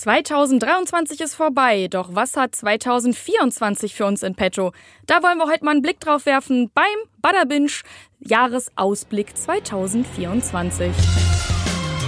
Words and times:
2023 0.00 1.20
ist 1.20 1.34
vorbei, 1.34 1.86
doch 1.90 2.14
was 2.14 2.34
hat 2.34 2.54
2024 2.54 3.94
für 3.94 4.06
uns 4.06 4.22
in 4.22 4.34
petto? 4.34 4.72
Da 5.06 5.22
wollen 5.22 5.36
wir 5.36 5.44
heute 5.46 5.62
mal 5.62 5.72
einen 5.72 5.82
Blick 5.82 6.00
drauf 6.00 6.24
werfen 6.24 6.70
beim 6.72 6.86
Badabinch 7.20 7.82
Jahresausblick 8.20 9.36
2024. 9.36 10.90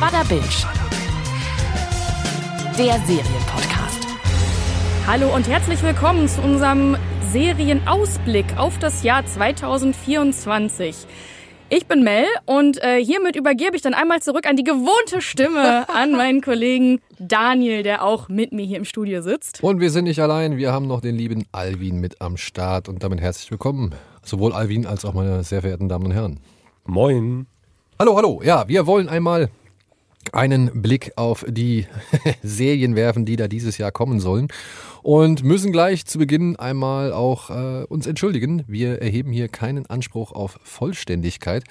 Badabinch. 0.00 0.64
Der 2.78 2.94
Serienpodcast. 3.00 4.06
Hallo 5.06 5.34
und 5.34 5.46
herzlich 5.46 5.82
willkommen 5.82 6.28
zu 6.28 6.40
unserem 6.40 6.96
Serienausblick 7.30 8.56
auf 8.56 8.78
das 8.78 9.02
Jahr 9.02 9.26
2024. 9.26 10.96
Ich 11.74 11.86
bin 11.86 12.02
Mel 12.02 12.26
und 12.44 12.82
äh, 12.84 13.02
hiermit 13.02 13.34
übergebe 13.34 13.74
ich 13.74 13.80
dann 13.80 13.94
einmal 13.94 14.20
zurück 14.20 14.46
an 14.46 14.56
die 14.56 14.62
gewohnte 14.62 15.22
Stimme 15.22 15.88
an 15.94 16.12
meinen 16.12 16.42
Kollegen 16.42 17.00
Daniel, 17.18 17.82
der 17.82 18.04
auch 18.04 18.28
mit 18.28 18.52
mir 18.52 18.66
hier 18.66 18.76
im 18.76 18.84
Studio 18.84 19.22
sitzt. 19.22 19.62
Und 19.64 19.80
wir 19.80 19.90
sind 19.90 20.04
nicht 20.04 20.20
allein, 20.20 20.58
wir 20.58 20.70
haben 20.70 20.86
noch 20.86 21.00
den 21.00 21.16
lieben 21.16 21.46
Alvin 21.50 21.98
mit 21.98 22.20
am 22.20 22.36
Start 22.36 22.90
und 22.90 23.02
damit 23.02 23.22
herzlich 23.22 23.50
willkommen. 23.50 23.94
Sowohl 24.22 24.52
Alvin 24.52 24.84
als 24.84 25.06
auch 25.06 25.14
meine 25.14 25.44
sehr 25.44 25.62
verehrten 25.62 25.88
Damen 25.88 26.04
und 26.04 26.12
Herren. 26.12 26.40
Moin. 26.84 27.46
Hallo, 27.98 28.18
hallo. 28.18 28.42
Ja, 28.44 28.68
wir 28.68 28.86
wollen 28.86 29.08
einmal 29.08 29.48
einen 30.30 30.82
Blick 30.82 31.12
auf 31.16 31.44
die 31.48 31.86
Serien 32.42 32.94
werfen, 32.94 33.24
die 33.24 33.36
da 33.36 33.48
dieses 33.48 33.78
Jahr 33.78 33.90
kommen 33.90 34.20
sollen. 34.20 34.48
Und 35.02 35.42
müssen 35.42 35.72
gleich 35.72 36.06
zu 36.06 36.18
Beginn 36.18 36.54
einmal 36.54 37.12
auch 37.12 37.50
äh, 37.50 37.84
uns 37.88 38.06
entschuldigen. 38.06 38.62
Wir 38.68 39.02
erheben 39.02 39.32
hier 39.32 39.48
keinen 39.48 39.86
Anspruch 39.86 40.30
auf 40.30 40.60
Vollständigkeit. 40.62 41.64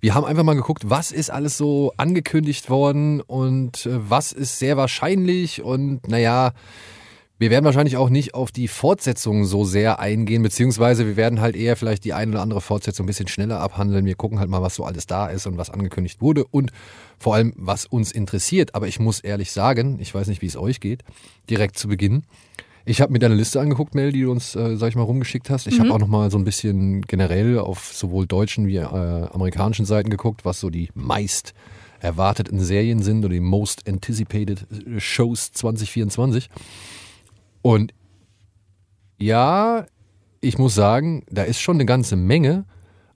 Wir 0.00 0.14
haben 0.14 0.24
einfach 0.24 0.44
mal 0.44 0.54
geguckt, 0.54 0.88
was 0.88 1.10
ist 1.10 1.30
alles 1.30 1.58
so 1.58 1.92
angekündigt 1.96 2.70
worden 2.70 3.20
und 3.20 3.86
äh, 3.86 4.10
was 4.10 4.30
ist 4.30 4.60
sehr 4.60 4.76
wahrscheinlich. 4.76 5.62
Und 5.62 6.06
naja, 6.06 6.52
wir 7.38 7.50
werden 7.50 7.66
wahrscheinlich 7.66 7.98
auch 7.98 8.08
nicht 8.08 8.34
auf 8.34 8.50
die 8.50 8.66
Fortsetzung 8.66 9.44
so 9.44 9.64
sehr 9.64 10.00
eingehen, 10.00 10.42
beziehungsweise 10.42 11.06
wir 11.06 11.16
werden 11.16 11.40
halt 11.40 11.54
eher 11.54 11.76
vielleicht 11.76 12.04
die 12.04 12.14
ein 12.14 12.30
oder 12.30 12.40
andere 12.40 12.62
Fortsetzung 12.62 13.04
ein 13.04 13.08
bisschen 13.08 13.28
schneller 13.28 13.60
abhandeln. 13.60 14.06
Wir 14.06 14.14
gucken 14.14 14.38
halt 14.38 14.48
mal, 14.48 14.62
was 14.62 14.74
so 14.74 14.84
alles 14.84 15.06
da 15.06 15.26
ist 15.26 15.46
und 15.46 15.58
was 15.58 15.68
angekündigt 15.68 16.22
wurde 16.22 16.44
und 16.44 16.72
vor 17.18 17.34
allem, 17.34 17.52
was 17.56 17.84
uns 17.84 18.10
interessiert. 18.10 18.74
Aber 18.74 18.88
ich 18.88 19.00
muss 19.00 19.20
ehrlich 19.20 19.52
sagen, 19.52 19.98
ich 20.00 20.14
weiß 20.14 20.28
nicht, 20.28 20.40
wie 20.40 20.46
es 20.46 20.56
euch 20.56 20.80
geht, 20.80 21.02
direkt 21.50 21.78
zu 21.78 21.88
Beginn. 21.88 22.22
Ich 22.86 23.00
habe 23.00 23.12
mir 23.12 23.18
deine 23.18 23.34
Liste 23.34 23.60
angeguckt, 23.60 23.94
Mel, 23.94 24.12
die 24.12 24.22
du 24.22 24.30
uns, 24.30 24.54
äh, 24.54 24.76
sag 24.76 24.88
ich 24.88 24.96
mal, 24.96 25.02
rumgeschickt 25.02 25.50
hast. 25.50 25.66
Ich 25.66 25.78
mhm. 25.78 25.84
habe 25.84 25.94
auch 25.94 25.98
noch 25.98 26.06
mal 26.06 26.30
so 26.30 26.38
ein 26.38 26.44
bisschen 26.44 27.02
generell 27.02 27.58
auf 27.58 27.92
sowohl 27.92 28.26
deutschen 28.26 28.66
wie 28.66 28.76
äh, 28.76 28.84
amerikanischen 28.84 29.84
Seiten 29.84 30.08
geguckt, 30.08 30.44
was 30.44 30.60
so 30.60 30.70
die 30.70 30.88
meist 30.94 31.52
erwarteten 32.00 32.60
Serien 32.60 33.02
sind 33.02 33.24
oder 33.24 33.34
die 33.34 33.40
most 33.40 33.88
anticipated 33.88 34.66
Shows 34.98 35.52
2024. 35.52 36.48
Und 37.66 37.94
ja, 39.18 39.86
ich 40.40 40.56
muss 40.56 40.76
sagen, 40.76 41.24
da 41.28 41.42
ist 41.42 41.60
schon 41.60 41.78
eine 41.78 41.84
ganze 41.84 42.14
Menge, 42.14 42.64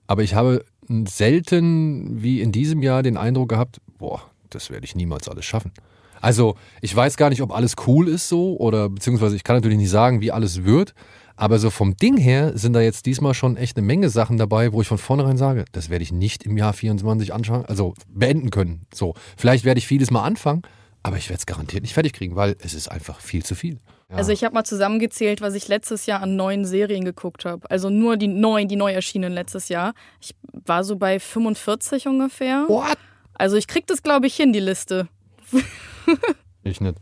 aber 0.07 0.23
ich 0.23 0.35
habe 0.35 0.65
selten 1.07 2.21
wie 2.21 2.41
in 2.41 2.51
diesem 2.51 2.83
Jahr 2.83 3.01
den 3.01 3.15
Eindruck 3.15 3.47
gehabt, 3.47 3.79
boah, 3.97 4.29
das 4.49 4.69
werde 4.69 4.83
ich 4.83 4.93
niemals 4.93 5.29
alles 5.29 5.45
schaffen. 5.45 5.71
Also 6.19 6.57
ich 6.81 6.93
weiß 6.93 7.15
gar 7.15 7.29
nicht, 7.29 7.41
ob 7.41 7.55
alles 7.55 7.75
cool 7.87 8.09
ist 8.09 8.27
so 8.27 8.57
oder 8.57 8.89
beziehungsweise 8.89 9.37
ich 9.37 9.45
kann 9.45 9.55
natürlich 9.55 9.77
nicht 9.77 9.89
sagen, 9.89 10.19
wie 10.19 10.33
alles 10.33 10.65
wird. 10.65 10.95
Aber 11.37 11.57
so 11.57 11.69
vom 11.69 11.95
Ding 11.95 12.17
her 12.17 12.57
sind 12.57 12.73
da 12.73 12.81
jetzt 12.81 13.05
diesmal 13.05 13.33
schon 13.33 13.55
echt 13.55 13.77
eine 13.77 13.87
Menge 13.87 14.09
Sachen 14.09 14.35
dabei, 14.35 14.73
wo 14.73 14.81
ich 14.81 14.87
von 14.89 14.97
vornherein 14.97 15.37
sage, 15.37 15.63
das 15.71 15.89
werde 15.89 16.03
ich 16.03 16.11
nicht 16.11 16.43
im 16.43 16.57
Jahr 16.57 16.73
24 16.73 17.33
anschauen, 17.33 17.63
also 17.67 17.93
beenden 18.09 18.49
können. 18.49 18.81
So, 18.93 19.13
vielleicht 19.37 19.63
werde 19.63 19.77
ich 19.77 19.87
vieles 19.87 20.11
mal 20.11 20.23
anfangen, 20.23 20.63
aber 21.03 21.15
ich 21.15 21.29
werde 21.29 21.39
es 21.39 21.45
garantiert 21.45 21.83
nicht 21.83 21.93
fertig 21.93 22.11
kriegen, 22.11 22.35
weil 22.35 22.57
es 22.59 22.73
ist 22.73 22.91
einfach 22.91 23.21
viel 23.21 23.45
zu 23.45 23.55
viel. 23.55 23.79
Ja. 24.11 24.17
Also 24.17 24.31
ich 24.31 24.43
habe 24.43 24.53
mal 24.53 24.65
zusammengezählt, 24.65 25.41
was 25.41 25.55
ich 25.55 25.67
letztes 25.69 26.05
Jahr 26.05 26.21
an 26.21 26.35
neuen 26.35 26.65
Serien 26.65 27.05
geguckt 27.05 27.45
habe. 27.45 27.69
Also 27.71 27.89
nur 27.89 28.17
die 28.17 28.27
neuen, 28.27 28.67
die 28.67 28.75
neu 28.75 28.91
erschienen 28.91 29.31
letztes 29.31 29.69
Jahr. 29.69 29.93
Ich 30.19 30.35
war 30.51 30.83
so 30.83 30.97
bei 30.97 31.19
45 31.19 32.07
ungefähr. 32.07 32.65
What? 32.67 32.97
Also 33.33 33.55
ich 33.55 33.67
krieg 33.67 33.87
das, 33.87 34.03
glaube 34.03 34.27
ich, 34.27 34.35
hin, 34.35 34.51
die 34.51 34.59
Liste. 34.59 35.07
ich 36.63 36.81
nicht. 36.81 36.97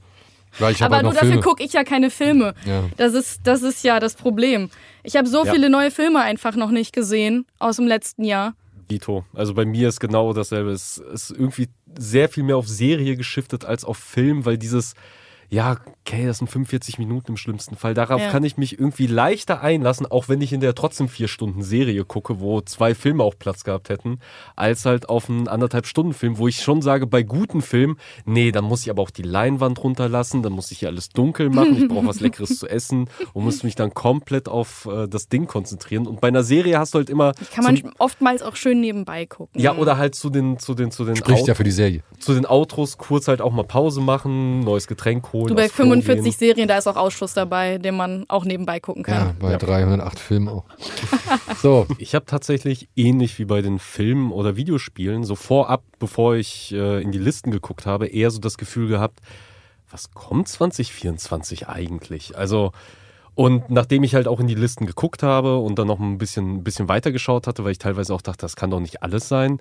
Ich 0.69 0.83
Aber 0.83 0.97
halt 0.97 1.03
nur 1.03 1.13
dafür 1.13 1.41
gucke 1.41 1.63
ich 1.63 1.73
ja 1.73 1.83
keine 1.83 2.09
Filme. 2.09 2.53
Ja. 2.65 2.83
Das, 2.97 3.13
ist, 3.13 3.41
das 3.43 3.61
ist 3.63 3.83
ja 3.83 3.99
das 3.99 4.15
Problem. 4.15 4.69
Ich 5.03 5.15
habe 5.15 5.27
so 5.27 5.45
ja. 5.45 5.51
viele 5.51 5.69
neue 5.69 5.91
Filme 5.91 6.21
einfach 6.21 6.55
noch 6.55 6.71
nicht 6.71 6.93
gesehen 6.93 7.45
aus 7.59 7.77
dem 7.77 7.87
letzten 7.87 8.23
Jahr. 8.23 8.55
Dito. 8.89 9.25
Also 9.33 9.53
bei 9.53 9.65
mir 9.65 9.87
ist 9.87 9.99
genau 9.99 10.33
dasselbe. 10.33 10.71
Es 10.71 10.97
ist 10.97 11.31
irgendwie 11.31 11.69
sehr 11.97 12.29
viel 12.29 12.43
mehr 12.43 12.57
auf 12.57 12.67
Serie 12.67 13.15
geschiftet 13.15 13.65
als 13.65 13.85
auf 13.85 13.97
Film, 13.97 14.45
weil 14.45 14.57
dieses 14.57 14.95
ja, 15.51 15.77
okay, 16.05 16.27
das 16.27 16.37
sind 16.37 16.47
45 16.47 16.99
Minuten 16.99 17.31
im 17.31 17.37
schlimmsten 17.37 17.75
Fall. 17.75 17.95
Darauf 17.95 18.21
ja. 18.21 18.29
kann 18.29 18.43
ich 18.43 18.57
mich 18.57 18.79
irgendwie 18.79 19.07
leichter 19.07 19.61
einlassen, 19.61 20.05
auch 20.05 20.29
wenn 20.29 20.41
ich 20.41 20.53
in 20.53 20.61
der 20.61 20.75
trotzdem 20.75 21.09
vier 21.09 21.27
Stunden 21.27 21.63
Serie 21.63 22.05
gucke, 22.05 22.39
wo 22.39 22.61
zwei 22.61 22.93
Filme 22.93 23.23
auch 23.23 23.33
Platz 23.37 23.63
gehabt 23.63 23.89
hätten, 23.89 24.19
als 24.55 24.85
halt 24.85 25.09
auf 25.09 25.27
einen 25.27 25.47
anderthalb 25.47 25.87
Stunden 25.87 26.13
Film, 26.13 26.37
wo 26.37 26.47
ich 26.47 26.61
schon 26.61 26.83
sage, 26.83 27.07
bei 27.07 27.23
guten 27.23 27.63
Filmen, 27.63 27.97
nee, 28.25 28.51
dann 28.51 28.63
muss 28.63 28.83
ich 28.83 28.91
aber 28.91 29.01
auch 29.01 29.09
die 29.09 29.23
Leinwand 29.23 29.83
runterlassen, 29.83 30.43
dann 30.43 30.53
muss 30.53 30.71
ich 30.71 30.79
hier 30.79 30.89
alles 30.89 31.09
dunkel 31.09 31.49
machen, 31.49 31.77
ich 31.77 31.87
brauche 31.87 32.05
was 32.05 32.19
Leckeres 32.19 32.59
zu 32.59 32.67
essen 32.67 33.09
und 33.33 33.43
muss 33.43 33.63
mich 33.63 33.75
dann 33.75 33.93
komplett 33.93 34.47
auf 34.47 34.87
äh, 34.91 35.07
das 35.07 35.29
Ding 35.29 35.47
konzentrieren. 35.47 36.05
Und 36.05 36.21
bei 36.21 36.27
einer 36.27 36.43
Serie 36.43 36.77
hast 36.77 36.93
du 36.93 36.99
halt 36.99 37.09
immer. 37.09 37.33
Ich 37.41 37.49
kann 37.49 37.63
man 37.63 37.91
oftmals 37.97 38.43
auch 38.43 38.55
schön 38.55 38.79
nebenbei 38.81 39.25
gucken. 39.25 39.59
Ja, 39.59 39.75
oder 39.75 39.97
halt 39.97 40.13
zu 40.13 40.29
den, 40.29 40.59
zu 40.59 40.75
den, 40.75 40.91
zu 40.91 41.05
den 41.05 41.15
Spricht 41.15 41.41
Out 41.41 41.47
ja 41.47 41.55
für 41.55 41.63
die 41.63 41.71
Serie. 41.71 42.03
Zu 42.19 42.35
den 42.35 42.45
Outros 42.45 42.99
kurz 42.99 43.27
halt 43.27 43.41
auch 43.41 43.51
mal 43.51 43.63
Pause 43.63 44.01
machen, 44.01 44.59
neues 44.59 44.87
Getränk 44.87 45.33
holen 45.33 45.38
holen. 45.39 45.47
Du 45.47 45.55
bei 45.55 45.69
45 45.69 46.37
Serien, 46.37 46.67
da 46.67 46.77
ist 46.77 46.87
auch 46.87 46.95
Ausschuss 46.95 47.33
dabei, 47.33 47.77
den 47.77 47.95
man 47.95 48.25
auch 48.27 48.45
nebenbei 48.45 48.79
gucken 48.79 49.03
kann. 49.03 49.15
Ja, 49.15 49.35
bei 49.39 49.51
ja. 49.51 49.57
308 49.57 50.19
Filmen 50.19 50.49
auch. 50.49 50.65
so. 51.61 51.87
Ich 51.97 52.15
habe 52.15 52.25
tatsächlich 52.25 52.89
ähnlich 52.95 53.39
wie 53.39 53.45
bei 53.45 53.61
den 53.61 53.79
Filmen 53.79 54.31
oder 54.31 54.55
Videospielen 54.55 55.23
so 55.23 55.35
vorab, 55.35 55.83
bevor 55.99 56.35
ich 56.35 56.73
äh, 56.73 57.01
in 57.01 57.11
die 57.11 57.19
Listen 57.19 57.51
geguckt 57.51 57.85
habe, 57.85 58.07
eher 58.07 58.31
so 58.31 58.39
das 58.39 58.57
Gefühl 58.57 58.87
gehabt, 58.87 59.19
was 59.91 60.11
kommt 60.11 60.47
2024 60.47 61.67
eigentlich? 61.67 62.37
Also 62.37 62.71
und 63.39 63.69
nachdem 63.69 64.03
ich 64.03 64.15
halt 64.15 64.27
auch 64.27 64.41
in 64.41 64.47
die 64.47 64.55
Listen 64.55 64.85
geguckt 64.85 65.23
habe 65.23 65.59
und 65.59 65.79
dann 65.79 65.87
noch 65.87 66.01
ein 66.01 66.17
bisschen, 66.17 66.55
ein 66.55 66.63
bisschen 66.65 66.89
weiter 66.89 67.13
geschaut 67.13 67.47
hatte, 67.47 67.63
weil 67.63 67.71
ich 67.71 67.77
teilweise 67.77 68.13
auch 68.13 68.21
dachte, 68.21 68.41
das 68.41 68.57
kann 68.57 68.69
doch 68.69 68.81
nicht 68.81 69.01
alles 69.01 69.29
sein, 69.29 69.59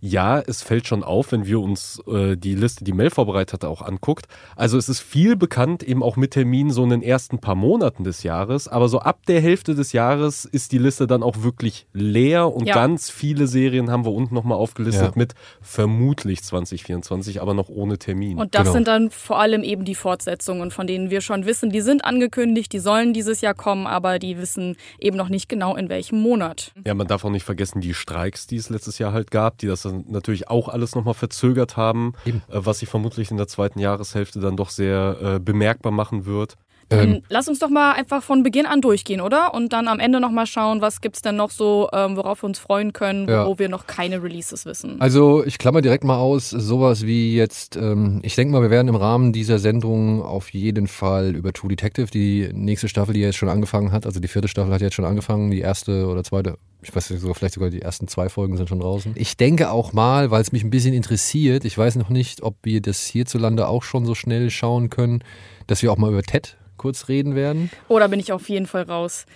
ja, 0.00 0.40
es 0.40 0.62
fällt 0.62 0.86
schon 0.86 1.04
auf, 1.04 1.32
wenn 1.32 1.46
wir 1.46 1.60
uns 1.60 2.02
äh, 2.06 2.36
die 2.36 2.54
Liste, 2.54 2.84
die 2.84 2.92
Mel 2.92 3.10
vorbereitet 3.10 3.52
hatte, 3.52 3.68
auch 3.68 3.82
anguckt. 3.82 4.26
Also 4.56 4.78
es 4.78 4.88
ist 4.88 5.00
viel 5.00 5.36
bekannt, 5.36 5.82
eben 5.82 6.02
auch 6.02 6.16
mit 6.16 6.32
Terminen 6.32 6.70
so 6.70 6.82
in 6.82 6.90
den 6.90 7.02
ersten 7.02 7.38
paar 7.38 7.54
Monaten 7.54 8.04
des 8.04 8.22
Jahres. 8.22 8.66
Aber 8.66 8.88
so 8.88 9.00
ab 9.00 9.26
der 9.26 9.42
Hälfte 9.42 9.74
des 9.74 9.92
Jahres 9.92 10.46
ist 10.46 10.72
die 10.72 10.78
Liste 10.78 11.06
dann 11.06 11.22
auch 11.22 11.42
wirklich 11.42 11.86
leer 11.92 12.52
und 12.52 12.66
ja. 12.66 12.74
ganz 12.74 13.10
viele 13.10 13.46
Serien 13.46 13.90
haben 13.90 14.06
wir 14.06 14.12
unten 14.12 14.34
nochmal 14.34 14.56
aufgelistet 14.56 15.08
ja. 15.08 15.12
mit 15.14 15.34
vermutlich 15.60 16.42
2024, 16.42 17.42
aber 17.42 17.52
noch 17.52 17.68
ohne 17.68 17.98
Termin. 17.98 18.38
Und 18.38 18.54
das 18.54 18.62
genau. 18.62 18.72
sind 18.72 18.88
dann 18.88 19.10
vor 19.10 19.38
allem 19.38 19.62
eben 19.62 19.84
die 19.84 19.94
Fortsetzungen, 19.94 20.70
von 20.70 20.86
denen 20.86 21.10
wir 21.10 21.20
schon 21.20 21.44
wissen, 21.44 21.70
die 21.70 21.82
sind 21.82 22.04
angekündigt, 22.06 22.72
die 22.72 22.78
sollen 22.78 23.12
dieses 23.12 23.42
Jahr 23.42 23.54
kommen, 23.54 23.86
aber 23.86 24.18
die 24.18 24.38
wissen 24.38 24.76
eben 24.98 25.18
noch 25.18 25.28
nicht 25.28 25.50
genau 25.50 25.76
in 25.76 25.90
welchem 25.90 26.20
Monat. 26.20 26.72
Ja, 26.86 26.94
man 26.94 27.06
darf 27.06 27.24
auch 27.24 27.30
nicht 27.30 27.44
vergessen, 27.44 27.82
die 27.82 27.92
Streiks, 27.92 28.46
die 28.46 28.56
es 28.56 28.70
letztes 28.70 28.98
Jahr 28.98 29.12
halt 29.12 29.30
gab, 29.30 29.58
die 29.58 29.66
das 29.66 29.89
natürlich 29.90 30.48
auch 30.48 30.68
alles 30.68 30.94
nochmal 30.94 31.14
verzögert 31.14 31.76
haben, 31.76 32.14
äh, 32.24 32.32
was 32.48 32.80
sich 32.80 32.88
vermutlich 32.88 33.30
in 33.30 33.36
der 33.36 33.48
zweiten 33.48 33.78
Jahreshälfte 33.78 34.40
dann 34.40 34.56
doch 34.56 34.70
sehr 34.70 35.16
äh, 35.20 35.38
bemerkbar 35.40 35.92
machen 35.92 36.26
wird. 36.26 36.56
Ähm, 36.90 37.22
lass 37.28 37.48
uns 37.48 37.58
doch 37.60 37.68
mal 37.68 37.92
einfach 37.92 38.22
von 38.22 38.42
Beginn 38.42 38.66
an 38.66 38.80
durchgehen, 38.80 39.20
oder? 39.20 39.54
Und 39.54 39.72
dann 39.72 39.86
am 39.86 40.00
Ende 40.00 40.20
nochmal 40.20 40.46
schauen, 40.46 40.80
was 40.80 41.00
gibt 41.00 41.16
es 41.16 41.22
denn 41.22 41.36
noch 41.36 41.50
so, 41.50 41.88
ähm, 41.92 42.16
worauf 42.16 42.42
wir 42.42 42.46
uns 42.46 42.58
freuen 42.58 42.92
können, 42.92 43.28
ja. 43.28 43.46
wo 43.46 43.58
wir 43.58 43.68
noch 43.68 43.86
keine 43.86 44.22
Releases 44.22 44.66
wissen. 44.66 45.00
Also 45.00 45.44
ich 45.44 45.58
klammer 45.58 45.82
direkt 45.82 46.04
mal 46.04 46.18
aus, 46.18 46.50
sowas 46.50 47.06
wie 47.06 47.36
jetzt, 47.36 47.76
ähm, 47.76 48.20
ich 48.22 48.34
denke 48.34 48.52
mal, 48.52 48.62
wir 48.62 48.70
werden 48.70 48.88
im 48.88 48.96
Rahmen 48.96 49.32
dieser 49.32 49.58
Sendung 49.58 50.22
auf 50.22 50.50
jeden 50.52 50.88
Fall 50.88 51.36
über 51.36 51.52
True 51.52 51.68
Detective, 51.68 52.10
die 52.10 52.50
nächste 52.52 52.88
Staffel, 52.88 53.14
die 53.14 53.20
jetzt 53.20 53.36
schon 53.36 53.48
angefangen 53.48 53.92
hat, 53.92 54.06
also 54.06 54.18
die 54.18 54.28
vierte 54.28 54.48
Staffel 54.48 54.72
hat 54.72 54.80
jetzt 54.80 54.94
schon 54.94 55.04
angefangen, 55.04 55.50
die 55.50 55.60
erste 55.60 56.06
oder 56.08 56.24
zweite, 56.24 56.56
ich 56.82 56.94
weiß 56.94 57.10
nicht, 57.10 57.20
sogar, 57.20 57.34
vielleicht 57.34 57.54
sogar 57.54 57.70
die 57.70 57.82
ersten 57.82 58.08
zwei 58.08 58.28
Folgen 58.28 58.56
sind 58.56 58.68
schon 58.68 58.80
draußen. 58.80 59.12
Ich 59.16 59.36
denke 59.36 59.70
auch 59.70 59.92
mal, 59.92 60.30
weil 60.30 60.42
es 60.42 60.50
mich 60.50 60.64
ein 60.64 60.70
bisschen 60.70 60.94
interessiert, 60.94 61.64
ich 61.64 61.76
weiß 61.76 61.96
noch 61.96 62.08
nicht, 62.08 62.42
ob 62.42 62.56
wir 62.62 62.80
das 62.80 63.06
hierzulande 63.06 63.68
auch 63.68 63.82
schon 63.84 64.04
so 64.06 64.14
schnell 64.14 64.50
schauen 64.50 64.90
können, 64.90 65.22
dass 65.66 65.82
wir 65.82 65.92
auch 65.92 65.98
mal 65.98 66.10
über 66.10 66.22
Ted 66.22 66.56
kurz 66.80 67.08
reden 67.08 67.34
werden. 67.34 67.70
Oh, 67.88 67.98
da 67.98 68.06
bin 68.08 68.18
ich 68.18 68.32
auf 68.32 68.48
jeden 68.48 68.66
Fall 68.66 68.84
raus. 68.84 69.26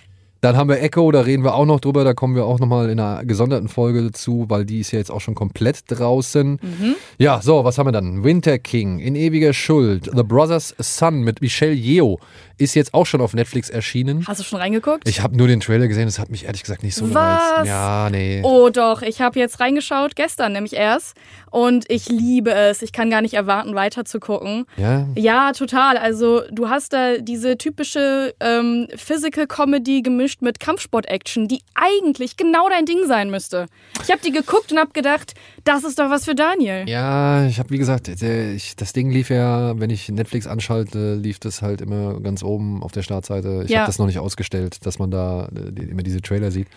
Dann 0.41 0.57
haben 0.57 0.69
wir 0.69 0.81
Echo, 0.81 1.11
da 1.11 1.21
reden 1.21 1.43
wir 1.43 1.55
auch 1.55 1.65
noch 1.65 1.79
drüber, 1.79 2.03
da 2.03 2.13
kommen 2.13 2.35
wir 2.35 2.45
auch 2.45 2.59
nochmal 2.59 2.89
in 2.89 2.99
einer 2.99 3.25
gesonderten 3.25 3.67
Folge 3.67 4.03
dazu, 4.03 4.45
weil 4.47 4.65
die 4.65 4.79
ist 4.79 4.91
ja 4.91 4.99
jetzt 4.99 5.09
auch 5.09 5.21
schon 5.21 5.33
komplett 5.33 5.83
draußen. 5.87 6.59
Mhm. 6.61 6.95
Ja, 7.17 7.41
so, 7.41 7.63
was 7.63 7.77
haben 7.77 7.87
wir 7.87 7.91
dann? 7.91 8.23
Winter 8.23 8.59
King, 8.59 8.99
In 8.99 9.15
ewiger 9.15 9.53
Schuld, 9.53 10.09
The 10.15 10.23
Brothers 10.23 10.75
Son 10.79 11.21
mit 11.21 11.41
Michelle 11.41 11.73
Yeoh 11.73 12.19
Ist 12.57 12.75
jetzt 12.75 12.93
auch 12.93 13.05
schon 13.05 13.21
auf 13.21 13.33
Netflix 13.33 13.69
erschienen. 13.69 14.25
Hast 14.27 14.39
du 14.39 14.43
schon 14.43 14.59
reingeguckt? 14.59 15.07
Ich 15.07 15.21
habe 15.21 15.35
nur 15.35 15.47
den 15.47 15.59
Trailer 15.59 15.87
gesehen, 15.87 16.05
das 16.05 16.19
hat 16.19 16.29
mich 16.29 16.45
ehrlich 16.45 16.61
gesagt 16.63 16.83
nicht 16.83 16.95
so 16.95 17.05
Was? 17.13 17.13
gereizt. 17.13 17.67
Ja, 17.67 18.09
nee. 18.09 18.41
Oh 18.43 18.69
doch, 18.69 19.01
ich 19.01 19.21
habe 19.21 19.39
jetzt 19.39 19.59
reingeschaut, 19.59 20.15
gestern 20.15 20.53
nämlich 20.53 20.73
erst. 20.73 21.15
Und 21.51 21.85
ich 21.89 22.09
liebe 22.09 22.51
es. 22.51 22.81
Ich 22.81 22.91
kann 22.91 23.09
gar 23.09 23.21
nicht 23.21 23.33
erwarten, 23.33 23.75
weiter 23.75 24.03
zu 24.05 24.19
gucken. 24.19 24.65
Ja, 24.77 25.07
Ja, 25.15 25.51
total. 25.53 25.97
Also 25.97 26.41
du 26.51 26.69
hast 26.69 26.93
da 26.93 27.17
diese 27.17 27.57
typische 27.57 28.33
ähm, 28.39 28.87
Physical 28.95 29.47
Comedy 29.47 30.01
gemischt 30.01 30.41
mit 30.41 30.59
Kampfsport-Action, 30.59 31.47
die 31.47 31.61
eigentlich 31.73 32.37
genau 32.37 32.67
dein 32.69 32.85
Ding 32.85 33.05
sein 33.07 33.29
müsste. 33.29 33.67
Ich 34.03 34.11
habe 34.11 34.21
die 34.21 34.31
geguckt 34.31 34.71
und 34.71 34.79
habe 34.79 34.91
gedacht, 34.91 35.33
das 35.63 35.83
ist 35.83 35.97
doch 35.99 36.09
was 36.09 36.25
für 36.25 36.35
Daniel. 36.35 36.83
ja 36.87 37.45
ich 37.47 37.59
habe 37.59 37.69
wie 37.69 37.77
gesagt, 37.77 38.09
das 38.09 38.93
Ding 38.93 39.09
lief 39.09 39.29
ja, 39.29 39.79
wenn 39.79 39.89
ich 39.89 40.09
Netflix 40.09 40.47
anschalte, 40.47 41.15
lief 41.15 41.39
das 41.39 41.61
halt 41.61 41.81
immer 41.81 42.19
ganz 42.19 42.43
oben 42.45 42.81
auf 42.83 42.91
der 42.91 43.01
Startseite. 43.03 43.63
Ich 43.65 43.71
Ja. 43.71 43.79
habe 43.79 43.87
das 43.87 43.99
noch 43.99 44.05
nicht 44.05 44.19
ausgestellt, 44.19 44.85
dass 44.85 44.99
man 44.99 45.11
da 45.11 45.47
äh, 45.55 45.81
immer 45.83 46.03
diese 46.03 46.21
Trailer 46.21 46.51
sieht. 46.51 46.67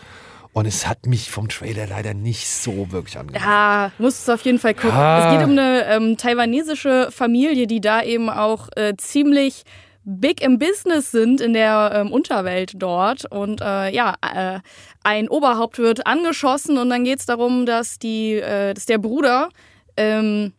Und 0.51 0.65
es 0.65 0.87
hat 0.87 1.05
mich 1.05 1.29
vom 1.29 1.47
Trailer 1.47 1.85
leider 1.87 2.15
nicht 2.15 2.47
so 2.49 2.91
wirklich 2.91 3.17
angemacht. 3.19 3.45
Ja, 3.45 3.91
musst 3.99 4.27
du 4.27 4.33
auf 4.33 4.41
jeden 4.41 4.57
Fall 4.57 4.73
gucken. 4.73 4.91
Ah. 4.91 5.27
Es 5.31 5.37
geht 5.37 5.45
um 5.45 5.51
eine 5.51 5.85
ähm, 5.85 6.17
taiwanesische 6.17 7.09
Familie, 7.11 7.67
die 7.67 7.81
da 7.81 8.01
eben 8.01 8.29
auch 8.31 8.67
äh, 8.75 8.93
ziemlich 8.97 9.63
big 10.05 10.41
im 10.41 10.57
Business 10.57 11.11
sind 11.11 11.39
in 11.39 11.53
der 11.53 11.91
ähm, 11.93 12.11
Unterwelt 12.11 12.71
dort. 12.77 13.25
Und 13.31 13.61
äh, 13.61 13.93
ja, 13.93 14.15
äh, 14.33 14.59
ein 15.03 15.29
Oberhaupt 15.29 15.77
wird 15.77 16.07
angeschossen 16.07 16.79
und 16.79 16.89
dann 16.89 17.03
geht 17.03 17.19
es 17.19 17.27
darum, 17.27 17.67
dass, 17.67 17.99
die, 17.99 18.33
äh, 18.33 18.73
dass 18.73 18.87
der 18.87 18.97
Bruder 18.97 19.49
ähm, 19.97 20.53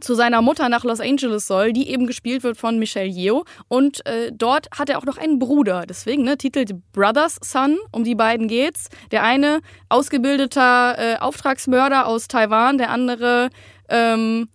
zu 0.00 0.14
seiner 0.14 0.42
Mutter 0.42 0.68
nach 0.68 0.84
Los 0.84 1.00
Angeles 1.00 1.46
soll, 1.46 1.72
die 1.72 1.88
eben 1.88 2.06
gespielt 2.06 2.42
wird 2.42 2.56
von 2.56 2.78
Michelle 2.78 3.08
Yeoh. 3.08 3.44
Und 3.68 4.04
äh, 4.06 4.30
dort 4.32 4.68
hat 4.76 4.88
er 4.88 4.98
auch 4.98 5.04
noch 5.04 5.18
einen 5.18 5.38
Bruder. 5.38 5.84
Deswegen, 5.86 6.24
ne, 6.24 6.36
titelt 6.36 6.74
Brothers 6.92 7.36
Son, 7.42 7.78
um 7.92 8.04
die 8.04 8.14
beiden 8.14 8.48
geht's. 8.48 8.88
Der 9.10 9.22
eine 9.22 9.60
ausgebildeter 9.88 10.96
äh, 10.98 11.16
Auftragsmörder 11.18 12.06
aus 12.06 12.28
Taiwan, 12.28 12.78
der 12.78 12.90
andere, 12.90 13.50
ähm, 13.88 14.48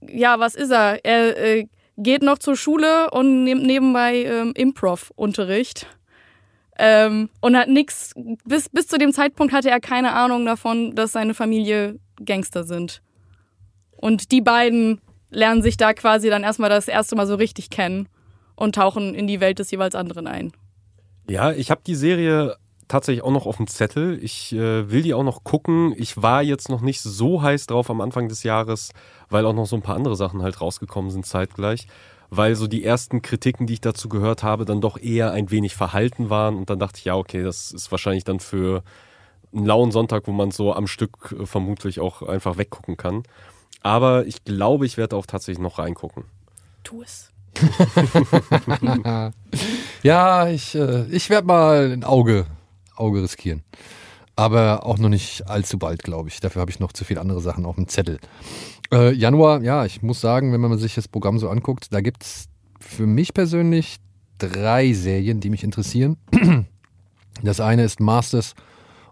ja, 0.00 0.38
was 0.38 0.54
ist 0.54 0.70
er? 0.70 1.04
Er 1.04 1.36
äh, 1.36 1.66
geht 1.96 2.22
noch 2.22 2.38
zur 2.38 2.56
Schule 2.56 3.10
und 3.10 3.44
nimmt 3.44 3.64
nebenbei 3.64 4.24
ähm, 4.24 4.52
Improv-Unterricht. 4.54 5.86
Ähm, 6.76 7.30
und 7.40 7.56
hat 7.56 7.68
nix, 7.68 8.12
bis, 8.44 8.68
bis 8.68 8.88
zu 8.88 8.98
dem 8.98 9.12
Zeitpunkt 9.12 9.52
hatte 9.52 9.70
er 9.70 9.78
keine 9.78 10.12
Ahnung 10.12 10.44
davon, 10.44 10.94
dass 10.96 11.12
seine 11.12 11.34
Familie 11.34 12.00
Gangster 12.24 12.64
sind. 12.64 13.00
Und 14.04 14.32
die 14.32 14.42
beiden 14.42 15.00
lernen 15.30 15.62
sich 15.62 15.78
da 15.78 15.94
quasi 15.94 16.28
dann 16.28 16.42
erstmal 16.42 16.68
das 16.68 16.88
erste 16.88 17.16
Mal 17.16 17.26
so 17.26 17.36
richtig 17.36 17.70
kennen 17.70 18.06
und 18.54 18.74
tauchen 18.74 19.14
in 19.14 19.26
die 19.26 19.40
Welt 19.40 19.58
des 19.58 19.70
jeweils 19.70 19.94
anderen 19.94 20.26
ein. 20.26 20.52
Ja, 21.26 21.52
ich 21.52 21.70
habe 21.70 21.80
die 21.86 21.94
Serie 21.94 22.54
tatsächlich 22.86 23.24
auch 23.24 23.30
noch 23.30 23.46
auf 23.46 23.56
dem 23.56 23.66
Zettel. 23.66 24.22
Ich 24.22 24.52
äh, 24.52 24.90
will 24.90 25.00
die 25.00 25.14
auch 25.14 25.22
noch 25.22 25.42
gucken. 25.42 25.94
Ich 25.96 26.20
war 26.20 26.42
jetzt 26.42 26.68
noch 26.68 26.82
nicht 26.82 27.00
so 27.00 27.40
heiß 27.40 27.64
drauf 27.64 27.88
am 27.88 28.02
Anfang 28.02 28.28
des 28.28 28.42
Jahres, 28.42 28.90
weil 29.30 29.46
auch 29.46 29.54
noch 29.54 29.64
so 29.64 29.74
ein 29.74 29.80
paar 29.80 29.96
andere 29.96 30.16
Sachen 30.16 30.42
halt 30.42 30.60
rausgekommen 30.60 31.10
sind 31.10 31.24
zeitgleich. 31.24 31.86
Weil 32.28 32.56
so 32.56 32.66
die 32.66 32.84
ersten 32.84 33.22
Kritiken, 33.22 33.66
die 33.66 33.72
ich 33.72 33.80
dazu 33.80 34.10
gehört 34.10 34.42
habe, 34.42 34.66
dann 34.66 34.82
doch 34.82 34.98
eher 34.98 35.32
ein 35.32 35.50
wenig 35.50 35.76
verhalten 35.76 36.28
waren. 36.28 36.56
Und 36.56 36.68
dann 36.68 36.78
dachte 36.78 36.98
ich, 36.98 37.06
ja, 37.06 37.16
okay, 37.16 37.42
das 37.42 37.72
ist 37.72 37.90
wahrscheinlich 37.90 38.24
dann 38.24 38.40
für 38.40 38.82
einen 39.54 39.64
lauen 39.64 39.92
Sonntag, 39.92 40.26
wo 40.26 40.32
man 40.32 40.50
so 40.50 40.74
am 40.74 40.86
Stück 40.86 41.34
äh, 41.40 41.46
vermutlich 41.46 42.00
auch 42.00 42.20
einfach 42.20 42.58
weggucken 42.58 42.98
kann. 42.98 43.22
Aber 43.84 44.26
ich 44.26 44.44
glaube, 44.44 44.86
ich 44.86 44.96
werde 44.96 45.14
auch 45.14 45.26
tatsächlich 45.26 45.62
noch 45.62 45.78
reingucken. 45.78 46.24
Tu 46.82 47.02
es. 47.02 47.30
Ja, 50.02 50.48
ich, 50.48 50.74
äh, 50.74 51.06
ich 51.06 51.30
werde 51.30 51.46
mal 51.46 51.92
ein 51.92 52.04
Auge, 52.04 52.44
Auge 52.94 53.22
riskieren. 53.22 53.62
Aber 54.36 54.84
auch 54.84 54.98
noch 54.98 55.08
nicht 55.08 55.48
allzu 55.48 55.78
bald, 55.78 56.02
glaube 56.02 56.28
ich. 56.28 56.40
Dafür 56.40 56.60
habe 56.60 56.70
ich 56.70 56.78
noch 56.78 56.92
zu 56.92 57.04
viele 57.04 57.22
andere 57.22 57.40
Sachen 57.40 57.64
auf 57.64 57.76
dem 57.76 57.88
Zettel. 57.88 58.18
Äh, 58.92 59.12
Januar, 59.12 59.62
ja, 59.62 59.86
ich 59.86 60.02
muss 60.02 60.20
sagen, 60.20 60.52
wenn 60.52 60.60
man 60.60 60.76
sich 60.76 60.94
das 60.94 61.08
Programm 61.08 61.38
so 61.38 61.48
anguckt, 61.48 61.86
da 61.90 62.02
gibt 62.02 62.24
es 62.24 62.48
für 62.80 63.06
mich 63.06 63.32
persönlich 63.32 63.96
drei 64.36 64.92
Serien, 64.92 65.40
die 65.40 65.50
mich 65.50 65.64
interessieren. 65.64 66.16
Das 67.42 67.58
eine 67.58 67.82
ist 67.82 67.98
Masters 67.98 68.54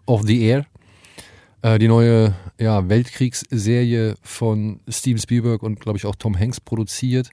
of 0.05 0.21
the 0.23 0.41
Air, 0.43 0.59
äh, 0.59 0.63
die 1.63 1.87
neue 1.87 2.33
ja, 2.59 2.89
Weltkriegsserie 2.89 4.15
von 4.21 4.81
Steven 4.89 5.19
Spielberg 5.19 5.63
und, 5.63 5.79
glaube 5.79 5.97
ich, 5.97 6.05
auch 6.05 6.15
Tom 6.15 6.37
Hanks 6.37 6.59
produziert, 6.59 7.29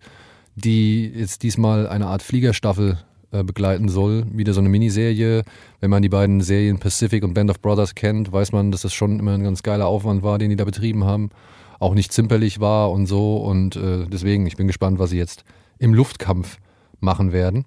die 0.54 1.06
jetzt 1.06 1.42
diesmal 1.42 1.88
eine 1.88 2.06
Art 2.06 2.22
Fliegerstaffel 2.22 2.98
äh, 3.32 3.44
begleiten 3.44 3.88
soll. 3.88 4.24
Wieder 4.32 4.52
so 4.52 4.60
eine 4.60 4.68
Miniserie. 4.68 5.44
Wenn 5.80 5.90
man 5.90 6.02
die 6.02 6.08
beiden 6.08 6.40
Serien 6.40 6.78
Pacific 6.78 7.22
und 7.22 7.34
Band 7.34 7.50
of 7.50 7.60
Brothers 7.60 7.94
kennt, 7.94 8.32
weiß 8.32 8.52
man, 8.52 8.72
dass 8.72 8.82
das 8.82 8.92
schon 8.92 9.18
immer 9.18 9.34
ein 9.34 9.44
ganz 9.44 9.62
geiler 9.62 9.86
Aufwand 9.86 10.22
war, 10.22 10.38
den 10.38 10.50
die 10.50 10.56
da 10.56 10.64
betrieben 10.64 11.04
haben. 11.04 11.30
Auch 11.78 11.94
nicht 11.94 12.12
zimperlich 12.12 12.60
war 12.60 12.90
und 12.90 13.06
so. 13.06 13.36
Und 13.36 13.76
äh, 13.76 14.06
deswegen, 14.06 14.46
ich 14.46 14.56
bin 14.56 14.66
gespannt, 14.66 14.98
was 14.98 15.10
sie 15.10 15.18
jetzt 15.18 15.44
im 15.78 15.94
Luftkampf 15.94 16.58
machen 16.98 17.32
werden. 17.32 17.66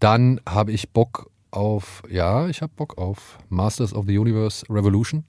Dann 0.00 0.40
habe 0.48 0.72
ich 0.72 0.90
Bock 0.90 1.30
auf, 1.52 2.02
ja, 2.10 2.48
ich 2.48 2.60
habe 2.60 2.72
Bock 2.76 2.98
auf 2.98 3.38
Masters 3.48 3.94
of 3.94 4.06
the 4.06 4.18
Universe 4.18 4.66
Revolution. 4.68 5.24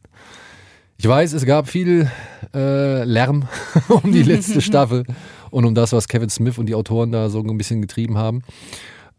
Ich 0.99 1.07
weiß, 1.07 1.33
es 1.33 1.45
gab 1.45 1.67
viel 1.67 2.09
äh, 2.55 3.03
Lärm 3.03 3.47
um 3.89 4.11
die 4.11 4.23
letzte 4.23 4.61
Staffel 4.61 5.03
und 5.51 5.65
um 5.65 5.75
das, 5.75 5.93
was 5.93 6.07
Kevin 6.07 6.29
Smith 6.29 6.57
und 6.57 6.65
die 6.65 6.73
Autoren 6.73 7.11
da 7.11 7.29
so 7.29 7.39
ein 7.39 7.57
bisschen 7.57 7.81
getrieben 7.81 8.17
haben. 8.17 8.41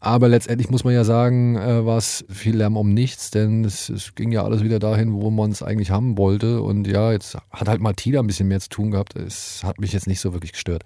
Aber 0.01 0.27
letztendlich 0.27 0.69
muss 0.69 0.83
man 0.83 0.93
ja 0.93 1.05
sagen, 1.05 1.55
äh, 1.55 1.85
war 1.85 1.97
es 1.97 2.25
viel 2.29 2.57
Lärm 2.57 2.75
um 2.75 2.93
nichts, 2.93 3.31
denn 3.31 3.63
es, 3.63 3.89
es 3.89 4.13
ging 4.15 4.31
ja 4.31 4.43
alles 4.43 4.61
wieder 4.61 4.79
dahin, 4.79 5.13
wo 5.13 5.29
man 5.29 5.51
es 5.51 5.63
eigentlich 5.63 5.91
haben 5.91 6.17
wollte. 6.17 6.61
Und 6.61 6.85
ja, 6.85 7.13
jetzt 7.13 7.37
hat 7.51 7.69
halt 7.69 7.81
Martina 7.81 8.19
ein 8.19 8.27
bisschen 8.27 8.49
mehr 8.49 8.59
zu 8.59 8.69
tun 8.69 8.91
gehabt. 8.91 9.15
Es 9.15 9.63
hat 9.63 9.79
mich 9.79 9.93
jetzt 9.93 10.07
nicht 10.07 10.19
so 10.19 10.33
wirklich 10.33 10.53
gestört. 10.53 10.83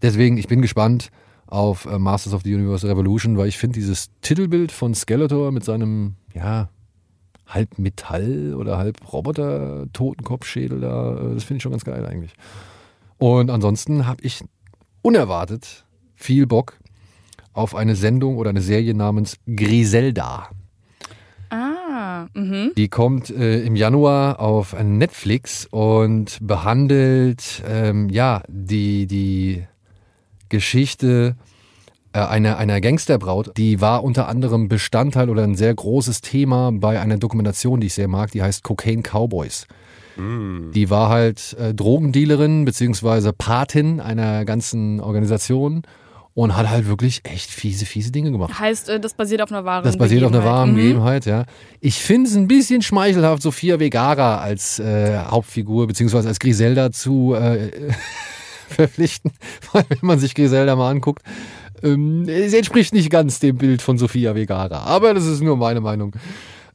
Deswegen, 0.00 0.38
ich 0.38 0.48
bin 0.48 0.62
gespannt 0.62 1.10
auf 1.46 1.84
äh, 1.84 1.98
Masters 1.98 2.32
of 2.32 2.42
the 2.42 2.54
Universe 2.54 2.88
Revolution, 2.88 3.36
weil 3.36 3.48
ich 3.48 3.58
finde 3.58 3.78
dieses 3.78 4.10
Titelbild 4.22 4.72
von 4.72 4.94
Skeletor 4.94 5.52
mit 5.52 5.64
seinem, 5.64 6.14
ja, 6.34 6.70
halb 7.50 7.78
Metall 7.78 8.54
oder 8.54 8.78
halb 8.78 9.12
Roboter 9.12 9.86
Totenkopfschädel 9.92 10.80
da, 10.80 11.16
äh, 11.16 11.34
das 11.34 11.44
finde 11.44 11.58
ich 11.58 11.62
schon 11.62 11.72
ganz 11.72 11.84
geil 11.84 12.06
eigentlich. 12.06 12.34
Und 13.18 13.50
ansonsten 13.50 14.06
habe 14.06 14.22
ich 14.22 14.42
unerwartet 15.02 15.84
viel 16.14 16.46
Bock 16.46 16.78
auf 17.52 17.74
eine 17.74 17.96
Sendung 17.96 18.36
oder 18.36 18.50
eine 18.50 18.62
Serie 18.62 18.94
namens 18.94 19.36
Griselda. 19.46 20.48
Ah, 21.50 22.28
mhm. 22.32 22.72
Die 22.76 22.88
kommt 22.88 23.30
äh, 23.30 23.62
im 23.62 23.74
Januar 23.74 24.38
auf 24.38 24.74
Netflix 24.80 25.66
und 25.66 26.38
behandelt 26.40 27.62
ähm, 27.66 28.08
ja 28.08 28.42
die, 28.48 29.06
die 29.06 29.66
Geschichte 30.48 31.36
einer, 32.18 32.58
einer 32.58 32.80
Gangsterbraut. 32.80 33.56
Die 33.56 33.80
war 33.80 34.02
unter 34.04 34.28
anderem 34.28 34.68
Bestandteil 34.68 35.30
oder 35.30 35.44
ein 35.44 35.54
sehr 35.54 35.74
großes 35.74 36.20
Thema 36.20 36.70
bei 36.72 37.00
einer 37.00 37.18
Dokumentation, 37.18 37.80
die 37.80 37.86
ich 37.88 37.94
sehr 37.94 38.08
mag, 38.08 38.30
die 38.32 38.42
heißt 38.42 38.62
Cocaine 38.64 39.02
Cowboys. 39.02 39.66
Die 40.18 40.90
war 40.90 41.08
halt 41.08 41.56
äh, 41.58 41.72
Drogendealerin 41.72 42.66
beziehungsweise 42.66 43.32
Patin 43.32 44.00
einer 44.00 44.44
ganzen 44.44 45.00
Organisation 45.00 45.82
und 46.34 46.56
hat 46.56 46.68
halt 46.68 46.86
wirklich 46.86 47.22
echt 47.24 47.50
fiese, 47.50 47.86
fiese 47.86 48.10
Dinge 48.12 48.30
gemacht. 48.30 48.58
Heißt, 48.58 48.88
äh, 48.90 49.00
das 49.00 49.14
basiert 49.14 49.40
auf 49.40 49.50
einer 49.50 49.64
wahren 49.64 49.84
Das 49.84 49.96
basiert 49.96 50.24
auf 50.24 50.32
einer 50.32 50.44
wahren 50.44 50.72
Mhm. 50.72 50.76
Begebenheit, 50.76 51.26
ja. 51.26 51.44
Ich 51.80 52.00
finde 52.02 52.28
es 52.28 52.36
ein 52.36 52.48
bisschen 52.48 52.82
schmeichelhaft, 52.82 53.42
Sophia 53.42 53.80
Vegara 53.80 54.38
als 54.38 54.78
äh, 54.78 55.16
Hauptfigur 55.18 55.86
beziehungsweise 55.86 56.28
als 56.28 56.38
Griselda 56.38 56.92
zu 56.92 57.34
äh, 57.34 57.70
verpflichten, 58.68 59.32
weil 59.72 59.84
wenn 59.88 59.98
man 60.02 60.18
sich 60.18 60.34
Griselda 60.34 60.76
mal 60.76 60.90
anguckt, 60.90 61.22
ähm, 61.82 62.24
sie 62.24 62.56
entspricht 62.56 62.92
nicht 62.92 63.10
ganz 63.10 63.40
dem 63.40 63.56
Bild 63.56 63.82
von 63.82 63.98
Sophia 63.98 64.34
Vegara. 64.34 64.84
Aber 64.84 65.14
das 65.14 65.26
ist 65.26 65.42
nur 65.42 65.56
meine 65.56 65.80
Meinung. 65.80 66.14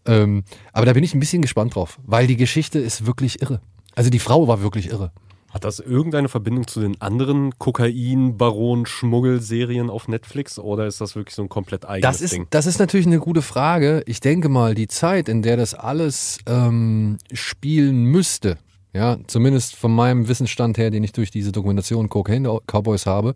Ähm, 0.06 0.44
aber 0.74 0.86
da 0.86 0.94
bin 0.94 1.04
ich 1.04 1.14
ein 1.14 1.20
bisschen 1.20 1.42
gespannt 1.42 1.76
drauf, 1.76 2.00
weil 2.06 2.28
die 2.28 2.38
Geschichte 2.38 2.80
ist 2.80 3.06
wirklich 3.06 3.42
irre. 3.42 3.62
Also 3.96 4.10
die 4.10 4.20
Frau 4.20 4.48
war 4.48 4.62
wirklich 4.62 4.90
irre. 4.90 5.12
Hat 5.52 5.64
das 5.64 5.80
irgendeine 5.80 6.28
Verbindung 6.28 6.68
zu 6.68 6.82
den 6.82 7.00
anderen 7.02 7.58
Kokain-Baron-Schmuggel-Serien 7.60 9.90
auf 9.90 10.08
Netflix 10.08 10.60
oder 10.60 10.86
ist 10.86 11.02
das 11.02 11.16
wirklich 11.16 11.36
so 11.36 11.42
ein 11.44 11.50
komplett 11.50 11.86
eigenes 11.86 12.18
Das 12.18 12.22
ist, 12.22 12.34
Ding? 12.34 12.48
das 12.50 12.66
ist 12.66 12.80
natürlich 12.80 13.08
eine 13.08 13.20
gute 13.20 13.42
Frage. 13.42 14.04
Ich 14.06 14.20
denke 14.20 14.50
mal, 14.50 14.76
die 14.76 14.88
Zeit, 14.88 15.30
in 15.30 15.42
der 15.42 15.58
das 15.58 15.74
alles 15.74 16.40
ähm, 16.46 17.18
spielen 17.32 18.06
müsste, 18.06 18.58
ja, 18.94 19.18
zumindest 19.28 19.76
von 19.76 19.94
meinem 19.94 20.28
Wissensstand 20.28 20.78
her, 20.78 20.92
den 20.92 21.04
ich 21.04 21.14
durch 21.14 21.32
diese 21.32 21.52
Dokumentation 21.52 22.10
Cocaine 22.10 22.60
Cowboys 22.68 23.06
habe, 23.06 23.36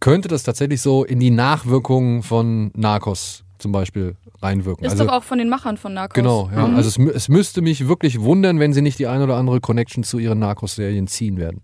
könnte 0.00 0.28
das 0.28 0.42
tatsächlich 0.42 0.80
so 0.80 1.04
in 1.04 1.20
die 1.20 1.30
Nachwirkungen 1.30 2.22
von 2.22 2.70
Narcos 2.74 3.44
zum 3.58 3.72
Beispiel 3.72 4.16
reinwirken. 4.40 4.84
Ist 4.84 4.92
also, 4.92 5.06
doch 5.06 5.12
auch 5.12 5.22
von 5.24 5.38
den 5.38 5.48
Machern 5.48 5.76
von 5.76 5.92
Narcos. 5.94 6.14
Genau, 6.14 6.48
ja. 6.54 6.68
Mhm. 6.68 6.76
Also 6.76 6.88
es, 6.88 7.14
es 7.14 7.28
müsste 7.28 7.60
mich 7.60 7.88
wirklich 7.88 8.20
wundern, 8.20 8.60
wenn 8.60 8.72
sie 8.72 8.82
nicht 8.82 8.98
die 8.98 9.06
ein 9.06 9.20
oder 9.22 9.36
andere 9.36 9.60
Connection 9.60 10.04
zu 10.04 10.18
ihren 10.18 10.38
Narcos-Serien 10.38 11.08
ziehen 11.08 11.36
werden. 11.38 11.60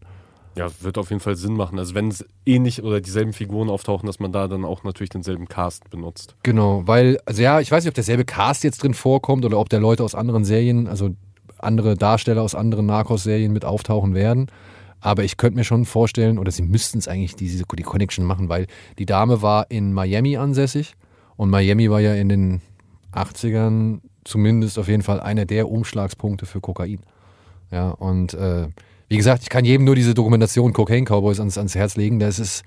Ja, 0.57 0.69
wird 0.81 0.99
auf 0.99 1.11
jeden 1.11 1.21
Fall 1.21 1.35
Sinn 1.37 1.55
machen. 1.55 1.79
Also 1.79 1.95
wenn 1.95 2.09
es 2.09 2.25
ähnlich 2.47 2.83
oder 2.83 3.01
dieselben 3.01 3.33
Figuren 3.33 3.69
auftauchen, 3.69 4.07
dass 4.07 4.21
man 4.21 4.31
da 4.31 4.47
dann 4.47 4.65
auch 4.65 4.85
natürlich 4.85 5.11
denselben 5.11 5.49
Cast 5.49 5.91
benutzt. 5.91 6.37
Genau, 6.45 6.83
weil, 6.87 7.19
also 7.27 7.43
ja, 7.43 7.61
ich 7.61 7.71
weiß 7.71 7.85
nicht, 7.85 7.91
ob 7.91 7.95
derselbe 7.95 8.25
Cast 8.25 8.63
jetzt 8.63 8.83
drin 8.83 8.95
vorkommt 8.95 9.45
oder 9.45 9.59
ob 9.59 9.69
da 9.69 9.79
Leute 9.79 10.05
aus 10.05 10.15
anderen 10.15 10.45
Serien, 10.45 10.87
also 10.87 11.11
andere 11.59 11.97
Darsteller 11.97 12.43
aus 12.43 12.55
anderen 12.55 12.87
Narcos-Serien 12.87 13.53
mit 13.53 13.65
auftauchen 13.65 14.15
werden. 14.15 14.49
Aber 15.05 15.23
ich 15.23 15.37
könnte 15.37 15.59
mir 15.59 15.65
schon 15.65 15.85
vorstellen, 15.85 16.39
oder 16.39 16.51
sie 16.51 16.63
müssten 16.63 16.97
es 16.97 17.09
eigentlich 17.09 17.37
diese, 17.37 17.65
die 17.65 17.83
Connection 17.83 18.25
machen, 18.25 18.49
weil 18.49 18.67
die 18.99 19.05
Dame 19.05 19.43
war 19.43 19.71
in 19.71 19.93
Miami 19.93 20.39
ansässig 20.39 20.95
und 21.37 21.51
Miami 21.51 21.91
war 21.91 22.01
ja 22.01 22.15
in 22.15 22.31
den 22.31 22.63
80ern 23.13 24.01
zumindest 24.25 24.79
auf 24.79 24.89
jeden 24.89 25.03
Fall 25.03 25.21
einer 25.21 25.45
der 25.45 25.69
Umschlagspunkte 25.69 26.47
für 26.47 26.63
Kokain. 26.63 27.01
Ja, 27.71 27.91
und 27.91 28.33
äh, 28.33 28.69
wie 29.09 29.19
gesagt, 29.19 29.43
ich 29.43 29.51
kann 29.51 29.67
jedem 29.67 29.85
nur 29.85 29.95
diese 29.95 30.15
Dokumentation 30.15 30.73
Cocaine 30.73 31.05
Cowboys 31.05 31.39
ans, 31.39 31.59
ans 31.59 31.75
Herz 31.75 31.97
legen. 31.97 32.19
Das 32.19 32.39
ist 32.39 32.65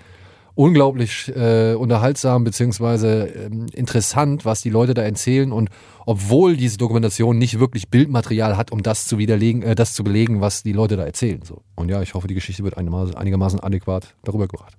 unglaublich 0.58 1.32
äh, 1.36 1.76
unterhaltsam 1.76 2.44
beziehungsweise 2.44 3.28
ähm, 3.28 3.68
interessant, 3.74 4.44
was 4.44 4.62
die 4.62 4.72
Leute 4.72 4.96
da 4.96 5.04
erzählen. 5.04 5.52
Und 5.52 5.70
obwohl 6.06 6.58
diese 6.58 6.78
Dokumentation 6.78 7.38
nicht 7.38 7.60
wirklich 7.60 7.90
Bildmaterial 7.90 8.58
hat, 8.58 8.72
um 8.72 8.82
das 8.82 9.06
zu 9.06 9.20
widerlegen, 9.20 9.62
äh, 9.62 9.76
das 9.76 9.94
zu 9.94 10.04
belegen, 10.04 10.42
was 10.42 10.64
die 10.64 10.74
Leute 10.74 10.98
da 10.98 11.06
einigermaßen 11.06 11.46
So. 11.46 11.62
Und 11.76 11.90
ja, 11.90 12.02
ich 12.02 12.16
hoffe, 12.16 12.28
die 12.28 12.34
Geschichte 12.34 12.64
wird 12.64 12.76
einigermaßen 12.76 13.60
adäquat 13.60 14.16
darüber 14.24 14.48
gebracht. 14.48 14.74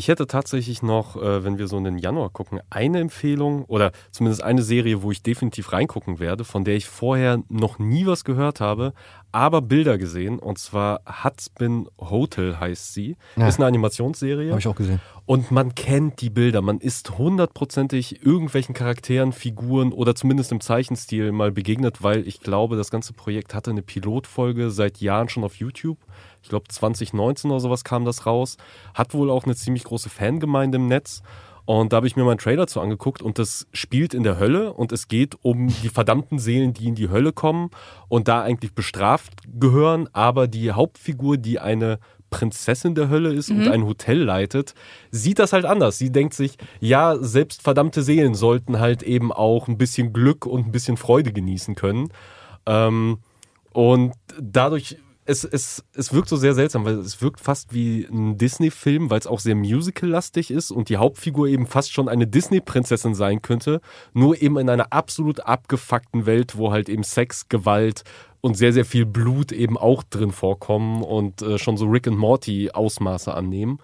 Ich 0.00 0.08
hätte 0.08 0.26
tatsächlich 0.26 0.82
noch, 0.82 1.16
äh, 1.16 1.44
wenn 1.44 1.58
wir 1.58 1.68
so 1.68 1.76
in 1.76 1.84
den 1.84 1.98
Januar 1.98 2.30
gucken, 2.30 2.60
eine 2.70 3.00
Empfehlung 3.00 3.66
oder 3.66 3.92
zumindest 4.12 4.42
eine 4.42 4.62
Serie, 4.62 5.02
wo 5.02 5.10
ich 5.10 5.22
definitiv 5.22 5.74
reingucken 5.74 6.18
werde, 6.18 6.44
von 6.44 6.64
der 6.64 6.74
ich 6.74 6.86
vorher 6.86 7.42
noch 7.50 7.78
nie 7.78 8.06
was 8.06 8.24
gehört 8.24 8.60
habe, 8.60 8.94
aber 9.30 9.60
Bilder 9.60 9.98
gesehen. 9.98 10.38
Und 10.38 10.58
zwar 10.58 11.02
Hutspin 11.22 11.86
Hotel 11.98 12.58
heißt 12.58 12.94
sie. 12.94 13.18
Ja. 13.36 13.46
Ist 13.46 13.58
eine 13.58 13.66
Animationsserie. 13.66 14.48
Habe 14.48 14.60
ich 14.60 14.68
auch 14.68 14.74
gesehen. 14.74 15.02
Und 15.26 15.50
man 15.50 15.74
kennt 15.74 16.22
die 16.22 16.30
Bilder. 16.30 16.62
Man 16.62 16.78
ist 16.78 17.18
hundertprozentig 17.18 18.24
irgendwelchen 18.24 18.74
Charakteren, 18.74 19.32
Figuren 19.32 19.92
oder 19.92 20.14
zumindest 20.14 20.50
im 20.50 20.62
Zeichenstil 20.62 21.30
mal 21.30 21.52
begegnet, 21.52 22.02
weil 22.02 22.26
ich 22.26 22.40
glaube, 22.40 22.76
das 22.76 22.90
ganze 22.90 23.12
Projekt 23.12 23.52
hatte 23.52 23.70
eine 23.70 23.82
Pilotfolge 23.82 24.70
seit 24.70 25.02
Jahren 25.02 25.28
schon 25.28 25.44
auf 25.44 25.56
YouTube 25.56 25.98
ich 26.42 26.48
glaube 26.48 26.68
2019 26.68 27.50
oder 27.50 27.60
sowas 27.60 27.84
kam 27.84 28.04
das 28.04 28.26
raus, 28.26 28.56
hat 28.94 29.14
wohl 29.14 29.30
auch 29.30 29.44
eine 29.44 29.56
ziemlich 29.56 29.84
große 29.84 30.08
Fangemeinde 30.08 30.76
im 30.76 30.86
Netz. 30.86 31.22
Und 31.66 31.92
da 31.92 31.98
habe 31.98 32.06
ich 32.06 32.16
mir 32.16 32.24
mal 32.24 32.30
einen 32.30 32.38
Trailer 32.38 32.66
zu 32.66 32.80
angeguckt 32.80 33.22
und 33.22 33.38
das 33.38 33.68
spielt 33.72 34.12
in 34.12 34.24
der 34.24 34.40
Hölle 34.40 34.72
und 34.72 34.90
es 34.90 35.06
geht 35.06 35.36
um 35.42 35.68
die 35.68 35.88
verdammten 35.88 36.38
Seelen, 36.38 36.72
die 36.72 36.88
in 36.88 36.94
die 36.96 37.10
Hölle 37.10 37.32
kommen 37.32 37.70
und 38.08 38.26
da 38.26 38.42
eigentlich 38.42 38.74
bestraft 38.74 39.32
gehören, 39.46 40.08
aber 40.12 40.48
die 40.48 40.72
Hauptfigur, 40.72 41.36
die 41.36 41.60
eine 41.60 42.00
Prinzessin 42.30 42.94
der 42.94 43.08
Hölle 43.08 43.32
ist 43.32 43.50
mhm. 43.50 43.58
und 43.58 43.68
ein 43.68 43.84
Hotel 43.84 44.22
leitet, 44.22 44.74
sieht 45.10 45.38
das 45.38 45.52
halt 45.52 45.64
anders. 45.64 45.98
Sie 45.98 46.10
denkt 46.10 46.34
sich, 46.34 46.56
ja, 46.80 47.16
selbst 47.20 47.62
verdammte 47.62 48.02
Seelen 48.02 48.34
sollten 48.34 48.78
halt 48.78 49.02
eben 49.02 49.32
auch 49.32 49.68
ein 49.68 49.78
bisschen 49.78 50.12
Glück 50.12 50.46
und 50.46 50.66
ein 50.66 50.72
bisschen 50.72 50.96
Freude 50.96 51.32
genießen 51.32 51.74
können. 51.74 52.08
Ähm, 52.66 53.18
und 53.72 54.14
dadurch 54.40 54.96
es, 55.30 55.44
es, 55.44 55.84
es 55.94 56.12
wirkt 56.12 56.28
so 56.28 56.36
sehr 56.36 56.54
seltsam, 56.54 56.84
weil 56.84 56.98
es 56.98 57.22
wirkt 57.22 57.38
fast 57.38 57.72
wie 57.72 58.04
ein 58.10 58.36
Disney-Film, 58.36 59.10
weil 59.10 59.20
es 59.20 59.28
auch 59.28 59.38
sehr 59.38 59.54
musical-lastig 59.54 60.50
ist 60.50 60.72
und 60.72 60.88
die 60.88 60.96
Hauptfigur 60.96 61.46
eben 61.46 61.66
fast 61.66 61.92
schon 61.92 62.08
eine 62.08 62.26
Disney-Prinzessin 62.26 63.14
sein 63.14 63.40
könnte, 63.40 63.80
nur 64.12 64.42
eben 64.42 64.58
in 64.58 64.68
einer 64.68 64.92
absolut 64.92 65.40
abgefuckten 65.40 66.26
Welt, 66.26 66.58
wo 66.58 66.72
halt 66.72 66.88
eben 66.88 67.04
Sex, 67.04 67.48
Gewalt 67.48 68.02
und 68.40 68.56
sehr, 68.56 68.72
sehr 68.72 68.84
viel 68.84 69.06
Blut 69.06 69.52
eben 69.52 69.78
auch 69.78 70.02
drin 70.02 70.32
vorkommen 70.32 71.02
und 71.02 71.42
äh, 71.42 71.58
schon 71.58 71.76
so 71.76 71.86
Rick 71.86 72.08
and 72.08 72.18
Morty 72.18 72.72
Ausmaße 72.72 73.32
annehmen. 73.32 73.78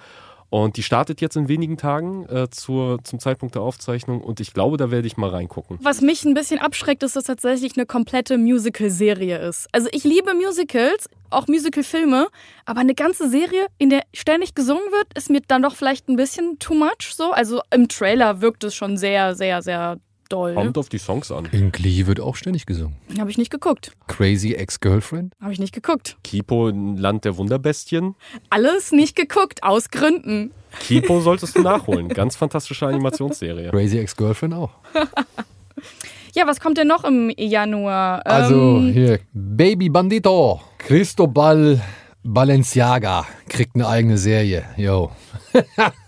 Und 0.50 0.76
die 0.76 0.82
startet 0.82 1.20
jetzt 1.20 1.36
in 1.36 1.48
wenigen 1.48 1.76
Tagen 1.76 2.26
äh, 2.28 2.48
zur, 2.50 3.02
zum 3.04 3.18
Zeitpunkt 3.18 3.54
der 3.54 3.62
Aufzeichnung 3.62 4.20
und 4.20 4.40
ich 4.40 4.52
glaube, 4.52 4.76
da 4.76 4.90
werde 4.90 5.06
ich 5.06 5.16
mal 5.16 5.30
reingucken. 5.30 5.78
Was 5.82 6.00
mich 6.00 6.24
ein 6.24 6.34
bisschen 6.34 6.60
abschreckt, 6.60 7.02
ist, 7.02 7.16
dass 7.16 7.22
es 7.22 7.26
tatsächlich 7.26 7.76
eine 7.76 7.86
komplette 7.86 8.38
Musical-Serie 8.38 9.38
ist. 9.38 9.66
Also 9.72 9.88
ich 9.92 10.04
liebe 10.04 10.34
Musicals, 10.34 11.08
auch 11.30 11.48
Musical-Filme, 11.48 12.28
aber 12.64 12.80
eine 12.80 12.94
ganze 12.94 13.28
Serie, 13.28 13.66
in 13.78 13.90
der 13.90 14.02
ständig 14.14 14.54
gesungen 14.54 14.84
wird, 14.92 15.06
ist 15.16 15.30
mir 15.30 15.40
dann 15.46 15.62
doch 15.62 15.74
vielleicht 15.74 16.08
ein 16.08 16.16
bisschen 16.16 16.58
too 16.58 16.74
much 16.74 17.14
so. 17.14 17.32
Also 17.32 17.60
im 17.72 17.88
Trailer 17.88 18.40
wirkt 18.40 18.64
es 18.64 18.74
schon 18.74 18.96
sehr, 18.96 19.34
sehr, 19.34 19.62
sehr 19.62 19.98
doll. 20.28 20.54
Kommt 20.54 20.78
auf 20.78 20.88
die 20.88 20.98
Songs 20.98 21.30
an. 21.30 21.46
In 21.52 21.72
Glee 21.72 22.06
wird 22.06 22.20
auch 22.20 22.36
ständig 22.36 22.66
gesungen. 22.66 22.96
Habe 23.18 23.30
ich 23.30 23.38
nicht 23.38 23.50
geguckt. 23.50 23.92
Crazy 24.06 24.52
Ex-Girlfriend? 24.54 25.32
Habe 25.40 25.52
ich 25.52 25.58
nicht 25.58 25.74
geguckt. 25.74 26.16
Kipo, 26.24 26.70
Land 26.70 27.24
der 27.24 27.36
Wunderbestien? 27.36 28.14
Alles 28.50 28.92
nicht 28.92 29.16
geguckt, 29.16 29.62
aus 29.62 29.90
Gründen. 29.90 30.52
Kipo 30.80 31.20
solltest 31.22 31.56
du 31.56 31.62
nachholen. 31.62 32.08
Ganz 32.08 32.36
fantastische 32.36 32.86
Animationsserie. 32.86 33.70
Crazy 33.70 33.98
Ex-Girlfriend 33.98 34.54
auch. 34.54 34.70
ja, 36.34 36.46
was 36.46 36.60
kommt 36.60 36.78
denn 36.78 36.88
noch 36.88 37.04
im 37.04 37.32
Januar? 37.36 38.24
Also 38.26 38.78
ähm, 38.78 38.92
hier, 38.92 39.20
Baby 39.32 39.88
Bandito. 39.88 40.60
Cristobal 40.78 41.80
Balenciaga 42.22 43.26
kriegt 43.48 43.74
eine 43.74 43.88
eigene 43.88 44.18
Serie. 44.18 44.64
Yo. 44.76 45.10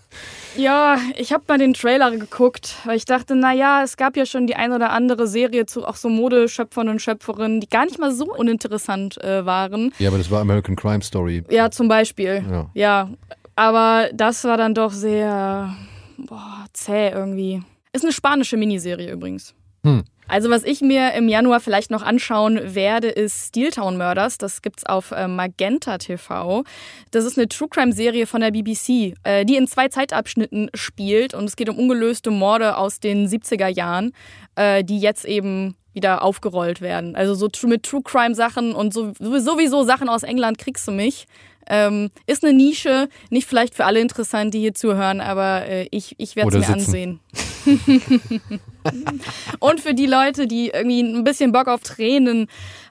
Ja, 0.55 0.97
ich 1.15 1.31
habe 1.31 1.43
mal 1.47 1.57
den 1.57 1.73
Trailer 1.73 2.11
geguckt, 2.11 2.75
weil 2.85 2.97
ich 2.97 3.05
dachte, 3.05 3.35
naja, 3.35 3.83
es 3.83 3.97
gab 3.97 4.17
ja 4.17 4.25
schon 4.25 4.47
die 4.47 4.55
ein 4.55 4.71
oder 4.71 4.91
andere 4.91 5.27
Serie 5.27 5.65
zu 5.65 5.85
auch 5.85 5.95
so 5.95 6.09
Modeschöpfern 6.09 6.89
und 6.89 7.01
Schöpferinnen, 7.01 7.61
die 7.61 7.69
gar 7.69 7.85
nicht 7.85 7.99
mal 7.99 8.11
so 8.11 8.25
uninteressant 8.25 9.21
äh, 9.23 9.45
waren. 9.45 9.93
Ja, 9.99 10.09
aber 10.09 10.17
das 10.17 10.31
war 10.31 10.41
American 10.41 10.75
Crime 10.75 11.01
Story. 11.01 11.43
Ja, 11.49 11.71
zum 11.71 11.87
Beispiel. 11.87 12.43
Ja. 12.49 12.69
ja. 12.73 13.09
Aber 13.55 14.09
das 14.13 14.43
war 14.45 14.57
dann 14.57 14.73
doch 14.73 14.91
sehr 14.91 15.75
boah, 16.25 16.65
zäh 16.73 17.09
irgendwie. 17.09 17.61
Ist 17.93 18.03
eine 18.03 18.13
spanische 18.13 18.57
Miniserie 18.57 19.11
übrigens. 19.11 19.53
Hm. 19.83 20.03
Also 20.29 20.51
was 20.51 20.63
ich 20.63 20.81
mir 20.81 21.13
im 21.13 21.27
Januar 21.27 21.59
vielleicht 21.59 21.89
noch 21.89 22.03
anschauen 22.03 22.75
werde, 22.75 23.07
ist 23.07 23.47
Steel 23.47 23.71
Town 23.71 23.97
Murders. 23.97 24.37
Das 24.37 24.61
gibt's 24.61 24.85
auf 24.85 25.09
äh, 25.09 25.27
Magenta 25.27 25.97
TV. 25.97 26.63
Das 27.09 27.25
ist 27.25 27.37
eine 27.37 27.47
True 27.47 27.67
Crime 27.67 27.93
Serie 27.93 28.27
von 28.27 28.41
der 28.41 28.51
BBC, 28.51 29.15
äh, 29.23 29.43
die 29.43 29.55
in 29.55 29.67
zwei 29.67 29.87
Zeitabschnitten 29.87 30.69
spielt 30.75 31.33
und 31.33 31.45
es 31.45 31.55
geht 31.55 31.67
um 31.67 31.79
ungelöste 31.79 32.29
Morde 32.29 32.77
aus 32.77 32.99
den 32.99 33.27
70er 33.27 33.67
Jahren, 33.67 34.11
äh, 34.55 34.83
die 34.83 34.99
jetzt 34.99 35.25
eben 35.25 35.75
wieder 35.93 36.21
aufgerollt 36.21 36.79
werden. 36.79 37.15
Also 37.15 37.33
so 37.33 37.49
mit 37.67 37.83
True 37.83 38.03
Crime 38.03 38.35
Sachen 38.35 38.73
und 38.73 38.93
so, 38.93 39.13
sowieso 39.17 39.83
Sachen 39.83 40.09
aus 40.09 40.21
England 40.21 40.59
kriegst 40.59 40.87
du 40.87 40.91
mich. 40.91 41.25
Ähm, 41.67 42.09
ist 42.27 42.43
eine 42.43 42.53
Nische, 42.53 43.09
nicht 43.29 43.47
vielleicht 43.47 43.75
für 43.75 43.85
alle 43.85 43.99
interessant, 43.99 44.53
die 44.53 44.59
hier 44.59 44.73
zuhören, 44.73 45.21
aber 45.21 45.65
äh, 45.67 45.87
ich, 45.91 46.15
ich 46.17 46.35
werde 46.35 46.57
es 46.57 46.67
mir 46.67 46.73
ansehen. 46.73 47.19
und 49.59 49.79
für 49.79 49.93
die 49.93 50.05
Leute, 50.05 50.47
die 50.47 50.69
irgendwie 50.69 51.01
ein 51.01 51.23
bisschen 51.23 51.51
Bock 51.51 51.67
auf 51.67 51.81
Tränen 51.81 52.47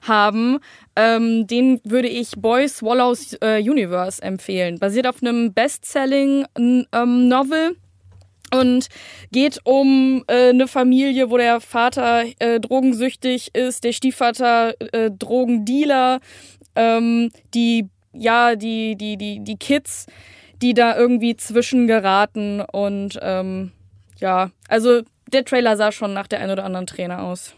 haben, 0.07 0.59
ähm, 0.95 1.47
den 1.47 1.79
würde 1.83 2.07
ich 2.07 2.31
Boy 2.37 2.67
Swallows 2.67 3.37
äh, 3.41 3.61
Universe 3.61 4.21
empfehlen. 4.21 4.79
Basiert 4.79 5.07
auf 5.07 5.21
einem 5.21 5.53
Bestselling 5.53 6.45
ähm, 6.57 6.87
und 8.51 8.87
geht 9.31 9.59
um 9.63 10.23
äh, 10.27 10.49
eine 10.49 10.67
Familie, 10.67 11.29
wo 11.29 11.37
der 11.37 11.61
Vater 11.61 12.23
äh, 12.39 12.59
drogensüchtig 12.59 13.55
ist, 13.55 13.83
der 13.83 13.93
Stiefvater 13.93 14.73
äh, 14.93 15.11
Drogendealer, 15.11 16.19
ähm, 16.75 17.31
die 17.53 17.89
ja, 18.13 18.55
die, 18.55 18.95
die, 18.95 19.17
die, 19.17 19.39
die 19.43 19.57
Kids, 19.57 20.07
die 20.61 20.73
da 20.73 20.97
irgendwie 20.97 21.35
zwischengeraten 21.35 22.61
und 22.61 23.19
ähm, 23.21 23.71
ja, 24.19 24.51
also 24.67 25.01
der 25.33 25.45
Trailer 25.45 25.77
sah 25.77 25.91
schon 25.91 26.13
nach 26.13 26.27
der 26.27 26.39
ein 26.39 26.49
oder 26.49 26.65
anderen 26.65 26.87
Träne 26.87 27.21
aus. 27.21 27.53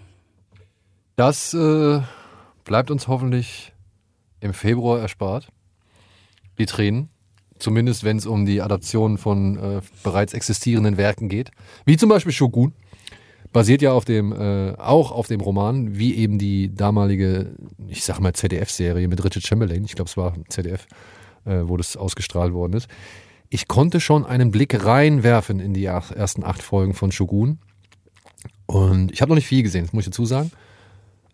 Das 1.15 1.53
äh, 1.53 2.01
bleibt 2.63 2.91
uns 2.91 3.07
hoffentlich 3.07 3.73
im 4.39 4.53
Februar 4.53 4.99
erspart. 4.99 5.47
Die 6.57 6.65
Tränen. 6.65 7.09
Zumindest 7.59 8.03
wenn 8.03 8.17
es 8.17 8.25
um 8.25 8.45
die 8.45 8.61
Adaption 8.61 9.17
von 9.17 9.57
äh, 9.57 9.81
bereits 10.03 10.33
existierenden 10.33 10.97
Werken 10.97 11.29
geht. 11.29 11.51
Wie 11.85 11.95
zum 11.95 12.09
Beispiel 12.09 12.33
Shogun 12.33 12.73
basiert 13.51 13.81
ja 13.81 13.91
auf 13.91 14.05
dem, 14.05 14.31
äh, 14.31 14.73
auch 14.77 15.11
auf 15.11 15.27
dem 15.27 15.41
Roman, 15.41 15.97
wie 15.97 16.15
eben 16.15 16.39
die 16.39 16.73
damalige, 16.73 17.53
ich 17.87 18.03
sag 18.03 18.19
mal 18.19 18.33
ZDF-Serie 18.33 19.07
mit 19.07 19.23
Richard 19.23 19.45
Chamberlain, 19.45 19.83
ich 19.83 19.93
glaube 19.93 20.09
es 20.09 20.17
war 20.17 20.33
ZDF, 20.49 20.87
äh, 21.45 21.61
wo 21.63 21.77
das 21.77 21.97
ausgestrahlt 21.97 22.53
worden 22.53 22.73
ist. 22.73 22.87
Ich 23.53 23.67
konnte 23.67 23.99
schon 23.99 24.25
einen 24.25 24.49
Blick 24.49 24.85
reinwerfen 24.85 25.59
in 25.59 25.73
die 25.73 25.83
ersten 25.83 26.45
acht 26.45 26.63
Folgen 26.63 26.93
von 26.93 27.11
Shogun. 27.11 27.59
Und 28.65 29.11
ich 29.11 29.21
habe 29.21 29.29
noch 29.29 29.35
nicht 29.35 29.45
viel 29.45 29.61
gesehen, 29.61 29.83
das 29.83 29.91
muss 29.91 30.05
ich 30.05 30.09
dazu 30.09 30.25
sagen. 30.25 30.53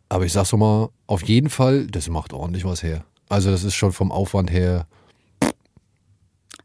Aber 0.09 0.25
ich 0.25 0.33
sag's 0.33 0.49
so 0.49 0.57
mal, 0.57 0.89
auf 1.05 1.21
jeden 1.23 1.51
Fall, 1.51 1.85
das 1.85 2.09
macht 2.09 2.33
ordentlich 2.33 2.65
was 2.65 2.81
her. 2.81 3.05
Also 3.29 3.51
das 3.51 3.63
ist 3.63 3.75
schon 3.75 3.91
vom 3.91 4.11
Aufwand 4.11 4.51
her. 4.51 4.87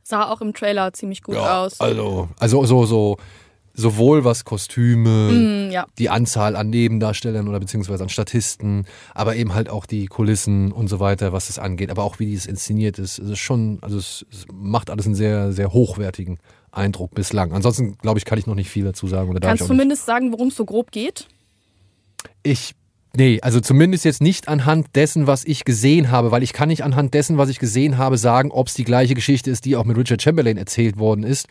Sah 0.02 0.30
auch 0.30 0.40
im 0.40 0.54
Trailer 0.54 0.90
ziemlich 0.94 1.22
gut 1.22 1.34
ja, 1.34 1.60
aus. 1.60 1.78
Also, 1.82 2.30
also 2.38 2.64
so, 2.64 2.86
so 2.86 3.16
sowohl 3.74 4.24
was 4.24 4.44
Kostüme, 4.44 5.32
Mm, 5.32 5.70
ja. 5.70 5.86
die 5.98 6.10
Anzahl 6.10 6.56
an 6.56 6.68
Nebendarstellern 6.70 7.48
oder 7.48 7.58
beziehungsweise 7.60 8.02
an 8.02 8.08
Statisten, 8.10 8.84
aber 9.14 9.36
eben 9.36 9.54
halt 9.54 9.68
auch 9.70 9.86
die 9.86 10.06
Kulissen 10.06 10.72
und 10.72 10.88
so 10.88 11.00
weiter, 11.00 11.32
was 11.32 11.46
das 11.46 11.58
angeht, 11.58 11.90
aber 11.90 12.02
auch 12.04 12.18
wie 12.18 12.34
es 12.34 12.46
inszeniert 12.46 12.98
ist. 12.98 13.18
Es 13.18 13.30
ist 13.30 13.38
schon, 13.38 13.78
also 13.80 13.96
es, 13.98 14.26
es 14.30 14.46
macht 14.52 14.90
alles 14.90 15.06
einen 15.06 15.14
sehr, 15.14 15.52
sehr 15.52 15.72
hochwertigen 15.72 16.38
Eindruck 16.70 17.14
bislang. 17.14 17.52
Ansonsten, 17.52 17.96
glaube 17.98 18.18
ich, 18.18 18.24
kann 18.24 18.38
ich 18.38 18.46
noch 18.46 18.54
nicht 18.54 18.70
viel 18.70 18.84
dazu 18.84 19.06
sagen. 19.06 19.30
Oder 19.30 19.40
Kannst 19.40 19.60
du 19.60 19.64
auch 19.64 19.68
nicht. 19.68 19.76
zumindest 19.78 20.06
sagen, 20.06 20.32
worum 20.32 20.48
es 20.48 20.56
so 20.56 20.64
grob 20.64 20.90
geht? 20.90 21.28
Ich, 22.42 22.74
nee, 23.16 23.40
also 23.42 23.60
zumindest 23.60 24.04
jetzt 24.04 24.20
nicht 24.22 24.48
anhand 24.48 24.86
dessen, 24.94 25.26
was 25.26 25.44
ich 25.44 25.64
gesehen 25.64 26.10
habe, 26.10 26.30
weil 26.30 26.42
ich 26.42 26.52
kann 26.52 26.68
nicht 26.68 26.84
anhand 26.84 27.14
dessen, 27.14 27.38
was 27.38 27.48
ich 27.48 27.58
gesehen 27.58 27.98
habe, 27.98 28.16
sagen, 28.18 28.50
ob 28.50 28.68
es 28.68 28.74
die 28.74 28.84
gleiche 28.84 29.14
Geschichte 29.14 29.50
ist, 29.50 29.64
die 29.64 29.76
auch 29.76 29.84
mit 29.84 29.96
Richard 29.96 30.22
Chamberlain 30.22 30.56
erzählt 30.56 30.98
worden 30.98 31.24
ist. 31.24 31.46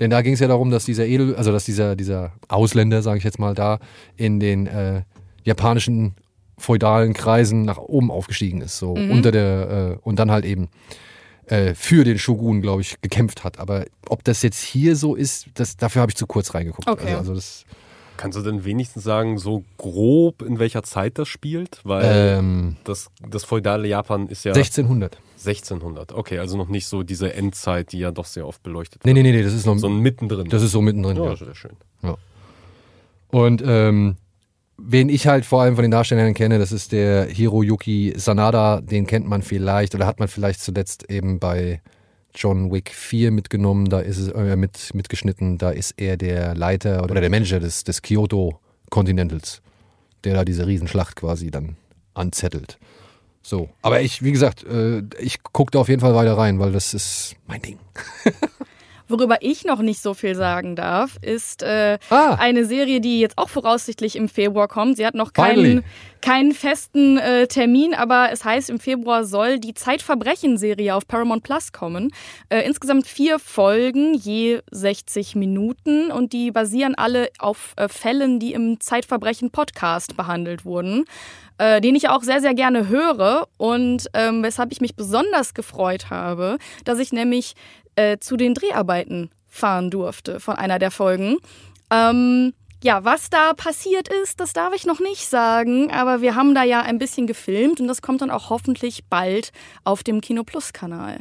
Denn 0.00 0.10
da 0.10 0.22
ging 0.22 0.34
es 0.34 0.40
ja 0.40 0.48
darum, 0.48 0.70
dass 0.70 0.84
dieser 0.84 1.06
Edel, 1.06 1.34
also 1.36 1.52
dass 1.52 1.64
dieser, 1.64 1.96
dieser 1.96 2.32
Ausländer, 2.48 3.02
sage 3.02 3.18
ich 3.18 3.24
jetzt 3.24 3.38
mal, 3.38 3.54
da 3.54 3.78
in 4.16 4.40
den 4.40 4.66
äh, 4.66 5.02
japanischen 5.44 6.14
feudalen 6.58 7.12
Kreisen 7.12 7.62
nach 7.62 7.78
oben 7.78 8.10
aufgestiegen 8.10 8.62
ist, 8.62 8.78
so 8.78 8.92
unter 8.92 9.30
der, 9.30 9.98
äh, 9.98 9.98
und 10.02 10.18
dann 10.18 10.30
halt 10.30 10.44
eben 10.44 10.68
äh, 11.46 11.74
für 11.74 12.04
den 12.04 12.18
Shogun, 12.18 12.60
glaube 12.60 12.82
ich, 12.82 13.00
gekämpft 13.02 13.44
hat. 13.44 13.58
Aber 13.58 13.84
ob 14.08 14.24
das 14.24 14.42
jetzt 14.42 14.60
hier 14.60 14.96
so 14.96 15.14
ist, 15.14 15.46
das, 15.54 15.76
dafür 15.76 16.02
habe 16.02 16.10
ich 16.10 16.16
zu 16.16 16.26
kurz 16.26 16.54
reingeguckt. 16.54 16.88
Okay. 16.88 17.06
Also, 17.08 17.18
also 17.18 17.34
das, 17.34 17.64
Kannst 18.16 18.38
du 18.38 18.42
denn 18.42 18.64
wenigstens 18.64 19.04
sagen, 19.04 19.38
so 19.38 19.64
grob, 19.78 20.42
in 20.42 20.58
welcher 20.58 20.82
Zeit 20.82 21.18
das 21.18 21.28
spielt? 21.28 21.80
Weil 21.84 22.38
ähm, 22.38 22.76
das, 22.84 23.08
das 23.28 23.44
feudale 23.44 23.86
Japan 23.88 24.28
ist 24.28 24.44
ja 24.44 24.52
1600. 24.52 25.18
1600. 25.38 26.12
Okay, 26.12 26.38
also 26.38 26.56
noch 26.56 26.68
nicht 26.68 26.86
so 26.86 27.02
diese 27.02 27.32
Endzeit, 27.34 27.92
die 27.92 27.98
ja 27.98 28.10
doch 28.10 28.24
sehr 28.24 28.46
oft 28.46 28.62
beleuchtet 28.62 29.04
wird. 29.04 29.14
nee, 29.14 29.22
nee, 29.22 29.32
nee, 29.32 29.42
das 29.42 29.52
ist 29.52 29.66
noch, 29.66 29.76
So 29.78 29.88
mittendrin. 29.88 30.48
das 30.48 30.62
ist 30.62 30.72
so 30.72 30.80
mittendrin. 30.80 31.16
ja, 31.16 31.24
Ja. 31.24 31.36
sehr 31.36 31.54
schön. 31.54 31.76
Und 33.28 33.62
ähm, 33.66 34.16
wen 34.78 35.08
ich 35.08 35.26
halt 35.26 35.44
vor 35.44 35.62
allem 35.62 35.74
von 35.74 35.82
den 35.82 35.90
Darstellern 35.90 36.32
kenne, 36.34 36.58
das 36.58 36.72
ist 36.72 36.92
der 36.92 37.24
Hiroyuki 37.26 38.14
Sanada, 38.16 38.80
den 38.80 39.06
kennt 39.06 39.26
man 39.28 39.42
vielleicht 39.42 39.94
oder 39.94 40.06
hat 40.06 40.20
man 40.20 40.28
vielleicht 40.28 40.60
zuletzt 40.60 41.10
eben 41.10 41.38
bei 41.38 41.80
John 42.36 42.70
Wick 42.70 42.90
4 42.90 43.30
mitgenommen, 43.30 43.88
da 43.88 44.00
ist 44.00 44.18
es 44.18 44.28
äh, 44.28 44.56
mit, 44.56 44.94
mitgeschnitten, 44.94 45.58
da 45.58 45.70
ist 45.70 45.94
er 45.96 46.16
der 46.16 46.54
Leiter 46.54 47.02
oder 47.02 47.20
der 47.20 47.30
Manager 47.30 47.60
des, 47.60 47.84
des 47.84 48.02
Kyoto 48.02 48.60
Continentals, 48.90 49.62
der 50.24 50.34
da 50.34 50.44
diese 50.44 50.66
Riesenschlacht 50.66 51.16
quasi 51.16 51.50
dann 51.50 51.76
anzettelt. 52.14 52.78
So, 53.42 53.70
aber 53.80 54.00
ich, 54.00 54.22
wie 54.22 54.32
gesagt, 54.32 54.64
äh, 54.64 55.02
ich 55.18 55.42
gucke 55.42 55.70
da 55.70 55.78
auf 55.78 55.88
jeden 55.88 56.00
Fall 56.00 56.14
weiter 56.14 56.36
rein, 56.36 56.58
weil 56.58 56.72
das 56.72 56.94
ist 56.94 57.36
mein 57.46 57.62
Ding. 57.62 57.78
Worüber 59.08 59.36
ich 59.40 59.64
noch 59.64 59.80
nicht 59.80 60.00
so 60.02 60.14
viel 60.14 60.34
sagen 60.34 60.76
darf, 60.76 61.16
ist 61.22 61.62
äh, 61.62 61.98
Ah. 62.10 62.34
eine 62.40 62.64
Serie, 62.64 63.00
die 63.00 63.20
jetzt 63.20 63.38
auch 63.38 63.48
voraussichtlich 63.48 64.16
im 64.16 64.28
Februar 64.28 64.68
kommt. 64.68 64.96
Sie 64.96 65.06
hat 65.06 65.14
noch 65.14 65.30
Finally. 65.34 65.62
keinen, 65.76 65.84
keinen 66.20 66.52
festen 66.52 67.16
äh, 67.18 67.46
Termin, 67.46 67.94
aber 67.94 68.30
es 68.32 68.44
heißt, 68.44 68.68
im 68.70 68.80
Februar 68.80 69.24
soll 69.24 69.58
die 69.60 69.74
Zeitverbrechen-Serie 69.74 70.94
auf 70.94 71.06
Paramount 71.06 71.42
Plus 71.44 71.72
kommen. 71.72 72.12
Äh, 72.48 72.62
insgesamt 72.66 73.06
vier 73.06 73.38
Folgen, 73.38 74.14
je 74.14 74.60
60 74.70 75.36
Minuten 75.36 76.10
und 76.10 76.32
die 76.32 76.50
basieren 76.50 76.94
alle 76.96 77.28
auf 77.38 77.74
äh, 77.76 77.88
Fällen, 77.88 78.40
die 78.40 78.52
im 78.54 78.80
Zeitverbrechen-Podcast 78.80 80.16
behandelt 80.16 80.64
wurden. 80.64 81.04
Äh, 81.58 81.80
den 81.80 81.94
ich 81.94 82.10
auch 82.10 82.22
sehr, 82.22 82.42
sehr 82.42 82.52
gerne 82.52 82.88
höre 82.88 83.48
und 83.56 84.08
ähm, 84.12 84.42
weshalb 84.42 84.72
ich 84.72 84.82
mich 84.82 84.94
besonders 84.94 85.54
gefreut 85.54 86.10
habe, 86.10 86.58
dass 86.84 86.98
ich 86.98 87.12
nämlich 87.14 87.54
äh, 87.96 88.18
zu 88.18 88.36
den 88.36 88.54
Dreharbeiten 88.54 89.30
fahren 89.48 89.90
durfte 89.90 90.38
von 90.40 90.56
einer 90.56 90.78
der 90.78 90.90
Folgen. 90.90 91.36
Ähm, 91.90 92.52
ja, 92.82 93.04
was 93.04 93.30
da 93.30 93.52
passiert 93.54 94.08
ist, 94.22 94.38
das 94.38 94.52
darf 94.52 94.74
ich 94.74 94.86
noch 94.86 95.00
nicht 95.00 95.28
sagen, 95.28 95.90
aber 95.90 96.20
wir 96.20 96.34
haben 96.34 96.54
da 96.54 96.62
ja 96.62 96.82
ein 96.82 96.98
bisschen 96.98 97.26
gefilmt 97.26 97.80
und 97.80 97.88
das 97.88 98.02
kommt 98.02 98.20
dann 98.20 98.30
auch 98.30 98.50
hoffentlich 98.50 99.04
bald 99.08 99.50
auf 99.84 100.02
dem 100.02 100.20
Kino 100.20 100.44
Plus 100.44 100.72
Kanal. 100.72 101.18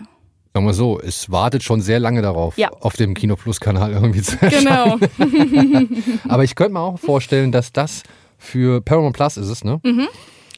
Sagen 0.54 0.66
wir 0.68 0.74
so, 0.74 1.00
es 1.00 1.30
wartet 1.32 1.64
schon 1.64 1.82
sehr 1.82 2.00
lange 2.00 2.22
darauf, 2.22 2.58
Ja. 2.58 2.70
auf 2.82 2.96
dem 2.96 3.14
Kino 3.14 3.36
Plus 3.36 3.60
Kanal 3.60 3.92
irgendwie 3.94 4.22
zu 4.22 4.38
erscheinen. 4.42 5.00
Genau. 5.00 5.88
Aber 6.30 6.44
ich 6.44 6.56
könnte 6.56 6.74
mir 6.74 6.80
auch 6.82 7.00
vorstellen, 7.00 7.52
dass 7.52 7.72
das 7.74 8.04
für 8.38 8.82
Paramount 8.82 9.16
Plus 9.16 9.38
ist 9.38 9.50
es, 9.50 9.64
ne? 9.64 9.80
Mhm. 9.84 10.08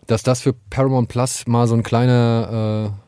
Dass 0.07 0.23
das 0.23 0.41
für 0.41 0.53
Paramount 0.53 1.09
Plus 1.09 1.45
mal 1.47 1.67
so 1.67 1.75
ein 1.75 1.83
kleiner, 1.83 2.91
äh, 2.91 3.06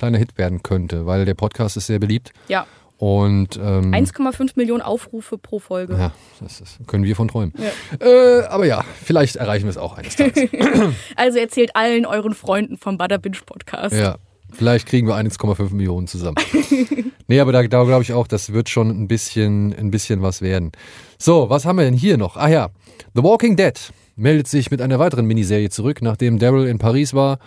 kleiner 0.00 0.18
Hit 0.18 0.36
werden 0.36 0.62
könnte, 0.62 1.06
weil 1.06 1.24
der 1.24 1.34
Podcast 1.34 1.76
ist 1.76 1.86
sehr 1.86 1.98
beliebt 1.98 2.32
Ja, 2.48 2.66
und 3.00 3.56
ähm, 3.56 3.92
1,5 3.94 4.52
Millionen 4.56 4.82
Aufrufe 4.82 5.38
pro 5.38 5.58
Folge. 5.58 5.94
ja, 5.94 6.12
das 6.40 6.60
ist, 6.60 6.86
können 6.86 7.02
wir 7.04 7.16
von 7.16 7.28
träumen. 7.28 7.54
Ja. 7.56 8.06
Äh, 8.06 8.44
aber 8.44 8.66
ja, 8.66 8.84
vielleicht 9.02 9.36
erreichen 9.36 9.64
wir 9.64 9.70
es 9.70 9.78
auch 9.78 9.96
eines 9.96 10.16
Tages. 10.16 10.50
Also 11.16 11.38
erzählt 11.38 11.74
allen 11.76 12.04
euren 12.04 12.34
Freunden 12.34 12.76
vom 12.76 12.98
Binge 12.98 13.38
Podcast. 13.46 13.96
ja, 13.96 14.16
vielleicht 14.52 14.86
kriegen 14.86 15.06
wir 15.08 15.14
1,5 15.14 15.72
Millionen 15.72 16.08
zusammen. 16.08 16.36
nee, 17.26 17.40
aber 17.40 17.52
da, 17.52 17.62
da 17.62 17.84
glaube 17.84 18.02
ich 18.02 18.12
auch, 18.12 18.26
das 18.26 18.52
wird 18.52 18.68
schon 18.68 18.90
ein 18.90 19.08
bisschen, 19.08 19.74
ein 19.74 19.90
bisschen 19.90 20.20
was 20.20 20.42
werden. 20.42 20.70
So, 21.16 21.48
was 21.48 21.64
haben 21.64 21.76
wir 21.76 21.86
denn 21.86 21.94
hier 21.94 22.18
noch? 22.18 22.36
Ah 22.36 22.48
ja, 22.48 22.68
The 23.14 23.22
Walking 23.22 23.56
Dead 23.56 23.80
meldet 24.16 24.46
sich 24.46 24.70
mit 24.70 24.82
einer 24.82 24.98
weiteren 24.98 25.24
Miniserie 25.24 25.70
zurück. 25.70 26.02
Nachdem 26.02 26.38
Daryl 26.38 26.68
in 26.68 26.76
Paris 26.76 27.14
war, 27.14 27.38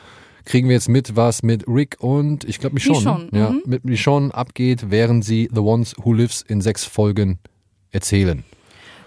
kriegen 0.46 0.68
wir 0.68 0.76
jetzt 0.76 0.90
mit, 0.90 1.16
was 1.16 1.44
mit 1.44 1.66
Rick 1.68 1.98
und 2.00 2.44
ich 2.44 2.60
glaube 2.60 2.76
Michonne, 2.76 3.00
Michonne, 3.00 3.30
ja, 3.34 3.50
mhm. 3.52 3.64
mit 3.66 3.86
Michonne 3.86 4.34
abgeht, 4.34 4.90
während 4.90 5.24
sie 5.24 5.50
The 5.54 5.62
Ones 5.62 5.96
Who 6.04 6.14
Lives 6.14 6.44
in 6.48 6.62
sechs 6.62 6.86
Folgen 6.86 7.40
erzählen. 7.92 8.44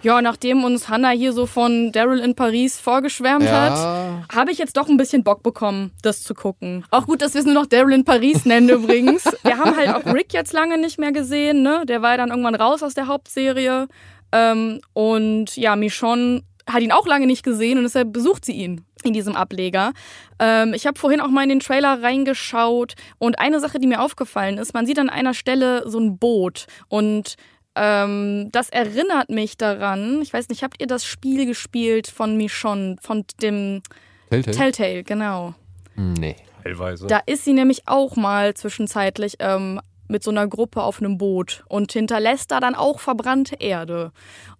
Ja, 0.03 0.23
nachdem 0.23 0.63
uns 0.63 0.89
Hannah 0.89 1.11
hier 1.11 1.33
so 1.33 1.47
von 1.47 1.91
Daryl 1.91 2.21
in 2.21 2.37
Paris 2.37 2.79
vorgeschwärmt 2.79 3.45
Ja. 3.45 4.25
hat, 4.29 4.37
habe 4.37 4.53
ich 4.53 4.59
jetzt 4.59 4.77
doch 4.77 4.89
ein 4.89 4.97
bisschen 4.97 5.25
Bock 5.25 5.43
bekommen, 5.43 5.91
das 6.03 6.23
zu 6.23 6.33
gucken. 6.35 6.85
Auch 6.91 7.07
gut, 7.07 7.23
dass 7.23 7.35
wir 7.35 7.41
es 7.41 7.45
nur 7.45 7.55
noch 7.55 7.67
Daryl 7.67 7.95
in 7.95 8.05
Paris 8.05 8.45
nennen 8.45 8.69
übrigens. 8.69 9.25
Wir 9.43 9.59
haben 9.59 9.77
halt 9.77 9.89
auch 9.89 10.15
Rick 10.15 10.33
jetzt 10.33 10.53
lange 10.53 10.79
nicht 10.79 10.99
mehr 10.99 11.11
gesehen, 11.11 11.63
ne? 11.63 11.83
Der 11.89 12.03
war 12.03 12.13
ja 12.13 12.19
dann 12.19 12.29
irgendwann 12.29 12.55
raus 12.55 12.85
aus 12.85 12.95
der 12.95 13.09
Hauptserie. 13.09 13.89
Ähm, 14.31 14.81
und 14.93 15.57
ja, 15.57 15.75
Michonne 15.75 16.43
hat 16.67 16.83
ihn 16.83 16.93
auch 16.93 17.07
lange 17.07 17.27
nicht 17.27 17.43
gesehen 17.43 17.79
und 17.79 17.85
deshalb 17.85 18.13
besucht 18.13 18.45
sie 18.45 18.53
ihn 18.53 18.85
in 19.05 19.13
diesem 19.13 19.37
Ableger. 19.37 19.93
Ähm, 20.39 20.75
ich 20.75 20.87
habe 20.87 20.99
vorhin 20.99 21.21
auch 21.21 21.29
mal 21.29 21.43
in 21.43 21.49
den 21.49 21.61
Trailer 21.61 22.03
reingeschaut 22.03 22.95
und 23.19 23.39
eine 23.39 23.61
Sache, 23.61 23.79
die 23.79 23.87
mir 23.87 24.01
aufgefallen 24.01 24.59
ist, 24.59 24.75
man 24.75 24.87
sieht 24.87 24.99
an 24.99 25.11
einer 25.11 25.35
Stelle 25.35 25.89
so 25.89 25.99
ein 25.99 26.19
Boot 26.19 26.67
und 26.89 27.37
ähm, 27.77 28.49
das 28.53 28.71
erinnert 28.71 29.29
mich 29.29 29.59
daran, 29.59 30.23
ich 30.23 30.33
weiß 30.33 30.49
nicht, 30.49 30.63
habt 30.63 30.81
ihr 30.81 30.87
das 30.87 31.05
Spiel 31.05 31.47
gespielt 31.47 32.09
von 32.09 32.37
Michonne, 32.37 32.97
von 33.01 33.25
dem 33.43 33.83
Telltale? 34.31 34.57
Telltale, 34.57 35.05
genau. 35.05 35.55
nee. 35.95 36.37
Teilweise. 36.67 37.07
Da 37.07 37.21
ist 37.27 37.45
sie 37.45 37.53
nämlich 37.53 37.83
auch 37.87 38.17
mal 38.17 38.55
zwischenzeitlich 38.55 39.37
ähm, 39.39 39.81
mit 40.09 40.23
so 40.23 40.31
einer 40.31 40.47
Gruppe 40.47 40.83
auf 40.83 41.01
einem 41.01 41.19
Boot 41.19 41.65
und 41.69 41.93
hinterlässt 41.93 42.51
da 42.51 42.61
dann 42.61 42.75
auch 42.75 43.01
verbrannte 43.01 43.57
Erde. 43.57 44.13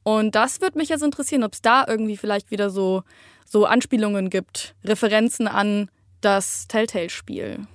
Und 0.03 0.35
das 0.35 0.61
würde 0.61 0.79
mich 0.79 0.89
jetzt 0.89 1.03
interessieren, 1.03 1.45
ob 1.45 1.53
es 1.55 1.63
da 1.63 1.85
irgendwie 1.87 2.17
vielleicht 2.17 2.51
wieder 2.51 2.71
so, 2.71 3.03
so 3.45 3.65
Anspielungen 3.67 4.31
gibt, 4.31 4.75
Referenzen 4.85 5.49
an 5.49 5.91
das 6.21 6.67
Telltale-Spiel. 6.69 7.67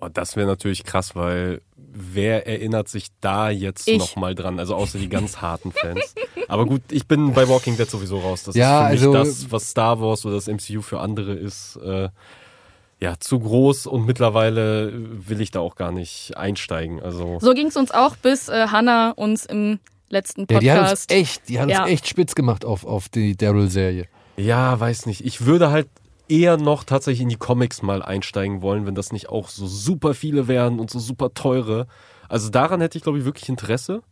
Oh, 0.00 0.08
das 0.12 0.34
wäre 0.34 0.46
natürlich 0.48 0.82
krass, 0.84 1.14
weil 1.14 1.60
wer 1.76 2.46
erinnert 2.46 2.88
sich 2.88 3.08
da 3.20 3.50
jetzt 3.50 3.86
nochmal 3.88 4.34
dran? 4.34 4.58
Also 4.58 4.74
außer 4.74 4.98
die 4.98 5.08
ganz 5.08 5.36
harten 5.36 5.70
Fans. 5.72 6.14
Aber 6.48 6.66
gut, 6.66 6.82
ich 6.90 7.06
bin 7.06 7.32
bei 7.34 7.48
Walking 7.48 7.76
Dead 7.76 7.88
sowieso 7.88 8.18
raus. 8.18 8.42
Das 8.44 8.56
Ja, 8.56 8.88
ist 8.88 9.00
für 9.02 9.08
mich 9.10 9.16
also- 9.18 9.30
das, 9.30 9.52
was 9.52 9.70
Star 9.70 10.00
Wars 10.00 10.24
oder 10.26 10.34
das 10.36 10.48
MCU 10.48 10.80
für 10.82 10.98
andere 11.00 11.34
ist. 11.34 11.76
Äh, 11.76 12.08
ja, 13.02 13.18
zu 13.18 13.40
groß 13.40 13.88
und 13.88 14.06
mittlerweile 14.06 14.92
will 14.94 15.40
ich 15.40 15.50
da 15.50 15.58
auch 15.58 15.74
gar 15.74 15.90
nicht 15.90 16.36
einsteigen. 16.36 17.02
Also 17.02 17.38
So 17.40 17.52
ging 17.52 17.66
es 17.66 17.76
uns 17.76 17.90
auch, 17.90 18.14
bis 18.16 18.48
äh, 18.48 18.68
Hannah 18.68 19.10
uns 19.10 19.44
im 19.44 19.80
letzten 20.08 20.46
Ja, 20.48 20.60
die 20.60 20.70
hat 20.70 20.78
uns 20.82 20.88
Podcast. 20.90 21.10
echt, 21.12 21.48
die 21.48 21.58
hat 21.58 21.68
Ja. 21.68 21.82
uns 21.82 21.90
echt 21.90 22.06
spitz 22.06 22.36
gemacht 22.36 22.64
auf, 22.64 22.84
auf 22.84 23.08
die 23.08 23.36
Daryl-Serie. 23.36 24.06
Ja, 24.36 24.78
weiß 24.78 25.06
nicht. 25.06 25.24
Ich 25.26 25.44
würde 25.46 25.70
halt 25.72 25.88
eher 26.28 26.56
noch 26.58 26.84
tatsächlich 26.84 27.22
in 27.22 27.28
die 27.28 27.36
Comics 27.36 27.82
mal 27.82 28.02
einsteigen 28.02 28.62
wollen, 28.62 28.86
wenn 28.86 28.94
das 28.94 29.10
nicht 29.10 29.28
auch 29.28 29.48
so 29.48 29.66
super 29.66 30.14
viele 30.14 30.46
wären 30.46 30.78
und 30.78 30.88
so 30.88 31.00
super 31.00 31.34
teure. 31.34 31.88
Also 32.28 32.50
daran 32.50 32.80
hätte 32.80 32.96
ich, 32.98 33.02
glaube 33.02 33.18
ich, 33.18 33.24
wirklich 33.24 33.48
Interesse. 33.48 34.02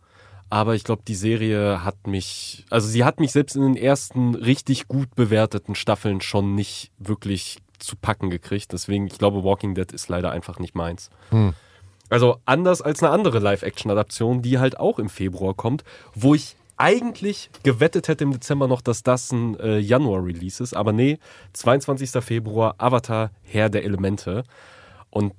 Aber 0.48 0.74
ich 0.74 0.82
glaube, 0.82 1.02
die 1.06 1.14
Serie 1.14 1.84
hat 1.84 2.08
mich, 2.08 2.64
also 2.70 2.88
sie 2.88 3.04
hat 3.04 3.20
mich 3.20 3.30
selbst 3.30 3.54
in 3.54 3.62
den 3.62 3.76
ersten 3.76 4.34
richtig 4.34 4.88
gut 4.88 5.14
bewerteten 5.14 5.76
Staffeln 5.76 6.20
schon 6.20 6.56
nicht 6.56 6.90
wirklich 6.98 7.58
zu 7.82 7.96
packen 7.96 8.30
gekriegt. 8.30 8.72
Deswegen, 8.72 9.06
ich 9.06 9.18
glaube, 9.18 9.44
Walking 9.44 9.74
Dead 9.74 9.90
ist 9.92 10.08
leider 10.08 10.30
einfach 10.30 10.58
nicht 10.58 10.74
meins. 10.74 11.10
Hm. 11.30 11.54
Also 12.08 12.38
anders 12.44 12.82
als 12.82 13.02
eine 13.02 13.12
andere 13.12 13.38
Live-Action-Adaption, 13.38 14.42
die 14.42 14.58
halt 14.58 14.78
auch 14.78 14.98
im 14.98 15.08
Februar 15.08 15.54
kommt, 15.54 15.84
wo 16.14 16.34
ich 16.34 16.56
eigentlich 16.76 17.50
gewettet 17.62 18.08
hätte 18.08 18.24
im 18.24 18.32
Dezember 18.32 18.66
noch, 18.66 18.80
dass 18.80 19.02
das 19.02 19.30
ein 19.32 19.58
äh, 19.60 19.78
Januar-Release 19.78 20.62
ist. 20.62 20.74
Aber 20.74 20.92
nee, 20.92 21.18
22. 21.52 22.10
Februar, 22.24 22.74
Avatar, 22.78 23.30
Herr 23.42 23.68
der 23.68 23.84
Elemente. 23.84 24.44
Und 25.10 25.34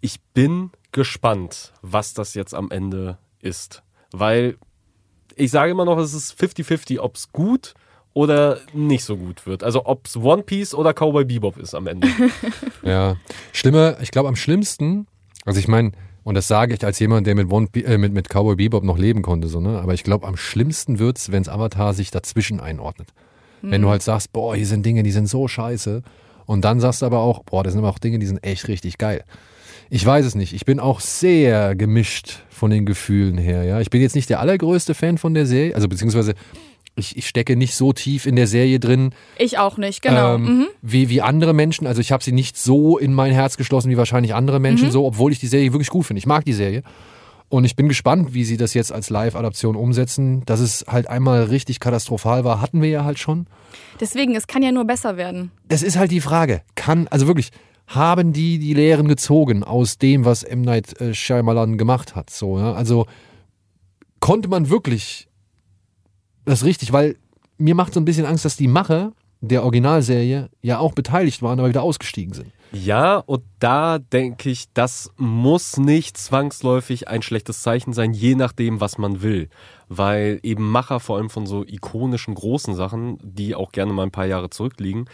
ich 0.00 0.20
bin 0.34 0.70
gespannt, 0.90 1.72
was 1.82 2.14
das 2.14 2.34
jetzt 2.34 2.54
am 2.54 2.70
Ende 2.70 3.18
ist. 3.40 3.82
Weil 4.12 4.56
ich 5.36 5.50
sage 5.50 5.70
immer 5.70 5.84
noch, 5.84 5.98
es 5.98 6.14
ist 6.14 6.40
50-50, 6.40 7.00
ob 7.00 7.16
es 7.16 7.30
gut 7.32 7.74
oder 8.18 8.58
nicht 8.72 9.04
so 9.04 9.16
gut 9.16 9.46
wird. 9.46 9.62
Also 9.62 9.86
ob 9.86 10.06
es 10.06 10.16
One 10.16 10.42
Piece 10.42 10.74
oder 10.74 10.92
Cowboy 10.92 11.24
Bebop 11.24 11.56
ist 11.56 11.74
am 11.74 11.86
Ende. 11.86 12.08
Ja. 12.82 13.16
Schlimmer, 13.52 13.96
ich 14.00 14.10
glaube 14.10 14.28
am 14.28 14.34
schlimmsten, 14.36 15.06
also 15.44 15.60
ich 15.60 15.68
meine, 15.68 15.92
und 16.24 16.34
das 16.34 16.48
sage 16.48 16.74
ich 16.74 16.84
als 16.84 16.98
jemand, 16.98 17.26
der 17.26 17.34
mit, 17.34 17.50
One, 17.50 17.68
Pi- 17.68 17.84
äh, 17.84 17.96
mit, 17.98 18.12
mit 18.12 18.28
Cowboy 18.28 18.56
Bebop 18.56 18.82
noch 18.82 18.98
leben 18.98 19.22
konnte, 19.22 19.46
so, 19.48 19.60
ne? 19.60 19.78
aber 19.80 19.94
ich 19.94 20.02
glaube 20.02 20.26
am 20.26 20.36
schlimmsten 20.36 20.98
wird's, 20.98 21.30
wenn's 21.30 21.48
Avatar 21.48 21.94
sich 21.94 22.10
dazwischen 22.10 22.58
einordnet. 22.60 23.08
Wenn 23.62 23.82
du 23.82 23.88
halt 23.88 24.02
sagst, 24.02 24.32
boah, 24.32 24.54
hier 24.54 24.66
sind 24.66 24.84
Dinge, 24.86 25.02
die 25.02 25.10
sind 25.10 25.26
so 25.28 25.48
scheiße. 25.48 26.02
Und 26.46 26.64
dann 26.64 26.78
sagst 26.80 27.02
du 27.02 27.06
aber 27.06 27.18
auch, 27.18 27.42
boah, 27.44 27.62
das 27.64 27.72
sind 27.72 27.80
aber 27.82 27.90
auch 27.90 27.98
Dinge, 27.98 28.18
die 28.20 28.26
sind 28.26 28.42
echt 28.44 28.68
richtig 28.68 28.98
geil. 28.98 29.24
Ich 29.90 30.04
weiß 30.06 30.24
es 30.26 30.34
nicht. 30.36 30.52
Ich 30.52 30.64
bin 30.64 30.78
auch 30.80 31.00
sehr 31.00 31.74
gemischt 31.74 32.40
von 32.50 32.70
den 32.70 32.86
Gefühlen 32.86 33.36
her. 33.36 33.64
Ja, 33.64 33.80
ich 33.80 33.90
bin 33.90 34.00
jetzt 34.00 34.14
nicht 34.14 34.30
der 34.30 34.38
allergrößte 34.40 34.94
Fan 34.94 35.18
von 35.18 35.34
der 35.34 35.44
Serie, 35.46 35.74
also 35.74 35.88
beziehungsweise 35.88 36.34
ich, 36.98 37.16
ich 37.16 37.28
stecke 37.28 37.56
nicht 37.56 37.74
so 37.74 37.92
tief 37.92 38.26
in 38.26 38.36
der 38.36 38.46
Serie 38.46 38.80
drin, 38.80 39.10
Ich 39.38 39.58
auch 39.58 39.76
nicht, 39.76 40.02
genau. 40.02 40.34
ähm, 40.34 40.42
mhm. 40.42 40.66
wie, 40.82 41.08
wie 41.08 41.22
andere 41.22 41.52
Menschen. 41.52 41.86
Also 41.86 42.00
ich 42.00 42.12
habe 42.12 42.22
sie 42.22 42.32
nicht 42.32 42.56
so 42.56 42.98
in 42.98 43.14
mein 43.14 43.32
Herz 43.32 43.56
geschlossen 43.56 43.90
wie 43.90 43.96
wahrscheinlich 43.96 44.34
andere 44.34 44.60
Menschen, 44.60 44.90
so, 44.90 45.06
obwohl 45.06 45.32
ich 45.32 45.38
die 45.38 45.46
Serie 45.46 45.72
wirklich 45.72 45.90
gut 45.90 46.06
finde. 46.06 46.18
Ich 46.18 46.26
mag 46.26 46.44
die 46.44 46.52
Serie. 46.52 46.82
Und 47.50 47.64
ich 47.64 47.76
bin 47.76 47.88
gespannt, 47.88 48.34
wie 48.34 48.44
sie 48.44 48.58
das 48.58 48.74
jetzt 48.74 48.92
als 48.92 49.08
Live-Adaption 49.08 49.74
umsetzen. 49.74 50.42
Dass 50.44 50.60
es 50.60 50.84
halt 50.86 51.08
einmal 51.08 51.44
richtig 51.44 51.80
katastrophal 51.80 52.44
war, 52.44 52.60
hatten 52.60 52.82
wir 52.82 52.90
ja 52.90 53.04
halt 53.04 53.18
schon. 53.18 53.46
Deswegen, 54.00 54.34
es 54.36 54.46
kann 54.46 54.62
ja 54.62 54.70
nur 54.70 54.84
besser 54.84 55.16
werden. 55.16 55.50
Das 55.66 55.82
ist 55.82 55.96
halt 55.96 56.10
die 56.10 56.20
Frage. 56.20 56.60
Kann, 56.74 57.08
also 57.08 57.26
wirklich, 57.26 57.50
haben 57.86 58.34
die 58.34 58.58
die 58.58 58.74
Lehren 58.74 59.08
gezogen 59.08 59.64
aus 59.64 59.96
dem, 59.96 60.26
was 60.26 60.42
M. 60.42 60.60
Night 60.60 61.00
äh, 61.00 61.14
Shyamalan 61.14 61.78
gemacht 61.78 62.14
hat? 62.14 62.28
So, 62.28 62.58
ja? 62.58 62.74
Also 62.74 63.06
konnte 64.20 64.48
man 64.48 64.68
wirklich 64.68 65.27
das 66.48 66.64
richtig, 66.64 66.92
weil 66.92 67.16
mir 67.58 67.74
macht 67.74 67.94
so 67.94 68.00
ein 68.00 68.04
bisschen 68.04 68.26
Angst, 68.26 68.44
dass 68.44 68.56
die 68.56 68.68
Macher 68.68 69.12
der 69.40 69.62
Originalserie 69.62 70.48
ja 70.62 70.78
auch 70.78 70.92
beteiligt 70.92 71.42
waren, 71.42 71.58
aber 71.58 71.68
wieder 71.68 71.82
ausgestiegen 71.82 72.34
sind. 72.34 72.52
Ja, 72.72 73.16
und 73.16 73.44
da 73.60 73.98
denke 73.98 74.50
ich, 74.50 74.66
das 74.74 75.10
muss 75.16 75.78
nicht 75.78 76.18
zwangsläufig 76.18 77.08
ein 77.08 77.22
schlechtes 77.22 77.62
Zeichen 77.62 77.92
sein, 77.92 78.12
je 78.12 78.34
nachdem, 78.34 78.80
was 78.80 78.98
man 78.98 79.22
will. 79.22 79.48
Weil 79.88 80.38
eben 80.42 80.70
Macher 80.70 81.00
vor 81.00 81.16
allem 81.16 81.30
von 81.30 81.46
so 81.46 81.64
ikonischen 81.64 82.34
großen 82.34 82.74
Sachen, 82.74 83.18
die 83.22 83.54
auch 83.54 83.72
gerne 83.72 83.92
mal 83.92 84.02
ein 84.02 84.10
paar 84.10 84.26
Jahre 84.26 84.50
zurückliegen, 84.50 85.08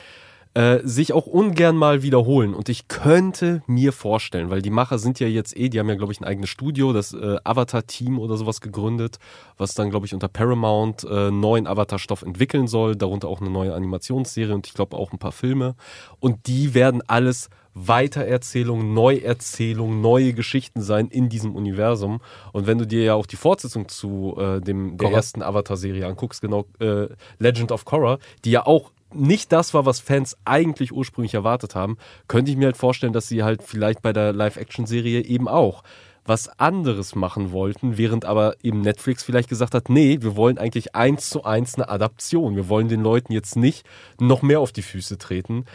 äh, 0.54 0.80
sich 0.84 1.12
auch 1.12 1.26
ungern 1.26 1.76
mal 1.76 2.02
wiederholen. 2.02 2.54
Und 2.54 2.68
ich 2.68 2.88
könnte 2.88 3.62
mir 3.66 3.92
vorstellen, 3.92 4.50
weil 4.50 4.62
die 4.62 4.70
Macher 4.70 4.98
sind 4.98 5.20
ja 5.20 5.26
jetzt 5.26 5.56
eh, 5.56 5.68
die 5.68 5.80
haben 5.80 5.88
ja, 5.88 5.96
glaube 5.96 6.12
ich, 6.12 6.20
ein 6.20 6.24
eigenes 6.24 6.48
Studio, 6.48 6.92
das 6.92 7.12
äh, 7.12 7.36
Avatar-Team 7.42 8.18
oder 8.18 8.36
sowas 8.36 8.60
gegründet, 8.60 9.18
was 9.58 9.74
dann, 9.74 9.90
glaube 9.90 10.06
ich, 10.06 10.14
unter 10.14 10.28
Paramount 10.28 11.04
äh, 11.04 11.30
neuen 11.30 11.66
Avatar-Stoff 11.66 12.22
entwickeln 12.22 12.68
soll, 12.68 12.96
darunter 12.96 13.28
auch 13.28 13.40
eine 13.40 13.50
neue 13.50 13.74
Animationsserie 13.74 14.54
und 14.54 14.66
ich 14.66 14.74
glaube 14.74 14.96
auch 14.96 15.12
ein 15.12 15.18
paar 15.18 15.32
Filme. 15.32 15.74
Und 16.20 16.46
die 16.46 16.74
werden 16.74 17.02
alles 17.06 17.50
Weitererzählungen, 17.74 18.94
Neuerzählungen, 18.94 20.00
neue 20.00 20.32
Geschichten 20.32 20.80
sein 20.80 21.08
in 21.08 21.28
diesem 21.28 21.56
Universum. 21.56 22.20
Und 22.52 22.66
wenn 22.68 22.78
du 22.78 22.86
dir 22.86 23.02
ja 23.02 23.14
auch 23.14 23.26
die 23.26 23.36
Fortsetzung 23.36 23.88
zu 23.88 24.36
äh, 24.38 24.60
dem, 24.60 24.96
der 24.96 25.08
Korra. 25.08 25.16
ersten 25.18 25.42
Avatar-Serie 25.42 26.06
anguckst, 26.06 26.40
genau 26.40 26.66
äh, 26.78 27.08
Legend 27.38 27.72
of 27.72 27.84
Korra, 27.84 28.18
die 28.44 28.52
ja 28.52 28.64
auch 28.64 28.92
nicht 29.14 29.52
das 29.52 29.74
war, 29.74 29.86
was 29.86 30.00
Fans 30.00 30.36
eigentlich 30.44 30.92
ursprünglich 30.92 31.34
erwartet 31.34 31.74
haben, 31.74 31.96
könnte 32.28 32.50
ich 32.50 32.56
mir 32.56 32.66
halt 32.66 32.76
vorstellen, 32.76 33.12
dass 33.12 33.28
sie 33.28 33.42
halt 33.42 33.62
vielleicht 33.62 34.02
bei 34.02 34.12
der 34.12 34.32
Live-Action-Serie 34.32 35.22
eben 35.24 35.48
auch 35.48 35.82
was 36.26 36.48
anderes 36.58 37.14
machen 37.14 37.52
wollten, 37.52 37.98
während 37.98 38.24
aber 38.24 38.56
eben 38.62 38.80
Netflix 38.80 39.22
vielleicht 39.22 39.48
gesagt 39.48 39.74
hat, 39.74 39.90
nee, 39.90 40.18
wir 40.22 40.36
wollen 40.36 40.58
eigentlich 40.58 40.94
eins 40.94 41.28
zu 41.28 41.44
eins 41.44 41.74
eine 41.74 41.88
Adaption. 41.88 42.56
Wir 42.56 42.68
wollen 42.68 42.88
den 42.88 43.02
Leuten 43.02 43.32
jetzt 43.32 43.56
nicht 43.56 43.84
noch 44.18 44.42
mehr 44.42 44.60
auf 44.60 44.72
die 44.72 44.82
Füße 44.82 45.18
treten. 45.18 45.66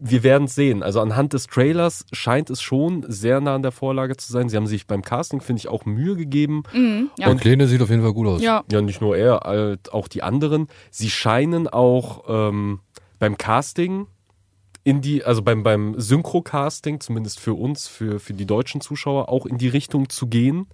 Wir 0.00 0.22
werden 0.22 0.44
es 0.44 0.54
sehen. 0.54 0.82
Also 0.82 1.00
anhand 1.00 1.32
des 1.32 1.46
Trailers 1.48 2.04
scheint 2.12 2.50
es 2.50 2.62
schon 2.62 3.04
sehr 3.08 3.40
nah 3.40 3.56
an 3.56 3.62
der 3.62 3.72
Vorlage 3.72 4.16
zu 4.16 4.32
sein. 4.32 4.48
Sie 4.48 4.56
haben 4.56 4.66
sich 4.66 4.86
beim 4.86 5.02
Casting, 5.02 5.40
finde 5.40 5.60
ich, 5.60 5.68
auch 5.68 5.84
Mühe 5.86 6.14
gegeben. 6.14 6.62
Mhm, 6.72 7.10
ja. 7.18 7.26
Der 7.26 7.36
Kleine 7.36 7.66
sieht 7.66 7.82
auf 7.82 7.90
jeden 7.90 8.02
Fall 8.02 8.12
gut 8.12 8.26
aus. 8.28 8.42
ja. 8.42 8.62
Ja, 8.70 8.80
nicht 8.80 9.00
nur 9.00 9.16
er, 9.16 9.40
halt 9.44 9.92
auch 9.92 10.06
die 10.08 10.22
anderen. 10.22 10.68
Sie 10.90 11.10
scheinen 11.10 11.66
auch 11.66 12.24
ähm, 12.28 12.80
beim 13.18 13.36
Casting 13.36 14.06
in 14.84 15.00
die, 15.00 15.24
also 15.24 15.42
beim, 15.42 15.62
beim 15.64 15.98
Synchro-Casting, 15.98 17.00
zumindest 17.00 17.40
für 17.40 17.54
uns, 17.54 17.88
für, 17.88 18.20
für 18.20 18.32
die 18.32 18.46
deutschen 18.46 18.80
Zuschauer, 18.80 19.28
auch 19.28 19.44
in 19.46 19.58
die 19.58 19.68
Richtung 19.68 20.08
zu 20.08 20.28
gehen. 20.28 20.66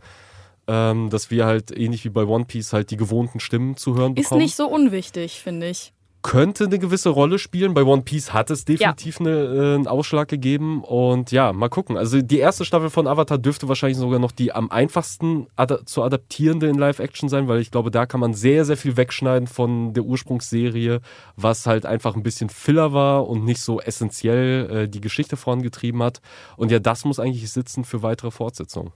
Ähm, 0.67 1.11
dass 1.11 1.31
wir 1.31 1.45
halt 1.45 1.77
ähnlich 1.77 2.05
wie 2.05 2.09
bei 2.11 2.25
One 2.25 2.47
Piece 2.47 2.73
halt 2.73 2.91
die 2.91 2.97
gewohnten 2.97 3.39
Stimmen 3.39 3.77
zu 3.77 3.97
hören 3.97 4.17
Ist 4.17 4.25
bekommen. 4.25 4.41
nicht 4.41 4.57
so 4.57 4.67
unwichtig, 4.67 5.41
finde 5.43 5.69
ich. 5.69 5.93
Könnte 6.25 6.65
eine 6.65 6.79
gewisse 6.79 7.11
Rolle 7.11 7.39
spielen. 7.39 7.75
Bei 7.75 7.83
One 7.83 8.01
Piece 8.01 8.33
hat 8.33 8.51
es 8.51 8.65
definitiv 8.65 9.21
eine, 9.21 9.31
äh, 9.31 9.75
einen 9.75 9.87
Ausschlag 9.87 10.27
gegeben. 10.27 10.83
Und 10.83 11.33
ja, 11.33 11.53
mal 11.53 11.69
gucken. 11.69 11.99
Also 11.99 12.23
die 12.23 12.39
erste 12.39 12.65
Staffel 12.65 12.89
von 12.89 13.07
Avatar 13.07 13.37
dürfte 13.37 13.69
wahrscheinlich 13.69 13.99
sogar 13.99 14.19
noch 14.19 14.33
die 14.33 14.51
am 14.51 14.71
einfachsten 14.71 15.49
ada 15.55 15.85
zu 15.85 16.03
adaptierende 16.03 16.67
in 16.69 16.77
Live-Action 16.77 17.29
sein, 17.29 17.47
weil 17.47 17.61
ich 17.61 17.71
glaube, 17.71 17.91
da 17.91 18.07
kann 18.07 18.21
man 18.21 18.33
sehr, 18.33 18.65
sehr 18.65 18.79
viel 18.79 18.97
wegschneiden 18.97 19.47
von 19.47 19.93
der 19.93 20.05
Ursprungsserie, 20.05 21.03
was 21.37 21.67
halt 21.67 21.85
einfach 21.85 22.17
ein 22.17 22.23
bisschen 22.23 22.49
Filler 22.49 22.95
war 22.95 23.29
und 23.29 23.45
nicht 23.45 23.61
so 23.61 23.79
essentiell 23.79 24.71
äh, 24.71 24.89
die 24.89 25.03
Geschichte 25.03 25.37
vorangetrieben 25.37 26.03
hat. 26.03 26.23
Und 26.57 26.71
ja, 26.71 26.79
das 26.79 27.05
muss 27.05 27.21
eigentlich 27.21 27.53
sitzen 27.53 27.85
für 27.85 28.03
weitere 28.03 28.31
Fortsetzungen. 28.31 28.93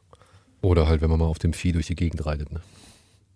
Oder 0.63 0.89
halt, 0.89 1.03
wenn 1.03 1.11
man 1.11 1.19
mal 1.19 1.27
auf 1.27 1.39
dem 1.39 1.53
Vieh 1.53 1.73
durch 1.73 1.89
die 1.89 1.95
Gegend 1.95 2.25
reitet. 2.25 2.49
Ne? 2.53 2.63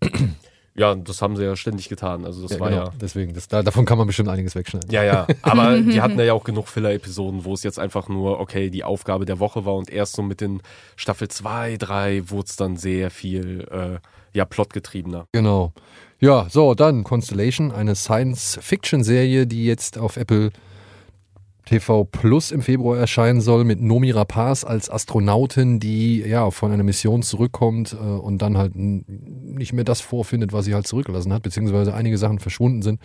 Ja, 0.74 0.94
das 0.94 1.20
haben 1.20 1.36
sie 1.36 1.44
ja 1.44 1.54
ständig 1.54 1.88
getan. 1.88 2.24
Also 2.24 2.46
das 2.46 2.58
war 2.58 2.70
genau. 2.70 2.84
ja. 2.84 2.92
Deswegen, 2.98 3.34
das, 3.34 3.46
da, 3.46 3.62
davon 3.62 3.84
kann 3.84 3.98
man 3.98 4.06
bestimmt 4.06 4.30
einiges 4.30 4.54
wegschneiden. 4.54 4.90
Ja, 4.90 5.04
ja, 5.04 5.26
aber 5.42 5.78
die 5.80 6.00
hatten 6.00 6.18
ja 6.18 6.32
auch 6.32 6.44
genug 6.44 6.68
Filler-Episoden, 6.68 7.44
wo 7.44 7.52
es 7.52 7.62
jetzt 7.62 7.78
einfach 7.78 8.08
nur, 8.08 8.40
okay, 8.40 8.70
die 8.70 8.82
Aufgabe 8.82 9.26
der 9.26 9.38
Woche 9.38 9.66
war 9.66 9.74
und 9.74 9.90
erst 9.90 10.16
so 10.16 10.22
mit 10.22 10.40
den 10.40 10.62
Staffel 10.96 11.28
2, 11.28 11.76
3 11.76 12.30
wurde 12.30 12.46
es 12.48 12.56
dann 12.56 12.76
sehr 12.76 13.10
viel, 13.10 13.68
äh, 13.70 13.98
ja, 14.36 14.46
plotgetriebener. 14.46 15.26
Genau. 15.32 15.72
Ja, 16.20 16.46
so, 16.48 16.74
dann 16.74 17.04
Constellation, 17.04 17.70
eine 17.70 17.94
Science-Fiction-Serie, 17.94 19.46
die 19.46 19.66
jetzt 19.66 19.98
auf 19.98 20.16
Apple 20.16 20.52
TV 21.64 22.04
Plus 22.04 22.50
im 22.50 22.62
Februar 22.62 22.98
erscheinen 22.98 23.40
soll, 23.40 23.64
mit 23.64 23.80
Nomi 23.80 24.10
Rapaz 24.10 24.64
als 24.64 24.90
Astronautin, 24.90 25.80
die 25.80 26.20
ja 26.20 26.50
von 26.50 26.72
einer 26.72 26.82
Mission 26.82 27.22
zurückkommt 27.22 27.92
äh, 27.92 27.96
und 27.96 28.42
dann 28.42 28.58
halt 28.58 28.72
nicht 28.74 29.72
mehr 29.72 29.84
das 29.84 30.00
vorfindet, 30.00 30.52
was 30.52 30.64
sie 30.64 30.74
halt 30.74 30.86
zurückgelassen 30.86 31.32
hat, 31.32 31.42
beziehungsweise 31.42 31.94
einige 31.94 32.18
Sachen 32.18 32.38
verschwunden 32.38 32.82
sind. 32.82 33.00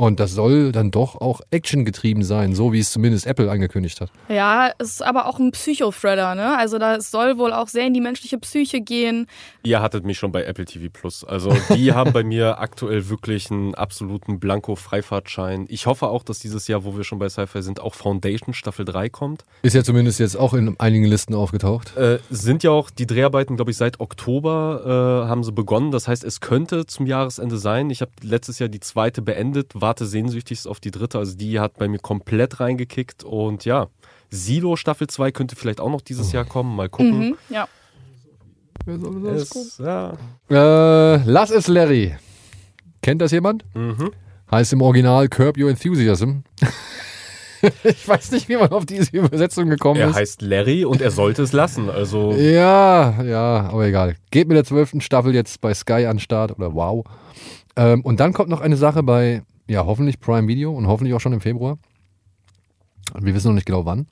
Und 0.00 0.18
das 0.18 0.32
soll 0.32 0.72
dann 0.72 0.90
doch 0.90 1.20
auch 1.20 1.42
actiongetrieben 1.50 2.22
sein, 2.22 2.54
so 2.54 2.72
wie 2.72 2.78
es 2.78 2.90
zumindest 2.90 3.26
Apple 3.26 3.50
angekündigt 3.50 4.00
hat. 4.00 4.10
Ja, 4.30 4.70
es 4.78 4.92
ist 4.92 5.02
aber 5.02 5.26
auch 5.26 5.38
ein 5.38 5.50
Psycho-Thriller, 5.50 6.34
ne? 6.34 6.56
Also 6.56 6.78
das 6.78 7.10
soll 7.10 7.36
wohl 7.36 7.52
auch 7.52 7.68
sehr 7.68 7.86
in 7.86 7.92
die 7.92 8.00
menschliche 8.00 8.38
Psyche 8.38 8.80
gehen. 8.80 9.26
Ihr 9.62 9.82
hattet 9.82 10.06
mich 10.06 10.16
schon 10.16 10.32
bei 10.32 10.44
Apple 10.44 10.64
TV 10.64 10.86
Plus. 10.90 11.22
Also 11.22 11.54
die 11.74 11.92
haben 11.94 12.14
bei 12.14 12.24
mir 12.24 12.60
aktuell 12.60 13.10
wirklich 13.10 13.50
einen 13.50 13.74
absoluten 13.74 14.40
Blanko-Freifahrtschein. 14.40 15.66
Ich 15.68 15.84
hoffe 15.84 16.08
auch, 16.08 16.22
dass 16.22 16.38
dieses 16.38 16.66
Jahr, 16.66 16.86
wo 16.86 16.96
wir 16.96 17.04
schon 17.04 17.18
bei 17.18 17.28
Sci-Fi 17.28 17.60
sind, 17.60 17.80
auch 17.80 17.94
Foundation 17.94 18.54
Staffel 18.54 18.86
3 18.86 19.10
kommt. 19.10 19.44
Ist 19.60 19.74
ja 19.74 19.84
zumindest 19.84 20.18
jetzt 20.18 20.34
auch 20.34 20.54
in 20.54 20.80
einigen 20.80 21.04
Listen 21.04 21.34
aufgetaucht. 21.34 21.94
Äh, 21.98 22.20
sind 22.30 22.62
ja 22.62 22.70
auch 22.70 22.88
die 22.88 23.06
Dreharbeiten, 23.06 23.56
glaube 23.56 23.70
ich, 23.70 23.76
seit 23.76 24.00
Oktober 24.00 25.24
äh, 25.26 25.28
haben 25.28 25.44
sie 25.44 25.52
begonnen. 25.52 25.90
Das 25.90 26.08
heißt, 26.08 26.24
es 26.24 26.40
könnte 26.40 26.86
zum 26.86 27.04
Jahresende 27.04 27.58
sein. 27.58 27.90
Ich 27.90 28.00
habe 28.00 28.12
letztes 28.22 28.58
Jahr 28.60 28.70
die 28.70 28.80
zweite 28.80 29.20
beendet, 29.20 29.72
warte 29.90 30.06
sehnsüchtigst 30.06 30.68
auf 30.68 30.78
die 30.78 30.92
dritte. 30.92 31.18
Also 31.18 31.36
die 31.36 31.58
hat 31.58 31.76
bei 31.76 31.88
mir 31.88 31.98
komplett 31.98 32.60
reingekickt. 32.60 33.24
Und 33.24 33.64
ja, 33.64 33.88
Silo 34.30 34.76
Staffel 34.76 35.08
2 35.08 35.32
könnte 35.32 35.56
vielleicht 35.56 35.80
auch 35.80 35.90
noch 35.90 36.00
dieses 36.00 36.30
Jahr 36.30 36.44
kommen. 36.44 36.76
Mal 36.76 36.88
gucken. 36.88 37.18
Mhm, 37.30 37.36
ja. 37.48 37.66
Es, 39.34 39.78
ja. 39.78 40.12
Äh, 40.48 41.16
Lass 41.24 41.50
es 41.50 41.66
Larry. 41.66 42.14
Kennt 43.02 43.20
das 43.20 43.32
jemand? 43.32 43.64
mhm. 43.74 44.12
Heißt 44.50 44.72
im 44.72 44.82
Original 44.82 45.28
Curb 45.28 45.56
Your 45.58 45.70
Enthusiasm. 45.70 46.42
ich 47.84 48.06
weiß 48.08 48.30
nicht, 48.32 48.48
wie 48.48 48.56
man 48.56 48.70
auf 48.70 48.84
diese 48.86 49.16
Übersetzung 49.16 49.68
gekommen 49.70 50.00
Er 50.00 50.08
ist. 50.10 50.16
heißt 50.16 50.42
Larry 50.42 50.84
und 50.84 51.00
er 51.00 51.10
sollte 51.10 51.42
es 51.42 51.52
lassen. 51.52 51.88
Also 51.90 52.32
Ja, 52.32 53.22
ja, 53.22 53.68
aber 53.70 53.86
egal. 53.86 54.16
Geht 54.30 54.48
mit 54.48 54.56
der 54.56 54.64
zwölften 54.64 55.00
Staffel 55.00 55.34
jetzt 55.34 55.60
bei 55.60 55.72
Sky 55.74 56.06
an 56.06 56.16
den 56.16 56.20
Start 56.20 56.52
oder 56.56 56.74
wow. 56.74 57.04
Ähm, 57.76 58.00
und 58.02 58.18
dann 58.18 58.32
kommt 58.32 58.48
noch 58.48 58.60
eine 58.60 58.76
Sache 58.76 59.02
bei, 59.04 59.42
ja, 59.70 59.86
hoffentlich 59.86 60.18
Prime 60.18 60.48
Video 60.48 60.72
und 60.72 60.88
hoffentlich 60.88 61.14
auch 61.14 61.20
schon 61.20 61.32
im 61.32 61.40
Februar. 61.40 61.78
Wir 63.18 63.34
wissen 63.34 63.48
noch 63.48 63.54
nicht 63.54 63.66
genau 63.66 63.84
wann. 63.84 64.06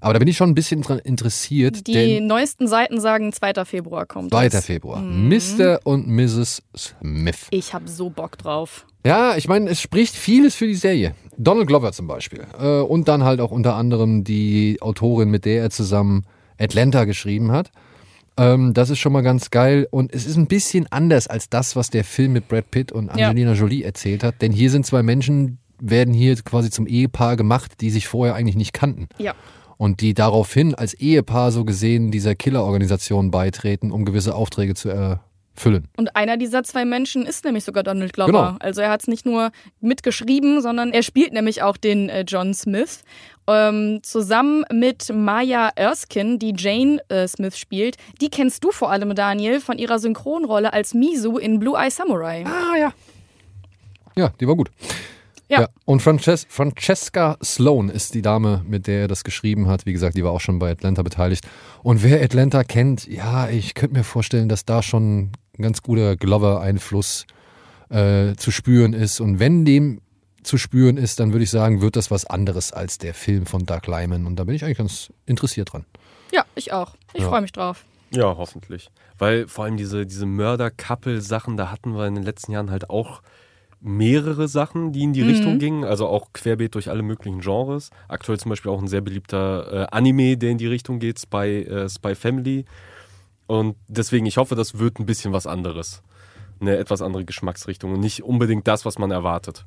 Aber 0.00 0.14
da 0.14 0.18
bin 0.18 0.28
ich 0.28 0.36
schon 0.36 0.50
ein 0.50 0.54
bisschen 0.54 0.82
dran 0.82 0.98
interessiert, 0.98 1.86
Die 1.86 2.20
neuesten 2.20 2.68
Seiten 2.68 3.00
sagen 3.00 3.32
2. 3.32 3.64
Februar 3.64 4.06
kommt 4.06 4.30
2. 4.30 4.48
das. 4.48 4.66
Februar. 4.66 5.00
Mhm. 5.00 5.28
Mr. 5.28 5.80
und 5.84 6.08
Mrs. 6.08 6.62
Smith. 6.76 7.46
Ich 7.50 7.72
habe 7.72 7.88
so 7.88 8.10
Bock 8.10 8.36
drauf. 8.38 8.86
Ja, 9.06 9.36
ich 9.36 9.48
meine, 9.48 9.68
es 9.70 9.80
spricht 9.80 10.14
vieles 10.14 10.54
für 10.54 10.66
die 10.66 10.74
Serie. 10.74 11.14
Donald 11.36 11.66
Glover 11.66 11.92
zum 11.92 12.06
Beispiel. 12.06 12.46
Äh, 12.58 12.80
und 12.80 13.08
dann 13.08 13.24
halt 13.24 13.40
auch 13.40 13.50
unter 13.50 13.76
anderem 13.76 14.24
die 14.24 14.78
Autorin, 14.80 15.30
mit 15.30 15.44
der 15.44 15.62
er 15.62 15.70
zusammen 15.70 16.24
Atlanta 16.58 17.04
geschrieben 17.04 17.52
hat. 17.52 17.70
Ähm, 18.36 18.74
das 18.74 18.90
ist 18.90 18.98
schon 18.98 19.12
mal 19.12 19.22
ganz 19.22 19.50
geil. 19.50 19.86
Und 19.90 20.12
es 20.14 20.26
ist 20.26 20.36
ein 20.36 20.46
bisschen 20.46 20.86
anders 20.90 21.26
als 21.26 21.48
das, 21.48 21.76
was 21.76 21.90
der 21.90 22.04
Film 22.04 22.32
mit 22.32 22.48
Brad 22.48 22.70
Pitt 22.70 22.92
und 22.92 23.06
Ja. 23.16 23.28
Angelina 23.28 23.52
Jolie 23.52 23.82
erzählt 23.84 24.24
hat. 24.24 24.42
Denn 24.42 24.52
hier 24.52 24.70
sind 24.70 24.86
zwei 24.86 25.02
Menschen, 25.02 25.58
werden 25.80 26.14
hier 26.14 26.34
quasi 26.36 26.70
zum 26.70 26.86
Ehepaar 26.86 27.36
gemacht, 27.36 27.80
die 27.80 27.90
sich 27.90 28.08
vorher 28.08 28.34
eigentlich 28.34 28.56
nicht 28.56 28.72
kannten. 28.72 29.08
Ja. 29.18 29.34
Und 29.76 30.00
die 30.00 30.14
daraufhin 30.14 30.74
als 30.74 30.94
Ehepaar 30.94 31.50
so 31.52 31.64
gesehen 31.64 32.10
dieser 32.10 32.34
Killerorganisation 32.34 33.30
beitreten, 33.30 33.90
um 33.90 34.04
gewisse 34.04 34.34
Aufträge 34.34 34.74
zu 34.74 34.88
erfüllen. 35.54 35.88
Und 35.96 36.16
einer 36.16 36.36
dieser 36.36 36.62
zwei 36.64 36.84
Menschen 36.84 37.26
ist 37.26 37.44
nämlich 37.44 37.64
sogar 37.64 37.82
Donald 37.82 38.12
Glover. 38.12 38.32
Genau. 38.32 38.56
Also 38.60 38.80
er 38.80 38.90
hat 38.90 39.02
es 39.02 39.08
nicht 39.08 39.26
nur 39.26 39.50
mitgeschrieben, 39.80 40.60
sondern 40.60 40.92
er 40.92 41.02
spielt 41.02 41.32
nämlich 41.32 41.62
auch 41.62 41.76
den 41.76 42.08
äh, 42.08 42.24
John 42.26 42.54
Smith. 42.54 43.02
Ähm, 43.46 44.00
zusammen 44.02 44.64
mit 44.72 45.12
Maya 45.12 45.70
Erskine, 45.74 46.38
die 46.38 46.54
Jane 46.56 46.98
äh, 47.08 47.28
Smith 47.28 47.58
spielt. 47.58 47.96
Die 48.22 48.30
kennst 48.30 48.64
du 48.64 48.70
vor 48.70 48.90
allem, 48.90 49.14
Daniel, 49.14 49.60
von 49.60 49.76
ihrer 49.76 49.98
Synchronrolle 49.98 50.72
als 50.72 50.94
Misu 50.94 51.36
in 51.36 51.58
Blue 51.58 51.76
Eye 51.76 51.90
Samurai. 51.90 52.44
Ah, 52.46 52.76
ja. 52.78 52.92
Ja, 54.16 54.30
die 54.40 54.48
war 54.48 54.56
gut. 54.56 54.70
Ja. 55.48 55.68
Und 55.84 56.00
Frances 56.00 56.46
Francesca 56.48 57.36
Sloan 57.42 57.90
ist 57.90 58.14
die 58.14 58.22
Dame, 58.22 58.64
mit 58.66 58.86
der 58.86 59.02
er 59.02 59.08
das 59.08 59.24
geschrieben 59.24 59.68
hat. 59.68 59.84
Wie 59.84 59.92
gesagt, 59.92 60.16
die 60.16 60.24
war 60.24 60.32
auch 60.32 60.40
schon 60.40 60.58
bei 60.58 60.70
Atlanta 60.70 61.02
beteiligt. 61.02 61.46
Und 61.82 62.02
wer 62.02 62.22
Atlanta 62.22 62.64
kennt, 62.64 63.06
ja, 63.06 63.48
ich 63.48 63.74
könnte 63.74 63.96
mir 63.96 64.04
vorstellen, 64.04 64.48
dass 64.48 64.64
da 64.64 64.82
schon 64.82 65.32
ein 65.58 65.62
ganz 65.62 65.82
guter 65.82 66.16
Glover-Einfluss 66.16 67.26
äh, 67.90 68.34
zu 68.36 68.50
spüren 68.50 68.92
ist. 68.92 69.20
Und 69.20 69.38
wenn 69.38 69.64
dem 69.64 70.00
zu 70.42 70.58
spüren 70.58 70.96
ist, 70.96 71.20
dann 71.20 71.32
würde 71.32 71.44
ich 71.44 71.50
sagen, 71.50 71.80
wird 71.80 71.96
das 71.96 72.10
was 72.10 72.26
anderes 72.26 72.72
als 72.72 72.98
der 72.98 73.14
Film 73.14 73.46
von 73.46 73.64
Doug 73.64 73.86
Lyman. 73.86 74.26
Und 74.26 74.36
da 74.36 74.44
bin 74.44 74.54
ich 74.54 74.64
eigentlich 74.64 74.78
ganz 74.78 75.12
interessiert 75.26 75.72
dran. 75.72 75.84
Ja, 76.32 76.44
ich 76.54 76.72
auch. 76.72 76.94
Ich 77.14 77.22
Ja. 77.22 77.28
freue 77.28 77.40
mich 77.40 77.52
drauf. 77.52 77.84
Ja, 78.10 78.36
hoffentlich. 78.36 78.90
Weil 79.18 79.48
vor 79.48 79.64
allem 79.64 79.76
diese, 79.76 80.06
diese 80.06 80.26
Mörder-Couple-Sachen, 80.26 81.56
da 81.56 81.70
hatten 81.70 81.94
wir 81.96 82.06
in 82.06 82.14
den 82.14 82.24
letzten 82.24 82.52
Jahren 82.52 82.70
halt 82.70 82.90
auch 82.90 83.22
mehrere 83.80 84.48
Sachen, 84.48 84.92
die 84.92 85.02
in 85.02 85.12
die 85.12 85.22
Richtung 85.22 85.58
gingen. 85.58 85.84
Also 85.84 86.06
auch 86.06 86.32
querbeet 86.32 86.74
durch 86.74 86.88
alle 86.88 87.02
möglichen 87.02 87.40
Genres. 87.40 87.90
Aktuell 88.08 88.38
zum 88.38 88.50
Beispiel 88.50 88.70
auch 88.70 88.80
ein 88.80 88.88
sehr 88.88 89.02
beliebter 89.02 89.72
äh, 89.72 89.86
Anime, 89.94 90.36
der 90.36 90.50
in 90.50 90.58
die 90.58 90.66
Richtung 90.66 90.98
geht, 91.00 91.20
Spy, 91.20 91.62
äh, 91.64 91.88
Spy 91.88 92.14
Family. 92.14 92.64
Und 93.46 93.76
deswegen, 93.88 94.26
ich 94.26 94.36
hoffe, 94.36 94.54
das 94.54 94.78
wird 94.78 94.98
ein 94.98 95.06
bisschen 95.06 95.32
was 95.32 95.46
anderes. 95.46 96.02
Eine 96.60 96.76
etwas 96.76 97.02
andere 97.02 97.24
Geschmacksrichtung 97.24 97.92
und 97.92 98.00
nicht 98.00 98.22
unbedingt 98.22 98.66
das, 98.66 98.84
was 98.84 98.98
man 98.98 99.10
erwartet. 99.10 99.64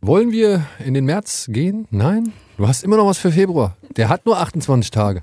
Wollen 0.00 0.32
wir 0.32 0.66
in 0.84 0.94
den 0.94 1.06
März 1.06 1.46
gehen? 1.48 1.88
Nein? 1.90 2.32
Du 2.58 2.68
hast 2.68 2.84
immer 2.84 2.96
noch 2.98 3.06
was 3.06 3.18
für 3.18 3.32
Februar. 3.32 3.76
Der 3.96 4.08
hat 4.08 4.26
nur 4.26 4.38
28 4.38 4.90
Tage. 4.90 5.22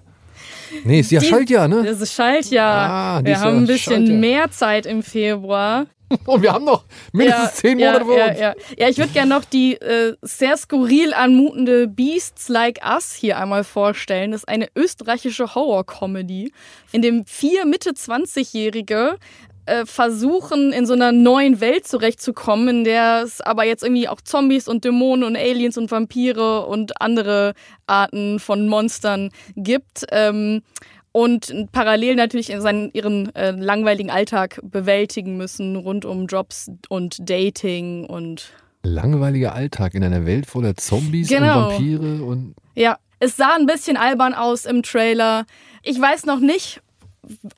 Nee, 0.83 1.01
ist 1.01 1.11
ja 1.11 1.19
Die- 1.19 1.27
Schaltjahr, 1.27 1.67
ne? 1.67 1.83
Das 1.83 2.01
ist 2.01 2.13
Schaltjahr. 2.13 2.89
Ah, 2.89 3.21
Wir 3.23 3.39
haben 3.39 3.57
ein 3.59 3.67
bisschen 3.67 3.97
Schaltjahr. 4.07 4.17
mehr 4.19 4.51
Zeit 4.51 4.85
im 4.85 5.03
Februar. 5.03 5.85
Und 6.25 6.41
wir 6.41 6.53
haben 6.53 6.65
noch 6.65 6.85
mindestens 7.11 7.55
zehn 7.55 7.77
Monate 7.77 7.99
ja, 7.99 8.05
vor 8.05 8.17
ja, 8.17 8.27
uns. 8.27 8.39
Ja, 8.39 8.53
ja, 8.77 8.89
ich 8.89 8.97
würde 8.97 9.11
gerne 9.11 9.29
noch 9.29 9.45
die 9.45 9.75
äh, 9.75 10.15
sehr 10.21 10.57
skurril 10.57 11.13
anmutende 11.13 11.87
Beasts 11.87 12.49
Like 12.49 12.79
Us 12.85 13.13
hier 13.13 13.37
einmal 13.37 13.63
vorstellen. 13.63 14.31
Das 14.31 14.41
ist 14.41 14.47
eine 14.47 14.67
österreichische 14.75 15.55
Horror-Comedy, 15.55 16.51
in 16.91 17.01
dem 17.01 17.25
vier 17.25 17.65
Mitte 17.65 17.91
20-Jährige 17.91 19.17
äh, 19.65 19.85
versuchen, 19.85 20.73
in 20.73 20.85
so 20.85 20.93
einer 20.93 21.11
neuen 21.11 21.61
Welt 21.61 21.87
zurechtzukommen, 21.87 22.67
in 22.67 22.83
der 22.83 23.21
es 23.23 23.41
aber 23.41 23.63
jetzt 23.63 23.83
irgendwie 23.83 24.07
auch 24.07 24.21
Zombies 24.21 24.67
und 24.67 24.83
Dämonen 24.83 25.23
und 25.23 25.37
Aliens 25.37 25.77
und 25.77 25.91
Vampire 25.91 26.65
und 26.65 26.99
andere 27.01 27.53
Arten 27.87 28.39
von 28.39 28.67
Monstern 28.67 29.29
gibt. 29.55 30.05
Ähm, 30.11 30.63
und 31.11 31.53
parallel 31.71 32.15
natürlich 32.15 32.49
in 32.49 32.61
seinen, 32.61 32.91
ihren 32.93 33.33
äh, 33.35 33.51
langweiligen 33.51 34.09
Alltag 34.09 34.59
bewältigen 34.63 35.37
müssen 35.37 35.75
rund 35.75 36.05
um 36.05 36.27
Jobs 36.27 36.71
und 36.89 37.29
Dating 37.29 38.05
und 38.05 38.51
Langweiliger 38.83 39.53
Alltag 39.53 39.93
in 39.93 40.03
einer 40.03 40.25
Welt 40.25 40.45
voller 40.47 40.75
Zombies 40.75 41.27
Genau. 41.29 41.67
und 41.67 41.73
Vampire 41.73 42.23
und 42.23 42.55
ja, 42.75 42.97
es 43.19 43.37
sah 43.37 43.55
ein 43.55 43.67
bisschen 43.67 43.95
albern 43.97 44.33
aus 44.33 44.65
im 44.65 44.81
Trailer. 44.81 45.45
Ich 45.83 45.99
weiß 46.01 46.25
noch 46.25 46.39
nicht, 46.39 46.81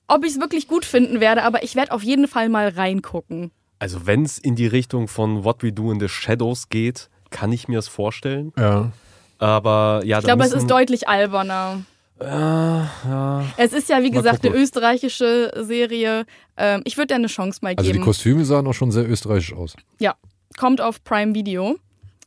ob 0.09 0.25
ich 0.25 0.31
es 0.31 0.39
wirklich 0.41 0.67
gut 0.67 0.83
finden 0.83 1.21
werde, 1.21 1.43
aber 1.43 1.63
ich 1.63 1.75
werde 1.75 1.91
auf 1.93 2.03
jeden 2.03 2.27
Fall 2.27 2.49
mal 2.49 2.67
reingucken. 2.67 3.51
Also 3.79 4.05
wenn 4.05 4.23
es 4.23 4.37
in 4.37 4.55
die 4.55 4.67
Richtung 4.67 5.07
von 5.07 5.43
What 5.45 5.63
We 5.63 5.71
Do 5.71 5.91
in 5.91 5.99
the 6.01 6.09
Shadows 6.09 6.67
geht, 6.69 7.09
kann 7.29 7.51
ich 7.53 7.67
mir 7.69 7.75
das 7.77 7.87
vorstellen. 7.87 8.51
ja. 8.57 8.91
Aber 9.39 10.01
ja, 10.05 10.19
Ich 10.19 10.25
glaube, 10.25 10.43
es 10.43 10.53
ist 10.53 10.67
deutlich 10.69 11.07
alberner. 11.09 11.81
Es 13.57 13.73
ist 13.73 13.89
ja, 13.89 13.97
wie 14.03 14.09
Mal 14.09 14.17
gesagt, 14.17 14.43
eine 14.43 14.51
gucken. 14.51 14.62
österreichische 14.63 15.51
Serie. 15.62 16.25
Ähm, 16.57 16.81
ich 16.86 16.97
würde 16.97 17.07
dir 17.07 17.15
eine 17.15 17.27
Chance 17.27 17.59
mal 17.62 17.73
Also 17.75 17.88
die 17.89 17.93
geben. 17.93 18.03
Kostüme 18.05 18.45
sahen 18.45 18.65
auch 18.67 18.73
schon 18.73 18.91
sehr 18.91 19.07
österreichisch 19.09 19.53
aus. 19.53 19.75
Ja, 19.99 20.15
kommt 20.57 20.81
auf 20.81 21.03
Prime 21.03 21.33
Video. 21.36 21.75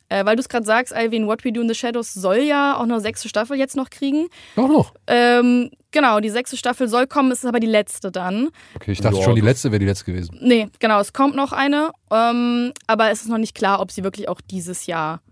Äh, 0.09 0.25
weil 0.25 0.37
du 0.37 0.41
es 0.41 0.49
gerade 0.49 0.65
sagst, 0.65 0.95
Alvin, 0.95 1.27
What 1.27 1.45
We 1.45 1.51
Do 1.51 1.61
in 1.61 1.69
the 1.69 1.75
Shadows 1.75 2.15
soll 2.15 2.37
ja 2.39 2.77
auch 2.77 2.83
eine 2.85 3.01
sechste 3.01 3.29
Staffel 3.29 3.59
jetzt 3.59 3.75
noch 3.75 3.91
kriegen. 3.91 4.29
Doch 4.55 4.69
noch. 4.69 4.93
Ähm, 5.09 5.71
genau, 5.91 6.21
die 6.21 6.31
sechste 6.31 6.57
Staffel 6.57 6.87
soll 6.87 7.09
kommen, 7.09 7.33
es 7.33 7.41
ist 7.41 7.45
aber 7.45 7.59
die 7.59 7.67
letzte 7.67 8.13
dann. 8.13 8.51
Okay, 8.77 8.93
ich 8.93 9.01
dachte 9.01 9.17
Ja, 9.17 9.25
schon, 9.25 9.35
die 9.35 9.41
letzte 9.41 9.73
wäre 9.73 9.81
die 9.81 9.87
letzte 9.87 10.05
gewesen. 10.05 10.39
Nee, 10.41 10.69
genau, 10.79 11.01
es 11.01 11.13
kommt 11.13 11.35
noch 11.35 11.53
eine, 11.53 11.91
ähm, 12.13 12.73
aber 12.87 13.11
es 13.11 13.23
ist 13.23 13.29
noch 13.29 13.39
nicht 13.39 13.57
klar, 13.57 13.81
ob 13.81 13.91
sie 13.91 14.05
wirklich 14.05 14.29
auch 14.29 14.41
dieses 14.41 14.87
Jahr. 14.87 15.23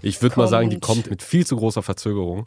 Ich 0.00 0.20
würde 0.20 0.34
mal 0.36 0.48
sagen, 0.48 0.68
die 0.68 0.80
kommt 0.80 1.08
mit 1.08 1.22
viel 1.22 1.46
zu 1.46 1.54
großer 1.56 1.84
Verzögerung. 1.84 2.46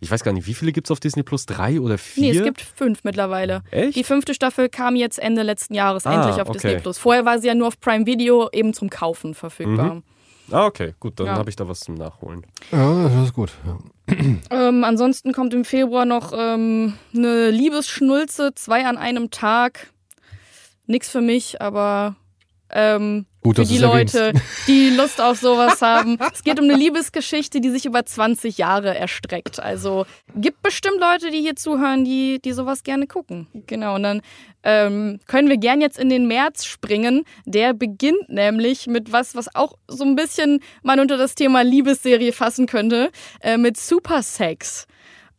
Ich 0.00 0.10
weiß 0.10 0.22
gar 0.24 0.32
nicht, 0.32 0.46
wie 0.46 0.54
viele 0.54 0.72
gibt 0.72 0.86
es 0.86 0.90
auf 0.90 1.00
Disney 1.00 1.22
Plus? 1.22 1.46
Drei 1.46 1.80
oder 1.80 1.98
vier? 1.98 2.32
Nee, 2.32 2.38
es 2.38 2.44
gibt 2.44 2.60
fünf 2.60 3.04
mittlerweile. 3.04 3.62
Echt? 3.70 3.96
Die 3.96 4.04
fünfte 4.04 4.34
Staffel 4.34 4.68
kam 4.68 4.94
jetzt 4.96 5.18
Ende 5.18 5.42
letzten 5.42 5.74
Jahres 5.74 6.06
Ah, 6.06 6.14
endlich 6.14 6.40
auf 6.40 6.48
okay. 6.48 6.58
Disney 6.58 6.80
Plus. 6.80 6.98
Vorher 6.98 7.24
war 7.24 7.38
sie 7.40 7.48
ja 7.48 7.54
nur 7.54 7.68
auf 7.68 7.80
Prime 7.80 8.06
Video 8.06 8.48
eben 8.52 8.74
zum 8.74 8.90
Kaufen 8.90 9.34
verfügbar. 9.34 10.02
Ah, 10.50 10.64
okay, 10.66 10.94
gut, 10.98 11.20
dann 11.20 11.26
Ja. 11.26 11.34
habe 11.34 11.50
ich 11.50 11.56
da 11.56 11.68
was 11.68 11.80
zum 11.80 11.94
Nachholen. 11.96 12.46
Ja, 12.72 13.04
das 13.08 13.24
ist 13.26 13.34
gut. 13.34 13.52
Ja. 13.66 13.78
Ähm, 14.50 14.84
ansonsten 14.84 15.32
kommt 15.32 15.52
im 15.52 15.66
Februar 15.66 16.06
noch 16.06 16.32
ähm, 16.34 16.94
eine 17.14 17.50
Liebesschnulze, 17.50 18.54
zwei 18.54 18.86
an 18.86 18.96
einem 18.96 19.30
Tag. 19.30 19.92
Nix 20.86 21.10
für 21.10 21.20
mich, 21.20 21.60
aber 21.60 22.16
ähm, 22.70 23.26
Gut, 23.48 23.56
für 23.56 23.64
die 23.64 23.78
erwähnst. 23.78 24.14
Leute, 24.14 24.38
die 24.66 24.90
Lust 24.90 25.22
auf 25.22 25.38
sowas 25.38 25.80
haben. 25.80 26.18
Es 26.34 26.42
geht 26.42 26.60
um 26.60 26.64
eine 26.64 26.76
Liebesgeschichte, 26.76 27.62
die 27.62 27.70
sich 27.70 27.86
über 27.86 28.04
20 28.04 28.58
Jahre 28.58 28.94
erstreckt. 28.94 29.58
Also 29.58 30.04
gibt 30.36 30.60
bestimmt 30.62 31.00
Leute, 31.00 31.30
die 31.30 31.40
hier 31.40 31.56
zuhören, 31.56 32.04
die, 32.04 32.40
die 32.44 32.52
sowas 32.52 32.82
gerne 32.82 33.06
gucken. 33.06 33.46
Genau, 33.66 33.94
und 33.94 34.02
dann 34.02 34.20
ähm, 34.64 35.18
können 35.26 35.48
wir 35.48 35.56
gern 35.56 35.80
jetzt 35.80 35.98
in 35.98 36.10
den 36.10 36.26
März 36.26 36.66
springen. 36.66 37.24
Der 37.46 37.72
beginnt 37.72 38.28
nämlich 38.28 38.86
mit 38.86 39.12
was, 39.12 39.34
was 39.34 39.54
auch 39.54 39.78
so 39.88 40.04
ein 40.04 40.14
bisschen 40.14 40.60
man 40.82 41.00
unter 41.00 41.16
das 41.16 41.34
Thema 41.34 41.62
Liebesserie 41.62 42.32
fassen 42.32 42.66
könnte, 42.66 43.10
äh, 43.40 43.56
mit 43.56 43.78
Super 43.78 44.22
Sex. 44.22 44.86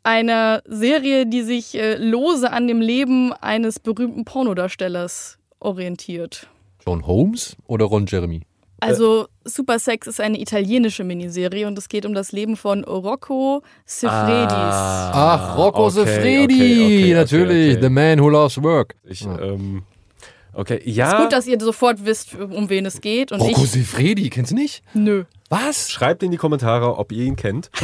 Einer 0.02 0.64
Serie, 0.66 1.28
die 1.28 1.44
sich 1.44 1.76
äh, 1.76 1.96
lose 1.98 2.50
an 2.52 2.68
dem 2.68 2.82
Leben 2.82 3.34
eines 3.34 3.80
berühmten 3.80 4.26
Pornodarstellers 4.26 5.38
orientiert. 5.60 6.48
John 6.90 7.06
Holmes 7.06 7.56
oder 7.68 7.86
Ron 7.86 8.08
Jeremy? 8.08 8.42
Also 8.80 9.28
Super 9.44 9.78
Sex 9.78 10.08
ist 10.08 10.20
eine 10.20 10.40
italienische 10.40 11.04
Miniserie 11.04 11.68
und 11.68 11.78
es 11.78 11.88
geht 11.88 12.04
um 12.06 12.16
das 12.16 12.32
Leben 12.32 12.56
von 12.56 12.84
Rocco 12.84 13.62
Siffredis. 13.86 14.50
Ach, 14.52 15.56
Rocco 15.58 15.86
okay, 15.86 15.92
Siffredi, 15.92 16.56
okay, 16.56 16.86
okay, 16.86 17.14
natürlich. 17.14 17.74
okay. 17.74 17.82
The 17.84 17.90
man 17.90 18.20
who 18.20 18.30
loves 18.30 18.62
work. 18.64 18.96
Ich, 19.04 19.22
Ja. 19.22 19.38
ähm, 19.40 19.84
okay, 20.60 20.78
Ist 20.78 20.96
ja. 20.96 21.22
gut, 21.22 21.34
dass 21.34 21.48
ihr 21.48 21.60
sofort 21.60 22.06
wisst, 22.06 22.36
um 22.36 22.70
wen 22.70 22.86
es 22.86 23.02
geht. 23.02 23.32
Und 23.32 23.42
Rocco 23.42 23.64
ich. 23.64 23.72
Siffredi, 23.72 24.30
kennst 24.30 24.52
du 24.52 24.56
nicht? 24.56 24.84
Nö. 24.94 25.26
Was? 25.50 25.90
Schreibt 25.90 26.22
in 26.22 26.32
die 26.32 26.38
Kommentare, 26.38 26.98
ob 26.98 27.12
ihr 27.12 27.24
ihn 27.24 27.36
kennt. 27.36 27.72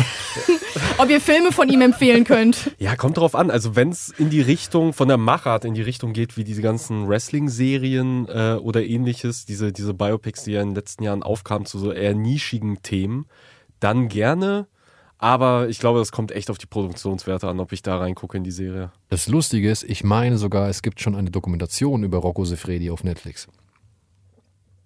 Ob 0.98 1.10
ihr 1.10 1.22
Filme 1.22 1.52
von 1.52 1.70
ihm 1.70 1.82
empfehlen 1.82 2.26
könnt. 2.26 2.72
Ja, 2.80 2.96
kommt 2.96 3.18
drauf 3.18 3.34
an. 3.36 3.50
Also 3.50 3.76
wenn 3.76 3.90
es 3.90 4.14
in 4.18 4.30
die 4.30 4.42
Richtung, 4.42 4.94
von 4.94 5.08
der 5.08 5.18
Machart 5.18 5.66
in 5.66 5.74
die 5.74 5.82
Richtung 5.82 6.14
geht, 6.14 6.36
wie 6.38 6.44
diese 6.44 6.62
ganzen 6.62 7.08
Wrestling-Serien 7.08 8.28
äh, 8.28 8.58
oder 8.62 8.84
ähnliches, 8.84 9.46
diese, 9.46 9.72
diese 9.72 9.94
Biopics, 9.94 10.44
die 10.44 10.52
ja 10.52 10.62
in 10.62 10.70
den 10.70 10.76
letzten 10.76 11.04
Jahren 11.04 11.24
aufkamen 11.24 11.66
zu 11.66 11.80
so 11.80 11.92
eher 11.92 12.14
nischigen 12.14 12.82
Themen, 12.82 13.26
dann 13.80 14.10
gerne. 14.10 14.68
Aber 15.26 15.70
ich 15.70 15.80
glaube, 15.80 15.98
das 15.98 16.12
kommt 16.12 16.32
echt 16.32 16.52
auf 16.52 16.60
die 16.60 16.68
Produktionswerte 16.68 17.48
an, 17.48 17.60
ob 17.60 17.72
ich 17.72 17.82
da 17.82 17.98
reingucke 17.98 18.38
in 18.38 18.44
die 18.44 18.52
Serie. 18.52 18.92
Das 19.10 19.28
Lustige 19.28 19.72
ist, 19.72 19.82
ich 19.82 20.04
meine 20.04 20.38
sogar, 20.38 20.70
es 20.70 20.84
gibt 20.84 21.02
schon 21.02 21.16
eine 21.16 21.32
Dokumentation 21.32 22.04
über 22.04 22.20
Rocco 22.20 22.46
Siffredi 22.46 22.92
auf 22.92 23.04
Netflix. 23.04 23.48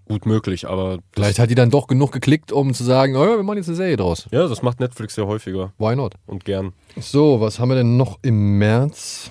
Gut 0.07 0.25
möglich, 0.25 0.65
aber 0.65 0.99
Vielleicht 1.11 1.39
hat 1.39 1.49
die 1.49 1.55
dann 1.55 1.71
doch 1.71 1.87
genug 1.87 2.13
geklickt, 2.13 2.53
um 2.53 2.73
zu 2.73 2.85
sagen, 2.85 3.17
oh 3.17 3.25
ja, 3.25 3.35
wir 3.35 3.43
machen 3.43 3.57
jetzt 3.57 3.67
eine 3.67 3.75
Serie 3.75 3.97
draus. 3.97 4.29
ja, 4.31 4.47
das 4.47 4.61
macht 4.61 4.79
Netflix 4.79 5.17
ja 5.17 5.25
häufiger 5.25 5.73
Why 5.77 5.97
not? 5.97 6.13
und 6.25 6.45
gern. 6.45 6.71
So, 6.97 7.41
was 7.41 7.59
haben 7.59 7.67
wir 7.67 7.75
denn 7.75 7.97
noch 7.97 8.17
im 8.21 8.59
März? 8.59 9.29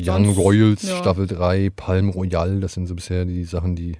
Young 0.00 0.30
Royals, 0.30 0.80
ja. 0.88 0.96
Staffel 0.96 1.26
3, 1.26 1.68
Palm 1.76 2.08
Royal, 2.08 2.60
das 2.60 2.72
sind 2.72 2.86
so 2.86 2.94
bisher 2.94 3.26
die 3.26 3.44
Sachen, 3.44 3.76
die 3.76 3.98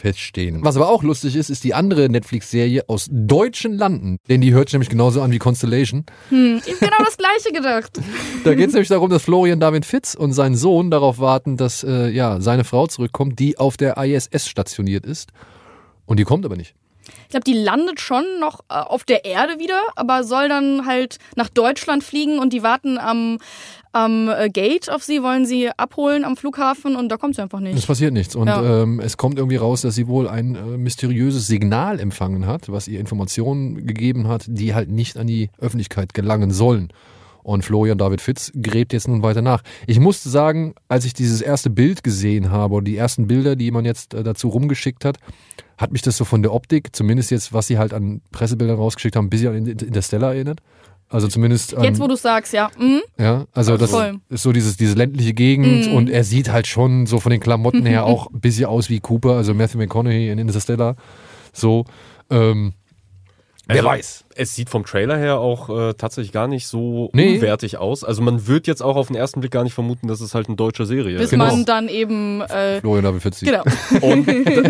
feststehen. 0.00 0.64
Was 0.64 0.76
aber 0.76 0.88
auch 0.88 1.02
lustig 1.02 1.36
ist, 1.36 1.50
ist 1.50 1.64
die 1.64 1.74
andere 1.74 2.08
Netflix-Serie 2.08 2.88
aus 2.88 3.08
deutschen 3.10 3.74
Landen. 3.74 4.18
Denn 4.28 4.40
die 4.40 4.52
hört 4.52 4.68
sich 4.68 4.74
nämlich 4.74 4.88
genauso 4.88 5.22
an 5.22 5.30
wie 5.30 5.38
Constellation. 5.38 6.04
Hm, 6.30 6.60
ich 6.64 6.72
hab 6.72 6.80
genau 6.80 7.04
das 7.04 7.16
gleiche 7.16 7.52
gedacht. 7.52 8.00
Da 8.44 8.54
geht 8.54 8.68
es 8.68 8.72
nämlich 8.72 8.88
darum, 8.88 9.10
dass 9.10 9.22
Florian 9.22 9.60
David 9.60 9.84
Fitz 9.84 10.14
und 10.14 10.32
sein 10.32 10.54
Sohn 10.54 10.90
darauf 10.90 11.18
warten, 11.18 11.58
dass 11.58 11.84
äh, 11.84 12.08
ja, 12.08 12.40
seine 12.40 12.64
Frau 12.64 12.86
zurückkommt, 12.86 13.38
die 13.38 13.58
auf 13.58 13.76
der 13.76 13.98
ISS 13.98 14.48
stationiert 14.48 15.04
ist. 15.04 15.30
Und 16.06 16.18
die 16.18 16.24
kommt 16.24 16.46
aber 16.46 16.56
nicht. 16.56 16.74
Ich 17.24 17.28
glaube, 17.30 17.44
die 17.44 17.54
landet 17.54 18.00
schon 18.00 18.24
noch 18.40 18.60
äh, 18.68 18.74
auf 18.74 19.04
der 19.04 19.24
Erde 19.24 19.58
wieder, 19.58 19.80
aber 19.96 20.24
soll 20.24 20.48
dann 20.48 20.86
halt 20.86 21.18
nach 21.36 21.48
Deutschland 21.48 22.04
fliegen 22.04 22.38
und 22.38 22.52
die 22.52 22.62
warten 22.62 22.98
am, 22.98 23.38
am 23.92 24.28
äh, 24.28 24.48
Gate 24.50 24.88
auf 24.90 25.02
sie, 25.02 25.22
wollen 25.22 25.46
sie 25.46 25.68
abholen 25.76 26.24
am 26.24 26.36
Flughafen 26.36 26.94
und 26.96 27.08
da 27.08 27.16
kommt 27.16 27.34
sie 27.34 27.42
einfach 27.42 27.58
Es 27.60 27.74
nicht. 27.74 27.86
passiert 27.86 28.12
nichts. 28.12 28.36
Und 28.36 28.46
Ja. 28.48 28.82
ähm, 28.82 29.00
es 29.00 29.16
kommt 29.16 29.36
irgendwie 29.38 29.56
raus, 29.56 29.82
dass 29.82 29.94
sie 29.96 30.06
wohl 30.06 30.28
ein 30.28 30.54
äh, 30.54 30.76
mysteriöses 30.78 31.46
Signal 31.46 31.98
empfangen 31.98 32.46
hat, 32.46 32.70
was 32.70 32.86
ihr 32.88 33.00
Informationen 33.00 33.86
gegeben 33.86 34.28
hat, 34.28 34.44
die 34.46 34.74
halt 34.74 34.88
nicht 34.90 35.16
an 35.16 35.26
die 35.26 35.50
Öffentlichkeit 35.58 36.14
gelangen 36.14 36.50
sollen. 36.52 36.92
Und 37.42 37.64
Florian 37.64 37.96
David 37.98 38.20
Fitz 38.20 38.52
gräbt 38.54 38.92
jetzt 38.92 39.08
nun 39.08 39.22
weiter 39.22 39.40
nach. 39.42 39.62
Ich 39.86 39.98
musste 39.98 40.28
sagen, 40.28 40.74
als 40.88 41.04
ich 41.06 41.14
dieses 41.14 41.40
erste 41.40 41.70
Bild 41.70 42.04
gesehen 42.04 42.50
habe 42.50 42.74
oder 42.74 42.84
die 42.84 42.96
ersten 42.96 43.26
Bilder, 43.26 43.56
die 43.56 43.70
man 43.70 43.84
jetzt 43.84 44.14
äh, 44.14 44.22
dazu 44.22 44.48
rumgeschickt 44.50 45.04
hat, 45.04 45.16
hat 45.78 45.90
mich 45.92 46.02
das 46.02 46.18
so 46.18 46.26
von 46.26 46.42
der 46.42 46.52
Optik, 46.52 46.94
zumindest 46.94 47.30
jetzt, 47.30 47.54
was 47.54 47.66
sie 47.66 47.78
halt 47.78 47.94
an 47.94 48.20
Pressebildern 48.30 48.76
rausgeschickt 48.76 49.16
haben, 49.16 49.26
ein 49.26 49.30
bisschen 49.30 49.48
an 49.56 49.66
Interstellar 49.66 50.34
erinnert. 50.34 50.60
Also 51.12 51.26
zumindest 51.26 51.76
an, 51.76 51.82
Jetzt, 51.82 51.98
wo 52.00 52.06
du 52.06 52.14
sagst, 52.14 52.52
ja. 52.52 52.70
Mhm. 52.78 53.00
ja, 53.18 53.44
also 53.52 53.76
das 53.76 53.90
Voll. 53.90 54.20
ist 54.28 54.42
so 54.44 54.52
dieses, 54.52 54.76
diese 54.76 54.94
ländliche 54.94 55.34
Gegend 55.34 55.88
Mhm. 55.88 55.92
und 55.94 56.08
er 56.08 56.22
sieht 56.22 56.50
halt 56.52 56.68
schon 56.68 57.06
so 57.06 57.18
von 57.18 57.30
den 57.30 57.40
Klamotten 57.40 57.84
her 57.84 58.04
auch 58.06 58.30
ein 58.30 58.40
bisschen 58.40 58.66
aus 58.66 58.88
wie 58.90 59.00
Cooper, 59.00 59.32
also 59.34 59.52
Matthew 59.52 59.78
McConaughey 59.78 60.30
in 60.30 60.38
Interstellar. 60.38 60.94
So, 61.52 61.84
ähm, 62.30 62.74
wer 63.66 63.76
Also, 63.78 63.88
weiß. 63.88 64.24
Es 64.36 64.54
sieht 64.54 64.70
vom 64.70 64.84
Trailer 64.84 65.16
her 65.16 65.38
auch 65.38 65.68
äh, 65.68 65.94
tatsächlich 65.94 66.32
gar 66.32 66.46
nicht 66.48 66.66
so 66.66 67.10
Nee. 67.12 67.36
unwertig 67.36 67.78
aus. 67.78 68.04
Also 68.04 68.22
man 68.22 68.46
wird 68.46 68.66
jetzt 68.66 68.82
auch 68.82 68.96
auf 68.96 69.08
den 69.08 69.16
ersten 69.16 69.40
Blick 69.40 69.52
gar 69.52 69.64
nicht 69.64 69.74
vermuten, 69.74 70.06
dass 70.08 70.20
es 70.20 70.34
halt 70.34 70.46
eine 70.48 70.56
deutsche 70.56 70.86
Serie 70.86 71.16
Bis 71.16 71.24
ist. 71.26 71.30
Genau. 71.30 71.46
man 71.46 71.64
dann 71.64 71.88
eben, 71.88 72.40
äh, 72.42 72.80
Florian 72.80 73.20
Fitz. 73.20 73.40
genau. 73.40 73.62
Und 74.00 74.26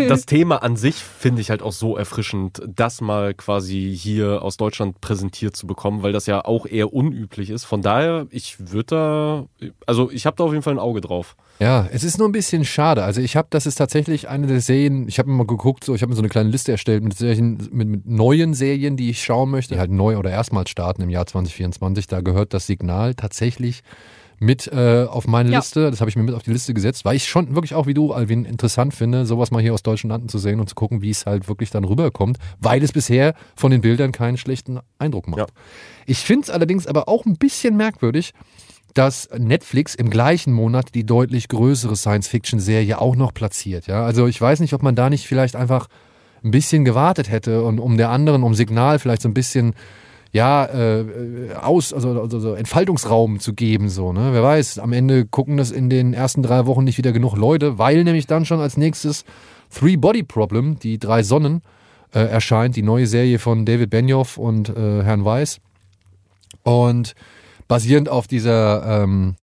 das 0.09 0.25
Thema 0.25 0.63
an 0.63 0.75
sich 0.77 0.95
finde 0.95 1.41
ich 1.41 1.49
halt 1.49 1.61
auch 1.61 1.71
so 1.73 1.95
erfrischend, 1.97 2.61
das 2.67 3.01
mal 3.01 3.33
quasi 3.33 3.95
hier 3.97 4.41
aus 4.41 4.57
Deutschland 4.57 4.99
präsentiert 5.01 5.55
zu 5.55 5.67
bekommen, 5.67 6.01
weil 6.03 6.11
das 6.11 6.25
ja 6.25 6.43
auch 6.43 6.65
eher 6.65 6.93
unüblich 6.93 7.49
ist. 7.49 7.65
Von 7.65 7.81
daher, 7.81 8.25
ich 8.31 8.71
würde 8.71 8.85
da, 8.85 9.45
also 9.85 10.09
ich 10.11 10.25
habe 10.25 10.35
da 10.37 10.43
auf 10.43 10.51
jeden 10.51 10.63
Fall 10.63 10.73
ein 10.73 10.79
Auge 10.79 11.01
drauf. 11.01 11.35
Ja, 11.59 11.87
es 11.91 12.03
ist 12.03 12.17
nur 12.17 12.27
ein 12.27 12.31
bisschen 12.31 12.65
schade. 12.65 13.03
Also 13.03 13.21
ich 13.21 13.35
habe, 13.35 13.47
das 13.51 13.67
ist 13.67 13.75
tatsächlich 13.75 14.27
eine 14.27 14.47
der 14.47 14.61
Serien, 14.61 15.07
ich 15.07 15.19
habe 15.19 15.29
mir 15.29 15.35
mal 15.35 15.45
geguckt, 15.45 15.83
so, 15.83 15.93
ich 15.93 16.01
habe 16.01 16.09
mir 16.09 16.15
so 16.15 16.21
eine 16.21 16.29
kleine 16.29 16.49
Liste 16.49 16.71
erstellt 16.71 17.03
mit, 17.03 17.15
Serien, 17.15 17.69
mit, 17.71 17.87
mit 17.87 18.05
neuen 18.07 18.55
Serien, 18.55 18.97
die 18.97 19.11
ich 19.11 19.21
schauen 19.23 19.50
möchte, 19.51 19.75
die 19.75 19.79
halt 19.79 19.91
neu 19.91 20.17
oder 20.17 20.29
erstmals 20.31 20.69
starten 20.69 21.01
im 21.01 21.09
Jahr 21.09 21.25
2024. 21.25 22.07
Da 22.07 22.21
gehört 22.21 22.53
das 22.53 22.67
Signal 22.67 23.13
tatsächlich 23.15 23.81
mit 24.39 24.65
äh, 24.73 25.05
auf 25.07 25.27
meine 25.27 25.51
Ja. 25.51 25.59
Liste. 25.59 25.91
Das 25.91 26.01
habe 26.01 26.09
ich 26.09 26.15
mir 26.15 26.23
mit 26.23 26.33
auf 26.33 26.41
die 26.41 26.51
Liste 26.51 26.73
gesetzt, 26.73 27.05
weil 27.05 27.15
ich 27.15 27.27
schon 27.27 27.53
wirklich 27.53 27.75
auch 27.75 27.85
wie 27.85 27.93
du, 27.93 28.11
Alvin, 28.11 28.43
interessant 28.43 28.95
finde, 28.95 29.27
sowas 29.27 29.51
mal 29.51 29.61
hier 29.61 29.73
aus 29.73 29.83
deutschen 29.83 30.09
Landen 30.09 30.29
zu 30.29 30.39
sehen 30.39 30.59
und 30.59 30.67
zu 30.67 30.73
gucken, 30.73 31.03
wie 31.03 31.11
es 31.11 31.27
halt 31.27 31.47
wirklich 31.47 31.69
dann 31.69 31.83
rüberkommt, 31.83 32.39
weil 32.59 32.81
es 32.81 32.91
bisher 32.91 33.35
von 33.55 33.69
den 33.69 33.81
Bildern 33.81 34.11
keinen 34.11 34.37
schlechten 34.37 34.79
Eindruck 34.97 35.27
macht. 35.27 35.39
Ja. 35.39 35.45
Ich 36.07 36.19
finde 36.19 36.45
es 36.45 36.49
allerdings 36.49 36.87
aber 36.87 37.07
auch 37.07 37.25
ein 37.27 37.35
bisschen 37.35 37.77
merkwürdig, 37.77 38.33
dass 38.95 39.29
Netflix 39.37 39.93
im 39.93 40.09
gleichen 40.09 40.53
Monat 40.53 40.95
die 40.95 41.05
deutlich 41.05 41.47
größere 41.47 41.95
Science-Fiction-Serie 41.95 42.99
auch 42.99 43.15
noch 43.15 43.33
platziert. 43.35 43.85
Ja? 43.85 44.03
Also 44.03 44.25
ich 44.25 44.41
weiß 44.41 44.59
nicht, 44.59 44.73
ob 44.73 44.81
man 44.81 44.95
da 44.95 45.09
nicht 45.11 45.27
vielleicht 45.27 45.55
einfach 45.55 45.87
ein 46.43 46.51
bisschen 46.51 46.85
gewartet 46.85 47.29
hätte 47.29 47.63
und 47.63 47.79
um 47.79 47.97
der 47.97 48.09
anderen, 48.09 48.43
um 48.43 48.53
Signal 48.53 48.99
vielleicht 48.99 49.21
so 49.21 49.29
ein 49.29 49.33
bisschen 49.33 49.73
ja, 50.33 50.65
äh, 50.65 51.53
aus, 51.61 51.91
also, 51.93 52.21
also 52.21 52.39
so 52.39 52.53
Entfaltungsraum 52.53 53.41
zu 53.41 53.53
geben, 53.53 53.89
so, 53.89 54.13
ne? 54.13 54.29
Wer 54.31 54.41
weiß, 54.41 54.79
am 54.79 54.93
Ende 54.93 55.25
gucken 55.25 55.57
das 55.57 55.71
in 55.71 55.89
den 55.89 56.13
ersten 56.13 56.41
drei 56.41 56.65
Wochen 56.65 56.85
nicht 56.85 56.97
wieder 56.97 57.11
genug 57.11 57.35
Leute, 57.35 57.77
weil 57.77 58.05
nämlich 58.05 58.27
dann 58.27 58.45
schon 58.45 58.61
als 58.61 58.77
nächstes 58.77 59.25
Three 59.69 59.97
Body 59.97 60.23
Problem, 60.23 60.79
die 60.79 60.99
drei 60.99 61.23
Sonnen, 61.23 61.61
äh, 62.13 62.19
erscheint, 62.19 62.77
die 62.77 62.81
neue 62.81 63.07
Serie 63.07 63.39
von 63.39 63.65
David 63.65 63.89
Benioff 63.89 64.37
und 64.37 64.69
äh, 64.69 65.03
Herrn 65.03 65.25
Weiss. 65.25 65.59
Und 66.63 67.13
basierend 67.67 68.07
auf 68.07 68.27
dieser 68.27 69.03
ähm, 69.03 69.35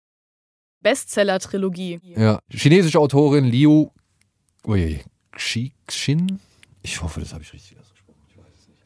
Bestseller-Trilogie. 0.82 2.00
ja, 2.16 2.38
chinesische 2.50 2.98
Autorin 2.98 3.44
Liu 3.44 3.88
ui, 4.66 5.00
Xixin, 5.32 6.40
ich 6.82 7.02
hoffe, 7.02 7.20
das 7.20 7.32
habe 7.32 7.42
ich 7.42 7.52
richtig 7.52 7.78
ausgesprochen, 7.78 8.20
ich 8.28 8.36
weiß 8.36 8.46
es 8.60 8.68
nicht, 8.68 8.82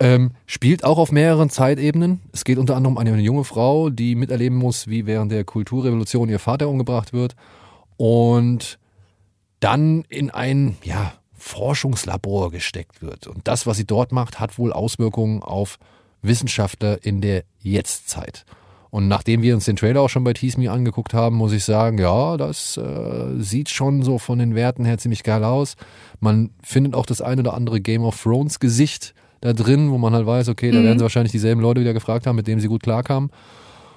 ähm, 0.00 0.32
spielt 0.46 0.84
auch 0.84 0.98
auf 0.98 1.12
mehreren 1.12 1.50
Zeitebenen. 1.50 2.20
Es 2.32 2.44
geht 2.44 2.58
unter 2.58 2.76
anderem 2.76 2.96
um 2.96 2.98
eine 2.98 3.18
junge 3.20 3.44
Frau, 3.44 3.90
die 3.90 4.14
miterleben 4.14 4.58
muss, 4.58 4.88
wie 4.88 5.06
während 5.06 5.32
der 5.32 5.44
Kulturrevolution 5.44 6.28
ihr 6.28 6.38
Vater 6.38 6.68
umgebracht 6.68 7.12
wird 7.12 7.36
und 7.96 8.78
dann 9.60 10.04
in 10.08 10.30
ein 10.30 10.76
ja, 10.82 11.14
Forschungslabor 11.32 12.50
gesteckt 12.50 13.02
wird. 13.02 13.26
Und 13.26 13.48
das, 13.48 13.66
was 13.66 13.76
sie 13.76 13.86
dort 13.86 14.12
macht, 14.12 14.40
hat 14.40 14.58
wohl 14.58 14.72
Auswirkungen 14.72 15.42
auf 15.42 15.78
Wissenschaftler 16.22 17.04
in 17.04 17.20
der 17.20 17.44
Jetztzeit. 17.60 18.44
Und 18.94 19.08
nachdem 19.08 19.42
wir 19.42 19.56
uns 19.56 19.64
den 19.64 19.74
Trailer 19.74 20.02
auch 20.02 20.08
schon 20.08 20.22
bei 20.22 20.34
Tease 20.34 20.56
Me 20.56 20.70
angeguckt 20.70 21.14
haben, 21.14 21.34
muss 21.34 21.52
ich 21.52 21.64
sagen, 21.64 21.98
ja, 21.98 22.36
das 22.36 22.76
äh, 22.76 23.40
sieht 23.40 23.68
schon 23.68 24.02
so 24.02 24.18
von 24.18 24.38
den 24.38 24.54
Werten 24.54 24.84
her 24.84 24.98
ziemlich 24.98 25.24
geil 25.24 25.42
aus. 25.42 25.74
Man 26.20 26.50
findet 26.62 26.94
auch 26.94 27.04
das 27.04 27.20
ein 27.20 27.40
oder 27.40 27.54
andere 27.54 27.80
Game 27.80 28.04
of 28.04 28.22
Thrones 28.22 28.60
Gesicht 28.60 29.12
da 29.40 29.52
drin, 29.52 29.90
wo 29.90 29.98
man 29.98 30.14
halt 30.14 30.26
weiß, 30.26 30.48
okay, 30.48 30.70
da 30.70 30.80
werden 30.80 31.00
sie 31.00 31.02
wahrscheinlich 31.02 31.32
dieselben 31.32 31.60
Leute 31.60 31.80
wieder 31.80 31.92
gefragt 31.92 32.28
haben, 32.28 32.36
mit 32.36 32.46
denen 32.46 32.60
sie 32.60 32.68
gut 32.68 32.84
klarkamen. 32.84 33.30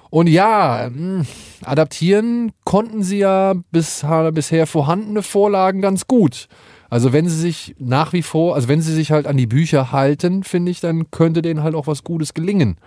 Und 0.09 0.25
ja, 0.25 0.89
mh, 0.91 1.25
adaptieren 1.63 2.51
konnten 2.63 3.03
sie 3.03 3.19
ja 3.19 3.53
bis, 3.69 4.03
bisher 4.33 4.65
vorhandene 4.65 5.21
Vorlagen 5.21 5.79
ganz 5.79 6.07
gut. 6.07 6.47
Also 6.89 7.13
wenn 7.13 7.29
sie 7.29 7.37
sich 7.37 7.75
nach 7.77 8.13
wie 8.13 8.23
vor, 8.23 8.55
also 8.55 8.67
wenn 8.67 8.81
sie 8.81 8.95
sich 8.95 9.11
halt 9.11 9.27
an 9.27 9.37
die 9.37 9.45
Bücher 9.45 9.91
halten, 9.91 10.43
finde 10.43 10.71
ich, 10.71 10.79
dann 10.79 11.11
könnte 11.11 11.43
denen 11.43 11.61
halt 11.61 11.75
auch 11.75 11.85
was 11.85 12.03
Gutes 12.03 12.33
gelingen. 12.33 12.77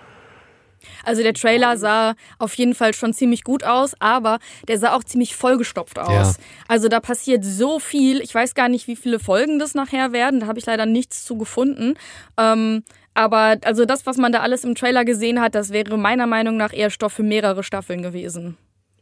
Also 1.04 1.22
der 1.22 1.34
Trailer 1.34 1.76
sah 1.76 2.14
auf 2.38 2.54
jeden 2.54 2.74
Fall 2.74 2.94
schon 2.94 3.12
ziemlich 3.12 3.44
gut 3.44 3.64
aus, 3.64 3.94
aber 3.98 4.38
der 4.68 4.78
sah 4.78 4.94
auch 4.94 5.04
ziemlich 5.04 5.34
vollgestopft 5.36 5.98
aus. 5.98 6.36
Ja. 6.36 6.44
Also 6.68 6.88
da 6.88 7.00
passiert 7.00 7.44
so 7.44 7.78
viel. 7.78 8.20
Ich 8.20 8.34
weiß 8.34 8.54
gar 8.54 8.68
nicht, 8.68 8.86
wie 8.88 8.96
viele 8.96 9.18
Folgen 9.18 9.58
das 9.58 9.74
nachher 9.74 10.12
werden. 10.12 10.40
Da 10.40 10.46
habe 10.46 10.58
ich 10.58 10.66
leider 10.66 10.86
nichts 10.86 11.24
zu 11.24 11.36
gefunden. 11.36 11.94
Ähm, 12.36 12.84
aber 13.14 13.58
also 13.64 13.84
das, 13.84 14.06
was 14.06 14.16
man 14.16 14.32
da 14.32 14.40
alles 14.40 14.64
im 14.64 14.74
Trailer 14.74 15.04
gesehen 15.04 15.40
hat, 15.40 15.54
das 15.54 15.72
wäre 15.72 15.98
meiner 15.98 16.26
Meinung 16.26 16.56
nach 16.56 16.72
eher 16.72 16.90
Stoff 16.90 17.12
für 17.14 17.22
mehrere 17.22 17.62
Staffeln 17.62 18.02
gewesen. 18.02 18.56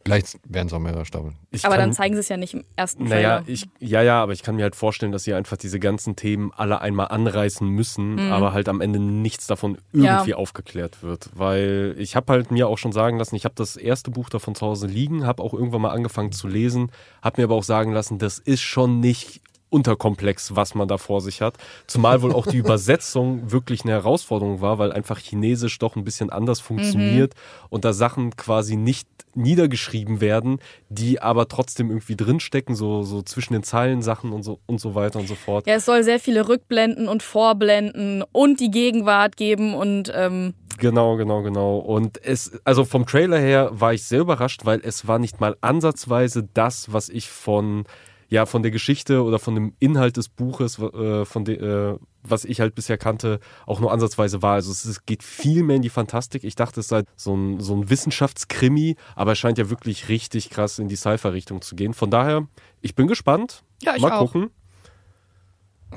Vielleicht 0.05 0.39
werden 0.45 0.69
es 0.69 0.73
auch 0.73 0.79
mehrere 0.79 1.05
Staffeln. 1.05 1.37
Ich 1.51 1.65
aber 1.67 1.75
kann- 1.77 1.85
dann 1.87 1.93
zeigen 1.93 2.15
sie 2.15 2.21
es 2.21 2.29
ja 2.29 2.37
nicht 2.37 2.55
im 2.55 2.65
ersten 2.77 3.05
Naja, 3.05 3.41
Trailer. 3.41 3.49
ich, 3.49 3.67
ja, 3.79 4.01
ja, 4.03 4.23
aber 4.23 4.33
ich 4.33 4.43
kann 4.43 4.57
mir 4.57 4.63
halt 4.63 4.75
vorstellen, 4.77 5.13
dass 5.13 5.25
sie 5.25 5.35
einfach 5.35 5.57
diese 5.59 5.79
ganzen 5.81 6.17
Themen 6.17 6.51
alle 6.57 6.81
einmal 6.81 7.09
anreißen 7.09 7.69
müssen, 7.69 8.19
aber 8.33 8.53
halt 8.53 8.69
am 8.69 8.81
Ende 8.81 8.99
nichts 9.01 9.47
davon 9.47 9.77
irgendwie 9.93 10.31
Ja. 10.31 10.37
aufgeklärt 10.37 11.03
wird. 11.03 11.29
Weil 11.35 11.95
ich 11.99 12.17
habe 12.17 12.33
halt 12.33 12.51
mir 12.51 12.69
auch 12.69 12.79
schon 12.79 12.93
sagen 12.93 13.19
lassen, 13.19 13.35
ich 13.37 13.45
habe 13.45 13.55
das 13.57 13.77
erste 13.77 14.11
Buch 14.11 14.31
davon 14.31 14.55
zu 14.55 14.67
Hause 14.67 14.87
liegen, 14.87 15.27
habe 15.27 15.43
auch 15.43 15.53
irgendwann 15.53 15.83
mal 15.83 15.91
angefangen 15.91 16.33
zu 16.33 16.49
lesen, 16.49 16.91
habe 17.23 17.41
mir 17.41 17.45
aber 17.45 17.57
auch 17.57 17.65
sagen 17.65 17.93
lassen, 17.93 18.19
das 18.19 18.39
ist 18.39 18.63
schon 18.63 19.01
nicht 19.01 19.43
unterkomplex, 19.71 20.57
was 20.57 20.75
man 20.75 20.89
da 20.89 20.99
vor 20.99 21.21
sich 21.21 21.41
hat. 21.41 21.57
Zumal 21.87 22.23
wohl 22.23 22.33
auch 22.33 22.47
die 22.47 22.57
Übersetzung 22.69 23.51
wirklich 23.51 23.83
eine 23.83 23.93
Herausforderung 23.93 24.61
war, 24.61 24.79
weil 24.79 24.93
einfach 24.93 25.19
Chinesisch 25.19 25.79
doch 25.79 25.97
ein 25.97 26.05
bisschen 26.05 26.31
anders 26.31 26.61
funktioniert 26.61 27.35
und 27.69 27.85
da 27.85 27.93
Sachen 27.93 28.37
quasi 28.37 28.77
nicht 28.77 29.09
niedergeschrieben 29.35 30.21
werden, 30.21 30.59
die 30.89 31.21
aber 31.21 31.49
trotzdem 31.49 31.91
irgendwie 31.91 32.17
drinstecken, 32.17 32.75
so, 32.75 33.03
so 33.03 33.23
zwischen 33.23 33.53
den 33.53 33.63
Zeilen 33.63 34.03
Sachen 34.03 34.33
und 34.33 34.43
so 34.43 34.59
und 34.67 34.81
so 34.81 34.95
weiter 34.95 35.19
und 35.19 35.29
so 35.29 35.35
fort. 35.35 35.67
ja, 35.67 35.75
es 35.75 35.85
soll 35.85 36.03
sehr 36.03 36.19
viele 36.19 36.49
Rückblenden 36.49 37.09
und 37.09 37.23
Vorblenden 37.23 38.25
und 38.33 38.61
die 38.61 38.71
Gegenwart 38.71 39.37
geben 39.37 39.75
und 39.75 40.13
ähm, 40.15 40.55
Genau, 40.79 41.17
genau, 41.17 41.43
genau. 41.43 41.79
Und 41.79 42.25
es, 42.25 42.53
also 42.65 42.85
vom 42.85 43.05
Trailer 43.05 43.39
her 43.39 43.71
war 43.73 43.95
ich 43.95 44.05
sehr 44.05 44.21
überrascht, 44.21 44.65
weil 44.65 44.81
es 44.85 45.09
war 45.09 45.19
nicht 45.19 45.41
mal 45.41 45.57
ansatzweise 45.61 46.49
das, 46.55 46.93
was 46.93 47.09
ich 47.09 47.29
von, 47.31 47.85
ja, 48.31 48.45
von 48.47 48.63
der 48.63 48.71
Geschichte 48.71 49.23
oder 49.25 49.39
von 49.39 49.55
dem 49.55 49.73
Inhalt 49.79 50.17
des 50.19 50.29
Buches, 50.29 50.79
äh, 50.79 51.25
von 51.25 51.45
de, 51.45 51.57
äh, 51.57 51.99
was 52.23 52.45
ich 52.45 52.61
halt 52.61 52.75
bisher 52.75 52.99
kannte, 52.99 53.41
auch 53.67 53.81
nur 53.81 53.91
ansatzweise 53.91 54.43
war. 54.43 54.55
Also 54.55 54.71
es, 54.71 54.85
es 54.85 55.07
geht 55.07 55.23
viel 55.23 55.63
mehr 55.63 55.77
in 55.77 55.83
die 55.83 55.89
Fantastik. 55.89 56.45
Ich 56.45 56.55
dachte, 56.55 56.81
es 56.81 56.89
sei 56.89 57.05
so 57.17 57.35
ein, 57.35 57.59
so 57.61 57.75
ein 57.75 57.89
Wissenschaftskrimi, 57.89 58.97
aber 59.17 59.33
es 59.33 59.39
scheint 59.39 59.57
ja 59.57 59.71
wirklich 59.71 60.09
richtig 60.11 60.51
krass 60.51 60.79
in 60.79 60.89
die 60.89 60.97
Sci-Fi-Richtung 60.97 61.63
zu 61.63 61.75
gehen. 61.75 61.95
Von 61.95 62.11
daher, 62.11 62.47
ich 62.83 62.95
bin 62.95 63.07
gespannt. 63.07 63.63
Ja, 63.83 63.95
ich 63.97 64.03
Mal 64.03 64.13
auch. 64.13 64.19
gucken. 64.33 64.51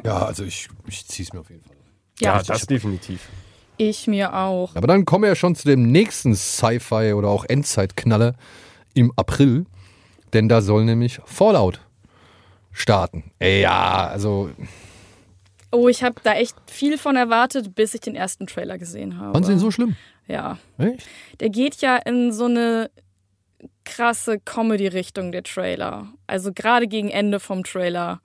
Ja, 0.06 0.20
also 0.26 0.46
ich, 0.46 0.70
ich 0.88 1.06
ziehe 1.06 1.26
es 1.28 1.34
mir 1.34 1.41
auf 1.41 1.50
jeden 1.50 1.63
Fall. 1.63 1.76
ja, 2.22 2.38
Ja, 2.38 2.44
das 2.44 2.65
definitiv. 2.65 3.28
ich 3.78 4.08
mir 4.08 4.34
auch. 4.34 4.74
Aber 4.76 4.88
dann 4.88 5.04
kommen 5.04 5.24
wir 5.24 5.30
ja 5.30 5.36
schon 5.36 5.56
zu 5.56 5.68
dem 5.68 5.91
nächsten 5.91 6.34
Sci-Fi 6.34 7.12
oder 7.14 7.28
auch 7.28 7.43
Endzeitknaller 7.43 8.36
im 8.93 9.12
April. 9.18 9.66
Denn 10.32 10.47
da 10.47 10.62
soll 10.62 10.86
nämlich 10.86 11.20
Fallout 11.26 11.82
starten. 12.72 13.32
Ja, 13.41 14.07
also 14.07 14.51
Oh, 15.72 15.88
ich 15.88 16.03
habe 16.03 16.15
da 16.22 16.34
echt 16.34 16.55
viel 16.69 16.97
von 16.97 17.15
erwartet, 17.15 17.74
bis 17.76 17.93
ich 17.93 18.01
den 18.01 18.15
ersten 18.15 18.45
Trailer 18.45 18.78
gesehen 18.78 19.17
habe. 19.17 19.32
fanden 19.32 19.45
Sie 19.47 19.53
ihn 19.53 19.59
so 19.59 19.72
schlimm? 19.72 19.95
Ja. 20.28 20.57
Echt? 20.78 21.07
Der 21.39 21.49
geht 21.49 21.78
ja 21.78 21.95
in 21.95 22.34
so 22.34 22.45
eine 22.45 22.91
krasse 23.86 24.39
Comedy-Richtung, 24.39 25.32
der 25.32 25.43
Trailer. 25.43 26.09
Also 26.28 26.51
gerade 26.53 26.88
gegen 26.88 27.09
Ende 27.09 27.39
vom 27.39 27.63
Trailer 27.63 28.19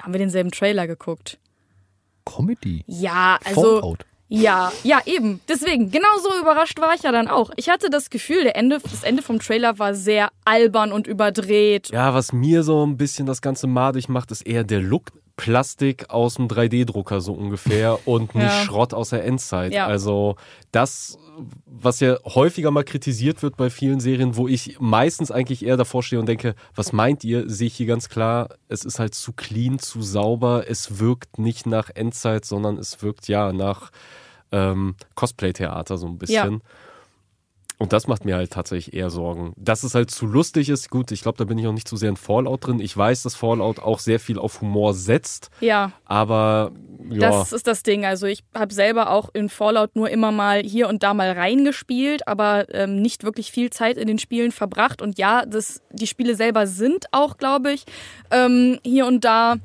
haben 0.00 0.14
wir 0.14 0.18
denselben 0.18 0.50
Trailer 0.50 0.86
geguckt. 0.86 1.38
Comedy. 2.24 2.84
Ja, 2.86 3.38
also. 3.44 3.80
Fallout. 3.80 4.06
Ja, 4.28 4.72
ja, 4.82 5.00
eben. 5.06 5.40
Deswegen, 5.48 5.90
genau 5.90 6.18
so 6.20 6.40
überrascht 6.40 6.80
war 6.80 6.94
ich 6.94 7.02
ja 7.02 7.12
dann 7.12 7.28
auch. 7.28 7.50
Ich 7.56 7.68
hatte 7.68 7.90
das 7.90 8.10
Gefühl, 8.10 8.42
der 8.42 8.56
Ende, 8.56 8.78
das 8.82 9.04
Ende 9.04 9.22
vom 9.22 9.38
Trailer 9.38 9.78
war 9.78 9.94
sehr 9.94 10.30
albern 10.44 10.90
und 10.92 11.06
überdreht. 11.06 11.90
Ja, 11.92 12.12
was 12.12 12.32
mir 12.32 12.62
so 12.64 12.84
ein 12.84 12.96
bisschen 12.96 13.26
das 13.26 13.40
Ganze 13.40 13.66
madig 13.66 14.08
macht, 14.08 14.32
ist 14.32 14.42
eher 14.42 14.64
der 14.64 14.80
Look. 14.80 15.12
Plastik 15.36 16.10
aus 16.10 16.34
dem 16.34 16.48
3D-Drucker 16.48 17.20
so 17.20 17.32
ungefähr 17.34 17.98
und 18.08 18.34
nicht 18.34 18.44
Ja. 18.44 18.64
Schrott 18.64 18.94
aus 18.94 19.10
der 19.10 19.24
Endzeit. 19.24 19.72
Ja. 19.72 19.86
Also 19.86 20.36
das, 20.72 21.18
was 21.66 22.00
ja 22.00 22.16
häufiger 22.24 22.70
mal 22.70 22.84
kritisiert 22.84 23.42
wird 23.42 23.56
bei 23.56 23.68
vielen 23.70 24.00
Serien, 24.00 24.36
wo 24.36 24.48
ich 24.48 24.78
meistens 24.80 25.30
eigentlich 25.30 25.64
eher 25.64 25.76
davor 25.76 26.02
stehe 26.02 26.20
und 26.20 26.26
denke, 26.26 26.54
was 26.74 26.92
meint 26.92 27.22
ihr, 27.24 27.48
sehe 27.48 27.66
ich 27.66 27.76
hier 27.76 27.86
ganz 27.86 28.08
klar, 28.08 28.48
es 28.68 28.84
ist 28.84 28.98
halt 28.98 29.14
zu 29.14 29.32
clean, 29.32 29.78
zu 29.78 30.02
sauber, 30.02 30.64
es 30.68 30.98
wirkt 30.98 31.38
nicht 31.38 31.66
nach 31.66 31.90
Endzeit, 31.94 32.44
sondern 32.44 32.78
es 32.78 33.02
wirkt 33.02 33.28
ja 33.28 33.52
nach 33.52 33.90
ähm, 34.52 34.94
Cosplay-Theater 35.14 35.98
so 35.98 36.06
ein 36.06 36.18
bisschen. 36.18 36.62
Und 37.78 37.92
das 37.92 38.06
macht 38.06 38.24
mir 38.24 38.36
halt 38.36 38.52
tatsächlich 38.52 38.94
eher 38.94 39.10
Sorgen. 39.10 39.52
Dass 39.56 39.82
es 39.82 39.94
halt 39.94 40.10
zu 40.10 40.26
lustig 40.26 40.70
ist, 40.70 40.90
gut, 40.90 41.12
ich 41.12 41.20
glaube, 41.20 41.36
da 41.36 41.44
bin 41.44 41.58
ich 41.58 41.66
auch 41.66 41.72
nicht 41.72 41.86
zu 41.86 41.96
sehr 41.96 42.08
in 42.08 42.16
Fallout 42.16 42.66
drin. 42.66 42.80
Ich 42.80 42.96
weiß, 42.96 43.22
dass 43.22 43.34
Fallout 43.34 43.80
auch 43.80 43.98
sehr 43.98 44.18
viel 44.18 44.38
auf 44.38 44.62
Humor 44.62 44.94
setzt, 44.94 45.50
Ja, 45.60 45.92
aber 46.06 46.72
ja, 47.10 47.30
das 47.30 47.52
ist 47.52 47.66
das 47.66 47.82
Ding. 47.82 48.06
Also 48.06 48.26
ich 48.26 48.44
habe 48.54 48.72
selber 48.72 49.10
auch 49.10 49.28
in 49.34 49.48
Fallout 49.48 49.94
nur 49.94 50.08
immer 50.08 50.32
mal 50.32 50.62
hier 50.62 50.88
und 50.88 51.02
da 51.02 51.12
mal 51.12 51.30
reingespielt, 51.32 52.26
aber 52.26 52.72
ähm, 52.74 53.02
nicht 53.02 53.24
wirklich 53.24 53.52
viel 53.52 53.70
Zeit 53.70 53.98
in 53.98 54.06
den 54.06 54.18
Spielen 54.18 54.52
verbracht. 54.52 55.02
Und 55.02 55.18
ja, 55.18 55.44
das, 55.44 55.82
die 55.90 56.06
Spiele 56.06 56.34
selber 56.34 56.66
sind 56.66 57.06
auch, 57.12 57.36
glaube 57.36 57.72
ich, 57.72 57.84
ähm, 58.30 58.78
hier 58.84 59.06
und 59.06 59.24
da 59.24 59.56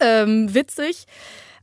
ähm, 0.00 0.52
witzig. 0.52 1.06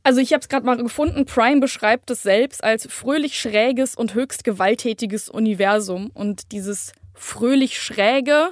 Also 0.04 0.20
ich 0.20 0.32
habe 0.32 0.40
es 0.40 0.48
gerade 0.48 0.66
mal 0.66 0.76
gefunden. 0.76 1.24
Prime 1.26 1.60
beschreibt 1.60 2.10
es 2.10 2.22
selbst 2.22 2.64
als 2.64 2.86
fröhlich 2.90 3.38
schräges 3.38 3.94
und 3.94 4.14
höchst 4.14 4.44
gewalttätiges 4.44 5.28
Universum. 5.28 6.10
Und 6.12 6.52
dieses 6.52 6.92
fröhlich 7.14 7.80
schräge 7.80 8.50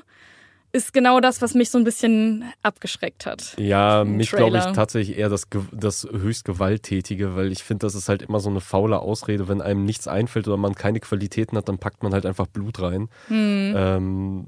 ist 0.72 0.92
genau 0.92 1.20
das, 1.20 1.42
was 1.42 1.54
mich 1.54 1.70
so 1.70 1.78
ein 1.78 1.84
bisschen 1.84 2.44
abgeschreckt 2.62 3.26
hat. 3.26 3.56
ja, 3.58 4.04
mich 4.04 4.30
glaube 4.30 4.58
ich 4.58 4.64
tatsächlich 4.66 5.18
eher 5.18 5.28
das, 5.28 5.48
das 5.72 6.06
höchst 6.10 6.44
Gewalttätige, 6.44 7.34
weil 7.34 7.50
ich 7.50 7.64
finde, 7.64 7.86
das 7.86 7.96
ist 7.96 8.08
halt 8.08 8.22
immer 8.22 8.38
so 8.38 8.50
eine 8.50 8.60
faule 8.60 9.00
Ausrede, 9.00 9.48
wenn 9.48 9.60
einem 9.60 9.84
nichts 9.84 10.06
einfällt 10.06 10.46
oder 10.46 10.56
man 10.56 10.76
keine 10.76 11.00
Qualitäten 11.00 11.56
hat, 11.56 11.68
dann 11.68 11.78
packt 11.78 12.04
man 12.04 12.12
halt 12.12 12.24
einfach 12.24 12.46
Blut 12.46 12.80
rein. 12.80 13.08
Hm. 13.26 13.74
Ähm, 13.76 14.46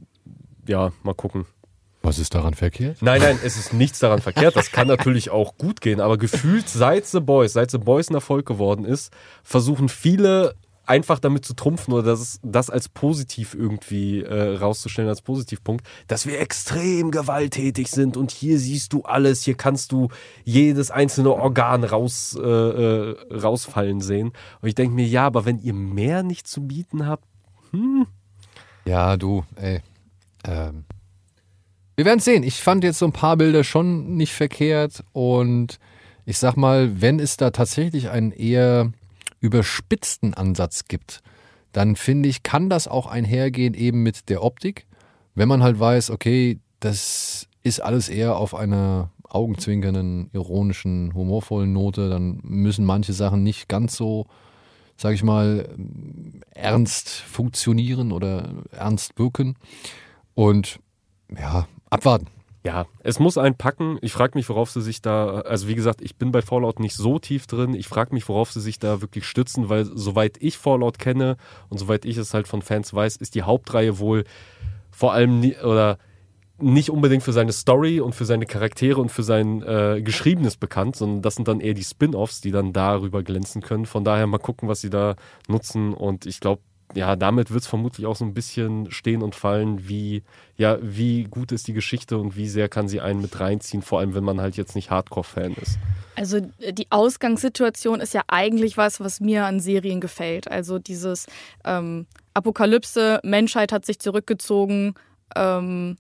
ja, 0.69 0.93
mal 1.03 1.15
gucken. 1.15 1.47
Was 2.03 2.19
ist 2.19 2.35
daran 2.35 2.55
verkehrt? 2.55 2.99
Nein, 3.01 3.21
nein, 3.21 3.39
es 3.45 3.57
ist 3.57 3.73
nichts 3.73 4.01
daran 4.01 4.21
verkehrt. 4.21 4.57
Das 4.57 4.73
kann 4.73 4.89
natürlich 4.89 5.31
auch 5.31 5.57
gut 5.57 5.81
gehen, 5.81 6.01
aber 6.01 6.19
gefühlt 6.19 6.69
seit 6.69 7.07
The 7.07 7.21
Boys, 7.21 7.53
seit 7.53 7.71
The 7.71 7.79
Boys 7.79 8.11
ein 8.11 8.15
Erfolg 8.15 8.45
geworden 8.47 8.85
ist, 8.85 9.13
versuchen 9.45 9.89
viele 9.89 10.55
einfach 10.85 11.19
damit 11.21 11.45
zu 11.45 11.55
trumpfen 11.55 11.95
oder 11.95 12.03
das, 12.03 12.41
das 12.43 12.69
als 12.71 12.89
positiv 12.89 13.55
irgendwie 13.55 14.23
äh, 14.23 14.57
rauszustellen, 14.57 15.09
als 15.09 15.23
Positivpunkt, 15.23 15.87
dass 16.09 16.27
wir 16.27 16.41
extrem 16.41 17.11
gewalttätig 17.11 17.89
sind 17.89 18.17
und 18.17 18.31
hier 18.31 18.59
siehst 18.59 18.93
du 18.93 19.03
alles, 19.03 19.43
hier 19.45 19.55
kannst 19.55 19.93
du 19.93 20.09
jedes 20.45 20.91
einzelne 20.91 21.33
Organ 21.33 21.85
raus, 21.85 22.37
äh, 22.37 22.43
äh, 22.43 23.17
rausfallen 23.33 24.01
sehen. 24.01 24.33
Und 24.61 24.69
ich 24.69 24.75
denke 24.75 24.95
mir, 24.95 25.07
ja, 25.07 25.27
aber 25.27 25.45
wenn 25.45 25.61
ihr 25.61 25.73
mehr 25.75 26.23
nicht 26.23 26.47
zu 26.49 26.67
bieten 26.67 27.07
habt, 27.07 27.25
Ja, 28.85 29.17
du, 29.17 29.45
ey. 29.57 29.81
Ähm, 30.45 30.85
wir 31.97 32.05
werden 32.05 32.21
sehen. 32.21 32.43
Ich 32.43 32.61
fand 32.61 32.85
jetzt 32.85 32.99
so 32.99 33.07
ein 33.07 33.13
paar 33.13 33.37
Bilder 33.37 33.65
schon 33.65 34.17
nicht 34.17 34.33
verkehrt 34.33 35.05
und 35.13 35.79
ich 36.25 36.39
sag 36.39 36.57
mal, 36.57 37.01
wenn 37.01 37.19
es 37.19 37.37
da 37.37 37.51
tatsächlich 37.51 38.11
einen 38.11 38.33
eher 38.33 38.93
überspitzten 39.41 40.35
Ansatz 40.35 40.85
gibt, 40.85 41.21
dann 41.73 41.97
finde 41.97 42.29
ich, 42.29 42.43
kann 42.43 42.69
das 42.69 42.87
auch 42.87 43.07
einhergehen 43.07 43.75
eben 43.75 44.03
mit 44.03 44.29
der 44.29 44.43
Optik. 44.43 44.87
Wenn 45.35 45.49
man 45.49 45.63
halt 45.63 45.81
weiß, 45.81 46.11
okay, 46.11 46.61
das 46.81 47.49
ist 47.63 47.81
alles 47.81 48.09
eher 48.09 48.37
auf 48.37 48.55
einer 48.55 49.11
augenzwinkernden, 49.29 50.31
ironischen, 50.33 51.15
humorvollen 51.15 51.73
Note, 51.73 52.09
dann 52.09 52.41
müssen 52.43 52.85
manche 52.85 53.15
Sachen 53.15 53.43
nicht 53.43 53.69
ganz 53.69 53.97
so, 53.97 54.27
sag 54.97 55.15
ich 55.15 55.23
mal, 55.23 55.69
ernst 56.51 57.09
funktionieren 57.09 58.13
oder 58.13 58.51
ernst 58.73 59.19
wirken. 59.19 59.57
Und 60.35 60.81
ja, 61.35 61.67
abwarten. 61.93 62.27
Ja, 62.65 62.87
es 63.03 63.19
muss 63.19 63.39
einen 63.39 63.57
packen. 63.57 63.99
Ich 64.03 64.13
frage 64.13 64.39
mich, 64.39 64.49
worauf 64.49 64.71
sie 64.71 64.83
sich 64.83 65.03
da, 65.03 65.41
also 65.41 65.67
wie 65.67 65.75
gesagt, 65.75 66.01
ich 66.01 66.17
bin 66.17 66.31
bei 66.31 66.43
Fallout 66.43 66.79
nicht 66.79 66.95
so 66.95 67.19
tief 67.19 67.49
drin. 67.49 67.75
Ich 67.75 67.89
frage 67.89 68.15
mich, 68.15 68.29
worauf 68.29 68.53
sie 68.53 68.61
sich 68.61 68.79
da 68.79 69.01
wirklich 69.01 69.27
stützen, 69.27 69.69
weil 69.69 69.85
soweit 69.85 70.37
ich 70.41 70.59
Fallout 70.59 71.01
kenne 71.01 71.37
und 71.71 71.79
soweit 71.79 72.05
ich 72.05 72.17
es 72.17 72.35
halt 72.35 72.47
von 72.47 72.63
Fans 72.63 72.95
weiß, 72.95 73.17
ist 73.17 73.35
die 73.35 73.43
Hauptreihe 73.43 73.99
wohl 73.99 74.25
vor 74.93 75.13
allem 75.13 75.41
nie, 75.41 75.57
oder 75.57 75.99
nicht 76.59 76.91
unbedingt 76.91 77.25
für 77.25 77.33
seine 77.33 77.51
Story 77.51 77.99
und 77.99 78.15
für 78.15 78.25
seine 78.25 78.47
Charaktere 78.47 79.01
und 79.01 79.11
für 79.11 79.25
sein 79.25 79.63
äh, 79.63 80.01
Geschriebenes 80.01 80.57
bekannt, 80.57 80.95
sondern 80.95 81.21
das 81.21 81.35
sind 81.35 81.49
dann 81.49 81.59
eher 81.59 81.75
die 81.75 81.83
Spin-offs, 81.83 82.41
die 82.41 82.53
dann 82.53 82.73
darüber 82.73 83.25
glänzen 83.25 83.61
können. 83.61 83.87
Von 83.87 84.05
daher 84.05 84.29
mal 84.29 84.39
gucken, 84.39 84.69
was 84.69 84.81
sie 84.81 84.91
da 84.91 85.17
nutzen 85.49 85.95
und 85.95 86.27
ich 86.27 86.39
glaube, 86.39 86.63
ja, 86.95 87.17
damit 87.17 87.51
wird 87.51 87.63
es 87.63 87.67
vermutlich 87.67 88.07
auch 88.07 88.17
so 88.17 88.25
ein 88.25 88.35
bisschen 88.35 88.91
stehen 88.91 89.23
und 89.23 89.35
fallen, 89.35 89.89
wie, 89.89 90.23
ja, 90.57 90.79
wie 90.81 91.25
gut 91.25 91.53
ist 91.53 91.69
die 91.69 91.73
Geschichte 91.73 92.19
und 92.19 92.37
wie 92.37 92.49
sehr 92.49 92.69
kann 92.69 92.89
sie 92.89 93.01
einen 93.01 93.23
mit 93.23 93.39
reinziehen, 93.41 93.83
vor 93.83 94.01
allem 94.01 94.15
wenn 94.15 94.25
man 94.25 94.41
halt 94.41 94.57
jetzt 94.57 94.75
nicht 94.75 94.91
Hardcore-Fan 94.91 95.55
ist. 95.55 95.79
Also 96.15 96.39
äh, 96.59 96.73
die 96.73 96.87
Ausgangssituation 96.91 98.01
ist 98.01 98.15
ja 98.15 98.23
eigentlich 98.29 98.77
was, 98.77 99.01
was 99.01 99.21
mir 99.21 99.47
an 99.47 99.61
Serien 99.61 100.01
gefällt. 100.01 100.51
Also 100.51 100.79
dieses 100.79 101.27
ähm, 101.65 102.07
Apokalypse, 102.35 103.21
Menschheit 103.23 103.73
hat 103.73 103.87
sich 103.87 103.99
zurückgezogen, 103.99 104.95
ähm, 105.37 105.97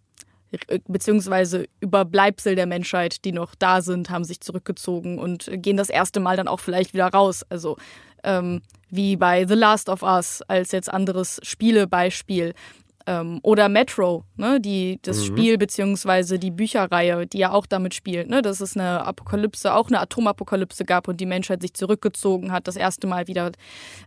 beziehungsweise 0.86 1.66
Überbleibsel 1.80 2.54
der 2.54 2.66
Menschheit, 2.66 3.24
die 3.24 3.32
noch 3.32 3.54
da 3.54 3.80
sind, 3.80 4.10
haben 4.10 4.24
sich 4.24 4.40
zurückgezogen 4.40 5.18
und 5.18 5.48
gehen 5.50 5.78
das 5.78 5.88
erste 5.88 6.20
Mal 6.20 6.36
dann 6.36 6.48
auch 6.48 6.60
vielleicht 6.60 6.92
wieder 6.92 7.08
raus. 7.08 7.42
Also 7.48 7.78
ähm, 8.22 8.62
wie 8.90 9.16
bei 9.16 9.46
The 9.46 9.54
Last 9.54 9.88
of 9.88 10.02
Us 10.02 10.42
als 10.48 10.72
jetzt 10.72 10.92
anderes 10.92 11.40
Spielebeispiel. 11.42 12.54
Ähm, 13.04 13.40
oder 13.42 13.68
Metro, 13.68 14.24
ne, 14.36 14.60
die, 14.60 15.00
das 15.02 15.24
Spiel 15.24 15.58
beziehungsweise 15.58 16.38
die 16.38 16.52
Bücherreihe, 16.52 17.26
die 17.26 17.38
ja 17.38 17.50
auch 17.50 17.66
damit 17.66 17.94
spielt, 17.94 18.28
ne, 18.28 18.42
dass 18.42 18.60
es 18.60 18.76
eine 18.76 19.04
Apokalypse, 19.04 19.74
auch 19.74 19.88
eine 19.88 19.98
Atomapokalypse 19.98 20.84
gab 20.84 21.08
und 21.08 21.20
die 21.20 21.26
Menschheit 21.26 21.62
sich 21.62 21.74
zurückgezogen 21.74 22.52
hat, 22.52 22.68
das 22.68 22.76
erste 22.76 23.08
Mal 23.08 23.26
wieder 23.26 23.50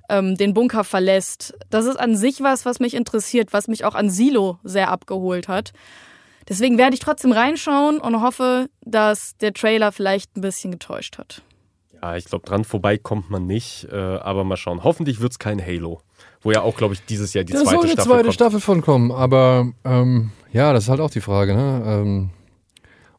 ähm, 0.07 0.37
den 0.37 0.53
Bunker 0.53 0.85
verlässt. 0.85 1.55
Das 1.69 1.85
ist 1.85 1.97
an 1.97 2.15
sich 2.15 2.39
was, 2.41 2.63
was 2.65 2.79
mich 2.79 2.93
interessiert, 2.93 3.51
was 3.51 3.67
mich 3.67 3.83
auch 3.83 3.95
an 3.95 4.09
Silo 4.09 4.59
sehr 4.63 4.89
abgeholt 4.89 5.49
hat. 5.49 5.73
Deswegen 6.47 6.77
werde 6.77 6.93
ich 6.93 6.99
trotzdem 7.01 7.31
reinschauen 7.31 7.97
und 7.97 8.21
hoffe, 8.21 8.69
dass 8.81 9.35
der 9.37 9.51
Trailer 9.53 9.91
vielleicht 9.91 10.37
ein 10.37 10.41
bisschen 10.41 10.71
getäuscht 10.71 11.17
hat. 11.17 11.41
Ja, 12.01 12.15
ich 12.17 12.25
glaube, 12.25 12.45
dran 12.45 12.63
vorbei 12.63 12.97
kommt 12.97 13.29
man 13.29 13.47
nicht, 13.47 13.87
äh, 13.91 13.95
aber 13.95 14.43
mal 14.43 14.57
schauen. 14.57 14.83
Hoffentlich 14.83 15.19
wird 15.21 15.31
es 15.31 15.39
kein 15.39 15.63
Halo, 15.63 16.01
wo 16.41 16.51
ja 16.51 16.61
auch, 16.61 16.75
glaube 16.77 16.93
ich, 16.93 17.03
dieses 17.05 17.33
Jahr 17.33 17.43
die 17.43 17.53
da 17.53 17.59
zweite 17.59 17.75
soll 17.75 17.83
eine 17.83 17.91
Staffel 17.91 18.09
zweite 18.09 18.23
kommt. 18.23 18.33
Staffel 18.33 18.59
von 18.59 18.81
kommen, 18.81 19.11
aber 19.11 19.71
ähm, 19.83 20.31
ja, 20.51 20.73
das 20.73 20.85
ist 20.85 20.89
halt 20.89 20.99
auch 20.99 21.09
die 21.11 21.21
Frage, 21.21 21.55
ne? 21.55 21.83
Ähm, 21.85 22.29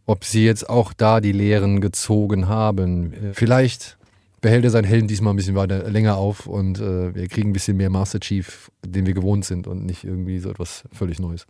ob 0.07 0.25
sie 0.25 0.45
jetzt 0.45 0.71
auch 0.71 0.93
da 0.93 1.21
die 1.21 1.33
Lehren 1.33 1.81
gezogen 1.81 2.49
haben. 2.49 3.13
Äh, 3.13 3.33
Vielleicht 3.35 3.97
behält 4.41 4.65
er 4.65 4.71
seinen 4.71 4.85
Helden 4.85 5.09
diesmal 5.09 5.33
ein 5.33 5.37
bisschen 5.37 5.57
weiter 5.57 5.91
länger 5.91 6.17
auf 6.17 6.47
und 6.47 6.79
äh, 6.79 7.13
wir 7.15 7.27
kriegen 7.27 7.51
ein 7.51 7.53
bisschen 7.53 7.77
mehr 7.77 7.91
Master 7.91 8.21
Chief, 8.21 8.71
den 8.87 9.05
wir 9.07 9.15
gewohnt 9.15 9.45
sind 9.45 9.67
und 9.67 9.85
nicht 9.85 10.05
irgendwie 10.05 10.39
so 10.39 10.51
etwas 10.51 10.85
völlig 10.93 11.19
Neues. 11.19 11.47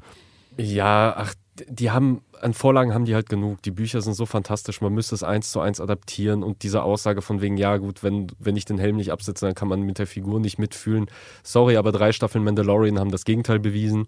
Ja, 0.57 1.15
ach, 1.15 1.35
die 1.69 1.91
haben, 1.91 2.23
an 2.41 2.55
Vorlagen 2.55 2.93
haben 2.95 3.05
die 3.05 3.15
halt 3.15 3.29
genug. 3.29 3.63
Die 3.63 3.71
Bücher 3.71 4.01
sind 4.01 4.15
so 4.15 4.27
fantastisch, 4.27 4.81
man 4.81 4.93
müsste 4.93 5.15
es 5.15 5.23
eins 5.23 5.51
zu 5.51 5.61
eins 5.61 5.81
adaptieren 5.81 6.43
und 6.43 6.63
diese 6.63 6.83
Aussage 6.83 7.23
von 7.23 7.41
wegen, 7.41 7.57
ja 7.57 7.77
gut, 7.77 8.03
wenn, 8.03 8.29
wenn 8.39 8.57
ich 8.57 8.65
den 8.65 8.79
Helm 8.79 8.97
nicht 8.97 9.13
absetze, 9.13 9.47
dann 9.47 9.55
kann 9.55 9.69
man 9.69 9.83
mit 9.83 9.99
der 9.99 10.07
Figur 10.07 10.41
nicht 10.41 10.59
mitfühlen. 10.59 11.07
Sorry, 11.43 11.77
aber 11.77 11.93
drei 11.93 12.13
Staffeln 12.13 12.45
Mandalorian 12.45 12.99
haben 12.99 13.11
das 13.11 13.25
Gegenteil 13.25 13.59
bewiesen. 13.59 14.07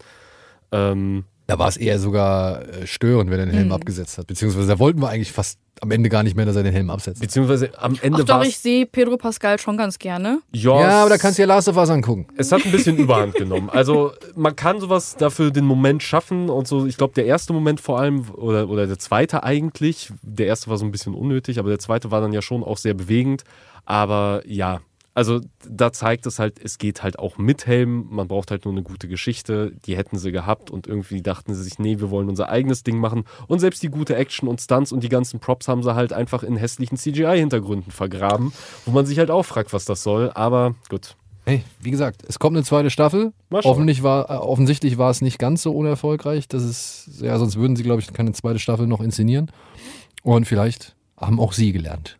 Ähm, 0.73 1.25
Da 1.49 1.59
war 1.59 1.67
es 1.69 1.79
eher 1.79 1.99
sogar 1.99 2.61
äh, 2.69 2.87
störend, 2.87 3.31
wenn 3.31 3.41
er 3.41 3.47
den 3.47 3.55
Helm 3.55 3.69
Mhm. 3.69 3.73
abgesetzt 3.73 4.19
hat. 4.19 4.27
Beziehungsweise 4.27 4.69
da 4.69 4.79
wollten 4.79 5.01
wir 5.01 5.09
eigentlich 5.09 5.33
fast 5.33 5.59
am 5.81 5.91
Ende 5.91 6.11
gar 6.11 6.23
nicht 6.23 6.37
mehr, 6.37 6.45
dass 6.45 6.57
er 6.57 6.63
den 6.63 6.75
Helm 6.75 6.91
absetzt. 6.91 7.23
Beziehungsweise 7.23 7.71
am 7.79 7.97
Ende 8.03 8.19
Ach 8.21 8.25
doch, 8.27 8.35
war 8.41 8.45
ich 8.45 8.59
sehe 8.59 8.85
Pedro 8.85 9.17
Pascal 9.17 9.59
schon 9.59 9.79
ganz 9.79 9.99
gerne. 9.99 10.41
Ja, 10.53 10.75
aber 11.03 11.09
da 11.09 11.17
kannst 11.17 11.39
du 11.39 11.43
ja 11.43 11.47
Last 11.49 11.69
of 11.69 11.77
Us 11.79 11.89
angucken. 11.89 12.27
Es 12.37 12.53
hat 12.53 12.67
ein 12.67 12.71
bisschen 12.71 12.97
Überhand 12.99 13.35
genommen. 13.35 13.71
Also 13.71 14.13
man 14.37 14.57
kann 14.57 14.79
sowas 14.81 15.17
dafür 15.17 15.51
den 15.51 15.65
Moment 15.65 16.03
schaffen 16.03 16.51
und 16.51 16.69
so. 16.69 16.85
Ich 16.85 16.99
glaube, 16.99 17.15
der 17.15 17.25
erste 17.25 17.55
Moment 17.55 17.81
vor 17.81 17.99
allem 17.99 18.29
oder, 18.33 18.69
oder 18.69 18.87
der 18.87 18.99
zweite 18.99 19.43
eigentlich. 19.43 20.13
Der 20.23 20.49
erste 20.49 20.69
war 20.69 20.77
so 20.77 20.85
ein 20.85 20.91
bisschen 20.93 21.15
unnötig, 21.15 21.59
aber 21.59 21.71
der 21.71 21.79
zweite 21.79 22.11
war 22.11 22.21
dann 22.21 22.35
ja 22.35 22.43
schon 22.43 22.63
auch 22.63 22.77
sehr 22.77 22.93
bewegend. 22.93 23.45
Aber 23.87 24.43
ja, 24.45 24.81
also 25.19 25.41
da 25.69 25.93
zeigt 25.93 26.27
es 26.27 26.39
halt, 26.39 26.61
es 26.63 26.79
geht 26.79 27.03
halt 27.03 27.19
auch 27.19 27.39
mit 27.39 27.67
Helm. 27.67 28.07
Man 28.09 28.29
braucht 28.29 28.53
halt 28.53 28.65
nur 28.67 28.73
eine 28.73 28.85
gute 28.85 29.09
Geschichte. 29.09 29.73
Die 29.85 29.97
hätten 29.97 30.17
sie 30.17 30.31
gehabt 30.31 30.71
und 30.71 30.87
irgendwie 30.87 31.23
dachten 31.23 31.57
sie 31.57 31.65
sich, 31.65 31.81
nee, 31.81 31.99
wir 31.99 32.13
wollen 32.13 32.29
unser 32.29 32.51
eigenes 32.51 32.85
Ding 32.85 32.99
machen. 32.99 33.25
Und 33.49 33.59
selbst 33.59 33.83
die 33.83 33.89
gute 33.89 34.15
Action 34.15 34.49
und 34.49 34.61
Stunts 34.61 34.93
und 34.93 35.03
die 35.03 35.09
ganzen 35.09 35.41
Props 35.41 35.67
haben 35.67 35.83
sie 35.83 35.97
halt 35.97 36.13
einfach 36.13 36.45
in 36.45 36.57
hässlichen 36.57 36.97
CGI-Hintergründen 36.97 37.91
vergraben, 37.91 38.53
wo 38.87 38.93
man 38.93 39.07
sich 39.07 39.19
halt 39.19 39.33
auch 39.33 39.43
fragt, 39.43 39.73
was 39.73 39.85
das 39.85 40.05
soll. 40.05 40.31
Aber 40.37 40.77
gut. 40.89 41.17
Hey, 41.45 41.65
wie 41.81 41.91
gesagt, 41.91 42.23
es 42.29 42.39
kommt 42.39 42.57
eine 42.57 42.65
zweite 42.65 42.89
Staffel. 42.89 43.33
Offensichtlich 43.51 44.05
war, 44.05 44.31
äh, 44.31 44.35
offensichtlich 44.35 44.99
war 44.99 45.11
es 45.11 45.21
nicht 45.21 45.41
ganz 45.41 45.65
so 45.65 45.73
unerfolgreich. 45.73 46.47
Das 46.47 46.63
ist, 46.63 47.21
ja, 47.21 47.37
sonst 47.41 47.57
würden 47.57 47.75
sie, 47.75 47.83
glaube 47.83 48.01
ich, 48.01 48.13
keine 48.13 48.31
zweite 48.35 48.61
Staffel 48.61 48.87
noch 48.87 49.01
inszenieren. 49.01 49.51
Und 50.23 50.47
vielleicht 50.47 50.95
haben 51.17 51.41
auch 51.41 51.55
sie 51.55 51.73
gelernt. 51.73 52.19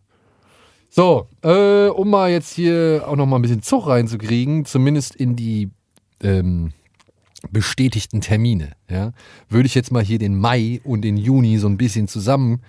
So, 0.89 1.27
äh, 1.43 1.87
um 1.87 2.09
mal 2.09 2.31
jetzt 2.31 2.53
hier 2.53 3.03
auch 3.07 3.15
noch 3.15 3.25
mal 3.25 3.37
ein 3.37 3.41
bisschen 3.41 3.61
Zug 3.61 3.87
reinzukriegen, 3.87 4.65
zumindest 4.65 5.15
in 5.15 5.35
die 5.35 5.69
ähm, 6.21 6.73
bestätigten 7.51 8.21
Termine, 8.21 8.71
ja, 8.89 9.13
würde 9.49 9.67
ich 9.67 9.75
jetzt 9.75 9.91
mal 9.91 10.03
hier 10.03 10.19
den 10.19 10.37
Mai 10.37 10.81
und 10.83 11.01
den 11.01 11.17
Juni 11.17 11.57
so 11.57 11.67
ein 11.67 11.77
bisschen 11.77 12.07
zusammenfassen, 12.07 12.63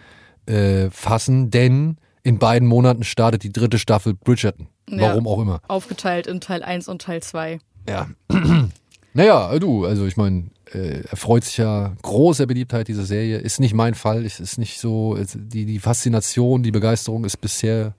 äh, 0.47 0.91
fassen, 0.91 1.51
denn 1.51 1.97
in 2.23 2.39
beiden 2.39 2.69
Monaten 2.69 3.05
startet 3.05 3.43
die 3.43 3.53
dritte 3.53 3.79
Staffel 3.79 4.15
Bridgerton. 4.15 4.69
Ja. 4.89 5.11
Warum 5.11 5.27
auch 5.27 5.41
immer. 5.41 5.61
Aufgeteilt 5.69 6.27
in 6.27 6.41
Teil 6.41 6.63
1 6.63 6.89
und 6.89 7.03
Teil 7.03 7.23
2. 7.23 7.61
Ja. 7.89 8.09
naja, 9.15 9.59
du, 9.59 9.87
also 9.87 10.07
ich 10.07 10.17
meine, 10.17 10.51
äh, 10.73 11.01
erfreut 11.03 11.45
sich 11.45 11.57
ja 11.59 11.97
großer 12.03 12.47
Beliebtheit 12.47 12.89
diese 12.89 13.05
Serie. 13.05 13.39
Ist 13.39 13.61
nicht 13.61 13.75
mein 13.75 13.95
Fall. 13.95 14.25
Es 14.25 14.41
ist 14.41 14.59
nicht 14.59 14.79
so, 14.79 15.19
die, 15.35 15.67
die 15.67 15.79
Faszination, 15.79 16.63
die 16.63 16.71
Begeisterung 16.71 17.25
ist 17.25 17.39
bisher 17.39 17.95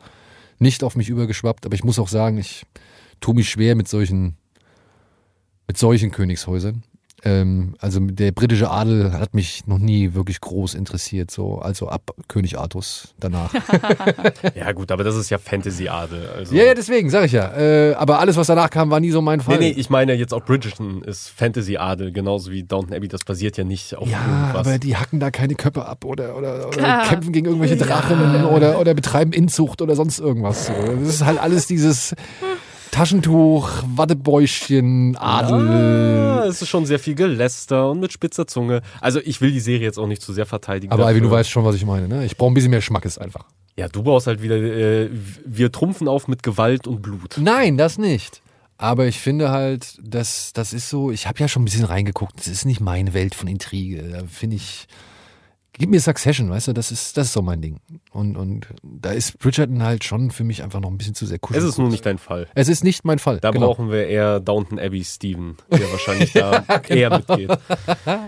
nicht 0.59 0.83
auf 0.83 0.95
mich 0.95 1.09
übergeschwappt. 1.09 1.65
Aber 1.65 1.75
ich 1.75 1.83
muss 1.83 1.99
auch 1.99 2.07
sagen, 2.07 2.37
ich 2.37 2.65
tue 3.19 3.35
mich 3.35 3.49
schwer 3.49 3.75
mit 3.75 3.87
solchen, 3.87 4.35
mit 5.67 5.77
solchen 5.77 6.11
Königshäusern. 6.11 6.83
Ähm, 7.23 7.75
also 7.79 7.99
der 7.99 8.31
britische 8.31 8.71
Adel 8.71 9.13
hat 9.13 9.33
mich 9.35 9.67
noch 9.67 9.77
nie 9.77 10.13
wirklich 10.15 10.41
groß 10.41 10.73
interessiert, 10.73 11.29
so 11.29 11.59
also 11.59 11.87
ab 11.87 12.11
König 12.27 12.57
Artus 12.57 13.13
danach. 13.19 13.53
Ja, 14.55 14.71
gut, 14.71 14.91
aber 14.91 15.03
das 15.03 15.15
ist 15.15 15.29
ja 15.29 15.37
Fantasy-Adel. 15.37 16.29
Also. 16.35 16.55
ja, 16.55 16.63
ja, 16.63 16.73
deswegen 16.73 17.09
sage 17.09 17.25
ich 17.27 17.31
ja. 17.31 17.51
Äh, 17.55 17.93
aber 17.93 18.19
alles, 18.19 18.37
was 18.37 18.47
danach 18.47 18.69
kam, 18.69 18.89
war 18.89 18.99
nie 18.99 19.11
so 19.11 19.21
mein 19.21 19.39
Fall. 19.39 19.57
Nee, 19.57 19.69
nee, 19.73 19.79
ich 19.79 19.89
meine 19.89 20.13
jetzt 20.13 20.33
auch 20.33 20.43
Bridgerton 20.43 21.03
ist 21.03 21.29
Fantasy-Adel, 21.29 22.11
genauso 22.11 22.51
wie 22.51 22.63
Downton 22.63 22.95
Abbey. 22.95 23.07
Das 23.07 23.23
basiert 23.23 23.57
ja 23.57 23.63
nicht 23.63 23.95
auf 23.95 24.07
Ja, 24.09 24.19
irgendwas. 24.25 24.67
aber 24.67 24.79
die 24.79 24.95
hacken 24.97 25.19
da 25.19 25.31
keine 25.31 25.55
Köpfe 25.55 25.85
ab 25.85 26.05
oder, 26.05 26.35
oder, 26.37 26.67
oder 26.67 27.03
kämpfen 27.07 27.31
gegen 27.33 27.45
irgendwelche 27.47 27.77
Drachen 27.77 28.45
oder, 28.45 28.79
oder 28.79 28.93
betreiben 28.93 29.31
Inzucht 29.31 29.81
oder 29.81 29.95
sonst 29.95 30.19
irgendwas. 30.19 30.67
So. 30.67 30.73
Das 30.73 31.07
ist 31.09 31.25
halt 31.25 31.39
alles 31.39 31.67
dieses 31.67 32.15
Taschentuch, 32.91 33.69
Wattebäuschen, 33.95 35.15
Adel. 35.17 35.69
Ah, 35.69 36.45
es 36.45 36.61
ist 36.61 36.67
schon 36.67 36.85
sehr 36.85 36.99
viel 36.99 37.15
Geläster 37.15 37.89
und 37.89 38.01
mit 38.01 38.11
spitzer 38.11 38.47
Zunge. 38.47 38.81
Also 38.99 39.19
ich 39.23 39.39
will 39.39 39.51
die 39.51 39.61
Serie 39.61 39.85
jetzt 39.85 39.97
auch 39.97 40.07
nicht 40.07 40.21
zu 40.21 40.33
sehr 40.33 40.45
verteidigen. 40.45 40.91
Aber 40.91 41.09
Ivy, 41.09 41.21
du 41.21 41.31
weißt 41.31 41.49
schon, 41.49 41.63
was 41.63 41.75
ich 41.75 41.85
meine. 41.85 42.07
Ne? 42.07 42.25
Ich 42.25 42.37
brauche 42.37 42.51
ein 42.51 42.53
bisschen 42.53 42.71
mehr 42.71 42.81
Schmackes 42.81 43.17
einfach. 43.17 43.45
Ja, 43.77 43.87
du 43.87 44.03
brauchst 44.03 44.27
halt 44.27 44.41
wieder, 44.41 44.57
äh, 44.57 45.09
wir 45.45 45.71
trumpfen 45.71 46.07
auf 46.07 46.27
mit 46.27 46.43
Gewalt 46.43 46.85
und 46.85 47.01
Blut. 47.01 47.37
Nein, 47.39 47.77
das 47.77 47.97
nicht. 47.97 48.41
Aber 48.77 49.05
ich 49.05 49.19
finde 49.19 49.51
halt, 49.51 49.97
das, 50.03 50.53
das 50.53 50.73
ist 50.73 50.89
so, 50.89 51.11
ich 51.11 51.27
habe 51.27 51.39
ja 51.39 51.47
schon 51.47 51.61
ein 51.61 51.65
bisschen 51.65 51.85
reingeguckt, 51.85 52.39
das 52.39 52.47
ist 52.47 52.65
nicht 52.65 52.81
meine 52.81 53.13
Welt 53.13 53.35
von 53.35 53.47
Intrige. 53.47 54.03
Da 54.09 54.23
finde 54.27 54.57
ich, 54.57 54.87
gib 55.73 55.89
mir 55.89 55.99
Succession, 55.99 56.49
weißt 56.49 56.69
du, 56.69 56.73
das 56.73 56.91
ist, 56.91 57.17
das 57.17 57.27
ist 57.27 57.33
so 57.33 57.41
mein 57.41 57.61
Ding. 57.61 57.79
Und, 58.11 58.35
und 58.37 58.67
da 58.83 59.11
ist 59.11 59.39
Bridgerton 59.39 59.83
halt 59.83 60.03
schon 60.03 60.31
für 60.31 60.43
mich 60.43 60.63
einfach 60.63 60.79
noch 60.79 60.89
ein 60.89 60.97
bisschen 60.97 61.15
zu 61.15 61.25
sehr 61.25 61.35
Es 61.35 61.41
kuschelig. 61.41 61.69
ist 61.69 61.77
nur 61.77 61.89
nicht 61.89 62.05
dein 62.05 62.17
Fall. 62.17 62.47
Es 62.55 62.67
ist 62.67 62.83
nicht 62.83 63.05
mein 63.05 63.19
Fall. 63.19 63.39
Da 63.39 63.51
genau. 63.51 63.67
brauchen 63.67 63.89
wir 63.91 64.07
eher 64.07 64.39
Downton 64.39 64.79
Abbey 64.79 65.03
Steven, 65.03 65.57
der 65.71 65.91
wahrscheinlich 65.91 66.33
da 66.33 66.63
eher 66.87 67.09
genau. 67.09 67.17
mitgeht. 67.17 67.57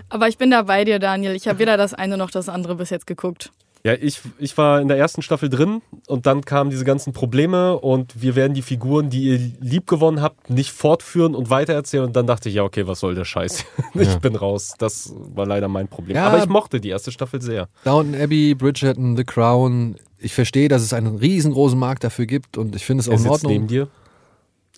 Aber 0.09 0.27
ich 0.27 0.37
bin 0.37 0.51
da 0.51 0.63
bei 0.63 0.85
dir, 0.85 0.99
Daniel. 0.99 1.35
Ich 1.35 1.47
habe 1.47 1.59
weder 1.59 1.77
das 1.77 1.93
eine 1.93 2.17
noch 2.17 2.31
das 2.31 2.49
andere 2.49 2.75
bis 2.75 2.89
jetzt 2.89 3.07
geguckt. 3.07 3.51
Ja, 3.85 3.93
ich, 3.99 4.21
ich 4.39 4.57
war 4.57 4.79
in 4.79 4.87
der 4.87 4.97
ersten 4.97 5.21
Staffel 5.21 5.49
drin 5.49 5.81
und 6.07 6.25
dann 6.25 6.45
kamen 6.45 6.69
diese 6.69 6.85
ganzen 6.85 7.11
Probleme 7.11 7.77
und 7.77 8.21
wir 8.21 8.35
werden 8.35 8.53
die 8.53 8.61
Figuren, 8.61 9.09
die 9.09 9.23
ihr 9.23 9.39
lieb 9.59 9.87
gewonnen 9.87 10.21
habt, 10.21 10.49
nicht 10.49 10.71
fortführen 10.71 11.35
und 11.35 11.49
weitererzählen. 11.49 12.05
Und 12.05 12.15
dann 12.15 12.25
dachte 12.25 12.47
ich, 12.47 12.55
ja, 12.55 12.63
okay, 12.63 12.87
was 12.87 13.01
soll 13.01 13.13
der 13.13 13.25
Scheiß? 13.25 13.65
Ich 13.95 14.07
Ja. 14.07 14.19
bin 14.19 14.35
raus. 14.37 14.75
Das 14.79 15.13
war 15.35 15.45
leider 15.45 15.67
mein 15.67 15.89
Problem. 15.89 16.15
Ja. 16.15 16.27
Aber 16.27 16.37
ich 16.39 16.47
mochte 16.47 16.79
die 16.79 16.89
erste 16.89 17.11
Staffel 17.11 17.41
sehr. 17.41 17.67
Downton 17.83 18.15
Abbey, 18.19 18.55
Bridgerton, 18.55 19.17
The 19.17 19.25
Crown. 19.25 19.97
Ich 20.17 20.33
verstehe, 20.33 20.69
dass 20.69 20.81
es 20.81 20.93
einen 20.93 21.17
riesengroßen 21.17 21.77
Markt 21.77 22.05
dafür 22.05 22.25
gibt 22.25 22.57
und 22.57 22.75
ich 22.77 22.85
finde 22.85 23.01
es 23.01 23.09
auch 23.09 23.13
Er 23.13 23.17
in 23.17 23.23
sitzt 23.23 23.43
neben 23.43 23.63
Ordnung. 23.63 23.67
dir. 23.67 23.87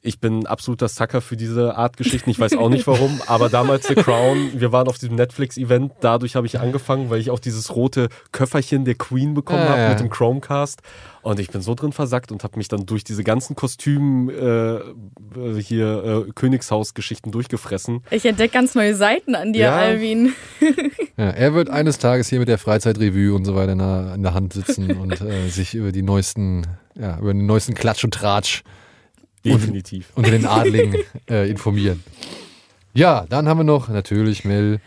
Ich 0.06 0.20
bin 0.20 0.46
absoluter 0.46 0.88
Sucker 0.88 1.20
für 1.20 1.36
diese 1.36 1.76
Art 1.78 1.98
Geschichten. 1.98 2.30
Ich 2.30 2.40
weiß 2.40 2.58
auch 2.58 2.70
nicht 2.70 2.86
warum, 2.86 3.20
aber 3.28 3.50
damals 3.50 3.88
The 3.88 3.96
Crown, 3.96 4.52
wir 4.54 4.72
waren 4.72 4.88
auf 4.88 5.00
diesem 5.00 5.16
Netflix-Event. 5.16 5.94
Dadurch 6.00 6.36
habe 6.36 6.46
ich 6.46 6.60
angefangen, 6.60 7.10
weil 7.10 7.20
ich 7.20 7.32
auch 7.32 7.40
dieses 7.40 7.76
rote 7.76 8.10
Köfferchen 8.32 8.86
der 8.86 8.94
Queen 8.96 9.34
bekommen 9.34 9.64
Ah, 9.64 9.70
habe 9.70 9.82
ja. 9.82 9.90
mit 9.90 10.00
dem 10.00 10.10
Chromecast. 10.12 10.82
Und 11.24 11.40
ich 11.40 11.50
bin 11.50 11.62
so 11.62 11.74
drin 11.74 11.92
versackt 11.92 12.32
und 12.32 12.44
habe 12.44 12.58
mich 12.58 12.68
dann 12.68 12.86
durch 12.86 13.04
diese 13.04 13.24
ganzen 13.24 13.56
Kostüm 13.56 14.30
äh, 14.30 14.76
äh, 14.76 14.82
hier 15.60 16.26
äh, 16.28 16.32
Königshaus-Geschichten 16.34 17.32
durchgefressen. 17.32 18.04
Ich 18.12 18.26
entdecke 18.28 18.54
ganz 18.54 18.76
neue 18.76 18.94
Seiten 18.94 19.34
an 19.34 19.54
dir, 19.54 19.62
Ja. 19.66 19.76
Alvin. 19.76 20.34
Ja, 21.18 21.30
er 21.30 21.54
wird 21.54 21.70
eines 21.70 21.98
Tages 21.98 22.28
hier 22.28 22.40
mit 22.40 22.50
der 22.50 22.58
Freizeitrevue 22.58 23.34
und 23.34 23.46
so 23.46 23.56
weiter 23.56 23.72
in 23.72 23.78
der, 23.80 24.14
in 24.16 24.22
der 24.24 24.34
Hand 24.34 24.52
sitzen 24.52 24.92
und 24.98 25.22
äh, 25.22 25.48
sich 25.48 25.74
über 25.74 25.94
die 25.94 26.02
neuesten, 26.02 26.68
ja, 26.94 27.18
über 27.20 27.34
den 27.34 27.46
neuesten 27.46 27.74
Klatsch 27.74 28.04
und 28.04 28.14
Tratsch 28.14 28.64
Definitiv. 29.54 30.12
unter 30.16 30.32
den 30.32 30.46
Adligen 30.46 30.96
äh, 31.30 31.50
informieren. 31.50 32.04
Ja, 32.94 33.26
dann 33.30 33.48
haben 33.48 33.60
wir 33.60 33.64
noch 33.64 33.90
natürlich 33.90 34.46
Mel, 34.46 34.80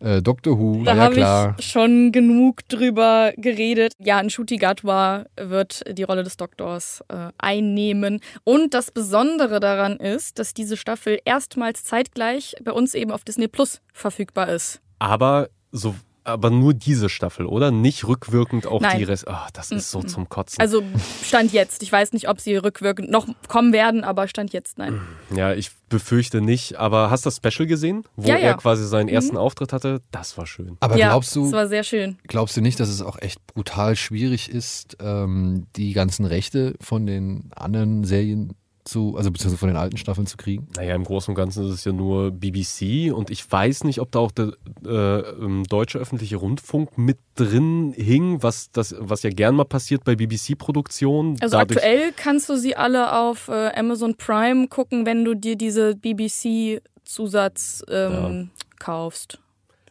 äh, 0.00 0.22
Doctor 0.22 0.58
Who, 0.58 0.84
Da 0.84 0.94
ja 0.94 1.02
habe 1.02 1.14
klar. 1.14 1.56
ich 1.58 1.66
schon 1.66 2.12
genug 2.12 2.68
drüber 2.68 3.32
geredet. 3.36 3.92
Ja, 3.98 4.22
Nshuti 4.22 4.56
Gatwa 4.56 5.24
wird 5.36 5.82
die 5.90 6.04
Rolle 6.04 6.22
des 6.22 6.36
Doktors 6.36 7.02
äh, 7.08 7.30
einnehmen. 7.38 8.20
Und 8.44 8.74
das 8.74 8.90
Besondere 8.92 9.58
daran 9.60 9.96
ist, 9.96 10.38
dass 10.38 10.54
diese 10.54 10.76
Staffel 10.76 11.18
erstmals 11.24 11.84
zeitgleich 11.84 12.54
bei 12.62 12.72
uns 12.72 12.94
eben 12.94 13.10
auf 13.10 13.24
Disney 13.24 13.48
Plus 13.48 13.80
verfügbar 13.92 14.48
ist. 14.48 14.80
Aber 15.00 15.48
so. 15.72 15.94
Aber 16.28 16.50
nur 16.50 16.74
diese 16.74 17.08
Staffel, 17.08 17.46
oder? 17.46 17.70
Nicht 17.70 18.06
rückwirkend 18.06 18.66
auch 18.66 18.80
Nein. 18.82 18.98
die 18.98 19.04
Rest. 19.04 19.26
Ah, 19.28 19.48
das 19.54 19.70
ist 19.70 19.90
so 19.90 20.02
zum 20.02 20.28
Kotzen. 20.28 20.60
Also 20.60 20.82
Stand 21.24 21.52
jetzt. 21.52 21.82
Ich 21.82 21.90
weiß 21.90 22.12
nicht, 22.12 22.28
ob 22.28 22.38
sie 22.40 22.56
rückwirkend 22.56 23.10
noch 23.10 23.26
kommen 23.48 23.72
werden, 23.72 24.04
aber 24.04 24.28
Stand 24.28 24.52
jetzt 24.52 24.76
nein. 24.76 25.00
Ja, 25.34 25.54
ich 25.54 25.70
befürchte 25.88 26.40
nicht. 26.42 26.76
Aber 26.76 27.10
hast 27.10 27.24
du 27.24 27.28
das 27.30 27.36
Special 27.36 27.66
gesehen, 27.66 28.04
wo 28.16 28.28
Ja, 28.28 28.36
ja. 28.36 28.48
er 28.48 28.54
quasi 28.58 28.86
seinen 28.86 29.08
ersten 29.08 29.36
Auftritt 29.38 29.72
hatte? 29.72 30.02
Das 30.10 30.36
war 30.36 30.46
schön. 30.46 30.76
Aber 30.80 30.96
ja, 30.98 31.08
glaubst 31.08 31.34
du, 31.34 31.44
Das 31.44 31.52
war 31.52 31.66
sehr 31.68 31.82
schön. 31.82 32.18
glaubst 32.26 32.56
du 32.56 32.60
nicht, 32.60 32.78
dass 32.78 32.90
es 32.90 33.00
auch 33.00 33.16
echt 33.22 33.46
brutal 33.46 33.96
schwierig 33.96 34.50
ist, 34.50 34.98
ähm, 35.00 35.66
die 35.76 35.94
ganzen 35.94 36.26
Rechte 36.26 36.74
von 36.80 37.06
den 37.06 37.50
anderen 37.56 38.04
Serien 38.04 38.52
zu, 38.88 39.16
also 39.16 39.30
beziehungsweise 39.30 39.58
von 39.58 39.68
den 39.68 39.76
alten 39.76 39.96
Staffeln 39.96 40.26
zu 40.26 40.36
kriegen? 40.36 40.68
Naja, 40.76 40.94
im 40.94 41.04
Großen 41.04 41.30
und 41.30 41.36
Ganzen 41.36 41.66
ist 41.66 41.72
es 41.74 41.84
ja 41.84 41.92
nur 41.92 42.30
BBC 42.30 43.12
und 43.12 43.30
ich 43.30 43.50
weiß 43.50 43.84
nicht, 43.84 44.00
ob 44.00 44.10
da 44.10 44.18
auch 44.18 44.32
der 44.32 44.52
äh, 44.84 45.20
ähm, 45.20 45.64
deutsche 45.64 45.98
öffentliche 45.98 46.36
Rundfunk 46.36 46.98
mit 46.98 47.18
drin 47.34 47.92
hing, 47.96 48.42
was, 48.42 48.70
das, 48.72 48.94
was 48.98 49.22
ja 49.22 49.30
gern 49.30 49.54
mal 49.54 49.64
passiert 49.64 50.04
bei 50.04 50.16
BBC-Produktionen. 50.16 51.36
Also 51.40 51.58
aktuell 51.58 52.12
kannst 52.16 52.48
du 52.48 52.56
sie 52.56 52.74
alle 52.74 53.16
auf 53.16 53.48
äh, 53.48 53.70
Amazon 53.74 54.16
Prime 54.16 54.68
gucken, 54.68 55.06
wenn 55.06 55.24
du 55.24 55.34
dir 55.34 55.56
diese 55.56 55.94
BBC-Zusatz 55.94 57.84
ähm, 57.88 58.50
kaufst. 58.78 59.38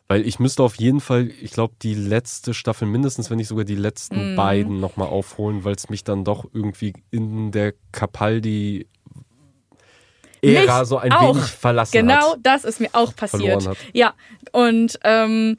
Weil 0.09 0.25
ich 0.25 0.39
müsste 0.39 0.63
auf 0.63 0.75
jeden 0.75 1.01
Fall, 1.01 1.29
ich 1.41 1.51
glaube, 1.51 1.73
die 1.81 1.93
letzte 1.93 2.53
Staffel 2.53 2.87
mindestens, 2.87 3.29
wenn 3.29 3.37
nicht 3.37 3.49
sogar 3.49 3.65
die 3.65 3.75
letzten 3.75 4.31
Mhm. 4.31 4.35
beiden 4.37 4.79
nochmal 4.79 5.09
aufholen, 5.09 5.65
weil 5.65 5.75
es 5.75 5.89
mich 5.89 6.03
dann 6.05 6.23
doch 6.23 6.45
irgendwie 6.53 6.93
in 7.11 7.51
der 7.51 7.73
Capaldi 7.91 8.87
Ära 10.41 10.79
Mich 10.79 10.87
so 10.87 10.97
ein 10.97 11.11
auch. 11.11 11.35
wenig 11.35 11.43
verlassen 11.49 11.91
Genau, 11.93 12.33
hat. 12.33 12.39
das 12.43 12.63
ist 12.63 12.79
mir 12.79 12.89
auch 12.93 13.15
passiert. 13.15 13.67
Ja, 13.93 14.13
und 14.51 14.99
ähm, 15.03 15.57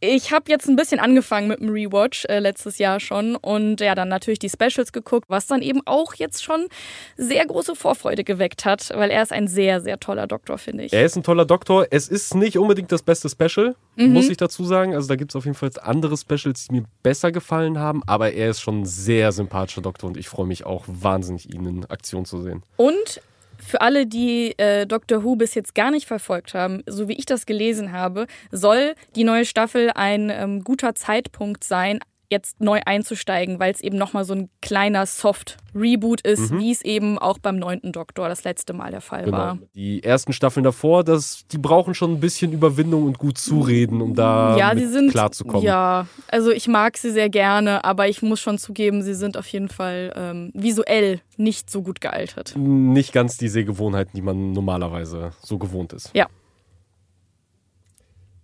Ich 0.00 0.32
habe 0.32 0.44
jetzt 0.48 0.68
ein 0.68 0.76
bisschen 0.76 1.00
angefangen 1.00 1.48
mit 1.48 1.58
dem 1.60 1.70
Rewatch 1.70 2.24
äh, 2.26 2.38
letztes 2.38 2.78
Jahr 2.78 3.00
schon 3.00 3.34
und 3.34 3.80
ja, 3.80 3.94
dann 3.96 4.08
natürlich 4.08 4.38
die 4.38 4.48
Specials 4.48 4.92
geguckt, 4.92 5.24
was 5.28 5.46
dann 5.48 5.60
eben 5.60 5.80
auch 5.86 6.14
jetzt 6.14 6.44
schon 6.44 6.68
sehr 7.16 7.44
große 7.44 7.74
Vorfreude 7.74 8.22
geweckt 8.22 8.64
hat, 8.64 8.90
weil 8.94 9.10
er 9.10 9.22
ist 9.22 9.32
ein 9.32 9.48
sehr, 9.48 9.80
sehr 9.80 9.98
toller 9.98 10.26
Doktor, 10.28 10.56
finde 10.58 10.84
ich. 10.84 10.92
Er 10.92 11.04
ist 11.04 11.16
ein 11.16 11.24
toller 11.24 11.44
Doktor. 11.46 11.86
Es 11.90 12.06
ist 12.08 12.34
nicht 12.36 12.58
unbedingt 12.58 12.92
das 12.92 13.02
beste 13.02 13.28
Special, 13.28 13.74
Mhm. 13.96 14.12
muss 14.12 14.28
ich 14.28 14.36
dazu 14.36 14.64
sagen. 14.64 14.94
Also 14.94 15.08
da 15.08 15.16
gibt 15.16 15.32
es 15.32 15.36
auf 15.36 15.44
jeden 15.44 15.56
Fall 15.56 15.70
andere 15.82 16.16
Specials, 16.16 16.68
die 16.68 16.76
mir 16.76 16.84
besser 17.02 17.32
gefallen 17.32 17.78
haben, 17.80 18.02
aber 18.06 18.32
er 18.32 18.50
ist 18.50 18.60
schon 18.60 18.82
ein 18.82 18.86
sehr 18.86 19.32
sympathischer 19.32 19.82
Doktor 19.82 20.06
und 20.06 20.16
ich 20.16 20.28
freue 20.28 20.46
mich 20.46 20.64
auch 20.64 20.84
wahnsinnig, 20.86 21.52
ihn 21.52 21.66
in 21.66 21.84
Aktion 21.86 22.24
zu 22.24 22.40
sehen. 22.40 22.62
Und 22.76 23.20
für 23.68 23.80
alle, 23.80 24.06
die 24.06 24.58
äh, 24.58 24.86
Doctor 24.86 25.22
Who 25.22 25.36
bis 25.36 25.54
jetzt 25.54 25.74
gar 25.74 25.90
nicht 25.90 26.06
verfolgt 26.06 26.54
haben, 26.54 26.82
so 26.86 27.08
wie 27.08 27.14
ich 27.14 27.26
das 27.26 27.46
gelesen 27.46 27.92
habe, 27.92 28.26
soll 28.50 28.94
die 29.14 29.24
neue 29.24 29.44
Staffel 29.44 29.90
ein 29.94 30.30
ähm, 30.30 30.64
guter 30.64 30.94
Zeitpunkt 30.94 31.64
sein, 31.64 32.00
jetzt 32.30 32.60
neu 32.60 32.80
einzusteigen, 32.84 33.58
weil 33.58 33.72
es 33.72 33.80
eben 33.80 33.96
nochmal 33.96 34.24
so 34.24 34.34
ein 34.34 34.50
kleiner 34.60 35.06
Soft-Reboot 35.06 36.20
ist, 36.20 36.52
wie 36.58 36.70
es 36.70 36.82
eben 36.82 37.18
auch 37.18 37.38
beim 37.38 37.56
neunten 37.56 37.92
Doktor 37.92 38.28
das 38.28 38.44
letzte 38.44 38.74
Mal 38.74 38.90
der 38.90 39.00
Fall 39.00 39.30
war. 39.32 39.54
Genau. 39.54 39.66
Die 39.74 40.02
ersten 40.02 40.32
Staffeln 40.32 40.64
davor, 40.64 41.04
das, 41.04 41.46
die 41.50 41.58
brauchen 41.58 41.94
schon 41.94 42.12
ein 42.12 42.20
bisschen 42.20 42.52
Überwindung 42.52 43.04
und 43.04 43.18
gut 43.18 43.38
zureden, 43.38 44.02
um 44.02 44.14
da 44.14 44.56
ja, 44.56 44.76
sie 44.76 44.86
sind 44.86 45.10
klarzukommen. 45.10 45.62
Ja, 45.62 46.06
also 46.28 46.50
ich 46.50 46.68
mag 46.68 46.98
sie 46.98 47.10
sehr 47.10 47.30
gerne, 47.30 47.84
aber 47.84 48.08
ich 48.08 48.20
muss 48.20 48.40
schon 48.40 48.58
zugeben, 48.58 49.02
sie 49.02 49.14
sind 49.14 49.36
auf 49.36 49.46
jeden 49.48 49.68
Fall 49.68 50.12
ähm, 50.14 50.50
visuell 50.54 51.20
nicht 51.36 51.70
so 51.70 51.82
gut 51.82 52.00
gealtert. 52.00 52.54
Nicht 52.56 53.12
ganz 53.12 53.38
die 53.38 53.48
Sehgewohnheiten, 53.48 54.12
die 54.14 54.22
man 54.22 54.52
normalerweise 54.52 55.30
so 55.40 55.58
gewohnt 55.58 55.92
ist. 55.94 56.10
Ja. 56.14 56.26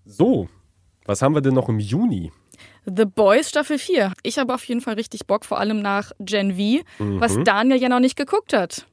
So, 0.07 0.49
was 1.05 1.23
haben 1.23 1.35
wir 1.35 1.41
denn 1.43 1.55
noch 1.55 1.69
im 1.69 1.79
Juni? 1.79 2.33
The 2.87 3.05
Boys 3.07 3.49
Staffel 3.49 3.79
4. 3.79 4.13
Ich 4.23 4.39
habe 4.39 4.55
auf 4.55 4.65
jeden 4.65 4.81
Fall 4.81 4.95
richtig 4.95 5.27
Bock, 5.27 5.45
vor 5.45 5.59
allem 5.59 5.81
nach 5.81 6.13
Gen 6.19 6.57
V, 6.57 6.85
was 6.99 7.37
Daniel 7.45 7.81
ja 7.81 7.89
noch 7.89 8.01
nicht 8.01 8.17
geguckt 8.17 8.53
hat. 8.53 8.87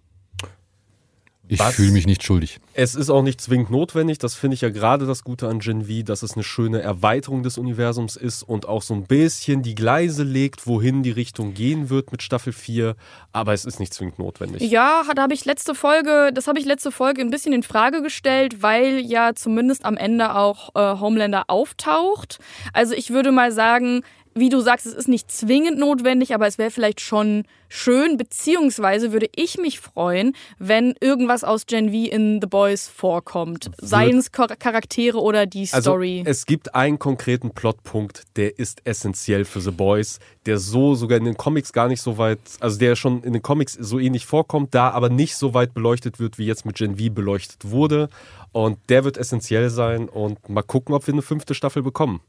Ich 1.52 1.62
fühle 1.62 1.92
mich 1.92 2.08
nicht 2.08 2.24
schuldig. 2.24 2.60
Es 2.74 2.96
ist 2.96 3.10
auch 3.10 3.24
nicht 3.24 3.42
zwingend 3.42 3.72
notwendig. 3.72 4.18
Das 4.20 4.36
finde 4.36 4.56
ich 4.56 4.62
ja 4.62 4.70
gerade 4.70 5.06
das 5.06 5.26
Gute 5.26 5.50
an 5.50 5.60
Gen 5.60 5.88
V, 5.88 6.04
dass 6.04 6.24
es 6.24 6.36
eine 6.36 6.46
schöne 6.46 6.82
Erweiterung 6.82 7.44
des 7.44 7.58
Universums 7.58 8.16
ist 8.16 8.44
und 8.44 8.70
auch 8.70 8.82
so 8.82 8.94
ein 8.94 9.04
bisschen 9.04 9.62
die 9.62 9.76
Gleise 9.76 10.24
legt, 10.24 10.66
wohin 10.66 11.04
die 11.04 11.12
Richtung 11.12 11.54
gehen 11.54 11.90
wird 11.90 12.14
mit 12.14 12.24
Staffel 12.24 12.54
4. 12.54 12.96
Aber 13.34 13.52
es 13.52 13.66
ist 13.66 13.82
nicht 13.82 13.94
zwingend 13.94 14.18
notwendig. 14.18 14.62
Ja, 14.72 15.04
da 15.14 15.24
habe 15.24 15.34
ich 15.34 15.44
letzte 15.44 15.76
Folge, 15.76 16.32
das 16.34 16.48
habe 16.48 16.58
ich 16.58 16.66
letzte 16.66 16.90
Folge 16.90 17.20
ein 17.20 17.32
bisschen 17.32 17.52
in 17.52 17.64
Frage 17.64 18.02
gestellt, 18.02 18.62
weil 18.64 19.00
ja 19.00 19.34
zumindest 19.36 19.84
am 19.84 19.98
Ende 19.98 20.36
auch 20.36 20.70
äh, 20.76 21.00
Homelander 21.02 21.50
auftaucht. 21.50 22.40
Also 22.72 22.94
ich 22.94 23.10
würde 23.10 23.34
mal 23.34 23.52
sagen, 23.52 24.04
wie 24.34 24.50
du 24.50 24.62
sagst, 24.62 24.86
es 24.86 24.94
ist 24.94 25.08
nicht 25.08 25.30
zwingend 25.32 25.78
notwendig, 25.78 26.34
aber 26.34 26.48
es 26.48 26.58
wäre 26.58 26.72
vielleicht 26.72 27.02
schon 27.02 27.44
schön, 27.68 28.18
beziehungsweise 28.18 29.12
würde 29.12 29.30
ich 29.36 29.58
mich 29.58 29.80
freuen, 29.80 30.36
wenn 30.60 30.94
irgendwas 31.00 31.44
aus 31.44 31.66
Gen 31.66 31.90
V 31.90 31.96
in 32.12 32.40
The 32.42 32.48
Boys 32.48 32.88
vorkommt. 32.90 33.72
Seien 33.78 34.18
es 34.18 34.32
Char- 34.32 34.56
Charaktere 34.58 35.20
oder 35.22 35.46
die 35.46 35.68
Also 35.72 35.92
Story. 35.92 36.24
es 36.26 36.46
gibt 36.46 36.76
einen 36.76 37.00
konkreten 37.00 37.52
Plotpunkt, 37.52 38.24
der 38.36 38.58
ist 38.60 38.82
essentiell 38.86 39.46
für 39.46 39.62
The 39.62 39.72
Boys, 39.72 40.20
der 40.46 40.58
so 40.58 40.96
sogar 40.96 41.18
in 41.18 41.26
den 41.26 41.38
Comics 41.38 41.72
gar 41.72 41.88
nicht 41.88 42.02
so 42.02 42.18
weit, 42.18 42.40
also 42.60 42.78
der 42.80 42.96
schon 42.96 43.24
in 43.24 43.34
den 43.34 43.42
Comics 43.42 43.74
so 43.74 44.00
ähnlich 44.00 44.26
vorkommt, 44.26 44.74
da 44.76 44.90
aber 44.92 45.10
nicht 45.10 45.36
so 45.36 45.54
weit 45.54 45.74
beleuchtet 45.74 46.20
wird, 46.20 46.38
wie 46.38 46.46
jetzt 46.46 46.66
mit 46.66 46.76
Gen 46.78 46.98
V 46.98 47.10
beleuchtet 47.14 47.70
wurde. 47.72 48.10
Und 48.54 48.80
der 48.90 49.06
wird 49.06 49.16
essentiell 49.18 49.70
sein 49.70 50.10
und 50.10 50.50
mal 50.50 50.62
gucken, 50.64 50.94
ob 50.94 51.08
wir 51.08 51.14
eine 51.14 51.22
fünfte 51.22 51.54
Staffel 51.54 51.84
bekommen. 51.84 52.20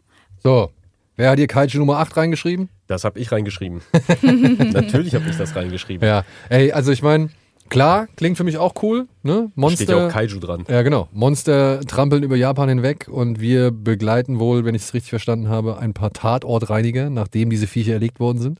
So, 0.44 0.70
wer 1.16 1.30
hat 1.30 1.38
hier 1.38 1.46
Kaiju 1.46 1.78
Nummer 1.78 1.98
8 1.98 2.16
reingeschrieben? 2.16 2.68
Das 2.86 3.04
habe 3.04 3.18
ich 3.18 3.32
reingeschrieben. 3.32 3.80
Natürlich 4.72 5.14
habe 5.14 5.28
ich 5.28 5.36
das 5.36 5.54
reingeschrieben. 5.54 6.06
Ja, 6.06 6.24
ey, 6.48 6.72
also 6.72 6.92
ich 6.92 7.02
meine, 7.02 7.30
klar, 7.68 8.08
klingt 8.16 8.36
für 8.36 8.44
mich 8.44 8.58
auch 8.58 8.74
cool, 8.82 9.06
ne? 9.22 9.50
Steht 9.70 9.88
ja 9.88 9.96
auch 9.96 10.00
Monster. 10.02 10.08
Kaiju 10.08 10.38
dran. 10.40 10.64
Ja, 10.68 10.82
genau. 10.82 11.08
Monster 11.12 11.80
trampeln 11.80 12.22
über 12.22 12.36
Japan 12.36 12.68
hinweg 12.68 13.08
und 13.10 13.40
wir 13.40 13.70
begleiten 13.70 14.38
wohl, 14.38 14.64
wenn 14.64 14.74
ich 14.74 14.82
es 14.82 14.94
richtig 14.94 15.10
verstanden 15.10 15.48
habe, 15.48 15.78
ein 15.78 15.94
paar 15.94 16.12
Tatortreiniger, 16.12 17.10
nachdem 17.10 17.50
diese 17.50 17.66
Viecher 17.66 17.94
erlegt 17.94 18.20
worden 18.20 18.38
sind. 18.38 18.58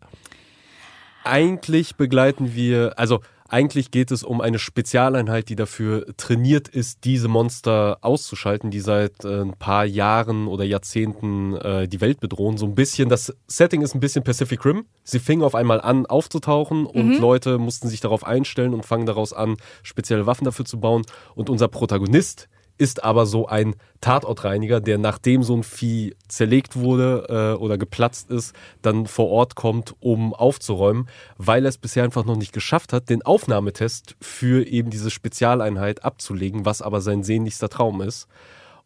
Eigentlich 1.24 1.96
begleiten 1.96 2.54
wir, 2.54 2.98
also 2.98 3.20
eigentlich 3.52 3.90
geht 3.90 4.10
es 4.10 4.24
um 4.24 4.40
eine 4.40 4.58
Spezialeinheit, 4.58 5.50
die 5.50 5.56
dafür 5.56 6.06
trainiert 6.16 6.68
ist, 6.68 7.04
diese 7.04 7.28
Monster 7.28 7.98
auszuschalten, 8.00 8.70
die 8.70 8.80
seit 8.80 9.24
äh, 9.24 9.42
ein 9.42 9.52
paar 9.58 9.84
Jahren 9.84 10.46
oder 10.46 10.64
Jahrzehnten 10.64 11.54
äh, 11.56 11.86
die 11.86 12.00
Welt 12.00 12.18
bedrohen. 12.18 12.56
So 12.56 12.64
ein 12.64 12.74
bisschen, 12.74 13.10
das 13.10 13.36
Setting 13.46 13.82
ist 13.82 13.94
ein 13.94 14.00
bisschen 14.00 14.24
Pacific 14.24 14.64
Rim. 14.64 14.86
Sie 15.04 15.18
fingen 15.18 15.42
auf 15.42 15.54
einmal 15.54 15.82
an 15.82 16.06
aufzutauchen 16.06 16.86
und 16.86 17.18
Leute 17.18 17.58
mussten 17.58 17.88
sich 17.88 18.00
darauf 18.00 18.24
einstellen 18.24 18.72
und 18.72 18.86
fangen 18.86 19.04
daraus 19.04 19.34
an, 19.34 19.56
spezielle 19.82 20.26
Waffen 20.26 20.46
dafür 20.46 20.64
zu 20.64 20.80
bauen. 20.80 21.02
Und 21.34 21.50
unser 21.50 21.68
Protagonist 21.68 22.48
ist 22.82 23.04
aber 23.04 23.26
so 23.26 23.46
ein 23.46 23.74
Tatortreiniger, 24.00 24.80
der 24.80 24.98
nachdem 24.98 25.42
so 25.42 25.54
ein 25.56 25.62
Vieh 25.62 26.14
zerlegt 26.28 26.76
wurde 26.76 27.54
äh, 27.56 27.60
oder 27.62 27.78
geplatzt 27.78 28.30
ist, 28.30 28.54
dann 28.82 29.06
vor 29.06 29.28
Ort 29.30 29.54
kommt, 29.54 29.94
um 30.00 30.34
aufzuräumen, 30.34 31.08
weil 31.38 31.64
er 31.64 31.68
es 31.68 31.78
bisher 31.78 32.02
einfach 32.04 32.24
noch 32.24 32.36
nicht 32.36 32.52
geschafft 32.52 32.92
hat, 32.92 33.08
den 33.08 33.22
Aufnahmetest 33.22 34.16
für 34.20 34.66
eben 34.66 34.90
diese 34.90 35.10
Spezialeinheit 35.10 36.04
abzulegen, 36.04 36.64
was 36.64 36.82
aber 36.82 37.00
sein 37.00 37.22
sehnlichster 37.22 37.68
Traum 37.68 38.00
ist. 38.02 38.26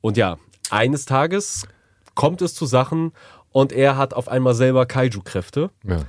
Und 0.03 0.17
ja, 0.17 0.37
eines 0.71 1.05
Tages 1.07 1.67
kommt 2.15 2.43
es 2.43 2.55
zu 2.55 2.67
Sachen 2.67 3.13
und 3.53 3.73
er 3.73 3.97
hat 3.97 4.13
auf 4.15 4.29
einmal 4.29 4.55
selber 4.55 4.85
Kaiju-Kräfte 4.87 5.71
Ja. 5.85 6.01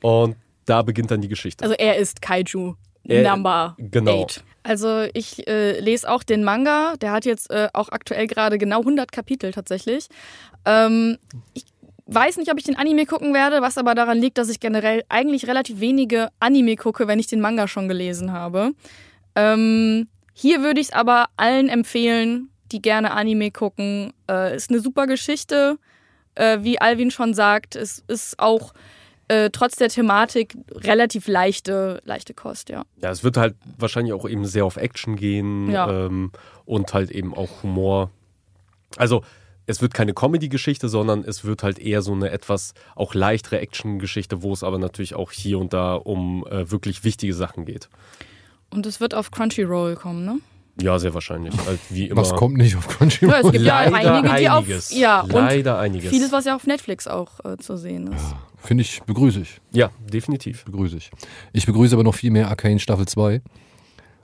und 0.00 0.36
da 0.64 0.82
beginnt 0.82 1.10
dann 1.10 1.20
die 1.20 1.28
Geschichte. 1.28 1.62
Also 1.64 1.74
er 1.78 1.96
ist 1.96 2.20
Kaiju 2.22 2.74
Er- 3.04 3.30
Number 3.30 3.74
genau. 3.78 4.24
8. 4.24 4.44
Also 4.62 5.06
ich 5.14 5.46
äh, 5.48 5.78
lese 5.80 6.10
auch 6.10 6.22
den 6.22 6.44
Manga, 6.44 6.94
der 7.00 7.12
hat 7.12 7.24
jetzt 7.24 7.50
äh, 7.50 7.68
auch 7.72 7.88
aktuell 7.90 8.26
gerade 8.26 8.58
genau 8.58 8.80
100 8.80 9.10
Kapitel 9.10 9.52
tatsächlich. 9.52 10.08
Ähm, 10.64 11.18
ich 11.54 11.64
weiß 12.06 12.38
nicht, 12.38 12.50
ob 12.50 12.58
ich 12.58 12.64
den 12.64 12.76
Anime 12.76 13.06
gucken 13.06 13.34
werde, 13.34 13.62
was 13.62 13.78
aber 13.78 13.94
daran 13.94 14.18
liegt, 14.18 14.38
dass 14.38 14.48
ich 14.48 14.60
generell 14.60 15.04
eigentlich 15.08 15.46
relativ 15.46 15.80
wenige 15.80 16.28
Anime 16.40 16.76
gucke, 16.76 17.06
wenn 17.06 17.18
ich 17.18 17.26
den 17.26 17.40
Manga 17.40 17.68
schon 17.68 17.88
gelesen 17.88 18.32
habe. 18.32 18.72
Ähm, 19.34 20.08
hier 20.32 20.62
würde 20.62 20.80
ich 20.80 20.88
es 20.88 20.92
aber 20.92 21.26
allen 21.36 21.68
empfehlen, 21.68 22.50
die 22.72 22.82
gerne 22.82 23.12
Anime 23.12 23.50
gucken. 23.50 24.12
Äh, 24.30 24.56
ist 24.56 24.70
eine 24.70 24.80
super 24.80 25.06
Geschichte. 25.06 25.78
Äh, 26.34 26.58
wie 26.62 26.80
Alvin 26.80 27.10
schon 27.10 27.34
sagt, 27.34 27.76
es 27.76 28.04
ist 28.08 28.38
auch 28.38 28.72
äh, 29.28 29.50
trotz 29.50 29.76
der 29.76 29.88
Thematik 29.88 30.56
relativ 30.72 31.28
leichte, 31.28 32.00
leichte 32.04 32.34
Kost, 32.34 32.68
ja. 32.70 32.84
Ja, 33.02 33.10
es 33.10 33.22
wird 33.24 33.36
halt 33.36 33.54
wahrscheinlich 33.78 34.12
auch 34.14 34.28
eben 34.28 34.44
sehr 34.46 34.64
auf 34.64 34.76
Action 34.76 35.16
gehen 35.16 35.70
Ja. 35.70 36.06
ähm, 36.06 36.32
und 36.64 36.92
halt 36.94 37.10
eben 37.10 37.34
auch 37.34 37.62
Humor. 37.62 38.10
Also 38.96 39.22
es 39.66 39.82
wird 39.82 39.92
keine 39.92 40.14
Comedy-Geschichte, 40.14 40.88
sondern 40.88 41.24
es 41.24 41.44
wird 41.44 41.62
halt 41.62 41.78
eher 41.78 42.00
so 42.00 42.12
eine 42.12 42.30
etwas 42.30 42.72
auch 42.96 43.12
leichtere 43.14 43.60
Action-Geschichte, 43.60 44.42
wo 44.42 44.52
es 44.54 44.62
aber 44.62 44.78
natürlich 44.78 45.14
auch 45.14 45.30
hier 45.30 45.58
und 45.58 45.74
da 45.74 45.94
um 45.94 46.46
äh, 46.46 46.70
wirklich 46.70 47.04
wichtige 47.04 47.34
Sachen 47.34 47.66
geht. 47.66 47.90
Und 48.70 48.86
es 48.86 48.98
wird 49.00 49.14
auf 49.14 49.30
Crunchyroll 49.30 49.96
kommen, 49.96 50.24
ne? 50.24 50.38
Ja, 50.80 50.98
sehr 50.98 51.12
wahrscheinlich. 51.12 51.52
Halt 51.66 51.80
wie 51.90 52.06
immer. 52.06 52.20
Was 52.22 52.34
kommt 52.34 52.56
nicht 52.56 52.76
auf 52.76 52.86
Crunchyroll? 52.88 53.34
Ja, 53.34 53.40
es 53.44 53.52
gibt 53.52 53.64
ja 53.64 53.80
Leider 53.90 54.14
einige, 54.14 54.28
die 54.38 54.48
einiges. 54.48 54.90
auf. 54.92 54.96
Ja, 54.98 55.24
Leider 55.28 55.74
und 55.74 55.80
einiges. 55.80 56.10
vieles, 56.10 56.32
was 56.32 56.44
ja 56.44 56.54
auf 56.54 56.66
Netflix 56.66 57.06
auch 57.08 57.44
äh, 57.44 57.56
zu 57.58 57.76
sehen 57.76 58.06
ist. 58.12 58.34
Finde 58.58 58.82
ich, 58.82 59.00
begrüße 59.04 59.40
ich. 59.40 59.60
Ja, 59.72 59.90
definitiv. 60.12 60.64
Begrüße 60.64 60.96
ich. 60.96 61.10
Ich 61.52 61.66
begrüße 61.66 61.94
aber 61.94 62.04
noch 62.04 62.14
viel 62.14 62.30
mehr 62.30 62.48
Arcane 62.48 62.78
Staffel 62.78 63.06
2, 63.06 63.40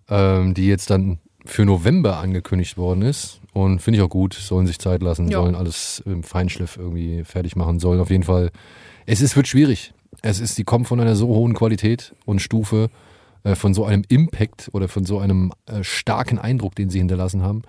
ähm, 0.09 0.55
die 0.55 0.67
jetzt 0.67 0.91
dann 0.91 1.19
für 1.47 1.65
November 1.65 2.19
angekündigt 2.19 2.77
worden 2.77 3.03
ist. 3.03 3.41
Und 3.53 3.81
finde 3.81 3.99
ich 3.99 4.03
auch 4.03 4.09
gut, 4.11 4.35
sollen 4.35 4.67
sich 4.67 4.79
Zeit 4.79 5.03
lassen, 5.03 5.29
Ja. 5.29 5.41
sollen 5.41 5.55
alles 5.55 6.03
im 6.07 6.23
Feinschliff 6.25 6.77
irgendwie 6.77 7.23
fertig 7.25 7.55
machen, 7.55 7.79
sollen 7.79 8.01
auf 8.01 8.11
jeden 8.11 8.25
Fall. 8.25 8.51
Es 9.07 9.21
ist, 9.21 9.37
wird 9.37 9.47
schwierig. 9.47 9.93
Es 10.23 10.41
ist, 10.41 10.59
die 10.59 10.65
kommen 10.65 10.85
von 10.85 10.99
einer 11.01 11.15
so 11.17 11.29
hohen 11.29 11.55
Qualität 11.55 12.15
und 12.25 12.41
Stufe, 12.41 12.89
äh, 13.45 13.55
von 13.55 13.73
so 13.75 13.85
einem 13.85 14.03
Impact 14.09 14.71
oder 14.73 14.89
von 14.89 15.05
so 15.05 15.19
einem 15.21 15.53
äh, 15.67 15.85
starken 15.85 16.39
Eindruck, 16.39 16.75
den 16.75 16.91
sie 16.91 16.99
hinterlassen 16.99 17.43
haben. 17.43 17.63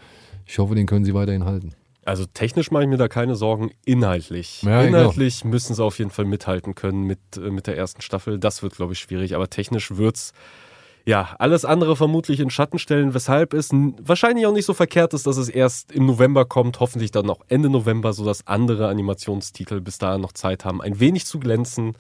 Ich 0.47 0.57
hoffe, 0.57 0.74
den 0.76 0.86
können 0.88 1.05
sie 1.05 1.13
weiterhin 1.13 1.43
halten. 1.45 1.74
Also 2.06 2.26
technisch 2.26 2.70
mache 2.70 2.84
ich 2.84 2.89
mir 2.89 2.97
da 2.97 3.08
keine 3.08 3.36
Sorgen. 3.36 3.72
Inhaltlich. 3.84 4.62
Ja, 4.62 4.84
genau. 4.84 4.99
Inhaltlich 4.99 5.43
müssen 5.43 5.74
sie 5.74 5.84
auf 5.84 5.97
jeden 5.97 6.12
Fall 6.12 6.26
mithalten 6.26 6.76
können 6.76 7.03
mit, 7.03 7.20
äh, 7.36 7.49
mit 7.49 7.66
der 7.66 7.76
ersten 7.76 8.01
Staffel. 8.01 8.38
Das 8.39 8.62
wird, 8.62 8.76
glaube 8.76 8.93
ich, 8.93 8.99
schwierig. 8.99 9.36
Aber 9.36 9.49
technisch 9.49 9.97
wird's 9.97 10.32
ja 11.06 11.36
alles 11.39 11.66
andere 11.66 11.95
vermutlich 11.95 12.39
in 12.39 12.51
Schatten 12.51 12.80
stellen, 12.80 13.14
weshalb 13.14 13.53
es 13.53 13.70
wahrscheinlich 13.72 14.45
auch 14.45 14.53
nicht 14.53 14.66
so 14.66 14.74
verkehrt 14.74 15.14
ist, 15.14 15.26
dass 15.28 15.38
es 15.38 15.49
erst 15.49 15.91
im 15.91 16.06
November 16.06 16.45
kommt, 16.45 16.80
hoffentlich 16.80 17.12
dann 17.12 17.30
auch 17.30 17.41
Ende 17.47 17.70
November, 17.70 18.14
sodass 18.14 18.45
andere 18.47 18.88
Animationstitel 18.88 19.82
bis 19.82 19.97
dahin 19.97 20.22
noch 20.22 20.34
Zeit 20.34 20.64
haben, 20.64 20.82
ein 20.82 20.99
wenig 20.99 21.26
zu 21.26 21.39
glänzen. 21.39 21.95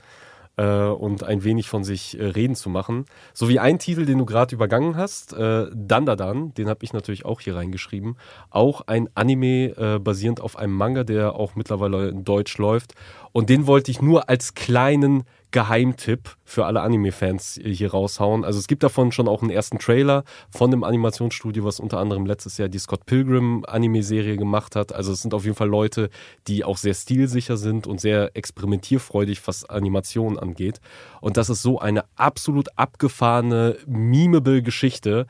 Äh, 0.57 0.65
und 0.65 1.23
ein 1.23 1.43
wenig 1.43 1.69
von 1.69 1.83
sich 1.83 2.19
äh, 2.19 2.25
reden 2.25 2.55
zu 2.55 2.69
machen. 2.69 3.05
So 3.33 3.49
wie 3.49 3.59
ein 3.59 3.79
Titel, 3.79 4.05
den 4.05 4.17
du 4.17 4.25
gerade 4.25 4.55
übergangen 4.55 4.95
hast, 4.95 5.33
äh, 5.33 5.67
Dandadan, 5.73 6.53
den 6.53 6.69
habe 6.69 6.83
ich 6.83 6.93
natürlich 6.93 7.25
auch 7.25 7.41
hier 7.41 7.55
reingeschrieben. 7.55 8.17
Auch 8.49 8.81
ein 8.87 9.09
Anime 9.15 9.75
äh, 9.77 9.99
basierend 9.99 10.41
auf 10.41 10.57
einem 10.57 10.73
Manga, 10.73 11.03
der 11.03 11.35
auch 11.35 11.55
mittlerweile 11.55 12.09
in 12.09 12.23
Deutsch 12.23 12.57
läuft. 12.57 12.93
Und 13.31 13.49
den 13.49 13.67
wollte 13.67 13.91
ich 13.91 14.01
nur 14.01 14.29
als 14.29 14.53
kleinen 14.53 15.23
Geheimtipp 15.55 16.35
für 16.43 16.65
alle 16.65 16.81
Anime-Fans 16.81 17.61
hier 17.63 17.91
raushauen. 17.91 18.43
Also 18.43 18.59
es 18.59 18.67
gibt 18.67 18.83
davon 18.83 19.13
schon 19.13 19.29
auch 19.29 19.41
einen 19.41 19.51
ersten 19.51 19.79
Trailer 19.79 20.25
von 20.49 20.69
dem 20.69 20.83
Animationsstudio, 20.83 21.63
was 21.63 21.79
unter 21.79 21.97
anderem 21.99 22.25
letztes 22.25 22.57
Jahr 22.57 22.67
die 22.67 22.77
Scott 22.77 23.05
Pilgrim 23.05 23.63
Anime-Serie 23.65 24.35
gemacht 24.35 24.75
hat. 24.75 24.93
Also 24.93 25.13
es 25.13 25.21
sind 25.21 25.33
auf 25.33 25.45
jeden 25.45 25.55
Fall 25.55 25.69
Leute, 25.69 26.09
die 26.49 26.65
auch 26.65 26.75
sehr 26.75 26.93
stilsicher 26.93 27.55
sind 27.55 27.87
und 27.87 28.01
sehr 28.01 28.35
experimentierfreudig, 28.35 29.47
was 29.47 29.63
Animationen 29.63 30.37
angeht. 30.37 30.81
Und 31.21 31.37
das 31.37 31.49
ist 31.49 31.61
so 31.61 31.79
eine 31.79 32.03
absolut 32.17 32.67
abgefahrene, 32.77 33.77
memeable 33.87 34.61
Geschichte. 34.61 35.25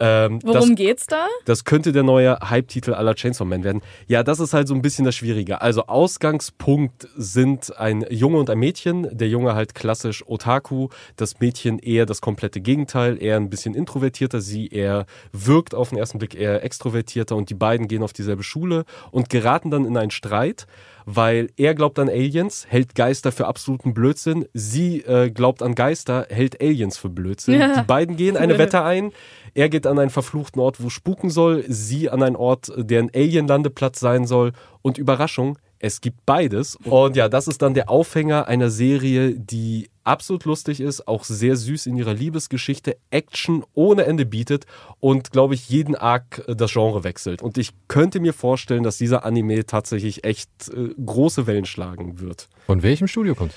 Ähm, 0.00 0.40
Worum 0.42 0.70
das, 0.70 0.76
geht's 0.76 1.06
da? 1.06 1.28
Das 1.44 1.64
könnte 1.64 1.92
der 1.92 2.02
neue 2.02 2.38
Hype-Titel 2.40 2.94
aller 2.94 3.14
Chainsaw 3.14 3.44
Man 3.44 3.62
werden. 3.62 3.80
Ja, 4.08 4.22
das 4.22 4.40
ist 4.40 4.52
halt 4.52 4.66
so 4.66 4.74
ein 4.74 4.82
bisschen 4.82 5.04
das 5.04 5.14
Schwierige. 5.14 5.60
Also 5.60 5.86
Ausgangspunkt 5.86 7.08
sind 7.16 7.76
ein 7.78 8.04
Junge 8.10 8.38
und 8.38 8.50
ein 8.50 8.58
Mädchen. 8.58 9.08
Der 9.16 9.28
Junge 9.28 9.54
halt 9.54 9.74
klassisch 9.74 10.24
Otaku, 10.26 10.88
das 11.16 11.38
Mädchen 11.38 11.78
eher 11.78 12.06
das 12.06 12.20
komplette 12.20 12.60
Gegenteil, 12.60 13.22
eher 13.22 13.36
ein 13.36 13.50
bisschen 13.50 13.74
introvertierter. 13.74 14.40
Sie 14.40 14.66
eher 14.68 15.06
wirkt 15.32 15.74
auf 15.74 15.90
den 15.90 15.98
ersten 15.98 16.18
Blick 16.18 16.34
eher 16.34 16.64
extrovertierter 16.64 17.36
und 17.36 17.50
die 17.50 17.54
beiden 17.54 17.86
gehen 17.86 18.02
auf 18.02 18.12
dieselbe 18.12 18.42
Schule 18.42 18.84
und 19.12 19.30
geraten 19.30 19.70
dann 19.70 19.84
in 19.84 19.96
einen 19.96 20.10
Streit 20.10 20.66
weil 21.06 21.50
er 21.56 21.74
glaubt 21.74 21.98
an 21.98 22.08
Aliens, 22.08 22.66
hält 22.68 22.94
Geister 22.94 23.32
für 23.32 23.46
absoluten 23.46 23.94
Blödsinn. 23.94 24.46
Sie 24.52 25.00
äh, 25.00 25.30
glaubt 25.30 25.62
an 25.62 25.74
Geister, 25.74 26.26
hält 26.30 26.60
Aliens 26.60 26.96
für 26.98 27.08
Blödsinn. 27.08 27.60
Ja. 27.60 27.80
Die 27.80 27.86
beiden 27.86 28.16
gehen 28.16 28.36
eine 28.36 28.58
Wette 28.58 28.82
ein. 28.82 29.12
Er 29.54 29.68
geht 29.68 29.86
an 29.86 29.98
einen 29.98 30.10
verfluchten 30.10 30.60
Ort, 30.60 30.82
wo 30.82 30.88
spuken 30.88 31.30
soll. 31.30 31.64
Sie 31.68 32.10
an 32.10 32.22
einen 32.22 32.36
Ort, 32.36 32.72
der 32.76 33.00
ein 33.00 33.10
Alien-Landeplatz 33.14 34.00
sein 34.00 34.26
soll. 34.26 34.52
Und 34.82 34.98
Überraschung, 34.98 35.58
es 35.78 36.00
gibt 36.00 36.24
beides. 36.26 36.76
Und 36.84 37.16
ja, 37.16 37.28
das 37.28 37.46
ist 37.46 37.62
dann 37.62 37.74
der 37.74 37.90
Aufhänger 37.90 38.48
einer 38.48 38.70
Serie, 38.70 39.34
die 39.34 39.90
absolut 40.04 40.44
lustig 40.44 40.80
ist, 40.80 41.08
auch 41.08 41.24
sehr 41.24 41.56
süß 41.56 41.86
in 41.86 41.96
ihrer 41.96 42.14
Liebesgeschichte, 42.14 42.96
Action 43.10 43.64
ohne 43.74 44.04
Ende 44.04 44.26
bietet 44.26 44.66
und, 45.00 45.32
glaube 45.32 45.54
ich, 45.54 45.68
jeden 45.68 45.94
Arc 45.94 46.44
äh, 46.46 46.54
das 46.54 46.72
Genre 46.72 47.04
wechselt. 47.04 47.42
Und 47.42 47.58
ich 47.58 47.72
könnte 47.88 48.20
mir 48.20 48.32
vorstellen, 48.32 48.82
dass 48.82 48.98
dieser 48.98 49.24
Anime 49.24 49.66
tatsächlich 49.66 50.24
echt 50.24 50.50
äh, 50.68 50.90
große 51.04 51.46
Wellen 51.46 51.64
schlagen 51.64 52.20
wird. 52.20 52.48
Von 52.66 52.82
welchem 52.82 53.08
Studio 53.08 53.34
kommt? 53.34 53.54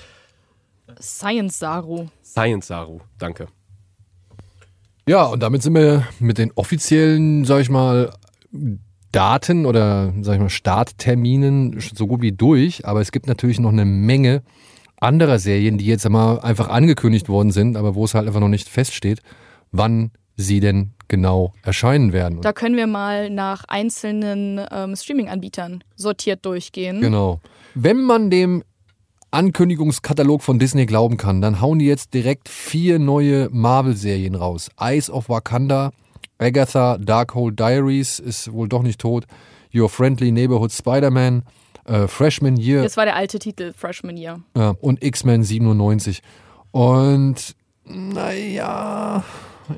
Science 1.00 1.58
Saru. 1.58 2.06
Science 2.24 2.66
Saru, 2.66 3.00
danke. 3.18 3.46
Ja, 5.06 5.24
und 5.24 5.42
damit 5.42 5.62
sind 5.62 5.74
wir 5.74 6.06
mit 6.18 6.38
den 6.38 6.52
offiziellen, 6.54 7.44
sag 7.44 7.60
ich 7.60 7.70
mal, 7.70 8.12
Daten 9.12 9.64
oder 9.64 10.12
sag 10.20 10.34
ich 10.34 10.40
mal 10.40 10.50
Startterminen 10.50 11.80
so 11.80 12.06
gut 12.06 12.20
wie 12.20 12.32
durch, 12.32 12.86
aber 12.86 13.00
es 13.00 13.10
gibt 13.10 13.26
natürlich 13.26 13.58
noch 13.58 13.72
eine 13.72 13.86
Menge 13.86 14.42
anderer 15.00 15.38
Serien, 15.38 15.78
die 15.78 15.86
jetzt 15.86 16.06
einmal 16.06 16.40
einfach 16.40 16.68
angekündigt 16.68 17.28
worden 17.28 17.50
sind, 17.50 17.76
aber 17.76 17.94
wo 17.94 18.04
es 18.04 18.14
halt 18.14 18.26
einfach 18.26 18.40
noch 18.40 18.48
nicht 18.48 18.68
feststeht, 18.68 19.20
wann 19.70 20.10
sie 20.36 20.60
denn 20.60 20.92
genau 21.08 21.52
erscheinen 21.62 22.12
werden. 22.12 22.40
Da 22.42 22.52
können 22.52 22.76
wir 22.76 22.86
mal 22.86 23.30
nach 23.30 23.64
einzelnen 23.64 24.60
ähm, 24.70 24.94
Streaming-Anbietern 24.94 25.82
sortiert 25.96 26.44
durchgehen. 26.44 27.00
Genau. 27.00 27.40
Wenn 27.74 28.02
man 28.02 28.30
dem 28.30 28.62
Ankündigungskatalog 29.30 30.42
von 30.42 30.58
Disney 30.58 30.86
glauben 30.86 31.16
kann, 31.16 31.42
dann 31.42 31.60
hauen 31.60 31.78
die 31.78 31.86
jetzt 31.86 32.14
direkt 32.14 32.48
vier 32.48 32.98
neue 32.98 33.48
Marvel-Serien 33.50 34.34
raus. 34.34 34.70
Eyes 34.80 35.10
of 35.10 35.28
Wakanda, 35.28 35.90
Agatha, 36.38 36.98
Darkhold 36.98 37.58
Diaries 37.58 38.20
ist 38.20 38.52
wohl 38.52 38.68
doch 38.68 38.82
nicht 38.82 39.00
tot, 39.00 39.26
Your 39.74 39.90
Friendly 39.90 40.32
Neighborhood 40.32 40.72
Spider-Man, 40.72 41.42
äh, 41.88 42.08
Freshman 42.08 42.56
Year. 42.56 42.82
Das 42.82 42.96
war 42.96 43.04
der 43.04 43.16
alte 43.16 43.38
Titel, 43.38 43.72
Freshman 43.72 44.16
Year. 44.16 44.40
Ja, 44.56 44.74
und 44.80 45.02
X-Men 45.02 45.42
97. 45.42 46.22
Und 46.70 47.56
naja, 47.84 49.24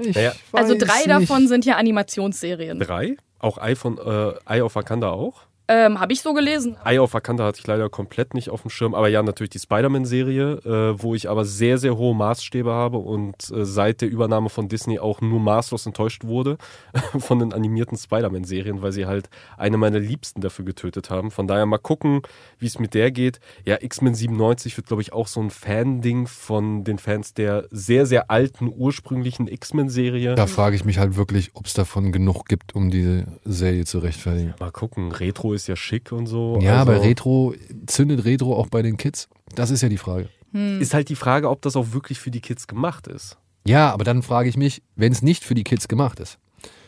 ich 0.01 0.17
naja. 0.17 0.33
Also 0.53 0.75
drei 0.77 0.99
nicht. 0.99 1.09
davon 1.09 1.49
sind 1.49 1.65
ja 1.65 1.77
Animationsserien. 1.77 2.79
Drei? 2.81 3.17
Auch 3.39 3.59
Eye, 3.59 3.77
von, 3.77 3.99
äh, 3.99 4.33
Eye 4.47 4.63
of 4.63 4.75
Wakanda 4.75 5.11
auch? 5.11 5.43
Ähm, 5.73 6.01
Habe 6.01 6.13
ich 6.13 6.21
so 6.21 6.35
gelesen. 6.35 6.77
Eye 6.85 6.99
of 6.99 7.15
Wakanda 7.15 7.45
hatte 7.45 7.61
ich 7.61 7.67
leider 7.69 7.89
komplett 7.89 8.35
nicht 8.35 8.51
auf 8.51 8.63
dem 8.63 8.71
Schirm. 8.71 8.93
Aber 8.93 9.07
ja, 9.07 9.23
natürlich 9.23 9.51
die 9.51 9.61
Spider-Man-Serie, 9.61 10.51
äh, 10.65 11.01
wo 11.01 11.15
ich 11.15 11.31
aber 11.31 11.45
sehr, 11.45 11.79
sehr 11.79 11.97
hohe 11.97 12.13
Maßstäbe 12.13 12.73
habe 12.73 12.99
und 12.99 13.37
äh, 13.53 13.65
seit 13.65 14.01
der 14.01 14.11
Übernahme 14.11 14.49
von 14.49 14.69
Disney 14.69 14.99
auch 14.99 15.21
nur 15.21 15.39
maßlos 15.39 15.87
enttäuscht 15.87 16.25
wurde 16.25 16.59
von 17.21 17.39
den 17.39 17.53
animierten 17.53 17.97
Spider-Man-Serien, 17.97 18.83
weil 18.83 18.91
sie 18.91 19.07
halt 19.07 19.31
eine 19.57 19.77
meiner 19.77 20.01
Liebsten 20.01 20.41
dafür 20.41 20.65
getötet 20.65 21.09
haben. 21.09 21.31
Von 21.31 21.47
daher 21.47 21.67
mal 21.67 21.79
gucken, 21.79 22.23
wie 22.59 22.67
es 22.67 22.81
mit 22.81 22.95
der 22.95 23.13
geht. 23.13 23.39
Ja, 23.65 23.79
X-Men 23.81 24.17
97 24.17 24.77
wird, 24.77 24.89
glaube 24.89 25.03
ich, 25.03 25.13
auch 25.13 25.29
so 25.29 25.41
ein 25.41 25.51
Fan-Ding 25.51 26.27
von 26.27 26.83
den 26.83 26.99
Fans 26.99 27.33
der 27.33 27.69
sehr, 27.71 28.07
sehr 28.07 28.29
alten, 28.29 28.73
ursprünglichen 28.77 29.47
X-Men-Serie. 29.47 30.35
Da 30.35 30.49
frage 30.49 30.75
ich 30.75 30.85
mich 30.85 30.99
halt 30.99 31.15
wirklich, 31.15 31.53
ob 31.55 31.67
es 31.67 31.75
davon 31.75 32.11
genug 32.11 32.47
gibt, 32.47 32.75
um 32.75 32.91
diese 32.91 33.27
Serie 33.45 33.85
zu 33.85 34.01
rechtfertigen. 34.01 34.55
Mal 34.59 34.73
gucken. 34.73 35.13
Retro 35.13 35.53
ist 35.53 35.60
ist 35.63 35.69
ja 35.69 35.77
schick 35.77 36.13
und 36.13 36.27
so. 36.27 36.59
Ja, 36.61 36.81
also, 36.81 36.93
aber 36.93 37.03
Retro, 37.03 37.55
zündet 37.87 38.25
Retro 38.25 38.57
auch 38.57 38.69
bei 38.69 38.83
den 38.83 38.97
Kids? 38.97 39.29
Das 39.55 39.71
ist 39.71 39.83
ja 39.83 39.89
die 39.89 39.99
Frage. 39.99 40.29
Hm. 40.53 40.81
Ist 40.81 40.95
halt 40.95 41.09
die 41.09 41.17
Frage, 41.17 41.49
ob 41.49 41.63
das 41.63 41.77
auch 41.77 41.93
wirklich 41.93 42.19
für 42.19 42.31
die 42.31 42.41
Kids 42.41 42.67
gemacht 42.67 43.07
ist. 43.07 43.39
Ja, 43.67 43.93
aber 43.93 44.05
dann 44.05 44.23
frage 44.23 44.49
ich 44.49 44.57
mich, 44.57 44.83
wenn 44.97 45.13
es 45.13 45.23
nicht 45.23 45.45
für 45.45 45.55
die 45.55 45.65
Kids 45.65 45.87
gemacht 45.87 46.19
ist, 46.21 46.39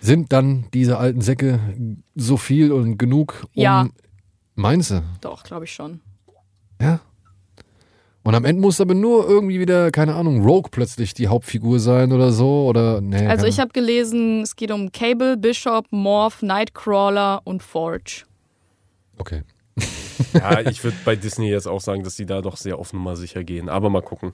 sind 0.00 0.32
dann 0.32 0.66
diese 0.74 0.98
alten 0.98 1.20
Säcke 1.20 1.60
so 2.14 2.36
viel 2.36 2.72
und 2.72 2.98
genug, 2.98 3.46
um. 3.54 3.62
Ja. 3.62 3.88
Meinst 4.54 4.90
du? 4.90 5.02
Doch, 5.20 5.44
glaube 5.44 5.64
ich 5.64 5.72
schon. 5.72 6.00
Ja. 6.80 7.00
Und 8.24 8.34
am 8.36 8.44
Ende 8.44 8.62
muss 8.62 8.80
aber 8.80 8.94
nur 8.94 9.28
irgendwie 9.28 9.58
wieder, 9.58 9.90
keine 9.90 10.14
Ahnung, 10.14 10.44
Rogue 10.44 10.70
plötzlich 10.70 11.12
die 11.12 11.26
Hauptfigur 11.26 11.80
sein 11.80 12.12
oder 12.12 12.30
so. 12.30 12.66
Oder, 12.66 13.00
nee, 13.00 13.26
also 13.26 13.46
ich 13.46 13.58
habe 13.58 13.70
gelesen, 13.72 14.42
es 14.42 14.54
geht 14.54 14.70
um 14.70 14.92
Cable, 14.92 15.36
Bishop, 15.36 15.86
Morph, 15.90 16.42
Nightcrawler 16.42 17.40
und 17.44 17.62
Forge. 17.62 18.24
Okay. 19.22 19.42
ja, 20.34 20.60
ich 20.62 20.82
würde 20.82 20.96
bei 21.04 21.14
Disney 21.14 21.48
jetzt 21.48 21.68
auch 21.68 21.80
sagen, 21.80 22.02
dass 22.02 22.16
sie 22.16 22.26
da 22.26 22.40
doch 22.40 22.56
sehr 22.56 22.80
offen 22.80 22.98
mal 22.98 23.14
sicher 23.14 23.44
gehen. 23.44 23.68
Aber 23.68 23.88
mal 23.88 24.02
gucken. 24.02 24.32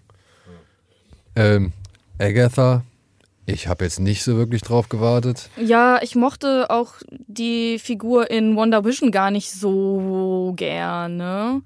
Ähm, 1.36 1.74
Agatha, 2.18 2.84
ich 3.44 3.68
habe 3.68 3.84
jetzt 3.84 4.00
nicht 4.00 4.22
so 4.22 4.38
wirklich 4.38 4.62
drauf 4.62 4.88
gewartet. 4.88 5.50
Ja, 5.58 6.00
ich 6.00 6.14
mochte 6.16 6.70
auch 6.70 6.94
die 7.10 7.78
Figur 7.78 8.30
in 8.30 8.56
Wonder 8.56 8.86
Vision 8.86 9.10
gar 9.10 9.30
nicht 9.30 9.52
so 9.52 10.54
gerne. 10.56 11.60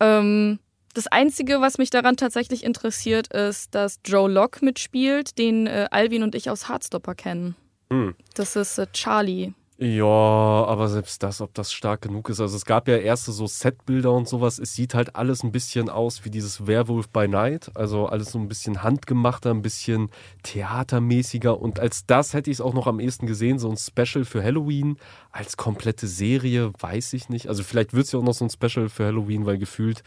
Ähm, 0.00 0.58
das 0.92 1.06
Einzige, 1.06 1.60
was 1.60 1.78
mich 1.78 1.90
daran 1.90 2.16
tatsächlich 2.16 2.64
interessiert, 2.64 3.28
ist, 3.28 3.76
dass 3.76 4.00
Joe 4.04 4.28
Locke 4.28 4.64
mitspielt, 4.64 5.38
den 5.38 5.68
äh, 5.68 5.86
Alvin 5.92 6.24
und 6.24 6.34
ich 6.34 6.50
aus 6.50 6.68
Hardstopper 6.68 7.14
kennen. 7.14 7.54
Hm. 7.92 8.16
Das 8.34 8.56
ist 8.56 8.76
äh, 8.78 8.88
Charlie. 8.92 9.52
Ja, 9.78 10.04
aber 10.06 10.88
selbst 10.88 11.22
das, 11.22 11.42
ob 11.42 11.52
das 11.52 11.70
stark 11.70 12.00
genug 12.00 12.30
ist. 12.30 12.40
Also 12.40 12.56
es 12.56 12.64
gab 12.64 12.88
ja 12.88 12.96
erste 12.96 13.30
so 13.30 13.46
Setbilder 13.46 14.10
und 14.10 14.26
sowas. 14.26 14.58
Es 14.58 14.74
sieht 14.74 14.94
halt 14.94 15.16
alles 15.16 15.42
ein 15.42 15.52
bisschen 15.52 15.90
aus 15.90 16.24
wie 16.24 16.30
dieses 16.30 16.66
Werewolf 16.66 17.10
by 17.10 17.28
Night. 17.28 17.70
Also 17.74 18.06
alles 18.06 18.32
so 18.32 18.38
ein 18.38 18.48
bisschen 18.48 18.82
handgemachter, 18.82 19.50
ein 19.50 19.60
bisschen 19.60 20.08
theatermäßiger. 20.44 21.60
Und 21.60 21.78
als 21.78 22.06
das 22.06 22.32
hätte 22.32 22.50
ich 22.50 22.56
es 22.56 22.60
auch 22.62 22.72
noch 22.72 22.86
am 22.86 23.00
ehesten 23.00 23.26
gesehen. 23.26 23.58
So 23.58 23.68
ein 23.68 23.76
Special 23.76 24.24
für 24.24 24.42
Halloween. 24.42 24.96
Als 25.30 25.58
komplette 25.58 26.06
Serie, 26.06 26.72
weiß 26.80 27.12
ich 27.12 27.28
nicht. 27.28 27.48
Also 27.48 27.62
vielleicht 27.62 27.92
wird 27.92 28.06
es 28.06 28.12
ja 28.12 28.18
auch 28.18 28.24
noch 28.24 28.32
so 28.32 28.46
ein 28.46 28.50
Special 28.50 28.88
für 28.88 29.04
Halloween, 29.04 29.44
weil 29.44 29.58
gefühlt, 29.58 30.02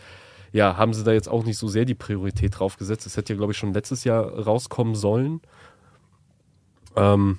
ja, 0.51 0.77
haben 0.77 0.95
sie 0.95 1.03
da 1.03 1.11
jetzt 1.11 1.29
auch 1.29 1.45
nicht 1.45 1.59
so 1.59 1.67
sehr 1.67 1.85
die 1.85 1.93
Priorität 1.93 2.57
drauf 2.57 2.77
gesetzt. 2.77 3.05
Das 3.05 3.17
hätte 3.17 3.33
ja, 3.33 3.37
glaube 3.37 3.51
ich, 3.51 3.59
schon 3.59 3.73
letztes 3.73 4.03
Jahr 4.03 4.33
rauskommen 4.33 4.95
sollen. 4.95 5.41
Ähm, 6.95 7.37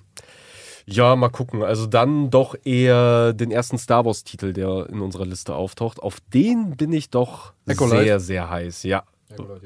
ja, 0.90 1.16
mal 1.16 1.28
gucken. 1.28 1.62
Also 1.62 1.86
dann 1.86 2.30
doch 2.30 2.54
eher 2.64 3.32
den 3.32 3.50
ersten 3.50 3.78
Star 3.78 4.04
Wars-Titel, 4.04 4.52
der 4.52 4.88
in 4.90 5.00
unserer 5.00 5.26
Liste 5.26 5.54
auftaucht. 5.54 6.02
Auf 6.02 6.18
den 6.32 6.76
bin 6.76 6.92
ich 6.92 7.10
doch 7.10 7.52
Ecolite. 7.66 8.04
sehr, 8.04 8.20
sehr 8.20 8.50
heiß. 8.50 8.82
Ja. 8.84 9.04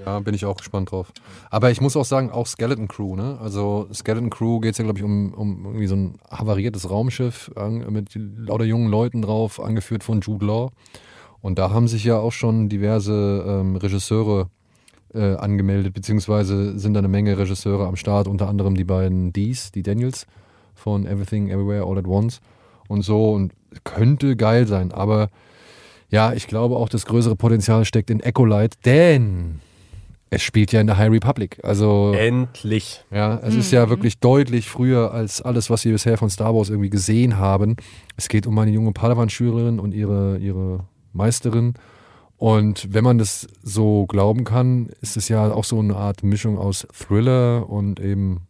Ja, 0.04 0.20
bin 0.20 0.34
ich 0.34 0.44
auch 0.44 0.58
gespannt 0.58 0.90
drauf. 0.90 1.10
Aber 1.48 1.70
ich 1.70 1.80
muss 1.80 1.96
auch 1.96 2.04
sagen, 2.04 2.30
auch 2.30 2.46
Skeleton 2.46 2.86
Crew, 2.86 3.16
ne? 3.16 3.38
Also 3.40 3.88
Skeleton 3.94 4.28
Crew 4.28 4.60
geht 4.60 4.72
es 4.72 4.78
ja, 4.78 4.84
glaube 4.84 4.98
ich, 4.98 5.04
um, 5.04 5.32
um 5.32 5.64
irgendwie 5.64 5.86
so 5.86 5.96
ein 5.96 6.18
havariertes 6.30 6.90
Raumschiff 6.90 7.50
mit 7.88 8.10
lauter 8.14 8.64
jungen 8.64 8.90
Leuten 8.90 9.22
drauf, 9.22 9.60
angeführt 9.60 10.04
von 10.04 10.20
Jude 10.20 10.44
Law. 10.44 10.70
Und 11.40 11.58
da 11.58 11.70
haben 11.70 11.88
sich 11.88 12.04
ja 12.04 12.18
auch 12.18 12.32
schon 12.32 12.68
diverse 12.68 13.44
ähm, 13.46 13.76
Regisseure 13.76 14.50
äh, 15.14 15.36
angemeldet, 15.36 15.94
beziehungsweise 15.94 16.78
sind 16.78 16.94
da 16.94 16.98
eine 16.98 17.08
Menge 17.08 17.38
Regisseure 17.38 17.86
am 17.86 17.96
Start, 17.96 18.28
unter 18.28 18.48
anderem 18.48 18.74
die 18.74 18.84
beiden 18.84 19.32
Dees, 19.32 19.72
die 19.72 19.82
Daniels 19.82 20.26
von 20.74 21.06
Everything 21.06 21.48
Everywhere 21.48 21.84
All 21.84 21.98
at 21.98 22.06
Once 22.06 22.40
und 22.88 23.02
so 23.02 23.32
und 23.32 23.52
könnte 23.84 24.36
geil 24.36 24.66
sein, 24.66 24.92
aber 24.92 25.30
ja, 26.10 26.32
ich 26.32 26.46
glaube 26.46 26.76
auch, 26.76 26.88
das 26.88 27.06
größere 27.06 27.34
Potenzial 27.34 27.84
steckt 27.84 28.10
in 28.10 28.20
Echolite, 28.20 28.76
denn 28.84 29.60
Es 30.30 30.42
spielt 30.42 30.72
ja 30.72 30.80
in 30.80 30.86
der 30.88 30.96
High 30.96 31.10
Republic. 31.12 31.60
Also 31.62 32.12
Endlich. 32.12 33.04
ja, 33.12 33.38
es 33.38 33.54
ist 33.54 33.70
ja 33.70 33.88
wirklich 33.88 34.18
deutlich 34.18 34.68
früher 34.68 35.12
als 35.12 35.40
alles, 35.42 35.70
was 35.70 35.84
wir 35.84 35.92
bisher 35.92 36.18
von 36.18 36.28
Star 36.28 36.54
Wars 36.54 36.70
irgendwie 36.70 36.90
gesehen 36.90 37.38
haben. 37.38 37.76
Es 38.16 38.28
geht 38.28 38.46
um 38.46 38.58
eine 38.58 38.72
junge 38.72 38.92
Padawan-Schülerin 38.92 39.78
und 39.78 39.94
ihre, 39.94 40.38
ihre 40.38 40.84
Meisterin. 41.12 41.74
Und 42.36 42.92
wenn 42.92 43.04
man 43.04 43.18
das 43.18 43.46
so 43.62 44.06
glauben 44.06 44.42
kann, 44.44 44.88
ist 45.00 45.16
es 45.16 45.28
ja 45.28 45.52
auch 45.52 45.64
so 45.64 45.78
eine 45.78 45.94
Art 45.94 46.24
Mischung 46.24 46.58
aus 46.58 46.86
Thriller 46.92 47.68
und 47.70 48.00
eben, 48.00 48.40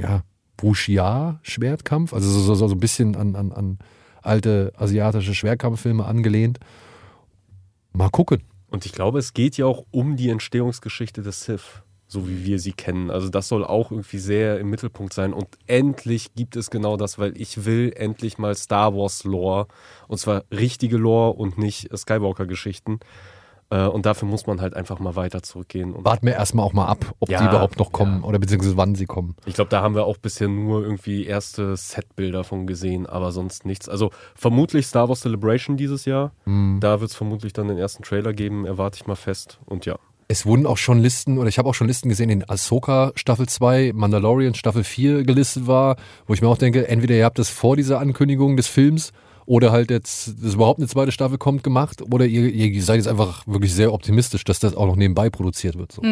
ja, 0.00 0.22
Wuxia-Schwertkampf. 0.62 2.12
Also 2.12 2.30
so, 2.30 2.54
so, 2.54 2.68
so 2.68 2.74
ein 2.74 2.80
bisschen 2.80 3.16
an, 3.16 3.36
an, 3.36 3.52
an 3.52 3.78
alte 4.22 4.72
asiatische 4.76 5.34
Schwertkampffilme 5.34 6.04
angelehnt. 6.04 6.58
Mal 7.92 8.10
gucken. 8.10 8.42
Und 8.68 8.86
ich 8.86 8.92
glaube, 8.92 9.18
es 9.18 9.32
geht 9.34 9.56
ja 9.56 9.66
auch 9.66 9.84
um 9.90 10.16
die 10.16 10.28
Entstehungsgeschichte 10.28 11.22
des 11.22 11.44
Sith, 11.44 11.82
so 12.06 12.28
wie 12.28 12.44
wir 12.44 12.58
sie 12.60 12.72
kennen. 12.72 13.10
Also 13.10 13.28
das 13.28 13.48
soll 13.48 13.64
auch 13.64 13.90
irgendwie 13.90 14.18
sehr 14.18 14.60
im 14.60 14.70
Mittelpunkt 14.70 15.12
sein. 15.12 15.32
Und 15.32 15.48
endlich 15.66 16.34
gibt 16.34 16.54
es 16.56 16.70
genau 16.70 16.96
das, 16.96 17.18
weil 17.18 17.36
ich 17.40 17.64
will 17.64 17.92
endlich 17.96 18.38
mal 18.38 18.54
Star 18.54 18.94
Wars 18.94 19.24
Lore. 19.24 19.66
Und 20.06 20.18
zwar 20.18 20.44
richtige 20.52 20.98
Lore 20.98 21.32
und 21.32 21.58
nicht 21.58 21.88
Skywalker-Geschichten. 21.96 23.00
Äh, 23.70 23.86
Und 23.86 24.04
dafür 24.06 24.28
muss 24.28 24.46
man 24.46 24.60
halt 24.60 24.74
einfach 24.74 24.98
mal 24.98 25.16
weiter 25.16 25.42
zurückgehen. 25.42 25.92
Und 25.94 26.04
Warten 26.04 26.26
wir 26.26 26.34
erstmal 26.34 26.64
auch 26.66 26.72
mal 26.72 26.86
ab, 26.86 27.14
ob 27.20 27.30
Ja, 27.30 27.38
die 27.38 27.46
überhaupt 27.46 27.78
noch 27.78 27.92
kommen 27.92 28.22
ja. 28.22 28.28
oder 28.28 28.38
beziehungsweise 28.38 28.76
wann 28.76 28.94
sie 28.94 29.06
kommen. 29.06 29.36
ich 29.46 29.54
glaube, 29.54 29.70
da 29.70 29.80
haben 29.80 29.94
wir 29.94 30.04
auch 30.06 30.16
bisher 30.18 30.48
nur 30.48 30.82
irgendwie 30.82 31.24
erste 31.24 31.76
Setbilder 31.76 32.44
von 32.44 32.66
gesehen, 32.66 33.06
aber 33.06 33.30
sonst 33.32 33.64
nichts. 33.64 33.88
Also 33.88 34.10
vermutlich 34.34 34.86
Star 34.86 35.08
Wars 35.08 35.20
Celebration 35.20 35.76
dieses 35.76 36.04
Jahr. 36.04 36.32
Da 36.44 37.00
wird 37.00 37.10
es 37.10 37.16
vermutlich 37.16 37.52
dann 37.52 37.68
den 37.68 37.78
ersten 37.78 38.02
Trailer 38.02 38.32
geben, 38.32 38.66
erwarte 38.66 38.96
ich 39.00 39.06
mal 39.06 39.14
fest. 39.14 39.58
Und 39.66 39.86
ja. 39.86 39.96
Es 40.26 40.46
wurden 40.46 40.64
auch 40.66 40.76
schon 40.76 41.00
Listen, 41.00 41.38
oder 41.38 41.48
ich 41.48 41.58
habe 41.58 41.68
auch 41.68 41.74
schon 41.74 41.88
Listen 41.88 42.08
gesehen, 42.08 42.30
in 42.30 42.48
Ahsoka 42.48 43.10
Staffel 43.16 43.48
2, 43.48 43.92
Mandalorian 43.94 44.54
Staffel 44.54 44.84
4 44.84 45.24
gelistet 45.24 45.66
war, 45.66 45.96
wo 46.26 46.34
ich 46.34 46.40
mir 46.40 46.48
auch 46.48 46.58
denke, 46.58 46.86
entweder 46.86 47.16
ihr 47.16 47.24
habt 47.24 47.38
das 47.38 47.50
vor 47.50 47.74
dieser 47.76 47.98
Ankündigung 47.98 48.56
des 48.56 48.68
Films 48.68 49.12
oder 49.50 49.72
halt 49.72 49.90
jetzt, 49.90 50.44
dass 50.44 50.54
überhaupt 50.54 50.78
eine 50.78 50.86
zweite 50.86 51.10
Staffel 51.10 51.36
kommt, 51.36 51.64
gemacht, 51.64 52.02
oder 52.12 52.24
ihr, 52.24 52.46
ihr 52.46 52.82
seid 52.84 52.98
jetzt 52.98 53.08
einfach 53.08 53.44
wirklich 53.48 53.74
sehr 53.74 53.92
optimistisch, 53.92 54.44
dass 54.44 54.60
das 54.60 54.76
auch 54.76 54.86
noch 54.86 54.94
nebenbei 54.94 55.28
produziert 55.28 55.76
wird. 55.76 55.90
So. 55.90 56.02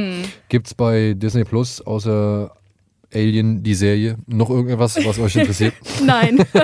Gibt's 0.48 0.74
bei 0.74 1.14
Disney 1.14 1.44
Plus 1.44 1.80
außer 1.80 2.50
Alien, 3.14 3.62
die 3.62 3.74
Serie, 3.74 4.16
noch 4.26 4.50
irgendetwas, 4.50 4.98
was 5.06 5.20
euch 5.20 5.36
interessiert? 5.36 5.72
Nein. 6.04 6.44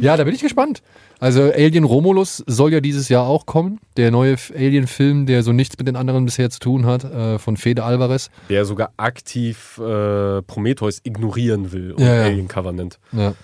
Ja, 0.00 0.16
da 0.16 0.24
bin 0.24 0.34
ich 0.34 0.40
gespannt. 0.40 0.82
Also 1.20 1.42
Alien 1.42 1.84
Romulus 1.84 2.42
soll 2.48 2.72
ja 2.72 2.80
dieses 2.80 3.08
Jahr 3.08 3.24
auch 3.24 3.46
kommen. 3.46 3.78
Der 3.96 4.10
neue 4.10 4.34
Alien-Film, 4.52 5.26
der 5.26 5.44
so 5.44 5.52
nichts 5.52 5.78
mit 5.78 5.86
den 5.86 5.94
anderen 5.94 6.24
bisher 6.24 6.50
zu 6.50 6.58
tun 6.58 6.86
hat, 6.86 7.04
äh, 7.04 7.38
von 7.38 7.56
Fede 7.56 7.84
Alvarez. 7.84 8.28
Der 8.48 8.64
sogar 8.64 8.90
aktiv 8.96 9.78
äh, 9.78 10.42
Prometheus 10.42 11.00
ignorieren 11.04 11.70
will 11.70 11.92
und 11.92 12.02
Ja, 12.02 12.16
ja. 12.16 12.22
Alien 12.24 12.48
Covenant. 12.48 12.98
Ja. 13.12 13.34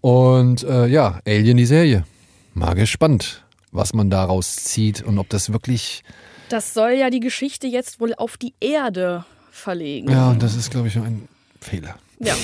Und 0.00 0.62
äh, 0.62 0.86
ja, 0.86 1.20
Alien 1.26 1.56
die 1.56 1.66
Serie. 1.66 2.04
Mal 2.54 2.74
gespannt, 2.74 3.44
was 3.72 3.94
man 3.94 4.10
daraus 4.10 4.56
zieht 4.56 5.02
und 5.02 5.18
ob 5.18 5.28
das 5.28 5.52
wirklich. 5.52 6.02
Das 6.48 6.74
soll 6.74 6.92
ja 6.92 7.10
die 7.10 7.20
Geschichte 7.20 7.66
jetzt 7.66 8.00
wohl 8.00 8.14
auf 8.14 8.36
die 8.36 8.54
Erde 8.60 9.24
verlegen. 9.50 10.10
Ja, 10.10 10.30
und 10.30 10.42
das 10.42 10.54
ist, 10.54 10.70
glaube 10.70 10.88
ich, 10.88 10.96
ein 10.96 11.28
Fehler. 11.60 11.96
Ja. 12.20 12.34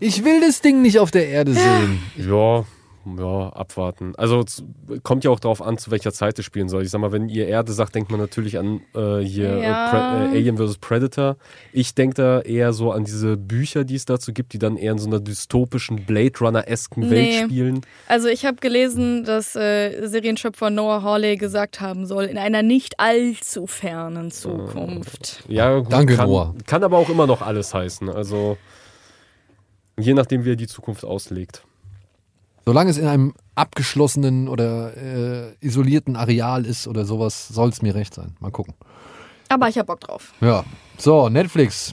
Ich 0.00 0.24
will 0.24 0.40
das 0.40 0.60
Ding 0.60 0.82
nicht 0.82 0.98
auf 0.98 1.10
der 1.10 1.28
Erde 1.28 1.54
sehen. 1.54 2.02
Ja, 2.16 2.64
ja, 3.04 3.48
abwarten. 3.50 4.14
Also 4.16 4.42
z- 4.44 4.64
kommt 5.02 5.24
ja 5.24 5.30
auch 5.30 5.40
darauf 5.40 5.60
an, 5.60 5.78
zu 5.78 5.90
welcher 5.90 6.12
Zeit 6.12 6.38
es 6.38 6.44
spielen 6.44 6.68
soll. 6.68 6.82
Ich 6.84 6.90
sag 6.90 7.00
mal, 7.00 7.12
wenn 7.12 7.28
ihr 7.28 7.46
Erde 7.48 7.72
sagt, 7.72 7.94
denkt 7.94 8.10
man 8.10 8.20
natürlich 8.20 8.58
an 8.58 8.80
äh, 8.94 9.18
hier 9.20 9.58
Ja. 9.58 9.86
äh, 9.86 9.90
Pre 9.90 9.98
äh, 10.34 10.38
Alien 10.38 10.56
vs. 10.56 10.78
Predator. 10.78 11.36
Ich 11.72 11.94
denke 11.94 12.14
da 12.14 12.40
eher 12.40 12.72
so 12.72 12.92
an 12.92 13.04
diese 13.04 13.36
Bücher, 13.36 13.84
die 13.84 13.96
es 13.96 14.04
dazu 14.04 14.32
gibt, 14.32 14.52
die 14.52 14.58
dann 14.58 14.76
eher 14.76 14.92
in 14.92 14.98
so 14.98 15.08
einer 15.08 15.20
dystopischen 15.20 16.04
Blade 16.06 16.32
Runner-esken 16.40 17.10
Welt 17.10 17.28
Nee. 17.28 17.44
spielen. 17.44 17.80
Also 18.08 18.28
ich 18.28 18.44
habe 18.44 18.56
gelesen, 18.58 19.24
dass 19.24 19.56
äh, 19.56 20.06
Serienschöpfer 20.06 20.70
Noah 20.70 21.02
Hawley 21.02 21.36
gesagt 21.36 21.80
haben 21.80 22.06
soll, 22.06 22.24
in 22.24 22.38
einer 22.38 22.62
nicht 22.62 23.00
allzu 23.00 23.66
fernen 23.66 24.30
Zukunft. 24.30 25.44
Ja, 25.48 25.78
gut, 25.80 25.92
Danke, 25.92 26.16
kann, 26.16 26.28
Noah. 26.28 26.54
kann 26.66 26.84
aber 26.84 26.98
auch 26.98 27.08
immer 27.08 27.26
noch 27.26 27.42
alles 27.42 27.74
heißen. 27.74 28.08
Also 28.08 28.56
je 29.98 30.14
nachdem, 30.14 30.44
wie 30.44 30.52
er 30.52 30.56
die 30.56 30.66
Zukunft 30.66 31.04
auslegt. 31.04 31.64
Solange 32.64 32.90
es 32.90 32.98
in 32.98 33.06
einem 33.06 33.34
abgeschlossenen 33.54 34.48
oder 34.48 34.96
äh, 34.96 35.54
isolierten 35.60 36.16
Areal 36.16 36.64
ist 36.64 36.86
oder 36.86 37.04
sowas, 37.04 37.48
soll 37.48 37.70
es 37.70 37.82
mir 37.82 37.94
recht 37.94 38.14
sein. 38.14 38.36
Mal 38.40 38.50
gucken. 38.50 38.74
Aber 39.48 39.68
ich 39.68 39.76
hab 39.78 39.86
Bock 39.86 40.00
drauf. 40.00 40.32
Ja. 40.40 40.64
So, 40.96 41.28
Netflix 41.28 41.92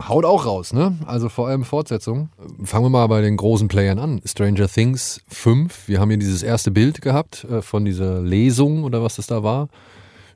haut 0.00 0.24
auch 0.24 0.46
raus, 0.46 0.72
ne? 0.72 0.96
Also 1.06 1.28
vor 1.28 1.48
allem 1.48 1.64
Fortsetzung. 1.64 2.28
Fangen 2.62 2.84
wir 2.84 2.90
mal 2.90 3.06
bei 3.06 3.20
den 3.20 3.36
großen 3.36 3.68
Playern 3.68 3.98
an. 3.98 4.20
Stranger 4.24 4.68
Things 4.68 5.20
5. 5.28 5.88
Wir 5.88 6.00
haben 6.00 6.10
hier 6.10 6.18
dieses 6.18 6.42
erste 6.42 6.70
Bild 6.70 7.00
gehabt 7.00 7.44
äh, 7.44 7.62
von 7.62 7.84
dieser 7.84 8.20
Lesung 8.20 8.84
oder 8.84 9.02
was 9.02 9.16
das 9.16 9.26
da 9.26 9.42
war. 9.42 9.68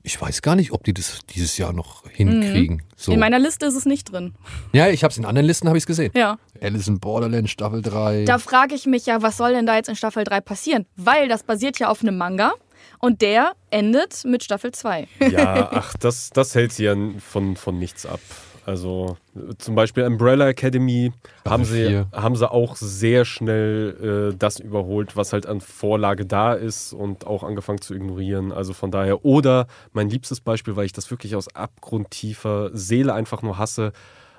Ich 0.03 0.21
weiß 0.21 0.43
gar 0.43 0.57
nicht, 0.57 0.73
ob 0.73 0.85
die 0.85 0.95
das 0.95 1.21
dieses 1.35 1.59
Jahr 1.59 1.73
noch 1.73 2.09
hinkriegen. 2.11 2.83
So. 2.97 3.13
In 3.13 3.21
meiner 3.21 3.39
Liste 3.39 3.67
ist 3.67 3.75
es 3.75 3.85
nicht 3.85 4.13
drin. 4.13 4.35
ja, 4.73 4.89
ich 4.89 5.05
habe 5.05 5.13
es 5.13 5.19
in 5.19 5.25
anderen 5.25 5.47
Listen 5.47 5.69
habe 5.69 5.79
ich 5.79 5.87
gesehen. 5.87 6.13
Ja. 6.15 6.39
Alice 6.61 6.89
in 6.89 7.01
Borderland 7.01 7.51
Staffel 7.51 7.83
3. 7.83 8.25
Da 8.25 8.39
frage 8.39 8.75
ich 8.75 8.87
mich 8.87 9.07
ja, 9.07 9.23
was 9.23 9.37
soll 9.37 9.53
denn 9.53 9.67
da 9.67 9.77
jetzt 9.77 9.89
in 9.89 9.97
Staffel 9.97 10.25
3 10.25 10.41
passieren? 10.41 10.87
Weil 10.97 11.29
das 11.29 11.43
basiert 11.43 11.79
ja 11.79 11.89
auf 11.89 12.03
einem 12.03 12.17
Manga 12.17 12.53
und 12.99 13.23
der 13.23 13.53
endet 13.71 14.25
mit 14.25 14.43
Staffel 14.43 14.73
2. 14.73 15.09
Ja, 15.31 15.71
ach, 15.73 15.95
das, 15.99 16.31
das 16.31 16.55
hält 16.55 16.73
sie 16.73 16.85
ja 16.85 16.97
von, 17.19 17.57
von 17.57 17.79
nichts 17.79 18.07
ab. 18.07 18.21
Also 18.69 19.17
zum 19.57 19.75
Beispiel 19.75 20.05
Umbrella 20.05 20.49
Academy 20.49 21.11
haben 21.49 21.65
sie, 21.65 22.05
haben 22.13 22.37
sie 22.37 22.51
auch 22.51 22.77
sehr 22.77 23.25
schnell 23.25 24.33
äh, 24.35 24.37
das 24.39 24.61
überholt, 24.61 25.17
was 25.17 25.33
halt 25.33 25.47
an 25.47 25.63
Vorlage 25.63 26.27
da 26.27 26.53
ist 26.53 26.93
und 26.93 27.27
auch 27.27 27.45
angefangen 27.45 27.81
zu 27.81 27.95
ignorieren. 27.95 28.53
Also 28.53 28.75
von 28.75 28.91
daher, 28.91 29.25
oder 29.25 29.69
mein 29.95 30.11
liebstes 30.11 30.43
Beispiel, 30.43 30.77
weil 30.77 30.85
ich 30.85 30.93
das 30.93 31.11
wirklich 31.11 31.35
aus 31.35 31.49
abgrundtiefer 31.55 32.69
Seele 32.75 33.15
einfach 33.15 33.41
nur 33.41 33.57
hasse, 33.57 33.93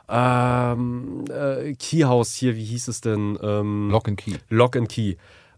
ähm, 0.07 1.25
äh, 1.31 1.73
Keyhouse 1.73 2.35
hier, 2.35 2.55
wie 2.55 2.65
hieß 2.65 2.87
es 2.87 3.01
denn? 3.01 3.35
Ähm, 3.41 3.89
Lock 3.89 4.09
and 4.09 4.19
Key. 4.19 4.35
Lock 4.49 4.75
and 4.75 4.89
Key. 4.89 5.15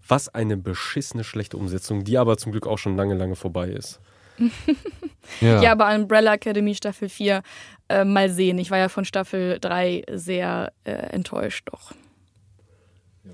Was 0.07 0.33
eine 0.33 0.55
beschissene 0.55 1.25
schlechte 1.25 1.57
Umsetzung, 1.57 2.05
die 2.05 2.17
aber 2.17 2.37
zum 2.37 2.53
Glück 2.53 2.67
auch 2.67 2.77
schon 2.77 2.95
lange, 2.95 3.15
lange 3.15 3.35
vorbei 3.35 3.67
ist. 3.67 3.99
Ja. 5.39 5.61
Ja, 5.61 5.71
aber 5.71 5.93
Umbrella 5.95 6.33
Academy 6.33 6.75
Staffel 6.75 7.07
4 7.07 7.41
äh, 7.91 8.05
mal 8.05 8.29
sehen. 8.29 8.57
Ich 8.59 8.71
war 8.71 8.77
ja 8.77 8.89
von 8.89 9.05
Staffel 9.05 9.59
3 9.59 10.03
sehr 10.11 10.71
äh, 10.83 10.91
enttäuscht 10.91 11.67
doch. 11.71 11.91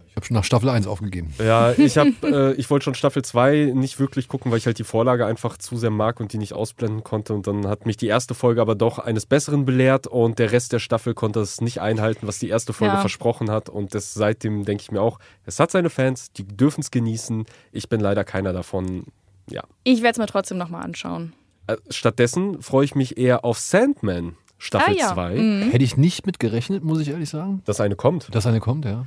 Ich 0.09 0.15
habe 0.17 0.25
schon 0.25 0.33
nach 0.35 0.43
Staffel 0.43 0.67
1 0.69 0.87
aufgegeben. 0.87 1.31
Ja, 1.37 1.71
ich 1.73 1.97
habe, 1.97 2.11
äh, 2.23 2.53
ich 2.53 2.69
wollte 2.71 2.85
schon 2.85 2.95
Staffel 2.95 3.23
2 3.23 3.71
nicht 3.75 3.99
wirklich 3.99 4.27
gucken, 4.27 4.51
weil 4.51 4.57
ich 4.57 4.65
halt 4.65 4.79
die 4.79 4.83
Vorlage 4.83 5.25
einfach 5.27 5.57
zu 5.57 5.77
sehr 5.77 5.91
mag 5.91 6.19
und 6.19 6.33
die 6.33 6.39
nicht 6.39 6.53
ausblenden 6.53 7.03
konnte. 7.03 7.33
Und 7.35 7.45
dann 7.45 7.67
hat 7.67 7.85
mich 7.85 7.97
die 7.97 8.07
erste 8.07 8.33
Folge 8.33 8.59
aber 8.59 8.73
doch 8.75 8.97
eines 8.99 9.25
Besseren 9.27 9.63
belehrt 9.65 10.07
und 10.07 10.39
der 10.39 10.51
Rest 10.51 10.73
der 10.73 10.79
Staffel 10.79 11.13
konnte 11.13 11.39
es 11.39 11.61
nicht 11.61 11.81
einhalten, 11.81 12.25
was 12.27 12.39
die 12.39 12.49
erste 12.49 12.73
Folge 12.73 12.95
Ja. 12.95 12.99
versprochen 12.99 13.51
hat. 13.51 13.69
Und 13.69 13.93
das, 13.93 14.13
seitdem 14.15 14.65
denke 14.65 14.81
ich 14.81 14.91
mir 14.91 15.01
auch, 15.01 15.19
es 15.45 15.59
hat 15.59 15.69
seine 15.71 15.89
Fans, 15.91 16.31
die 16.31 16.45
dürfen 16.45 16.81
es 16.81 16.89
genießen. 16.91 17.45
Ich 17.71 17.87
bin 17.87 17.99
leider 18.01 18.23
keiner 18.23 18.53
davon. 18.53 19.05
Ja. 19.49 19.63
Ich 19.83 20.01
werde 20.01 20.13
es 20.13 20.17
mir 20.17 20.25
trotzdem 20.27 20.57
nochmal 20.57 20.83
anschauen. 20.83 21.33
Äh, 21.67 21.77
Stattdessen 21.91 22.61
freue 22.61 22.85
ich 22.85 22.95
mich 22.95 23.17
eher 23.17 23.45
auf 23.45 23.59
Sandman 23.59 24.35
Staffel 24.57 24.95
ah 24.95 24.99
ja. 24.99 25.13
2. 25.13 25.35
Mhm. 25.35 25.71
Hätte 25.71 25.83
ich 25.83 25.97
nicht 25.97 26.25
mit 26.25 26.39
gerechnet, 26.39 26.83
muss 26.83 26.99
ich 26.99 27.09
ehrlich 27.09 27.29
sagen, 27.29 27.61
Dass 27.65 27.79
eine 27.79 27.95
kommt. 27.95 28.33
dass 28.33 28.45
eine 28.47 28.59
kommt, 28.59 28.85
ja. 28.85 29.05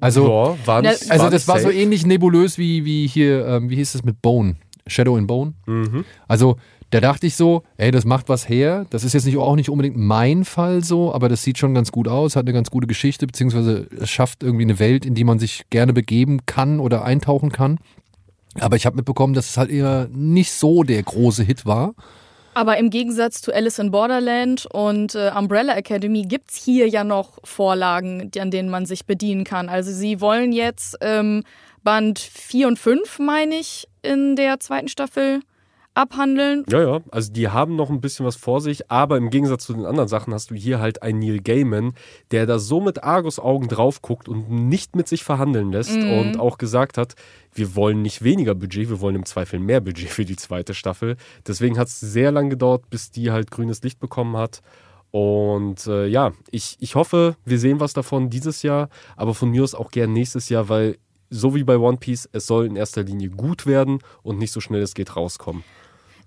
Also, 0.00 0.26
ja, 0.28 0.66
war 0.66 0.82
nicht, 0.82 1.10
also 1.10 1.24
war 1.24 1.30
das 1.30 1.46
war 1.46 1.58
so 1.58 1.68
safe. 1.68 1.74
ähnlich 1.74 2.06
nebulös 2.06 2.56
wie, 2.56 2.84
wie 2.84 3.06
hier, 3.06 3.46
ähm, 3.46 3.68
wie 3.68 3.76
hieß 3.76 3.94
es 3.94 4.02
mit 4.04 4.22
Bone? 4.22 4.56
Shadow 4.86 5.16
in 5.18 5.26
Bone. 5.26 5.52
Mhm. 5.66 6.04
Also, 6.26 6.56
da 6.90 7.00
dachte 7.00 7.26
ich 7.26 7.36
so, 7.36 7.62
ey, 7.76 7.90
das 7.90 8.04
macht 8.04 8.28
was 8.28 8.48
her. 8.48 8.86
Das 8.90 9.04
ist 9.04 9.12
jetzt 9.12 9.24
nicht, 9.24 9.36
auch 9.36 9.54
nicht 9.54 9.68
unbedingt 9.70 9.96
mein 9.96 10.44
Fall 10.44 10.82
so, 10.82 11.14
aber 11.14 11.28
das 11.28 11.42
sieht 11.42 11.58
schon 11.58 11.74
ganz 11.74 11.92
gut 11.92 12.08
aus, 12.08 12.34
hat 12.34 12.44
eine 12.44 12.52
ganz 12.52 12.70
gute 12.70 12.86
Geschichte, 12.88 13.26
beziehungsweise 13.26 13.86
es 14.00 14.10
schafft 14.10 14.42
irgendwie 14.42 14.64
eine 14.64 14.78
Welt, 14.78 15.06
in 15.06 15.14
die 15.14 15.22
man 15.24 15.38
sich 15.38 15.64
gerne 15.70 15.92
begeben 15.92 16.46
kann 16.46 16.80
oder 16.80 17.04
eintauchen 17.04 17.52
kann. 17.52 17.78
Aber 18.58 18.74
ich 18.76 18.86
habe 18.86 18.96
mitbekommen, 18.96 19.34
dass 19.34 19.50
es 19.50 19.56
halt 19.56 19.70
eher 19.70 20.08
nicht 20.12 20.50
so 20.50 20.82
der 20.82 21.02
große 21.02 21.44
Hit 21.44 21.64
war. 21.66 21.94
Aber 22.60 22.76
im 22.76 22.90
Gegensatz 22.90 23.40
zu 23.40 23.54
Alice 23.54 23.78
in 23.78 23.90
Borderland 23.90 24.66
und 24.66 25.14
äh, 25.14 25.32
Umbrella 25.34 25.76
Academy 25.76 26.26
gibt's 26.28 26.62
hier 26.62 26.86
ja 26.86 27.04
noch 27.04 27.38
Vorlagen, 27.42 28.30
an 28.38 28.50
denen 28.50 28.68
man 28.68 28.84
sich 28.84 29.06
bedienen 29.06 29.44
kann. 29.44 29.70
Also 29.70 29.90
sie 29.92 30.20
wollen 30.20 30.52
jetzt 30.52 30.98
ähm, 31.00 31.42
Band 31.82 32.18
4 32.18 32.68
und 32.68 32.78
5, 32.78 33.18
meine 33.20 33.54
ich, 33.54 33.88
in 34.02 34.36
der 34.36 34.60
zweiten 34.60 34.88
Staffel 34.88 35.40
abhandeln. 36.00 36.64
Ja, 36.70 36.80
ja, 36.82 37.00
also 37.10 37.32
die 37.32 37.48
haben 37.48 37.76
noch 37.76 37.90
ein 37.90 38.00
bisschen 38.00 38.26
was 38.26 38.36
vor 38.36 38.60
sich, 38.60 38.90
aber 38.90 39.16
im 39.16 39.30
Gegensatz 39.30 39.64
zu 39.66 39.72
den 39.74 39.84
anderen 39.86 40.08
Sachen 40.08 40.32
hast 40.34 40.50
du 40.50 40.54
hier 40.54 40.80
halt 40.80 41.02
einen 41.02 41.18
Neil 41.20 41.40
Gaiman, 41.40 41.94
der 42.30 42.46
da 42.46 42.58
so 42.58 42.80
mit 42.80 43.04
Argus-Augen 43.04 43.68
drauf 43.68 44.02
guckt 44.02 44.28
und 44.28 44.50
nicht 44.50 44.96
mit 44.96 45.08
sich 45.08 45.22
verhandeln 45.24 45.72
lässt 45.72 45.96
Mhm. 45.96 46.12
und 46.18 46.40
auch 46.40 46.58
gesagt 46.58 46.98
hat, 46.98 47.14
wir 47.52 47.74
wollen 47.74 48.02
nicht 48.02 48.22
weniger 48.22 48.54
Budget, 48.54 48.88
wir 48.88 49.00
wollen 49.00 49.16
im 49.16 49.24
Zweifel 49.26 49.58
mehr 49.60 49.80
Budget 49.80 50.08
für 50.08 50.24
die 50.24 50.36
zweite 50.36 50.74
Staffel. 50.74 51.16
Deswegen 51.46 51.78
hat 51.78 51.88
es 51.88 52.00
sehr 52.00 52.32
lang 52.32 52.50
gedauert, 52.50 52.88
bis 52.90 53.10
die 53.10 53.30
halt 53.30 53.50
grünes 53.50 53.82
Licht 53.82 53.98
bekommen 54.00 54.36
hat. 54.36 54.60
Und 55.10 55.86
äh, 55.88 56.06
ja, 56.06 56.32
ich, 56.50 56.76
ich 56.78 56.94
hoffe, 56.94 57.36
wir 57.44 57.58
sehen 57.58 57.80
was 57.80 57.92
davon 57.92 58.30
dieses 58.30 58.62
Jahr, 58.62 58.88
aber 59.16 59.34
von 59.34 59.50
mir 59.50 59.64
aus 59.64 59.74
auch 59.74 59.90
gern 59.90 60.12
nächstes 60.12 60.48
Jahr, 60.48 60.68
weil 60.68 60.98
so 61.30 61.54
wie 61.54 61.64
bei 61.64 61.76
One 61.78 61.96
Piece, 61.96 62.28
es 62.32 62.46
soll 62.46 62.66
in 62.66 62.76
erster 62.76 63.02
Linie 63.02 63.30
gut 63.30 63.66
werden 63.66 63.98
und 64.22 64.38
nicht 64.38 64.52
so 64.52 64.60
schnell 64.60 64.82
es 64.82 64.94
geht 64.94 65.16
rauskommen. 65.16 65.64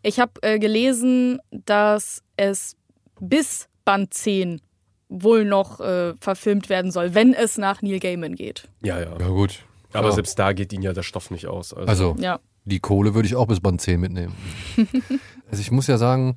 Ich 0.03 0.19
habe 0.19 0.33
äh, 0.41 0.59
gelesen, 0.59 1.39
dass 1.51 2.21
es 2.37 2.75
bis 3.19 3.67
Band 3.85 4.13
10 4.13 4.61
wohl 5.09 5.45
noch 5.45 5.79
äh, 5.79 6.13
verfilmt 6.19 6.69
werden 6.69 6.91
soll, 6.91 7.15
wenn 7.15 7.33
es 7.33 7.57
nach 7.57 7.81
Neil 7.81 7.99
Gaiman 7.99 8.35
geht. 8.35 8.67
Ja, 8.83 8.99
ja. 8.99 9.17
Ja, 9.19 9.27
gut. 9.29 9.59
Aber 9.93 10.09
Ja. 10.09 10.13
selbst 10.15 10.37
da 10.39 10.53
geht 10.53 10.73
ihnen 10.73 10.83
ja 10.83 10.93
der 10.93 11.03
Stoff 11.03 11.31
nicht 11.31 11.47
aus. 11.47 11.73
Also, 11.73 11.87
Also, 11.89 12.15
Ja. 12.19 12.39
die 12.65 12.79
Kohle 12.79 13.13
würde 13.13 13.27
ich 13.27 13.35
auch 13.35 13.47
bis 13.47 13.59
Band 13.59 13.79
10 13.79 13.99
mitnehmen. 13.99 14.35
also, 15.49 15.61
ich 15.61 15.71
muss 15.71 15.87
ja 15.87 15.97
sagen, 15.97 16.35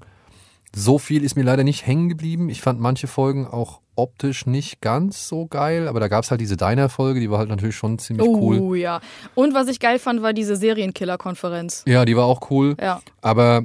so 0.78 0.98
viel 0.98 1.24
ist 1.24 1.36
mir 1.36 1.42
leider 1.42 1.64
nicht 1.64 1.86
hängen 1.86 2.10
geblieben. 2.10 2.50
Ich 2.50 2.60
fand 2.60 2.78
manche 2.80 3.06
Folgen 3.06 3.46
auch 3.46 3.80
optisch 3.94 4.44
nicht 4.44 4.82
ganz 4.82 5.26
so 5.26 5.46
geil, 5.46 5.88
aber 5.88 6.00
da 6.00 6.08
gab 6.08 6.22
es 6.22 6.30
halt 6.30 6.42
diese 6.42 6.58
Diner-Folge, 6.58 7.18
die 7.18 7.30
war 7.30 7.38
halt 7.38 7.48
natürlich 7.48 7.76
schon 7.76 7.98
ziemlich 7.98 8.28
Oh 8.28 8.36
cool. 8.36 8.76
ja. 8.76 9.00
Und 9.34 9.54
was 9.54 9.68
ich 9.68 9.80
geil 9.80 9.98
fand, 9.98 10.20
war 10.20 10.34
diese 10.34 10.54
Serienkiller-Konferenz. 10.54 11.82
Ja, 11.86 12.04
die 12.04 12.14
war 12.14 12.26
auch 12.26 12.50
cool. 12.50 12.76
Ja. 12.78 13.00
Aber 13.22 13.62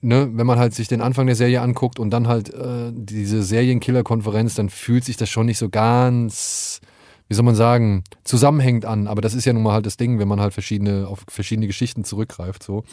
ne, 0.00 0.30
wenn 0.32 0.46
man 0.46 0.58
halt 0.58 0.74
sich 0.74 0.88
den 0.88 1.02
Anfang 1.02 1.26
der 1.26 1.36
Serie 1.36 1.60
anguckt 1.60 1.98
und 1.98 2.08
dann 2.08 2.28
halt 2.28 2.48
äh, 2.54 2.92
diese 2.94 3.42
Serienkiller-Konferenz, 3.42 4.54
dann 4.54 4.70
fühlt 4.70 5.04
sich 5.04 5.18
das 5.18 5.28
schon 5.28 5.44
nicht 5.44 5.58
so 5.58 5.68
ganz, 5.68 6.80
wie 7.28 7.34
soll 7.34 7.44
man 7.44 7.56
sagen, 7.56 8.04
zusammenhängend 8.24 8.86
an. 8.86 9.06
Aber 9.06 9.20
das 9.20 9.34
ist 9.34 9.44
ja 9.44 9.52
nun 9.52 9.64
mal 9.64 9.74
halt 9.74 9.84
das 9.84 9.98
Ding, 9.98 10.18
wenn 10.18 10.28
man 10.28 10.40
halt 10.40 10.54
verschiedene, 10.54 11.08
auf 11.08 11.26
verschiedene 11.28 11.66
Geschichten 11.66 12.04
zurückgreift. 12.04 12.62
So. 12.62 12.84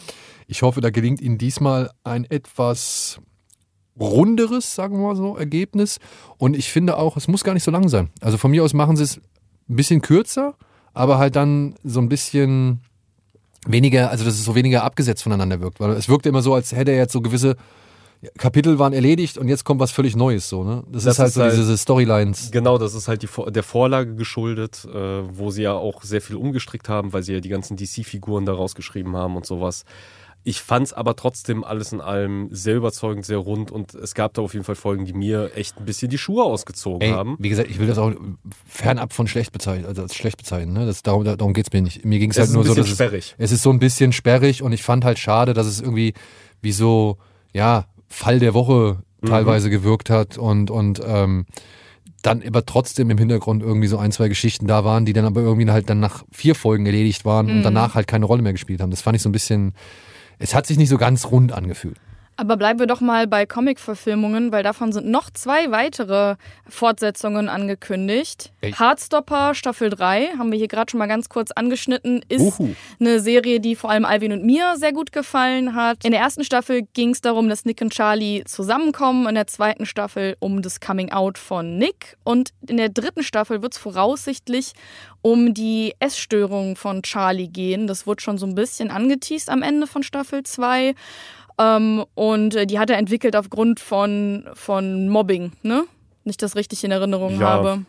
Ich 0.45 0.61
hoffe, 0.61 0.81
da 0.81 0.89
gelingt 0.89 1.21
Ihnen 1.21 1.37
diesmal 1.37 1.91
ein 2.03 2.25
etwas 2.25 3.21
runderes, 3.99 4.75
sagen 4.75 4.97
wir 4.97 5.07
mal 5.07 5.15
so, 5.15 5.37
Ergebnis. 5.37 5.99
Und 6.37 6.55
ich 6.55 6.71
finde 6.71 6.97
auch, 6.97 7.17
es 7.17 7.27
muss 7.27 7.43
gar 7.43 7.53
nicht 7.53 7.63
so 7.63 7.71
lang 7.71 7.87
sein. 7.89 8.09
Also 8.21 8.37
von 8.37 8.51
mir 8.51 8.63
aus 8.63 8.73
machen 8.73 8.95
sie 8.97 9.03
es 9.03 9.17
ein 9.69 9.75
bisschen 9.75 10.01
kürzer, 10.01 10.55
aber 10.93 11.17
halt 11.17 11.35
dann 11.35 11.75
so 11.83 11.99
ein 11.99 12.09
bisschen 12.09 12.81
weniger, 13.67 14.09
also 14.11 14.25
dass 14.25 14.35
es 14.35 14.43
so 14.45 14.55
weniger 14.55 14.83
abgesetzt 14.83 15.23
voneinander 15.23 15.59
wirkt. 15.61 15.79
Weil 15.79 15.91
es 15.91 16.09
wirkte 16.09 16.29
immer 16.29 16.41
so, 16.41 16.53
als 16.53 16.71
hätte 16.71 16.91
er 16.91 16.97
jetzt 16.97 17.13
so 17.13 17.21
gewisse 17.21 17.55
Kapitel 18.37 18.79
waren 18.79 18.93
erledigt 18.93 19.37
und 19.37 19.47
jetzt 19.49 19.65
kommt 19.65 19.79
was 19.79 19.91
völlig 19.91 20.15
Neues. 20.15 20.49
So, 20.49 20.63
ne? 20.63 20.83
Das, 20.91 21.03
Das 21.03 21.13
ist 21.15 21.19
halt 21.19 21.27
ist 21.29 21.33
so 21.35 21.41
halt- 21.41 21.53
diese 21.57 21.77
Storylines. 21.77 22.49
Genau, 22.51 22.77
das 22.77 22.93
ist 22.95 23.07
halt 23.07 23.21
die, 23.21 23.29
der 23.51 23.63
Vorlage 23.63 24.15
geschuldet, 24.15 24.85
äh, 24.91 24.97
wo 25.37 25.51
sie 25.51 25.63
ja 25.63 25.73
auch 25.73 26.01
sehr 26.03 26.21
viel 26.21 26.35
umgestrickt 26.35 26.89
haben, 26.89 27.13
weil 27.13 27.23
sie 27.23 27.33
ja 27.33 27.39
die 27.39 27.49
ganzen 27.49 27.77
DC-Figuren 27.77 28.45
da 28.45 28.53
rausgeschrieben 28.53 29.15
haben 29.15 29.35
und 29.35 29.45
sowas. 29.45 29.85
Ich 30.47 30.61
fand 30.61 30.85
es 30.87 30.93
aber 30.93 31.15
trotzdem 31.15 31.63
alles 31.63 31.91
in 31.91 31.99
allem 31.99 32.47
sehr 32.51 32.75
überzeugend, 32.75 33.25
sehr 33.25 33.39
rund 33.39 33.71
und 33.71 33.95
es 33.95 34.13
gab 34.13 34.33
da 34.35 34.43
auf 34.43 34.53
jeden 34.53 34.63
Fall 34.63 34.75
Folgen, 34.75 35.03
die 35.05 35.13
mir 35.13 35.51
echt 35.55 35.77
ein 35.79 35.85
bisschen 35.85 36.09
die 36.09 36.17
Schuhe 36.19 36.43
ausgezogen 36.43 37.01
Ey, 37.01 37.09
haben. 37.09 37.35
wie 37.39 37.49
gesagt, 37.49 37.69
ich 37.69 37.79
will 37.79 37.87
das 37.87 37.97
auch 37.97 38.13
fernab 38.67 39.11
von 39.11 39.27
schlecht 39.27 39.51
bezeichnen, 39.51 39.85
also 39.87 40.03
als 40.03 40.15
schlecht 40.15 40.37
bezeichnen. 40.37 40.73
Ne? 40.73 40.85
Das, 40.85 41.01
darum 41.03 41.23
darum 41.25 41.53
geht 41.53 41.67
es 41.67 41.73
mir 41.73 41.81
nicht. 41.81 42.05
Mir 42.05 42.19
ging 42.19 42.29
es 42.29 42.37
Es 42.37 42.41
halt 42.41 42.49
ist 42.49 42.53
nur 42.53 42.63
ein 42.63 42.67
so, 42.67 42.73
bisschen 42.75 42.83
dass 42.83 42.91
es, 42.91 42.95
sperrig. 42.95 43.35
es 43.39 43.51
ist 43.51 43.63
so 43.63 43.71
ein 43.71 43.79
bisschen 43.79 44.11
sperrig 44.13 44.61
und 44.61 44.71
ich 44.71 44.83
fand 44.83 45.03
halt 45.03 45.17
schade, 45.19 45.53
dass 45.53 45.65
es 45.67 45.81
irgendwie 45.81 46.13
wie 46.61 46.71
so, 46.71 47.17
ja, 47.51 47.85
Fall 48.07 48.39
der 48.39 48.53
Woche 48.53 48.99
Mhm. 49.21 49.27
teilweise 49.29 49.69
gewirkt 49.71 50.09
hat 50.11 50.37
und, 50.37 50.69
und 50.69 51.01
ähm, 51.03 51.45
dann 52.21 52.43
aber 52.45 52.65
trotzdem 52.65 53.09
im 53.09 53.17
Hintergrund 53.17 53.63
irgendwie 53.63 53.87
so 53.87 53.97
ein, 53.97 54.11
zwei 54.11 54.27
Geschichten 54.27 54.67
da 54.67 54.83
waren, 54.83 55.05
die 55.05 55.13
dann 55.13 55.25
aber 55.25 55.41
irgendwie 55.41 55.69
halt 55.71 55.89
dann 55.89 55.99
nach 55.99 56.23
vier 56.31 56.53
Folgen 56.53 56.85
erledigt 56.85 57.23
waren 57.25 57.49
und 57.49 57.63
danach 57.63 57.95
halt 57.95 58.07
keine 58.07 58.25
Rolle 58.25 58.41
mehr 58.41 58.51
gespielt 58.51 58.81
haben. 58.81 58.91
Das 58.91 59.01
fand 59.01 59.15
ich 59.15 59.21
so 59.21 59.29
ein 59.29 59.31
bisschen, 59.31 59.73
es 60.39 60.53
hat 60.53 60.65
sich 60.65 60.77
nicht 60.77 60.89
so 60.89 60.97
ganz 60.97 61.25
rund 61.31 61.51
angefühlt. 61.51 61.97
Aber 62.37 62.57
bleiben 62.57 62.79
wir 62.79 62.87
doch 62.87 62.99
mal 62.99 63.27
bei 63.27 63.45
Comic-Verfilmungen, 63.45 64.51
weil 64.51 64.61
davon 64.61 64.91
sind 64.91 65.07
noch 65.07 65.29
zwei 65.29 65.71
weitere 65.71 66.35
Fortsetzungen 66.67 67.47
angekündigt. 67.47 68.51
Ey. 68.59 68.73
Heartstopper 68.73 69.55
Staffel 69.55 69.89
3, 69.89 70.33
haben 70.37 70.51
wir 70.51 70.57
hier 70.57 70.67
gerade 70.67 70.91
schon 70.91 70.97
mal 70.97 71.07
ganz 71.07 71.29
kurz 71.29 71.51
angeschnitten, 71.51 72.25
ist 72.27 72.59
Uhu. 72.59 72.75
eine 72.99 73.21
Serie, 73.21 73.61
die 73.61 73.75
vor 73.75 73.89
allem 73.89 74.03
Alvin 74.03 74.33
und 74.33 74.43
mir 74.43 74.75
sehr 74.77 74.91
gut 74.91 75.13
gefallen 75.13 75.75
hat. 75.75 76.03
In 76.03 76.11
der 76.11 76.19
ersten 76.19 76.43
Staffel 76.43 76.81
ging 76.93 77.11
es 77.11 77.21
darum, 77.21 77.47
dass 77.47 77.63
Nick 77.63 77.81
und 77.81 77.93
Charlie 77.93 78.43
zusammenkommen, 78.43 79.27
in 79.27 79.35
der 79.35 79.47
zweiten 79.47 79.85
Staffel 79.85 80.35
um 80.39 80.61
das 80.61 80.81
Coming 80.81 81.11
Out 81.11 81.37
von 81.37 81.77
Nick 81.77 82.17
und 82.25 82.49
in 82.67 82.77
der 82.77 82.89
dritten 82.89 83.23
Staffel 83.23 83.61
wird 83.61 83.73
es 83.73 83.79
voraussichtlich 83.79 84.73
um 85.21 85.53
die 85.53 85.93
Essstörung 85.99 86.75
von 86.75 87.01
Charlie 87.01 87.47
gehen. 87.47 87.87
Das 87.87 88.05
wurde 88.05 88.21
schon 88.21 88.37
so 88.37 88.45
ein 88.45 88.55
bisschen 88.55 88.91
angeteased 88.91 89.49
am 89.49 89.63
Ende 89.63 89.87
von 89.87 90.03
Staffel 90.03 90.43
2. 90.43 90.93
Ähm, 91.57 92.05
und 92.15 92.55
äh, 92.55 92.67
die 92.67 92.79
hat 92.79 92.89
er 92.89 92.97
entwickelt 92.97 93.35
aufgrund 93.35 93.79
von, 93.79 94.45
von 94.53 95.09
Mobbing, 95.09 95.53
ne? 95.63 95.85
Nicht 96.23 96.41
das 96.41 96.55
richtig 96.55 96.83
in 96.83 96.91
Erinnerung 96.91 97.39
Ja. 97.39 97.47
habe. 97.47 97.85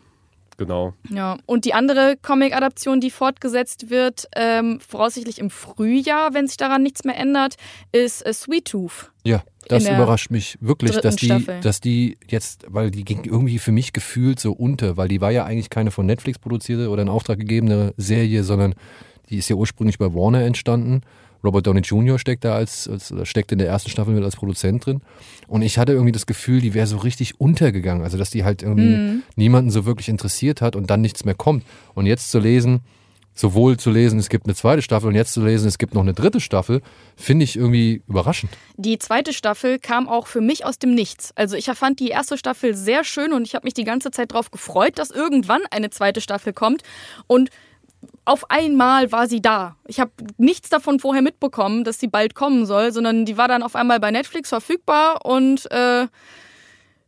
Genau. 0.57 0.93
Ja, 1.09 1.37
und 1.45 1.65
die 1.65 1.75
andere 1.75 2.15
Comic-Adaption, 2.19 2.99
die 2.99 3.11
fortgesetzt 3.11 3.91
wird, 3.91 4.27
ähm, 4.35 4.79
voraussichtlich 4.79 5.37
im 5.37 5.51
Frühjahr, 5.51 6.33
wenn 6.33 6.47
sich 6.47 6.57
daran 6.57 6.81
nichts 6.81 7.03
mehr 7.03 7.15
ändert, 7.15 7.57
ist 7.91 8.25
äh, 8.25 8.33
Sweet 8.33 8.65
Tooth. 8.65 9.11
Ja, 9.23 9.43
das 9.67 9.85
überrascht 9.85 10.31
mich 10.31 10.57
wirklich, 10.59 10.97
dass 10.97 11.15
die, 11.17 11.25
Staffel. 11.27 11.59
dass 11.61 11.79
die 11.79 12.17
jetzt, 12.27 12.65
weil 12.69 12.89
die 12.89 13.05
ging 13.05 13.23
irgendwie 13.25 13.59
für 13.59 13.71
mich 13.71 13.93
gefühlt 13.93 14.39
so 14.39 14.51
unter, 14.51 14.97
weil 14.97 15.09
die 15.09 15.21
war 15.21 15.29
ja 15.29 15.45
eigentlich 15.45 15.69
keine 15.69 15.91
von 15.91 16.07
Netflix 16.07 16.39
produzierte 16.39 16.89
oder 16.89 17.03
in 17.03 17.09
Auftrag 17.09 17.37
gegebene 17.37 17.93
Serie, 17.97 18.43
sondern 18.43 18.73
die 19.29 19.37
ist 19.37 19.49
ja 19.49 19.55
ursprünglich 19.55 19.99
bei 19.99 20.13
Warner 20.13 20.41
entstanden. 20.41 21.01
Robert 21.43 21.67
Downey 21.67 21.81
Jr. 21.81 22.19
steckt 22.19 22.43
da 22.43 22.55
als, 22.55 22.87
als 22.87 23.13
steckt 23.23 23.51
in 23.51 23.59
der 23.59 23.67
ersten 23.67 23.89
Staffel 23.89 24.13
mit 24.13 24.23
als 24.23 24.35
Produzent 24.35 24.85
drin. 24.85 25.01
Und 25.47 25.61
ich 25.61 25.77
hatte 25.77 25.93
irgendwie 25.93 26.11
das 26.11 26.25
Gefühl, 26.25 26.61
die 26.61 26.73
wäre 26.73 26.87
so 26.87 26.97
richtig 26.97 27.39
untergegangen. 27.39 28.03
Also, 28.03 28.17
dass 28.17 28.29
die 28.29 28.43
halt 28.43 28.63
irgendwie 28.63 29.21
niemanden 29.35 29.71
so 29.71 29.85
wirklich 29.85 30.09
interessiert 30.09 30.61
hat 30.61 30.75
und 30.75 30.89
dann 30.89 31.01
nichts 31.01 31.25
mehr 31.25 31.35
kommt. 31.35 31.63
Und 31.93 32.05
jetzt 32.05 32.31
zu 32.31 32.39
lesen, 32.39 32.81
sowohl 33.39 33.77
zu 33.77 33.91
lesen, 33.91 34.19
es 34.19 34.29
gibt 34.29 34.45
eine 34.45 34.55
zweite 34.55 34.81
Staffel 34.81 35.07
und 35.07 35.15
jetzt 35.15 35.33
zu 35.33 35.43
lesen, 35.43 35.67
es 35.67 35.77
gibt 35.77 35.93
noch 35.93 36.01
eine 36.01 36.13
dritte 36.13 36.39
Staffel, 36.39 36.81
finde 37.15 37.43
ich 37.43 37.55
irgendwie 37.55 38.01
überraschend. 38.07 38.51
Die 38.77 38.97
zweite 38.97 39.33
Staffel 39.33 39.79
kam 39.79 40.07
auch 40.07 40.27
für 40.27 40.41
mich 40.41 40.65
aus 40.65 40.79
dem 40.79 40.95
Nichts. 40.95 41.31
Also 41.35 41.55
ich 41.55 41.65
fand 41.65 41.99
die 41.99 42.09
erste 42.09 42.37
Staffel 42.37 42.75
sehr 42.75 43.03
schön 43.03 43.33
und 43.33 43.43
ich 43.43 43.55
habe 43.55 43.65
mich 43.65 43.73
die 43.73 43.83
ganze 43.83 44.11
Zeit 44.11 44.31
darauf 44.31 44.51
gefreut, 44.51 44.97
dass 44.97 45.11
irgendwann 45.11 45.61
eine 45.71 45.89
zweite 45.89 46.21
Staffel 46.21 46.53
kommt. 46.53 46.81
Und 47.27 47.49
auf 48.25 48.49
einmal 48.51 49.11
war 49.11 49.27
sie 49.27 49.41
da. 49.41 49.75
Ich 49.87 49.99
habe 49.99 50.11
nichts 50.37 50.69
davon 50.69 50.99
vorher 50.99 51.21
mitbekommen, 51.21 51.83
dass 51.83 51.99
sie 51.99 52.07
bald 52.07 52.35
kommen 52.35 52.65
soll, 52.65 52.91
sondern 52.91 53.25
die 53.25 53.37
war 53.37 53.47
dann 53.47 53.63
auf 53.63 53.75
einmal 53.75 53.99
bei 53.99 54.11
Netflix 54.11 54.49
verfügbar 54.49 55.25
und 55.25 55.69
äh, 55.71 56.07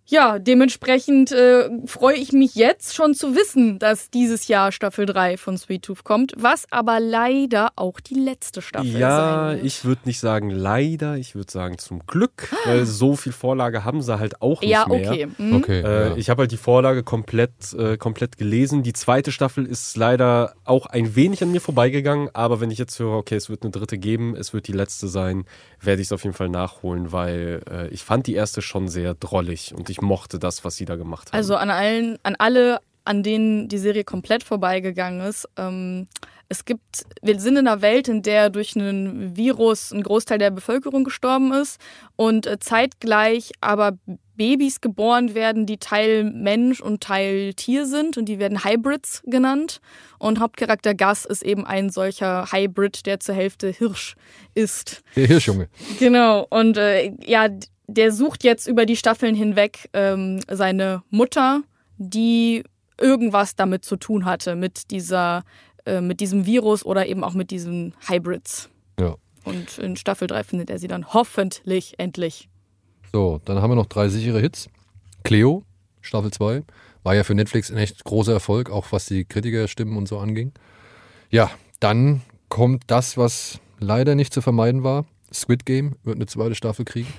ja, 0.09 0.39
dementsprechend 0.39 1.31
äh, 1.31 1.69
freue 1.85 2.15
ich 2.15 2.31
mich 2.31 2.55
jetzt 2.55 2.95
schon 2.95 3.13
zu 3.13 3.35
wissen, 3.35 3.77
dass 3.77 4.09
dieses 4.09 4.47
Jahr 4.47 4.71
Staffel 4.71 5.05
3 5.05 5.37
von 5.37 5.57
Sweet 5.57 5.83
Tooth 5.83 6.03
kommt, 6.03 6.33
was 6.35 6.65
aber 6.71 6.99
leider 6.99 7.69
auch 7.75 7.99
die 7.99 8.15
letzte 8.15 8.61
Staffel 8.61 8.97
Ja, 8.97 9.49
sein 9.49 9.57
wird. 9.57 9.65
ich 9.65 9.85
würde 9.85 10.01
nicht 10.05 10.19
sagen 10.19 10.49
leider, 10.49 11.17
ich 11.17 11.35
würde 11.35 11.51
sagen 11.51 11.77
zum 11.77 12.05
Glück, 12.07 12.49
weil 12.65 12.85
so 12.85 13.15
viel 13.15 13.31
Vorlage 13.31 13.85
haben 13.85 14.01
sie 14.01 14.17
halt 14.17 14.41
auch 14.41 14.61
nicht 14.61 14.71
ja, 14.71 14.87
mehr. 14.87 15.11
okay. 15.11 15.27
Mhm. 15.37 15.55
Okay. 15.55 15.79
Äh, 15.81 16.09
ja. 16.09 16.15
Ich 16.15 16.29
habe 16.29 16.41
halt 16.41 16.51
die 16.51 16.57
Vorlage 16.57 17.03
komplett, 17.03 17.73
äh, 17.77 17.97
komplett 17.97 18.37
gelesen. 18.37 18.81
Die 18.81 18.93
zweite 18.93 19.31
Staffel 19.31 19.65
ist 19.65 19.95
leider 19.95 20.53
auch 20.65 20.87
ein 20.87 21.15
wenig 21.15 21.43
an 21.43 21.51
mir 21.51 21.61
vorbeigegangen, 21.61 22.29
aber 22.33 22.59
wenn 22.61 22.71
ich 22.71 22.79
jetzt 22.79 22.97
höre, 22.99 23.15
okay, 23.17 23.35
es 23.35 23.49
wird 23.49 23.61
eine 23.63 23.71
dritte 23.71 23.99
geben, 23.99 24.35
es 24.35 24.53
wird 24.53 24.67
die 24.67 24.73
letzte 24.73 25.07
sein, 25.07 25.45
werde 25.81 26.01
ich 26.01 26.07
es 26.07 26.11
auf 26.11 26.23
jeden 26.23 26.35
Fall 26.35 26.49
nachholen, 26.49 27.11
weil 27.11 27.61
äh, 27.69 27.87
ich 27.89 28.03
fand 28.03 28.27
die 28.27 28.33
erste 28.33 28.61
schon 28.61 28.87
sehr 28.87 29.13
drollig 29.13 29.73
und 29.75 29.89
ich 29.89 30.01
mochte 30.01 30.39
das, 30.39 30.65
was 30.65 30.75
sie 30.75 30.85
da 30.85 30.95
gemacht 30.95 31.29
haben. 31.29 31.37
Also 31.37 31.55
an 31.55 31.69
allen, 31.69 32.17
an 32.23 32.35
alle, 32.37 32.79
an 33.05 33.23
denen 33.23 33.67
die 33.67 33.77
Serie 33.77 34.03
komplett 34.03 34.43
vorbeigegangen 34.43 35.21
ist. 35.21 35.47
Ähm, 35.57 36.07
es 36.49 36.65
gibt, 36.65 37.05
wir 37.21 37.39
sind 37.39 37.57
in 37.57 37.67
einer 37.67 37.81
Welt, 37.81 38.07
in 38.07 38.23
der 38.23 38.49
durch 38.49 38.75
einen 38.75 39.37
Virus 39.37 39.91
ein 39.91 40.03
Großteil 40.03 40.39
der 40.39 40.49
Bevölkerung 40.49 41.03
gestorben 41.03 41.53
ist 41.53 41.79
und 42.15 42.47
äh, 42.47 42.59
zeitgleich 42.59 43.51
aber 43.61 43.97
Babys 44.39 44.79
geboren 44.79 45.35
werden, 45.35 45.65
die 45.65 45.79
Teil 45.79 46.23
Mensch 46.23 46.79
und 46.79 47.03
Teil 47.03 47.53
Tier 47.55 47.85
sind 47.85 48.17
und 48.17 48.23
die 48.25 48.39
werden 48.39 48.63
Hybrids 48.63 49.21
genannt. 49.25 49.81
Und 50.17 50.39
Hauptcharakter 50.39 50.95
Gus 50.95 51.25
ist 51.25 51.43
eben 51.43 51.65
ein 51.65 51.89
solcher 51.89 52.49
Hybrid, 52.49 53.05
der 53.05 53.19
zur 53.19 53.35
Hälfte 53.35 53.67
Hirsch 53.67 54.15
ist. 54.55 55.03
Der 55.17 55.27
Hirschjunge. 55.27 55.67
Genau, 55.99 56.47
und 56.49 56.77
äh, 56.77 57.11
ja, 57.25 57.49
der 57.87 58.13
sucht 58.13 58.45
jetzt 58.45 58.65
über 58.65 58.85
die 58.85 58.95
Staffeln 58.95 59.35
hinweg 59.35 59.89
ähm, 59.91 60.39
seine 60.49 61.03
Mutter, 61.09 61.61
die 61.97 62.63
irgendwas 62.97 63.57
damit 63.57 63.83
zu 63.83 63.97
tun 63.97 64.23
hatte, 64.23 64.55
mit 64.55 64.89
dieser, 64.91 65.43
äh, 65.85 65.99
mit 65.99 66.21
diesem 66.21 66.45
Virus 66.45 66.85
oder 66.85 67.07
eben 67.07 67.25
auch 67.25 67.33
mit 67.33 67.51
diesen 67.51 67.93
Hybrids. 68.07 68.69
Ja. 68.97 69.15
Und 69.43 69.79
in 69.79 69.97
Staffel 69.97 70.29
3 70.29 70.45
findet 70.45 70.69
er 70.69 70.79
sie 70.79 70.87
dann 70.87 71.13
hoffentlich 71.13 71.95
endlich. 71.97 72.47
So, 73.11 73.41
dann 73.45 73.61
haben 73.61 73.71
wir 73.71 73.75
noch 73.75 73.87
drei 73.87 74.07
sichere 74.09 74.39
Hits. 74.39 74.69
Cleo, 75.23 75.63
Staffel 76.01 76.31
2. 76.31 76.63
War 77.03 77.15
ja 77.15 77.23
für 77.23 77.33
Netflix 77.33 77.71
ein 77.71 77.77
echt 77.77 78.03
großer 78.03 78.33
Erfolg, 78.33 78.69
auch 78.69 78.91
was 78.91 79.05
die 79.05 79.25
Kritikerstimmen 79.25 79.97
und 79.97 80.07
so 80.07 80.19
anging. 80.19 80.51
Ja, 81.29 81.49
dann 81.79 82.21
kommt 82.49 82.83
das, 82.87 83.17
was 83.17 83.59
leider 83.79 84.15
nicht 84.15 84.33
zu 84.33 84.41
vermeiden 84.41 84.83
war. 84.83 85.05
Squid 85.33 85.65
Game 85.65 85.95
wird 86.03 86.17
eine 86.17 86.25
zweite 86.25 86.55
Staffel 86.55 86.85
kriegen. 86.85 87.11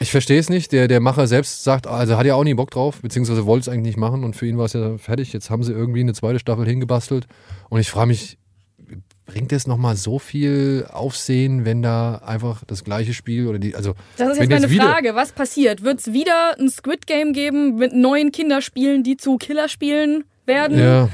Ich 0.00 0.12
verstehe 0.12 0.38
es 0.38 0.48
nicht. 0.48 0.70
Der, 0.70 0.86
der 0.86 1.00
Macher 1.00 1.26
selbst 1.26 1.64
sagt, 1.64 1.86
also 1.86 2.16
hat 2.16 2.26
ja 2.26 2.34
auch 2.34 2.44
nie 2.44 2.54
Bock 2.54 2.70
drauf, 2.70 3.00
beziehungsweise 3.02 3.46
wollte 3.46 3.62
es 3.62 3.68
eigentlich 3.68 3.86
nicht 3.86 3.98
machen 3.98 4.22
und 4.22 4.36
für 4.36 4.46
ihn 4.46 4.58
war 4.58 4.66
es 4.66 4.74
ja 4.74 4.96
fertig. 4.98 5.32
Jetzt 5.32 5.50
haben 5.50 5.64
sie 5.64 5.72
irgendwie 5.72 6.00
eine 6.00 6.14
zweite 6.14 6.38
Staffel 6.38 6.66
hingebastelt 6.66 7.26
und 7.68 7.80
ich 7.80 7.90
frage 7.90 8.08
mich, 8.08 8.38
bringt 9.28 9.52
es 9.52 9.66
nochmal 9.68 9.94
so 9.94 10.18
viel 10.18 10.86
Aufsehen, 10.90 11.64
wenn 11.64 11.82
da 11.82 12.16
einfach 12.26 12.64
das 12.66 12.82
gleiche 12.82 13.14
Spiel 13.14 13.46
oder 13.46 13.58
die, 13.60 13.76
also. 13.76 13.94
Das 14.16 14.30
ist 14.32 14.40
wenn 14.40 14.50
jetzt 14.50 14.62
meine 14.62 14.72
wieder- 14.72 14.84
Frage. 14.90 15.14
Was 15.14 15.30
passiert? 15.32 15.84
Wird 15.84 16.00
es 16.00 16.12
wieder 16.12 16.58
ein 16.58 16.68
Squid 16.68 17.06
Game 17.06 17.32
geben 17.32 17.76
mit 17.76 17.92
neuen 17.94 18.32
Kinderspielen, 18.32 19.02
die 19.04 19.16
zu 19.16 19.36
Killerspielen 19.36 20.24
werden? 20.46 20.78
Ja, 20.78 21.08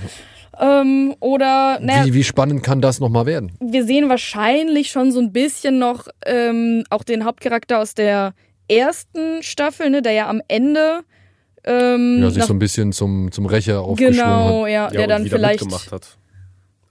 Ähm, 0.60 1.16
oder, 1.18 1.80
naja, 1.80 2.06
wie, 2.06 2.14
wie 2.14 2.22
spannend 2.24 2.62
kann 2.62 2.80
das 2.80 3.00
nochmal 3.00 3.26
werden? 3.26 3.50
wir 3.60 3.84
sehen 3.84 4.08
wahrscheinlich 4.08 4.90
schon 4.92 5.10
so 5.10 5.18
ein 5.18 5.32
bisschen 5.32 5.80
noch 5.80 6.06
ähm, 6.24 6.84
auch 6.90 7.02
den 7.02 7.24
Hauptcharakter 7.24 7.80
aus 7.80 7.94
der 7.94 8.34
ersten 8.68 9.42
Staffel, 9.42 9.90
ne, 9.90 10.00
der 10.00 10.12
ja 10.12 10.28
am 10.28 10.40
Ende 10.46 11.00
ähm, 11.64 12.20
Ja, 12.22 12.28
sich 12.30 12.38
nach- 12.38 12.46
so 12.46 12.54
ein 12.54 12.60
bisschen 12.60 12.92
zum, 12.92 13.32
zum 13.32 13.46
Rächer 13.46 13.80
aufgeschwungen 13.80 14.16
genau, 14.16 14.62
hat. 14.62 14.70
ja, 14.70 14.84
Ja, 14.84 14.90
der 14.90 15.02
und 15.02 15.08
dann 15.08 15.26
vielleicht 15.26 15.60
mitgemacht 15.62 15.90
hat. 15.90 16.18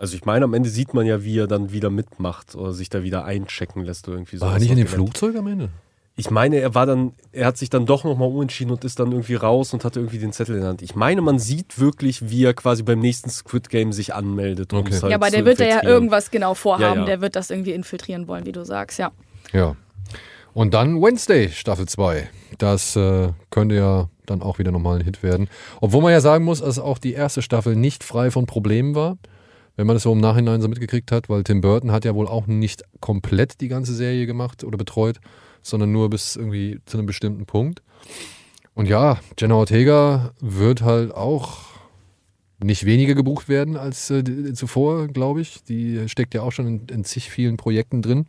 Also 0.04 0.18
ich 0.18 0.26
meine, 0.26 0.44
am 0.44 0.54
Ende 0.54 0.68
sieht 0.68 0.94
man 0.94 1.06
ja, 1.06 1.24
wie 1.24 1.40
er 1.40 1.48
dann 1.48 1.72
wieder 1.72 1.90
mitmacht 1.90 2.56
oder 2.56 2.74
sich 2.74 2.90
da 2.90 3.04
wieder 3.04 3.24
einchecken 3.24 3.86
lässt 3.86 4.06
oder 4.10 4.18
irgendwie 4.18 4.36
so. 4.36 4.46
War 4.46 4.52
er 4.52 4.60
nicht 4.60 4.70
in 4.70 4.76
dem 4.76 4.88
Flugzeug 4.88 5.34
am 5.38 5.48
Ende? 5.48 5.70
Ich 6.18 6.30
meine, 6.30 6.58
er 6.58 6.76
war 6.76 6.86
dann, 6.86 7.14
er 7.32 7.46
hat 7.46 7.58
sich 7.58 7.70
dann 7.70 7.86
doch 7.86 8.04
nochmal 8.04 8.28
umentschieden 8.28 8.74
und 8.74 8.84
ist 8.84 9.00
dann 9.00 9.14
irgendwie 9.14 9.36
raus 9.36 9.74
und 9.74 9.86
hatte 9.86 10.02
irgendwie 10.02 10.18
den 10.18 10.34
Zettel 10.34 10.56
in 10.56 10.62
der 10.62 10.72
Hand. 10.72 10.82
Ich 10.82 10.94
meine, 10.94 11.22
man 11.22 11.40
sieht 11.40 11.80
wirklich, 11.80 12.30
wie 12.30 12.44
er 12.44 12.54
quasi 12.54 12.84
beim 12.84 13.00
nächsten 13.00 13.30
Squid 13.30 13.70
Game 13.70 13.94
sich 13.94 14.14
anmeldet. 14.14 14.74
Okay. 14.74 14.92
halt 14.92 15.10
ja, 15.10 15.16
aber 15.16 15.30
der 15.30 15.46
wird 15.46 15.62
da 15.62 15.64
ja 15.64 15.86
irgendwas 15.86 16.32
genau 16.32 16.54
vorhaben. 16.54 16.84
Ja, 16.84 17.00
ja. 17.00 17.06
Der 17.06 17.22
wird 17.22 17.38
das 17.38 17.50
irgendwie 17.50 17.72
infiltrieren 17.72 18.28
wollen, 18.28 18.46
wie 18.46 18.52
du 18.52 18.66
sagst, 18.66 19.00
ja. 19.00 19.14
Ja. 19.54 19.78
Und 20.54 20.74
dann 20.74 21.02
Wednesday, 21.02 21.48
Staffel 21.48 21.88
2. 21.88 22.28
Das 22.58 22.98
äh, 22.98 23.30
könnte 23.52 23.76
ja 23.76 24.10
dann 24.26 24.42
auch 24.42 24.60
wieder 24.60 24.74
nochmal 24.74 25.00
ein 25.00 25.06
Hit 25.06 25.24
werden. 25.24 25.48
Obwohl 25.80 26.02
man 26.02 26.12
ja 26.12 26.20
sagen 26.20 26.44
muss, 26.44 26.60
dass 26.60 26.78
auch 26.78 26.98
die 26.98 27.14
erste 27.14 27.42
Staffel 27.42 27.78
nicht 27.78 28.04
frei 28.04 28.32
von 28.32 28.48
Problemen 28.48 28.96
war. 28.96 29.18
Wenn 29.76 29.88
man 29.88 29.96
das 29.96 30.04
so 30.04 30.14
im 30.14 30.20
Nachhinein 30.20 30.62
so 30.62 30.68
mitgekriegt 30.68 31.12
hat, 31.12 31.30
weil 31.30 31.44
Tim 31.44 31.62
Burton 31.62 31.92
hat 31.92 32.06
ja 32.06 32.14
wohl 32.14 32.28
auch 32.28 32.48
nicht 32.48 32.84
komplett 33.00 33.60
die 33.60 33.68
ganze 33.68 33.94
Serie 33.94 34.26
gemacht 34.26 34.64
oder 34.64 34.78
betreut, 34.78 35.20
sondern 35.64 35.92
nur 35.92 36.10
bis 36.10 36.36
irgendwie 36.36 36.80
zu 36.86 36.98
einem 36.98 37.08
bestimmten 37.08 37.46
Punkt. 37.46 37.82
Und 38.76 38.88
ja, 38.88 39.20
Jenna 39.38 39.56
Ortega 39.56 40.32
wird 40.40 40.82
halt 40.82 41.14
auch 41.14 41.74
nicht 42.64 42.86
weniger 42.86 43.14
gebucht 43.14 43.50
werden 43.50 43.78
als 43.78 44.10
äh, 44.10 44.54
zuvor, 44.54 45.08
glaube 45.08 45.42
ich. 45.42 45.64
Die 45.64 46.08
steckt 46.08 46.34
ja 46.34 46.42
auch 46.42 46.52
schon 46.52 46.68
in, 46.68 46.86
in 46.88 47.04
zig 47.04 47.30
vielen 47.30 47.58
Projekten 47.58 48.02
drin. 48.02 48.26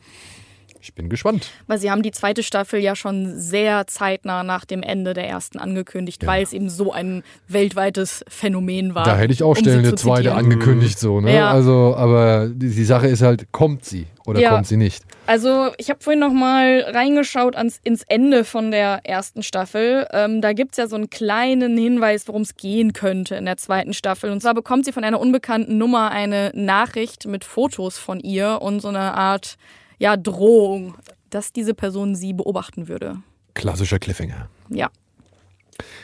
Ich 0.85 0.93
bin 0.93 1.09
gespannt. 1.09 1.51
Weil 1.67 1.79
sie 1.79 1.91
haben 1.91 2.03
die 2.03 2.11
zweite 2.11 2.43
Staffel 2.43 2.79
ja 2.79 2.95
schon 2.95 3.39
sehr 3.39 3.87
zeitnah 3.87 4.43
nach 4.43 4.67
dem 4.67 4.83
Ende 4.83 5.15
der 5.15 5.27
ersten 5.27 5.59
angekündigt, 5.59 6.27
weil 6.27 6.43
es 6.43 6.53
eben 6.53 6.69
so 6.69 6.93
ein 6.93 7.23
weltweites 7.49 8.23
Phänomen 8.29 8.95
war. 8.95 9.05
Da 9.05 9.17
hätte 9.17 9.33
ich 9.33 9.43
auch 9.43 9.57
um 9.57 9.57
schnell 9.57 9.79
eine 9.79 9.95
zweite 9.95 10.25
zitieren. 10.25 10.37
angekündigt, 10.39 10.99
so, 10.99 11.23
ne? 11.23 11.35
Ja. 11.35 11.51
Also, 11.51 11.95
aber 11.97 12.49
die, 12.49 12.69
die 12.69 12.85
Sache 12.85 13.07
ist 13.07 13.23
halt, 13.23 13.51
kommt 13.51 13.87
sie 13.87 14.07
oder 14.27 14.41
Ja. 14.41 14.51
kommt 14.51 14.67
sie 14.67 14.77
nicht? 14.77 15.05
Also 15.27 15.71
ich 15.79 15.89
habe 15.89 16.01
vorhin 16.03 16.21
noch 16.21 16.33
mal 16.35 16.81
reingeschaut 16.87 17.57
ans, 17.57 17.81
ins 17.83 18.03
Ende 18.03 18.45
von 18.45 18.71
der 18.71 19.01
ersten 19.05 19.43
Staffel. 19.43 20.07
Ähm, 20.13 20.43
da 20.43 20.53
gibt's 20.53 20.77
ja 20.77 20.87
so 20.87 20.97
einen 20.97 21.09
kleinen 21.09 21.79
Hinweis, 21.79 22.29
worum 22.29 22.43
es 22.43 22.57
gehen 22.57 22.93
könnte 22.93 23.37
in 23.37 23.47
der 23.47 23.57
zweiten 23.57 23.95
Staffel. 23.95 24.31
Und 24.31 24.43
zwar 24.43 24.53
bekommt 24.53 24.85
sie 24.85 24.93
von 24.93 25.03
einer 25.03 25.19
unbekannten 25.19 25.79
Nummer 25.79 26.11
eine 26.11 26.51
Nachricht 26.55 27.27
mit 27.27 27.43
Fotos 27.45 27.97
von 27.97 28.21
ihr 28.21 28.59
und 28.61 28.81
so 28.81 28.89
eine 28.89 29.15
Art 29.15 29.57
ja, 29.99 30.17
Drohung, 30.17 30.95
dass 31.31 31.53
diese 31.53 31.75
Person 31.75 32.15
sie 32.15 32.33
beobachten 32.33 32.89
würde. 32.89 33.17
Klassischer 33.55 33.99
Cliffhanger. 33.99 34.49
Ja. 34.69 34.91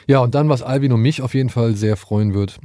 Ja, 0.06 0.20
und 0.20 0.34
dann, 0.34 0.48
was 0.48 0.62
Alvin 0.62 0.92
und 0.92 1.00
mich 1.02 1.22
auf 1.22 1.34
jeden 1.34 1.50
Fall 1.50 1.74
sehr 1.76 1.96
freuen 1.96 2.34
wird, 2.34 2.58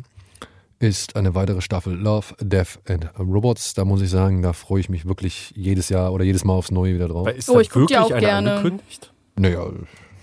ist 0.79 1.15
eine 1.15 1.35
weitere 1.35 1.61
Staffel 1.61 1.93
Love, 1.95 2.35
Death 2.41 2.79
and 2.87 3.09
Robots. 3.19 3.73
Da 3.75 3.85
muss 3.85 4.01
ich 4.01 4.09
sagen, 4.09 4.41
da 4.41 4.53
freue 4.53 4.79
ich 4.79 4.89
mich 4.89 5.05
wirklich 5.05 5.53
jedes 5.55 5.89
Jahr 5.89 6.11
oder 6.13 6.23
jedes 6.23 6.43
Mal 6.43 6.53
aufs 6.53 6.71
Neue 6.71 6.95
wieder 6.95 7.07
drauf. 7.07 7.27
Ist 7.29 7.49
Oh, 7.49 7.59
ich 7.59 7.69
guck 7.69 7.87
die 7.87 7.93
wirklich 7.93 7.99
auch 7.99 8.11
eine 8.11 8.19
gerne. 8.25 8.51
angekündigt? 8.55 9.11
Naja, 9.37 9.65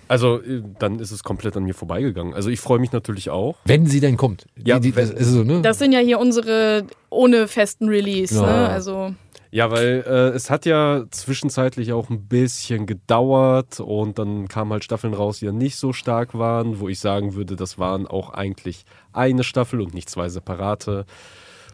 Also, 0.08 0.40
äh, 0.42 0.62
dann 0.78 0.98
ist 0.98 1.10
es 1.10 1.22
komplett 1.22 1.56
an 1.56 1.64
mir 1.64 1.74
vorbeigegangen. 1.74 2.34
Also, 2.34 2.50
ich 2.50 2.60
freue 2.60 2.78
mich 2.80 2.92
natürlich 2.92 3.30
auch. 3.30 3.56
wenn 3.64 3.86
sie 3.86 4.00
denn 4.00 4.16
kommt. 4.16 4.46
Ja, 4.62 4.78
die, 4.78 4.90
die, 4.90 4.96
das 4.96 5.10
ist 5.10 5.28
so, 5.28 5.42
ne? 5.44 5.62
Das 5.62 5.78
sind 5.78 5.92
ja 5.92 6.00
hier 6.00 6.18
unsere 6.18 6.86
ohne 7.10 7.48
festen 7.48 7.88
Release. 7.88 8.34
Ja. 8.34 8.42
Ne? 8.42 8.68
Also 8.68 9.14
Ja, 9.54 9.70
weil 9.70 10.02
äh, 10.06 10.34
es 10.34 10.48
hat 10.48 10.64
ja 10.64 11.04
zwischenzeitlich 11.10 11.92
auch 11.92 12.08
ein 12.08 12.26
bisschen 12.26 12.86
gedauert 12.86 13.80
und 13.80 14.18
dann 14.18 14.48
kamen 14.48 14.72
halt 14.72 14.82
Staffeln 14.82 15.12
raus, 15.12 15.40
die 15.40 15.44
ja 15.44 15.52
nicht 15.52 15.76
so 15.76 15.92
stark 15.92 16.32
waren, 16.32 16.80
wo 16.80 16.88
ich 16.88 16.98
sagen 16.98 17.34
würde, 17.34 17.54
das 17.54 17.78
waren 17.78 18.06
auch 18.06 18.30
eigentlich 18.30 18.86
eine 19.12 19.44
Staffel 19.44 19.82
und 19.82 19.92
nicht 19.92 20.08
zwei 20.08 20.30
separate. 20.30 21.04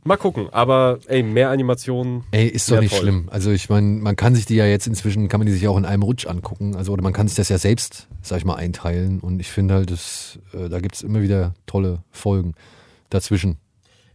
Mal 0.02 0.16
gucken, 0.16 0.48
aber 0.50 0.98
ey, 1.06 1.22
mehr 1.22 1.50
Animationen. 1.50 2.24
Ey, 2.32 2.48
ist 2.48 2.68
doch 2.68 2.80
nicht 2.80 2.90
toll. 2.90 3.02
schlimm. 3.02 3.28
Also 3.30 3.52
ich 3.52 3.68
meine, 3.68 3.86
man 3.86 4.16
kann 4.16 4.34
sich 4.34 4.46
die 4.46 4.56
ja 4.56 4.66
jetzt 4.66 4.88
inzwischen, 4.88 5.28
kann 5.28 5.38
man 5.38 5.46
die 5.46 5.52
sich 5.52 5.68
auch 5.68 5.76
in 5.76 5.84
einem 5.84 6.02
Rutsch 6.02 6.26
angucken. 6.26 6.74
Also 6.74 6.92
oder 6.92 7.02
man 7.02 7.12
kann 7.12 7.28
sich 7.28 7.36
das 7.36 7.48
ja 7.48 7.58
selbst, 7.58 8.08
sag 8.22 8.38
ich 8.38 8.44
mal, 8.44 8.56
einteilen. 8.56 9.20
Und 9.20 9.38
ich 9.38 9.52
finde 9.52 9.74
halt, 9.74 9.92
das, 9.92 10.40
äh, 10.52 10.68
da 10.68 10.80
gibt 10.80 10.96
es 10.96 11.02
immer 11.02 11.22
wieder 11.22 11.54
tolle 11.66 12.02
Folgen 12.10 12.54
dazwischen. 13.08 13.58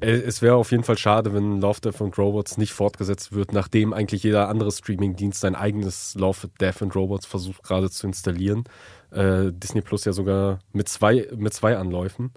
Äh, 0.04 0.22
Es 0.26 0.42
wäre 0.42 0.56
auf 0.56 0.72
jeden 0.72 0.84
Fall 0.84 0.98
schade, 0.98 1.34
wenn 1.34 1.62
Love, 1.62 1.82
Death 1.82 2.02
and 2.02 2.18
Robots 2.18 2.58
nicht 2.58 2.74
fortgesetzt 2.74 3.34
wird, 3.34 3.54
nachdem 3.54 3.94
eigentlich 3.94 4.24
jeder 4.24 4.50
andere 4.50 4.72
Streamingdienst 4.72 5.40
sein 5.40 5.56
eigenes 5.56 6.16
Love, 6.16 6.50
Death 6.60 6.82
and 6.82 6.96
Robots 6.96 7.26
versucht 7.26 7.64
gerade 7.64 7.90
zu 7.90 8.08
installieren. 8.08 8.66
Äh, 9.12 9.52
Disney 9.52 9.82
Plus 9.82 10.06
ja 10.06 10.14
sogar 10.14 10.60
mit 10.74 10.90
zwei, 10.90 11.28
mit 11.36 11.54
zwei 11.54 11.78
Anläufen. 11.78 12.32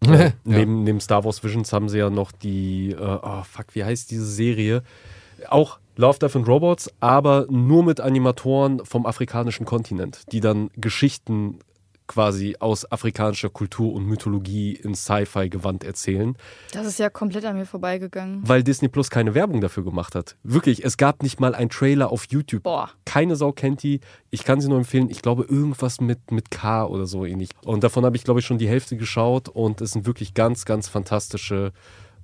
ja. 0.04 0.32
Neben, 0.44 0.84
neben 0.84 1.00
Star 1.00 1.24
Wars 1.24 1.42
Visions 1.42 1.72
haben 1.72 1.88
sie 1.88 1.98
ja 1.98 2.10
noch 2.10 2.30
die, 2.30 2.90
äh, 2.92 3.18
oh 3.22 3.42
fuck, 3.42 3.74
wie 3.74 3.84
heißt 3.84 4.10
diese 4.10 4.26
Serie? 4.26 4.82
Auch 5.48 5.78
Love, 5.96 6.18
Death 6.20 6.36
and 6.36 6.46
Robots, 6.46 6.92
aber 7.00 7.46
nur 7.50 7.82
mit 7.82 8.00
Animatoren 8.00 8.84
vom 8.84 9.04
afrikanischen 9.04 9.66
Kontinent, 9.66 10.30
die 10.30 10.38
dann 10.38 10.70
Geschichten 10.76 11.58
quasi 12.08 12.56
aus 12.58 12.90
afrikanischer 12.90 13.50
Kultur 13.50 13.92
und 13.92 14.06
Mythologie 14.06 14.72
in 14.72 14.94
Sci-Fi-Gewand 14.94 15.84
erzählen, 15.84 16.36
das 16.72 16.86
ist 16.86 16.98
ja 16.98 17.10
komplett 17.10 17.44
an 17.44 17.56
mir 17.56 17.66
vorbeigegangen. 17.66 18.40
weil 18.42 18.64
Disney 18.64 18.88
Plus 18.88 19.10
keine 19.10 19.34
Werbung 19.34 19.60
dafür 19.60 19.84
gemacht 19.84 20.14
hat. 20.14 20.36
Wirklich, 20.42 20.84
es 20.84 20.96
gab 20.96 21.22
nicht 21.22 21.38
mal 21.38 21.54
einen 21.54 21.70
Trailer 21.70 22.10
auf 22.10 22.24
YouTube. 22.30 22.64
Boah. 22.64 22.90
Keine 23.04 23.36
Sau 23.36 23.52
kennt 23.52 23.82
die. 23.82 24.00
Ich 24.30 24.44
kann 24.44 24.60
sie 24.60 24.68
nur 24.68 24.78
empfehlen. 24.78 25.10
Ich 25.10 25.22
glaube, 25.22 25.44
irgendwas 25.44 26.00
mit, 26.00 26.32
mit 26.32 26.50
K 26.50 26.84
oder 26.84 27.06
so 27.06 27.24
ähnlich. 27.24 27.50
Und 27.64 27.84
davon 27.84 28.04
habe 28.04 28.16
ich, 28.16 28.24
glaube 28.24 28.40
ich, 28.40 28.46
schon 28.46 28.58
die 28.58 28.68
Hälfte 28.68 28.96
geschaut. 28.96 29.48
Und 29.48 29.80
es 29.80 29.92
sind 29.92 30.06
wirklich 30.06 30.34
ganz, 30.34 30.64
ganz 30.64 30.88
fantastische 30.88 31.72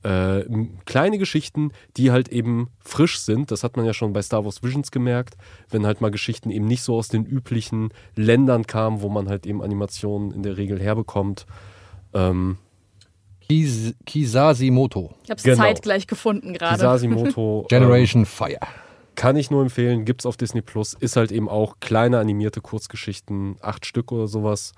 äh, 0.04 0.44
kleine 0.84 1.18
Geschichten, 1.18 1.72
die 1.96 2.12
halt 2.12 2.28
eben 2.28 2.68
frisch 2.78 3.18
sind. 3.20 3.50
Das 3.50 3.64
hat 3.64 3.76
man 3.76 3.86
ja 3.86 3.94
schon 3.94 4.12
bei 4.12 4.22
Star 4.22 4.44
Wars 4.44 4.62
Visions 4.62 4.90
gemerkt. 4.90 5.34
Wenn 5.70 5.86
halt 5.86 6.00
mal 6.00 6.10
Geschichten 6.10 6.50
eben 6.50 6.66
nicht 6.66 6.82
so 6.82 6.96
aus 6.96 7.08
den 7.08 7.24
üblichen 7.24 7.90
Ländern 8.14 8.66
kamen, 8.66 9.00
wo 9.00 9.08
man 9.08 9.28
halt 9.28 9.46
eben 9.46 9.62
Animationen 9.62 10.30
in 10.30 10.42
der 10.42 10.56
Regel 10.56 10.80
herbekommt. 10.80 11.46
Ähm, 12.12 12.58
Kis 13.48 13.94
Kisasimoto, 14.06 15.14
Ich 15.24 15.30
habe 15.30 15.38
es 15.38 15.42
Genau. 15.44 15.56
zeitgleich 15.56 16.06
gefunden 16.06 16.54
gerade. 16.54 16.76
Kisasimoto. 16.76 17.66
Generation 17.70 18.24
Fire. 18.26 18.58
Kann 19.16 19.36
ich 19.36 19.50
nur 19.50 19.62
empfehlen, 19.62 20.04
gibt's 20.04 20.26
auf 20.26 20.36
Disney 20.36 20.60
Plus, 20.60 20.94
ist 20.94 21.16
halt 21.16 21.30
eben 21.30 21.48
auch 21.48 21.76
kleine 21.80 22.18
animierte 22.18 22.60
Kurzgeschichten, 22.60 23.56
acht 23.60 23.86
Stück 23.86 24.10
oder 24.12 24.26
sowas. 24.26 24.72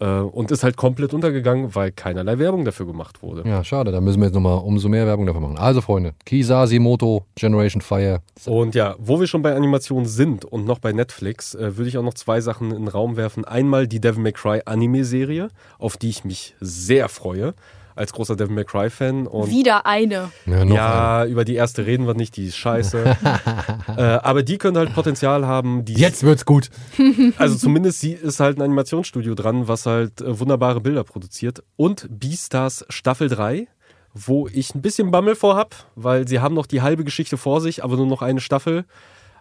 Äh, 0.00 0.06
und 0.06 0.50
ist 0.50 0.62
halt 0.62 0.76
komplett 0.76 1.12
untergegangen, 1.12 1.74
weil 1.74 1.90
keinerlei 1.90 2.38
Werbung 2.38 2.64
dafür 2.64 2.86
gemacht 2.86 3.22
wurde. 3.22 3.48
Ja, 3.48 3.64
schade, 3.64 3.90
da 3.90 4.00
müssen 4.00 4.20
wir 4.20 4.26
jetzt 4.26 4.34
nochmal 4.34 4.58
umso 4.58 4.88
mehr 4.88 5.06
Werbung 5.06 5.26
dafür 5.26 5.40
machen. 5.40 5.58
Also 5.58 5.80
Freunde, 5.80 6.14
Kisasimoto, 6.24 7.24
Generation 7.34 7.80
Fire. 7.80 8.20
Und 8.46 8.74
ja, 8.74 8.94
wo 8.98 9.18
wir 9.18 9.26
schon 9.26 9.42
bei 9.42 9.54
Animationen 9.54 10.06
sind 10.06 10.44
und 10.44 10.64
noch 10.66 10.78
bei 10.78 10.92
Netflix, 10.92 11.54
äh, 11.54 11.76
würde 11.76 11.88
ich 11.88 11.98
auch 11.98 12.04
noch 12.04 12.14
zwei 12.14 12.40
Sachen 12.40 12.70
in 12.70 12.82
den 12.82 12.88
Raum 12.88 13.16
werfen. 13.16 13.44
Einmal 13.44 13.88
die 13.88 14.00
Devil 14.00 14.22
May 14.22 14.32
Cry 14.32 14.62
Anime-Serie, 14.64 15.48
auf 15.78 15.96
die 15.96 16.10
ich 16.10 16.24
mich 16.24 16.54
sehr 16.60 17.08
freue, 17.08 17.54
als 17.98 18.12
großer 18.12 18.36
Devil 18.36 18.54
May 18.54 18.64
Cry-Fan. 18.64 19.26
Und 19.26 19.50
Wieder 19.50 19.86
eine. 19.86 20.30
Ja, 20.46 20.64
noch 20.64 20.74
ja, 20.76 21.24
über 21.26 21.44
die 21.44 21.54
erste 21.54 21.86
reden 21.86 22.06
wir 22.06 22.14
nicht, 22.14 22.36
die 22.36 22.46
ist 22.46 22.56
scheiße. 22.56 23.16
äh, 23.96 24.02
aber 24.02 24.42
die 24.42 24.58
könnte 24.58 24.80
halt 24.80 24.94
Potenzial 24.94 25.46
haben. 25.46 25.84
Die 25.84 25.94
eine. 25.94 26.02
Jetzt 26.02 26.22
wird's 26.22 26.44
gut. 26.44 26.70
Also 27.36 27.56
zumindest 27.56 28.00
sie 28.00 28.12
ist 28.12 28.40
halt 28.40 28.58
ein 28.58 28.62
Animationsstudio 28.62 29.34
dran, 29.34 29.68
was 29.68 29.86
halt 29.86 30.20
äh, 30.20 30.38
wunderbare 30.38 30.80
Bilder 30.80 31.04
produziert. 31.04 31.62
Und 31.76 32.06
Beastars 32.10 32.84
Staffel 32.88 33.28
3 33.28 33.68
wo 34.14 34.48
ich 34.48 34.74
ein 34.74 34.82
bisschen 34.82 35.10
Bammel 35.10 35.36
vor 35.36 35.54
habe, 35.54 35.76
weil 35.94 36.26
sie 36.26 36.40
haben 36.40 36.54
noch 36.54 36.66
die 36.66 36.82
halbe 36.82 37.04
Geschichte 37.04 37.36
vor 37.36 37.60
sich, 37.60 37.84
aber 37.84 37.96
nur 37.96 38.06
noch 38.06 38.22
eine 38.22 38.40
Staffel. 38.40 38.84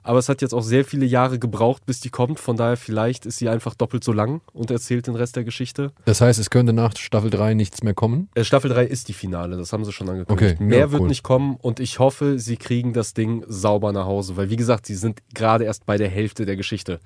Aber 0.08 0.20
es 0.20 0.30
hat 0.30 0.42
jetzt 0.42 0.54
auch 0.54 0.62
sehr 0.62 0.86
viele 0.86 1.06
Jahre 1.06 1.38
gebraucht, 1.38 1.86
bis 1.86 2.00
die 2.00 2.10
kommt. 2.10 2.40
Von 2.40 2.56
daher 2.56 2.78
vielleicht 2.78 3.26
ist 3.26 3.40
sie 3.40 3.50
einfach 3.50 3.76
doppelt 3.76 4.06
so 4.06 4.14
lang 4.14 4.40
und 4.54 4.72
erzählt 4.72 5.06
den 5.08 5.16
Rest 5.16 5.36
der 5.36 5.44
Geschichte. 5.44 5.92
Das 6.06 6.22
heißt, 6.22 6.40
es 6.40 6.50
könnte 6.50 6.72
nach 6.72 6.96
Staffel 6.96 7.30
3 7.30 7.56
nichts 7.56 7.84
mehr 7.84 7.94
kommen? 7.94 8.30
Äh, 8.34 8.46
Staffel 8.46 8.70
3 8.70 8.86
ist 8.86 9.10
die 9.10 9.14
Finale, 9.14 9.58
das 9.58 9.74
haben 9.74 9.84
sie 9.84 9.92
schon 9.92 10.08
angekündigt. 10.08 10.56
Okay, 10.56 10.64
Mehr 10.64 10.80
ja, 10.80 10.92
wird 10.92 11.02
cool. 11.02 11.08
nicht 11.10 11.24
kommen 11.24 11.58
und 11.62 11.82
ich 11.82 12.00
hoffe, 12.00 12.40
sie 12.40 12.56
kriegen 12.56 12.94
das 12.94 13.14
Ding 13.16 13.44
sauber 13.50 13.92
nach 13.92 14.06
Hause, 14.06 14.38
weil 14.38 14.50
wie 14.50 14.56
gesagt, 14.56 14.86
sie 14.86 14.96
sind 14.96 15.22
gerade 15.34 15.66
erst 15.66 15.86
bei 15.86 15.98
der 15.98 16.08
Hälfte 16.08 16.46
der 16.46 16.56
Geschichte. 16.56 17.02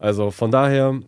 Also 0.00 0.32
von 0.32 0.50
daher, 0.50 0.98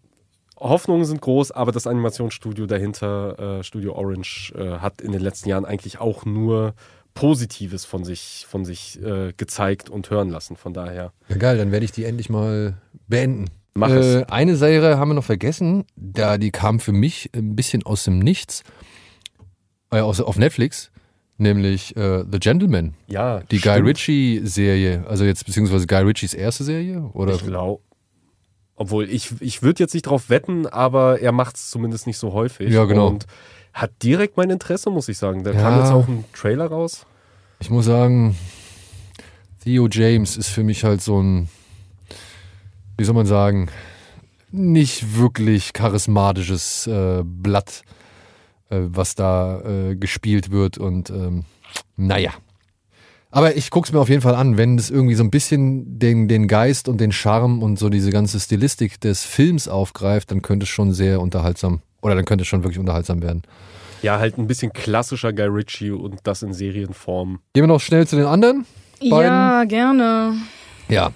Hoffnungen 0.61 1.05
sind 1.05 1.21
groß, 1.21 1.51
aber 1.51 1.73
das 1.73 1.89
Animationsstudio 1.89 2.67
dahinter, 2.67 3.59
äh, 3.59 3.65
Studio 3.65 3.95
Orange, 3.95 4.53
äh, 4.57 4.79
hat 4.79 5.01
in 5.01 5.11
den 5.11 5.21
letzten 5.21 5.49
Jahren 5.49 5.65
eigentlich 5.65 6.01
auch 6.01 6.25
nur 6.25 6.75
Positives 7.19 7.85
von 7.85 8.05
sich, 8.05 8.47
von 8.49 8.65
sich 8.65 9.03
äh, 9.03 9.33
gezeigt 9.37 9.91
und 9.91 10.09
hören 10.09 10.31
lassen. 10.31 10.55
Von 10.55 10.73
daher, 10.73 11.13
Ja, 11.29 11.37
geil, 11.37 11.59
dann 11.59 11.73
werde 11.73 11.85
ich 11.85 11.91
die 11.91 12.05
endlich 12.05 12.31
mal 12.31 12.77
beenden. 13.09 13.47
Mach 13.75 13.91
äh, 13.91 14.21
es. 14.21 14.29
Eine 14.29 14.55
Serie 14.55 14.99
haben 14.99 15.09
wir 15.09 15.15
noch 15.15 15.25
vergessen, 15.25 15.85
da 15.97 16.39
die 16.39 16.53
kam 16.53 16.79
für 16.79 16.93
mich 16.93 17.31
ein 17.35 17.57
bisschen 17.57 17.85
aus 17.85 18.05
dem 18.05 18.21
Nichts, 18.21 18.63
äh, 19.91 19.99
aus, 19.99 20.21
auf 20.21 20.39
Netflix, 20.39 20.93
nämlich 21.39 21.97
äh, 21.97 22.25
The 22.31 22.39
Gentleman, 22.39 22.95
ja, 23.09 23.41
die 23.51 23.59
Guy 23.59 23.73
stimmt. 23.73 23.89
Ritchie-Serie, 23.89 25.05
also 25.09 25.25
jetzt 25.25 25.45
beziehungsweise 25.45 25.89
Guy 25.89 26.03
Ritchies 26.03 26.35
erste 26.35 26.63
Serie, 26.63 27.11
oder? 27.15 27.35
Ich 27.35 27.45
glaube. 27.45 27.83
Obwohl, 28.81 29.11
ich, 29.11 29.33
ich 29.41 29.63
würde 29.65 29.83
jetzt 29.83 29.93
nicht 29.93 30.07
drauf 30.07 30.31
wetten, 30.31 30.69
aber 30.69 31.19
er 31.19 31.33
macht 31.33 31.57
es 31.57 31.69
zumindest 31.69 32.07
nicht 32.07 32.17
so 32.19 32.33
häufig. 32.33 32.73
Ja, 32.73 32.85
genau. 32.85 33.09
Und 33.09 33.27
hat 33.81 34.03
direkt 34.03 34.37
mein 34.37 34.51
Interesse, 34.51 34.91
muss 34.91 35.09
ich 35.09 35.19
sagen. 35.19 35.45
Da 35.45 35.53
Ja. 35.53 35.61
kam 35.61 35.79
jetzt 35.81 35.91
auch 35.93 36.09
ein 36.09 36.25
Trailer 36.33 36.67
raus. 36.67 37.07
Ich 37.61 37.71
muss 37.71 37.87
sagen, 37.87 38.37
Theo 39.63 39.89
James 39.91 40.37
ist 40.37 40.49
für 40.49 40.63
mich 40.63 40.85
halt 40.85 41.01
so 41.03 41.21
ein, 41.21 41.49
wie 42.97 43.05
soll 43.05 43.15
man 43.15 43.27
sagen, 43.27 43.69
nicht 44.51 45.17
wirklich 45.17 45.73
charismatisches 45.73 46.87
äh, 46.87 47.23
Blatt, 47.25 47.83
äh, 48.71 48.79
was 48.81 49.15
da 49.15 49.61
äh, 49.61 49.97
gespielt 49.97 50.51
wird 50.51 50.79
und 50.79 51.11
ähm, 51.11 51.45
naja. 51.97 52.31
Aber 53.31 53.57
ich 53.57 53.71
guck's 53.71 53.93
mir 53.93 54.01
auf 54.01 54.09
jeden 54.09 54.23
Fall 54.23 54.35
an, 54.35 54.57
wenn 54.57 54.79
das 54.79 54.89
irgendwie 54.89 55.15
so 55.15 55.23
ein 55.23 55.31
bisschen 55.31 55.99
den, 55.99 56.29
den 56.29 56.49
Geist 56.49 56.89
und 56.89 56.99
den 56.99 57.13
Charme 57.13 57.63
und 57.63 57.79
so 57.79 57.91
diese 57.91 58.11
ganze 58.11 58.41
Stilistik 58.41 59.01
des 59.03 59.25
Films 59.25 59.69
aufgreift, 59.69 60.31
dann 60.31 60.41
könnte 60.41 60.65
es 60.65 60.71
schon 60.71 60.95
sehr 60.95 61.21
unterhaltsam, 61.21 61.83
oder 62.03 62.15
dann 62.15 62.25
könnte 62.25 62.43
es 62.43 62.49
schon 62.49 62.63
wirklich 62.63 62.79
unterhaltsam 62.79 63.23
werden. 63.23 63.43
Ja, 64.03 64.19
halt 64.19 64.39
ein 64.39 64.47
bisschen 64.47 64.73
klassischer 64.73 65.33
Guy 65.33 65.47
Ritchie 65.47 65.91
und 65.91 66.21
das 66.25 66.43
in 66.43 66.53
Serienform. 66.53 67.41
Gehen 67.53 67.65
wir 67.65 67.67
noch 67.67 67.81
schnell 67.81 68.07
zu 68.07 68.17
den 68.17 68.27
anderen. 68.27 68.65
Ja, 69.01 69.65
gerne. 69.65 70.35
Ja. 70.89 71.11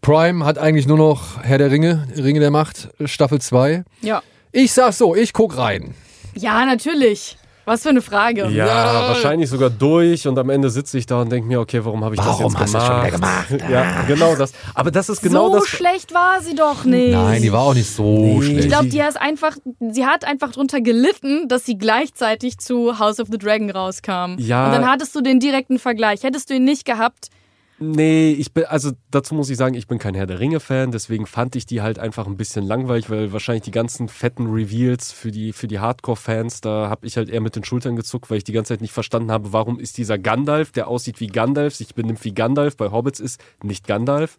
Prime 0.00 0.44
hat 0.44 0.58
eigentlich 0.58 0.86
nur 0.86 0.98
noch 0.98 1.42
Herr 1.42 1.58
der 1.58 1.70
Ringe, 1.70 2.06
Ringe 2.16 2.40
der 2.40 2.50
Macht, 2.50 2.88
Staffel 3.04 3.40
2. 3.40 3.84
Ja. 4.02 4.22
Ich 4.52 4.72
sag 4.72 4.92
so, 4.92 5.14
ich 5.14 5.32
guck 5.32 5.58
rein. 5.58 5.94
Ja, 6.34 6.64
natürlich. 6.64 7.36
Was 7.66 7.82
für 7.82 7.88
eine 7.90 8.00
Frage. 8.00 8.42
Ja, 8.48 8.66
Ja. 8.66 9.08
wahrscheinlich 9.08 9.50
sogar 9.50 9.70
durch 9.70 10.26
und 10.28 10.38
am 10.38 10.48
Ende 10.50 10.70
sitze 10.70 10.96
ich 10.98 11.04
da 11.06 11.20
und 11.20 11.30
denke 11.30 11.46
mir, 11.48 11.60
okay, 11.60 11.84
warum 11.84 12.04
habe 12.04 12.14
ich 12.14 12.20
Warum 12.24 12.52
das 12.54 12.62
hast 12.62 12.72
jetzt 12.72 12.74
du 12.74 12.78
gemacht? 12.78 13.46
schon 13.48 13.50
wieder 13.50 13.58
gemacht? 13.58 13.70
Ja, 13.70 14.02
genau 14.06 14.36
das. 14.36 14.52
Aber 14.74 14.90
das 14.92 15.08
ist 15.08 15.20
genau 15.20 15.50
so 15.50 15.58
das. 15.58 15.68
schlecht 15.68 16.14
war 16.14 16.40
sie 16.40 16.54
doch 16.54 16.84
nicht. 16.84 17.12
Nein, 17.12 17.42
die 17.42 17.52
war 17.52 17.62
auch 17.62 17.74
nicht 17.74 17.90
so 17.90 18.04
Nee. 18.04 18.40
schlecht. 18.42 18.60
Ich 18.60 18.68
glaube, 18.68 18.86
die 18.86 19.00
ist 19.00 19.20
einfach, 19.20 19.56
sie 19.90 20.06
hat 20.06 20.24
einfach 20.24 20.52
drunter 20.52 20.80
gelitten, 20.80 21.48
dass 21.48 21.66
sie 21.66 21.76
gleichzeitig 21.76 22.58
zu 22.58 22.98
House 23.00 23.18
of 23.20 23.28
the 23.30 23.38
Dragon 23.38 23.68
rauskam. 23.70 24.36
Ja. 24.38 24.66
Und 24.66 24.72
dann 24.72 24.88
hattest 24.88 25.14
du 25.16 25.20
den 25.20 25.40
direkten 25.40 25.78
Vergleich. 25.80 26.22
Hättest 26.22 26.48
du 26.50 26.54
ihn 26.54 26.64
nicht 26.64 26.84
gehabt, 26.84 27.30
Nee, 27.78 28.32
ich 28.32 28.54
bin, 28.54 28.64
also 28.64 28.92
dazu 29.10 29.34
muss 29.34 29.50
ich 29.50 29.58
sagen, 29.58 29.74
ich 29.74 29.86
bin 29.86 29.98
kein 29.98 30.14
Herr 30.14 30.26
der 30.26 30.40
Ringe-Fan, 30.40 30.92
deswegen 30.92 31.26
fand 31.26 31.56
ich 31.56 31.66
die 31.66 31.82
halt 31.82 31.98
einfach 31.98 32.26
ein 32.26 32.38
bisschen 32.38 32.64
langweilig, 32.64 33.10
weil 33.10 33.32
wahrscheinlich 33.34 33.64
die 33.64 33.70
ganzen 33.70 34.08
fetten 34.08 34.46
Reveals 34.46 35.12
für 35.12 35.30
die, 35.30 35.52
für 35.52 35.66
die 35.66 35.78
Hardcore-Fans, 35.78 36.62
da 36.62 36.88
habe 36.88 37.06
ich 37.06 37.18
halt 37.18 37.28
eher 37.28 37.42
mit 37.42 37.54
den 37.54 37.64
Schultern 37.64 37.94
gezuckt, 37.94 38.30
weil 38.30 38.38
ich 38.38 38.44
die 38.44 38.52
ganze 38.52 38.72
Zeit 38.72 38.80
nicht 38.80 38.92
verstanden 38.92 39.30
habe, 39.30 39.52
warum 39.52 39.78
ist 39.78 39.98
dieser 39.98 40.16
Gandalf, 40.16 40.72
der 40.72 40.88
aussieht 40.88 41.20
wie 41.20 41.26
Gandalf, 41.26 41.74
sich 41.74 41.94
benimmt 41.94 42.24
wie 42.24 42.32
Gandalf, 42.32 42.78
bei 42.78 42.90
Hobbits 42.90 43.20
ist 43.20 43.42
nicht 43.62 43.86
Gandalf. 43.86 44.38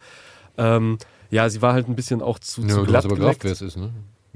Ähm, 0.57 0.97
ja, 1.29 1.47
sie 1.49 1.61
war 1.61 1.73
halt 1.73 1.87
ein 1.87 1.95
bisschen 1.95 2.23
auch 2.23 2.39
zu, 2.39 2.61
ja, 2.61 2.69
zu 2.69 2.77
du 2.77 2.85
glatt 2.85 3.03
hast 3.03 3.05
aber 3.05 3.15
geleckt. 3.17 3.43
wer 3.43 3.51
es 3.51 3.61
ist, 3.61 3.77
ne? 3.77 3.91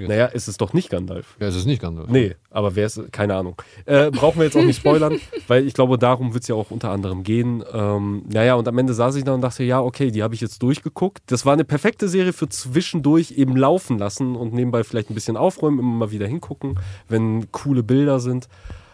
Naja, 0.07 0.25
ist 0.25 0.47
es 0.47 0.57
doch 0.57 0.73
nicht 0.73 0.89
Gandalf. 0.89 1.35
Ja, 1.39 1.47
es 1.47 1.55
ist 1.55 1.65
nicht 1.65 1.81
ganz. 1.81 1.99
Nee, 2.07 2.35
aber 2.49 2.75
wer 2.75 2.85
ist, 2.85 3.11
keine 3.11 3.35
Ahnung. 3.35 3.61
Äh, 3.85 4.11
brauchen 4.11 4.39
wir 4.39 4.45
jetzt 4.45 4.57
auch 4.57 4.63
nicht 4.63 4.77
spoilern, 4.77 5.19
weil 5.47 5.65
ich 5.65 5.73
glaube, 5.73 5.97
darum 5.97 6.33
wird 6.33 6.43
es 6.43 6.47
ja 6.47 6.55
auch 6.55 6.71
unter 6.71 6.91
anderem 6.91 7.23
gehen. 7.23 7.63
Ähm, 7.73 8.23
naja, 8.31 8.55
und 8.55 8.67
am 8.67 8.77
Ende 8.77 8.93
saß 8.93 9.15
ich 9.15 9.23
da 9.23 9.33
und 9.33 9.41
dachte, 9.41 9.63
ja, 9.63 9.81
okay, 9.81 10.11
die 10.11 10.23
habe 10.23 10.35
ich 10.35 10.41
jetzt 10.41 10.63
durchgeguckt. 10.63 11.23
Das 11.27 11.45
war 11.45 11.53
eine 11.53 11.65
perfekte 11.65 12.07
Serie 12.07 12.33
für 12.33 12.49
zwischendurch 12.49 13.31
eben 13.31 13.55
laufen 13.55 13.97
lassen 13.97 14.35
und 14.35 14.53
nebenbei 14.53 14.83
vielleicht 14.83 15.09
ein 15.09 15.15
bisschen 15.15 15.37
aufräumen, 15.37 15.79
immer 15.79 15.95
mal 15.95 16.11
wieder 16.11 16.27
hingucken, 16.27 16.79
wenn 17.07 17.51
coole 17.51 17.83
Bilder 17.83 18.19
sind. 18.19 18.47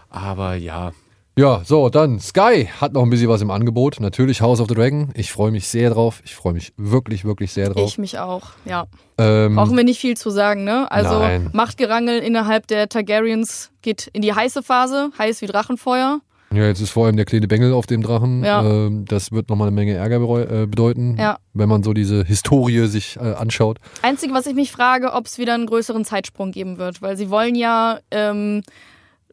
Aber 0.09 0.55
ja, 0.55 0.93
Ja, 1.37 1.61
so, 1.63 1.89
dann 1.89 2.19
Sky 2.19 2.67
hat 2.81 2.93
noch 2.93 3.03
ein 3.03 3.11
bisschen 3.11 3.29
was 3.29 3.43
im 3.43 3.51
Angebot. 3.51 3.99
Natürlich 3.99 4.41
House 4.41 4.59
of 4.59 4.67
the 4.69 4.73
Dragon. 4.73 5.09
Ich 5.13 5.31
freue 5.31 5.51
mich 5.51 5.67
sehr 5.67 5.91
drauf. 5.91 6.19
Ich 6.25 6.33
freue 6.33 6.53
mich 6.53 6.73
wirklich, 6.77 7.25
wirklich 7.25 7.53
sehr 7.53 7.69
drauf. 7.69 7.87
ich 7.87 7.99
mich 7.99 8.17
auch. 8.17 8.47
Ja. 8.65 8.87
Ähm, 9.19 9.55
Brauchen 9.55 9.77
wir 9.77 9.83
nicht 9.83 9.99
viel 9.99 10.17
zu 10.17 10.31
sagen, 10.31 10.63
ne? 10.63 10.91
Also 10.91 11.19
Nein. 11.19 11.51
Machtgerangel 11.53 12.17
innerhalb 12.19 12.65
der 12.65 12.89
Targaryens 12.89 13.69
geht 13.83 14.07
in 14.13 14.23
die 14.23 14.33
heiße 14.33 14.63
Phase, 14.63 15.11
heiß 15.19 15.41
wie 15.43 15.45
Drachenfeuer. 15.45 16.21
ja, 16.51 16.63
jetzt 16.65 16.81
ist 16.81 16.89
vor 16.89 17.05
allem 17.05 17.17
der 17.17 17.25
kleine 17.25 17.47
Bengel 17.47 17.71
auf 17.71 17.85
dem 17.85 18.01
Drachen. 18.01 18.43
Ja. 18.43 18.63
Ähm, 18.63 19.05
das 19.05 19.31
wird 19.31 19.47
nochmal 19.49 19.67
eine 19.67 19.75
Menge 19.75 19.93
Ärger 19.93 20.15
äh, 20.63 20.65
bedeuten, 20.65 21.17
Ja. 21.19 21.37
wenn 21.53 21.69
man 21.69 21.83
so 21.83 21.93
diese 21.93 22.23
Historie 22.23 22.87
sich 22.87 23.15
äh, 23.17 23.33
anschaut. 23.33 23.77
Einzige, 24.01 24.33
was 24.33 24.47
ich 24.47 24.55
mich 24.55 24.71
frage, 24.71 25.13
ob 25.13 25.27
es 25.27 25.37
wieder 25.37 25.53
einen 25.53 25.67
größeren 25.67 26.03
Zeitsprung 26.03 26.51
geben 26.51 26.79
wird, 26.79 27.03
weil 27.03 27.15
sie 27.15 27.29
wollen 27.29 27.53
ja 27.53 27.99
ähm, 28.09 28.63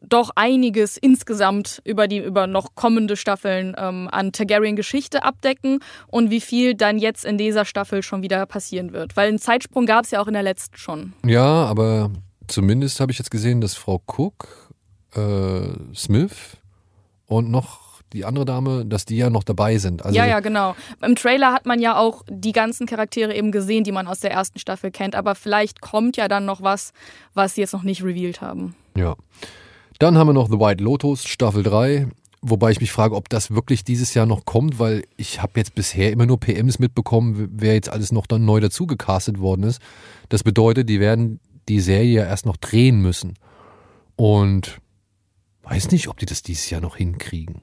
doch 0.09 0.31
einiges 0.35 0.97
insgesamt 0.97 1.81
über 1.83 2.07
die 2.07 2.19
über 2.19 2.47
noch 2.47 2.75
kommende 2.75 3.15
Staffeln 3.15 3.75
ähm, 3.77 4.07
an 4.11 4.31
Targaryen-Geschichte 4.31 5.23
abdecken 5.23 5.79
und 6.07 6.29
wie 6.29 6.41
viel 6.41 6.75
dann 6.75 6.97
jetzt 6.97 7.25
in 7.25 7.37
dieser 7.37 7.65
Staffel 7.65 8.03
schon 8.03 8.21
wieder 8.21 8.45
passieren 8.45 8.93
wird. 8.93 9.15
Weil 9.15 9.29
einen 9.29 9.39
Zeitsprung 9.39 9.85
gab 9.85 10.05
es 10.05 10.11
ja 10.11 10.21
auch 10.21 10.27
in 10.27 10.33
der 10.33 10.43
letzten 10.43 10.77
schon. 10.77 11.13
Ja, 11.25 11.65
aber 11.65 12.11
zumindest 12.47 12.99
habe 12.99 13.11
ich 13.11 13.17
jetzt 13.17 13.31
gesehen, 13.31 13.61
dass 13.61 13.75
Frau 13.75 14.01
Cook, 14.05 14.71
äh, 15.15 15.95
Smith 15.95 16.57
und 17.25 17.49
noch 17.49 17.85
die 18.13 18.23
andere 18.23 18.45
Dame, 18.45 18.85
dass 18.85 19.05
die 19.05 19.17
ja 19.17 19.29
noch 19.29 19.43
dabei 19.43 19.77
sind. 19.77 20.05
Also 20.05 20.17
ja, 20.17 20.25
ja, 20.25 20.39
genau. 20.39 20.75
Im 21.01 21.15
Trailer 21.15 21.51
hat 21.51 21.65
man 21.65 21.81
ja 21.81 21.97
auch 21.97 22.23
die 22.29 22.53
ganzen 22.53 22.87
Charaktere 22.87 23.35
eben 23.35 23.51
gesehen, 23.51 23.83
die 23.83 23.91
man 23.91 24.07
aus 24.07 24.21
der 24.21 24.31
ersten 24.31 24.57
Staffel 24.57 24.89
kennt. 24.89 25.15
Aber 25.15 25.35
vielleicht 25.35 25.81
kommt 25.81 26.15
ja 26.15 26.27
dann 26.27 26.45
noch 26.45 26.61
was, 26.61 26.93
was 27.33 27.55
sie 27.55 27.61
jetzt 27.61 27.73
noch 27.73 27.83
nicht 27.83 28.03
revealed 28.03 28.39
haben. 28.41 28.73
Ja. 28.95 29.15
Dann 29.99 30.17
haben 30.17 30.27
wir 30.27 30.33
noch 30.33 30.49
The 30.49 30.59
White 30.59 30.83
Lotus, 30.83 31.25
Staffel 31.25 31.63
3. 31.63 32.07
Wobei 32.41 32.71
ich 32.71 32.81
mich 32.81 32.91
frage, 32.91 33.15
ob 33.15 33.29
das 33.29 33.51
wirklich 33.51 33.83
dieses 33.83 34.13
Jahr 34.13 34.25
noch 34.25 34.45
kommt, 34.45 34.77
weil 34.77 35.03
ich 35.17 35.41
habe 35.41 35.53
jetzt 35.55 35.73
bisher 35.73 36.11
immer 36.11 36.25
nur 36.25 36.39
PMs 36.39 36.77
mitbekommen, 36.77 37.49
wer 37.51 37.73
jetzt 37.73 37.89
alles 37.89 38.11
noch 38.11 38.27
dann 38.27 38.45
neu 38.45 38.59
dazu 38.59 38.85
gecastet 38.85 39.39
worden 39.39 39.63
ist. 39.63 39.81
Das 40.29 40.43
bedeutet, 40.43 40.89
die 40.89 40.99
werden 40.99 41.39
die 41.69 41.79
Serie 41.79 42.21
ja 42.21 42.25
erst 42.25 42.45
noch 42.45 42.57
drehen 42.57 43.01
müssen. 43.01 43.33
Und 44.15 44.79
weiß 45.63 45.91
nicht, 45.91 46.07
ob 46.07 46.17
die 46.19 46.27
das 46.27 46.43
dieses 46.43 46.69
Jahr 46.69 46.81
noch 46.81 46.97
hinkriegen. 46.97 47.61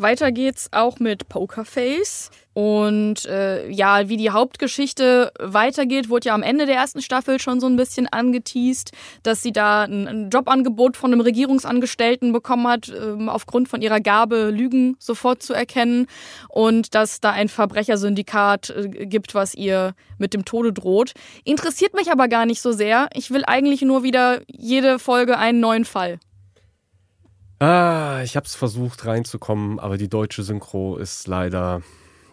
Weiter 0.00 0.32
geht's 0.32 0.68
auch 0.72 0.98
mit 0.98 1.28
Pokerface. 1.28 2.30
Und 2.52 3.26
äh, 3.26 3.70
ja, 3.70 4.08
wie 4.08 4.16
die 4.16 4.30
Hauptgeschichte 4.30 5.32
weitergeht, 5.38 6.08
wurde 6.08 6.28
ja 6.28 6.34
am 6.34 6.42
Ende 6.42 6.66
der 6.66 6.74
ersten 6.76 7.00
Staffel 7.00 7.38
schon 7.38 7.60
so 7.60 7.66
ein 7.66 7.76
bisschen 7.76 8.08
angeteased, 8.08 8.92
dass 9.22 9.42
sie 9.42 9.52
da 9.52 9.84
ein, 9.84 10.08
ein 10.08 10.30
Jobangebot 10.30 10.96
von 10.96 11.12
einem 11.12 11.20
Regierungsangestellten 11.20 12.32
bekommen 12.32 12.66
hat, 12.66 12.88
ähm, 12.88 13.28
aufgrund 13.28 13.68
von 13.68 13.82
ihrer 13.82 14.00
Gabe, 14.00 14.50
Lügen 14.50 14.96
sofort 14.98 15.42
zu 15.42 15.54
erkennen. 15.54 16.06
Und 16.48 16.94
dass 16.94 17.20
da 17.20 17.30
ein 17.30 17.48
Verbrechersyndikat 17.48 18.70
äh, 18.70 19.06
gibt, 19.06 19.34
was 19.34 19.54
ihr 19.54 19.94
mit 20.18 20.34
dem 20.34 20.44
Tode 20.44 20.72
droht. 20.72 21.12
Interessiert 21.44 21.94
mich 21.94 22.10
aber 22.10 22.28
gar 22.28 22.46
nicht 22.46 22.62
so 22.62 22.72
sehr. 22.72 23.08
Ich 23.14 23.30
will 23.30 23.44
eigentlich 23.46 23.82
nur 23.82 24.02
wieder 24.02 24.40
jede 24.48 24.98
Folge 24.98 25.38
einen 25.38 25.60
neuen 25.60 25.84
Fall. 25.84 26.18
Ah, 27.60 28.20
ich 28.24 28.36
habe 28.36 28.46
es 28.46 28.54
versucht 28.54 29.04
reinzukommen, 29.06 29.78
aber 29.78 29.96
die 29.96 30.08
deutsche 30.08 30.42
Synchro 30.42 30.96
ist 30.96 31.26
leider. 31.28 31.82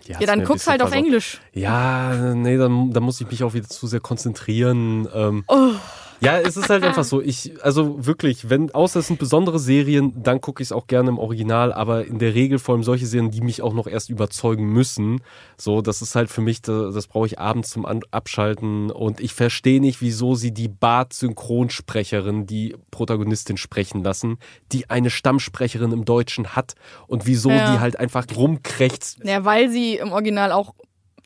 Ja, 0.05 0.19
dann 0.25 0.45
guck's 0.45 0.67
halt 0.67 0.81
auf. 0.81 0.93
Englisch. 0.93 1.41
Ja, 1.53 2.33
nee, 2.33 2.55
dann, 2.57 2.93
dann 2.93 3.03
muss 3.03 3.19
ich 3.19 3.29
mich 3.29 3.43
auch 3.43 3.53
wieder 3.53 3.67
zu 3.67 3.87
sehr 3.87 3.99
konzentrieren. 3.99 5.07
Ähm, 5.13 5.43
Oh. 5.47 5.71
Ja, 6.19 6.39
es 6.39 6.57
ist 6.57 6.69
halt 6.69 6.83
einfach 6.83 7.03
so. 7.03 7.21
Ich, 7.21 7.53
also 7.63 8.05
wirklich, 8.05 8.49
wenn, 8.49 8.71
außer 8.71 8.99
es 8.99 9.07
sind 9.07 9.19
besondere 9.19 9.59
Serien, 9.59 10.13
dann 10.23 10.41
gucke 10.41 10.61
ich 10.63 10.67
es 10.69 10.71
auch 10.71 10.87
gerne 10.87 11.09
im 11.09 11.19
Original, 11.19 11.71
aber 11.73 12.05
in 12.05 12.19
der 12.19 12.33
Regel 12.33 12.59
vor 12.59 12.75
allem 12.75 12.83
solche 12.83 13.05
Serien, 13.05 13.31
die 13.31 13.41
mich 13.41 13.61
auch 13.61 13.73
noch 13.73 13.87
erst 13.87 14.09
überzeugen 14.09 14.65
müssen. 14.65 15.21
So, 15.57 15.81
das 15.81 16.01
ist 16.01 16.15
halt 16.15 16.29
für 16.29 16.41
mich, 16.41 16.61
das, 16.61 16.93
das 16.93 17.07
brauche 17.07 17.27
ich 17.27 17.39
abends 17.39 17.69
zum 17.69 17.85
Abschalten 17.85 18.91
und 18.91 19.19
ich 19.19 19.33
verstehe 19.33 19.79
nicht, 19.81 20.01
wieso 20.01 20.35
sie 20.35 20.51
die 20.53 20.67
Bart-Synchronsprecherin, 21.47 22.45
die 22.45 22.75
Protagonistin 22.91 23.57
sprechen 23.57 24.03
lassen, 24.03 24.37
die 24.71 24.89
eine 24.89 25.09
Stammsprecherin 25.09 25.91
im 25.91 26.05
Deutschen 26.05 26.55
hat 26.55 26.75
und 27.07 27.25
wieso 27.25 27.49
Ja. 27.49 27.73
die 27.73 27.79
halt 27.79 27.99
einfach 27.99 28.25
rumkrächzt. 28.35 29.19
Ja, 29.23 29.45
weil 29.45 29.69
sie 29.69 29.95
im 29.97 30.11
Original 30.11 30.51
auch 30.51 30.73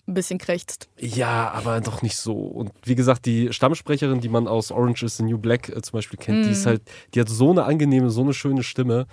ein 0.08 0.14
bisschen 0.14 0.40
krächzt. 0.40 0.90
Ja, 0.98 1.52
aber 1.52 1.80
doch 1.82 2.02
nicht 2.02 2.18
so. 2.18 2.34
Und 2.34 2.72
wie 2.84 2.96
gesagt, 2.96 3.26
die 3.26 3.54
Stammsprecherin, 3.54 4.20
die 4.20 4.30
man 4.30 4.48
aus 4.48 4.72
Orange 4.72 5.04
is 5.04 5.18
the 5.18 5.24
New 5.24 5.38
Black 5.38 5.70
äh, 5.70 5.82
zum 5.82 5.94
Beispiel 5.98 6.18
kennt, 6.20 6.46
die 6.46 6.52
ist 6.52 6.66
halt, 6.66 6.82
die 7.14 7.20
hat 7.22 7.30
so 7.30 7.52
eine 7.52 7.64
angenehme, 7.66 8.10
so 8.10 8.22
eine 8.22 8.34
schöne 8.34 8.64
Stimme. 8.64 9.06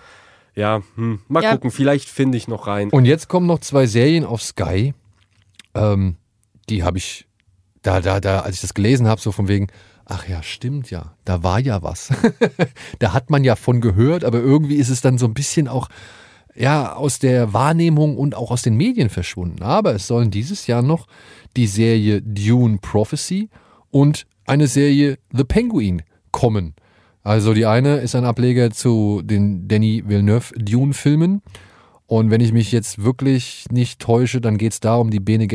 Ja, 0.55 0.83
hm, 0.97 1.21
mal 1.29 1.43
Ja. 1.43 1.53
gucken, 1.53 1.71
vielleicht 1.71 2.09
finde 2.09 2.37
ich 2.39 2.49
noch 2.49 2.67
rein. 2.67 2.91
Und 2.91 3.05
jetzt 3.05 3.29
kommen 3.29 3.47
noch 3.47 3.61
zwei 3.61 3.87
Serien 3.87 4.25
auf 4.25 4.43
Sky. 4.43 4.95
Ähm, 5.75 6.17
die 6.69 6.83
habe 6.83 6.99
ich, 6.99 7.27
da, 7.83 8.01
da, 8.01 8.19
da, 8.21 8.41
als 8.41 8.57
ich 8.57 8.61
das 8.63 8.75
gelesen 8.75 9.07
habe, 9.07 9.21
so 9.21 9.31
von 9.31 9.47
wegen, 9.47 9.69
ach 10.05 10.27
ja, 10.29 10.43
stimmt 10.43 10.91
ja, 10.91 11.15
da 11.25 11.43
war 11.43 11.61
ja 11.61 11.83
was. 11.83 12.09
da 12.99 13.13
hat 13.13 13.31
man 13.31 13.45
ja 13.45 13.55
von 13.57 13.81
gehört, 13.81 14.25
aber 14.25 14.39
irgendwie 14.41 14.77
ist 14.77 14.89
es 14.89 15.01
dann 15.01 15.19
so 15.19 15.27
ein 15.27 15.35
bisschen 15.35 15.69
auch 15.69 15.89
ja, 16.55 16.95
aus 16.95 17.19
der 17.19 17.53
Wahrnehmung 17.53 18.17
und 18.17 18.35
auch 18.35 18.51
aus 18.51 18.63
den 18.63 18.77
Medien 18.77 19.11
verschwunden. 19.11 19.63
Aber 19.63 19.95
es 19.95 20.07
sollen 20.07 20.31
dieses 20.31 20.67
Jahr 20.67 20.83
noch 20.83 21.07
die 21.57 21.67
Serie 21.67 22.23
Dune 22.23 22.79
Prophecy 22.81 23.49
und 23.91 24.27
eine 24.47 24.67
Serie 24.67 25.19
The 25.33 25.45
Penguin 25.45 26.03
kommen. 26.33 26.75
Also 27.23 27.53
die 27.53 27.67
eine 27.67 27.99
ist 27.99 28.15
ein 28.15 28.25
Ableger 28.25 28.71
zu 28.71 29.23
den 29.23 29.69
Denis 29.69 30.05
Villeneuve 30.07 30.55
Dune-Filmen. 30.57 31.43
Und 32.11 32.31
wenn 32.31 32.41
ich 32.41 32.53
mich 32.55 32.73
jetzt 32.73 33.05
wirklich 33.05 33.67
nicht 33.71 34.01
täusche, 34.01 34.41
dann 34.41 34.57
geht 34.57 34.73
es 34.73 34.81
da 34.81 34.97
um 34.97 35.11
die 35.11 35.21
Bene 35.21 35.47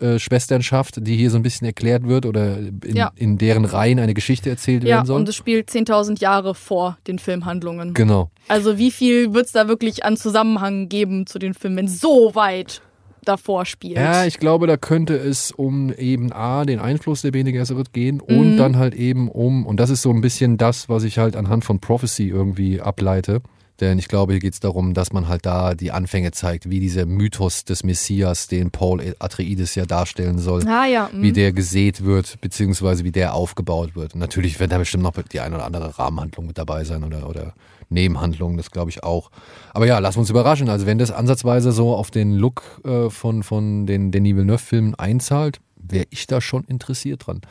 Gesserit-Schwesternschaft, 0.00 1.06
die 1.06 1.16
hier 1.16 1.30
so 1.30 1.36
ein 1.36 1.42
bisschen 1.42 1.66
erklärt 1.66 2.06
wird 2.08 2.24
oder 2.26 2.58
in, 2.58 2.96
Ja. 2.96 3.12
in 3.14 3.36
deren 3.38 3.64
Reihen 3.64 3.98
eine 3.98 4.14
Geschichte 4.14 4.48
erzählt 4.50 4.84
Ja, 4.84 4.96
werden 4.96 5.06
soll. 5.06 5.20
und 5.20 5.28
es 5.28 5.34
spielt 5.36 5.68
10.000 5.70 6.20
Jahre 6.20 6.54
vor 6.54 6.96
den 7.06 7.18
Filmhandlungen. 7.18 7.94
genau. 7.94 8.30
Also 8.48 8.78
wie 8.78 8.90
viel 8.90 9.34
wird 9.34 9.46
es 9.46 9.52
da 9.52 9.68
wirklich 9.68 10.04
an 10.04 10.16
Zusammenhang 10.16 10.88
geben 10.88 11.26
zu 11.26 11.38
den 11.38 11.52
Filmen, 11.52 11.76
wenn 11.76 11.88
so 11.88 12.34
weit 12.34 12.80
davor 13.24 13.66
spielt? 13.66 13.96
Ja, 13.96 14.24
ich 14.24 14.38
glaube, 14.38 14.66
da 14.66 14.76
könnte 14.76 15.14
es 15.16 15.50
um 15.50 15.92
eben 15.92 16.32
A, 16.32 16.64
den 16.64 16.78
Einfluss 16.78 17.22
der 17.22 17.32
Bene 17.32 17.52
Gesserit 17.52 17.92
gehen 17.92 18.20
und 18.20 18.52
Mhm. 18.52 18.56
dann 18.56 18.76
halt 18.76 18.94
eben 18.94 19.28
um, 19.28 19.66
und 19.66 19.78
das 19.80 19.90
ist 19.90 20.02
so 20.02 20.10
ein 20.10 20.20
bisschen 20.20 20.56
das, 20.58 20.88
was 20.88 21.02
ich 21.04 21.18
halt 21.18 21.36
anhand 21.36 21.64
von 21.64 21.80
Prophecy 21.80 22.28
irgendwie 22.28 22.80
ableite. 22.80 23.42
Denn 23.80 23.98
ich 23.98 24.08
glaube, 24.08 24.32
hier 24.32 24.40
geht 24.40 24.54
es 24.54 24.60
darum, 24.60 24.94
dass 24.94 25.12
man 25.12 25.28
halt 25.28 25.44
da 25.44 25.74
die 25.74 25.92
Anfänge 25.92 26.32
zeigt, 26.32 26.70
wie 26.70 26.80
dieser 26.80 27.04
Mythos 27.04 27.64
des 27.64 27.84
Messias, 27.84 28.48
den 28.48 28.70
Paul 28.70 29.14
Atreides 29.18 29.74
ja 29.74 29.84
darstellen 29.84 30.38
soll, 30.38 30.66
ah 30.66 30.86
ja, 30.86 31.10
mhm. 31.12 31.22
wie 31.22 31.32
der 31.32 31.52
gesät 31.52 32.04
wird, 32.04 32.40
beziehungsweise 32.40 33.04
wie 33.04 33.12
der 33.12 33.34
aufgebaut 33.34 33.94
wird. 33.94 34.14
Und 34.14 34.20
natürlich 34.20 34.58
wird 34.60 34.72
da 34.72 34.78
bestimmt 34.78 35.02
noch 35.02 35.12
die 35.12 35.40
eine 35.40 35.56
oder 35.56 35.64
andere 35.64 35.98
Rahmenhandlung 35.98 36.46
mit 36.46 36.58
dabei 36.58 36.84
sein 36.84 37.04
oder, 37.04 37.28
oder 37.28 37.52
Nebenhandlungen, 37.88 38.56
das 38.56 38.70
glaube 38.70 38.90
ich 38.90 39.02
auch. 39.02 39.30
Aber 39.72 39.86
ja, 39.86 39.98
lass 39.98 40.16
uns 40.16 40.30
überraschen. 40.30 40.68
Also 40.68 40.86
wenn 40.86 40.98
das 40.98 41.10
ansatzweise 41.10 41.72
so 41.72 41.94
auf 41.94 42.10
den 42.10 42.34
Look 42.34 42.80
äh, 42.84 43.10
von, 43.10 43.42
von 43.42 43.86
den 43.86 44.10
Denis 44.10 44.36
Villeneuve-Filmen 44.36 44.94
einzahlt, 44.94 45.60
wäre 45.76 46.06
ich 46.10 46.26
da 46.26 46.40
schon 46.40 46.64
interessiert 46.64 47.26
dran. 47.26 47.42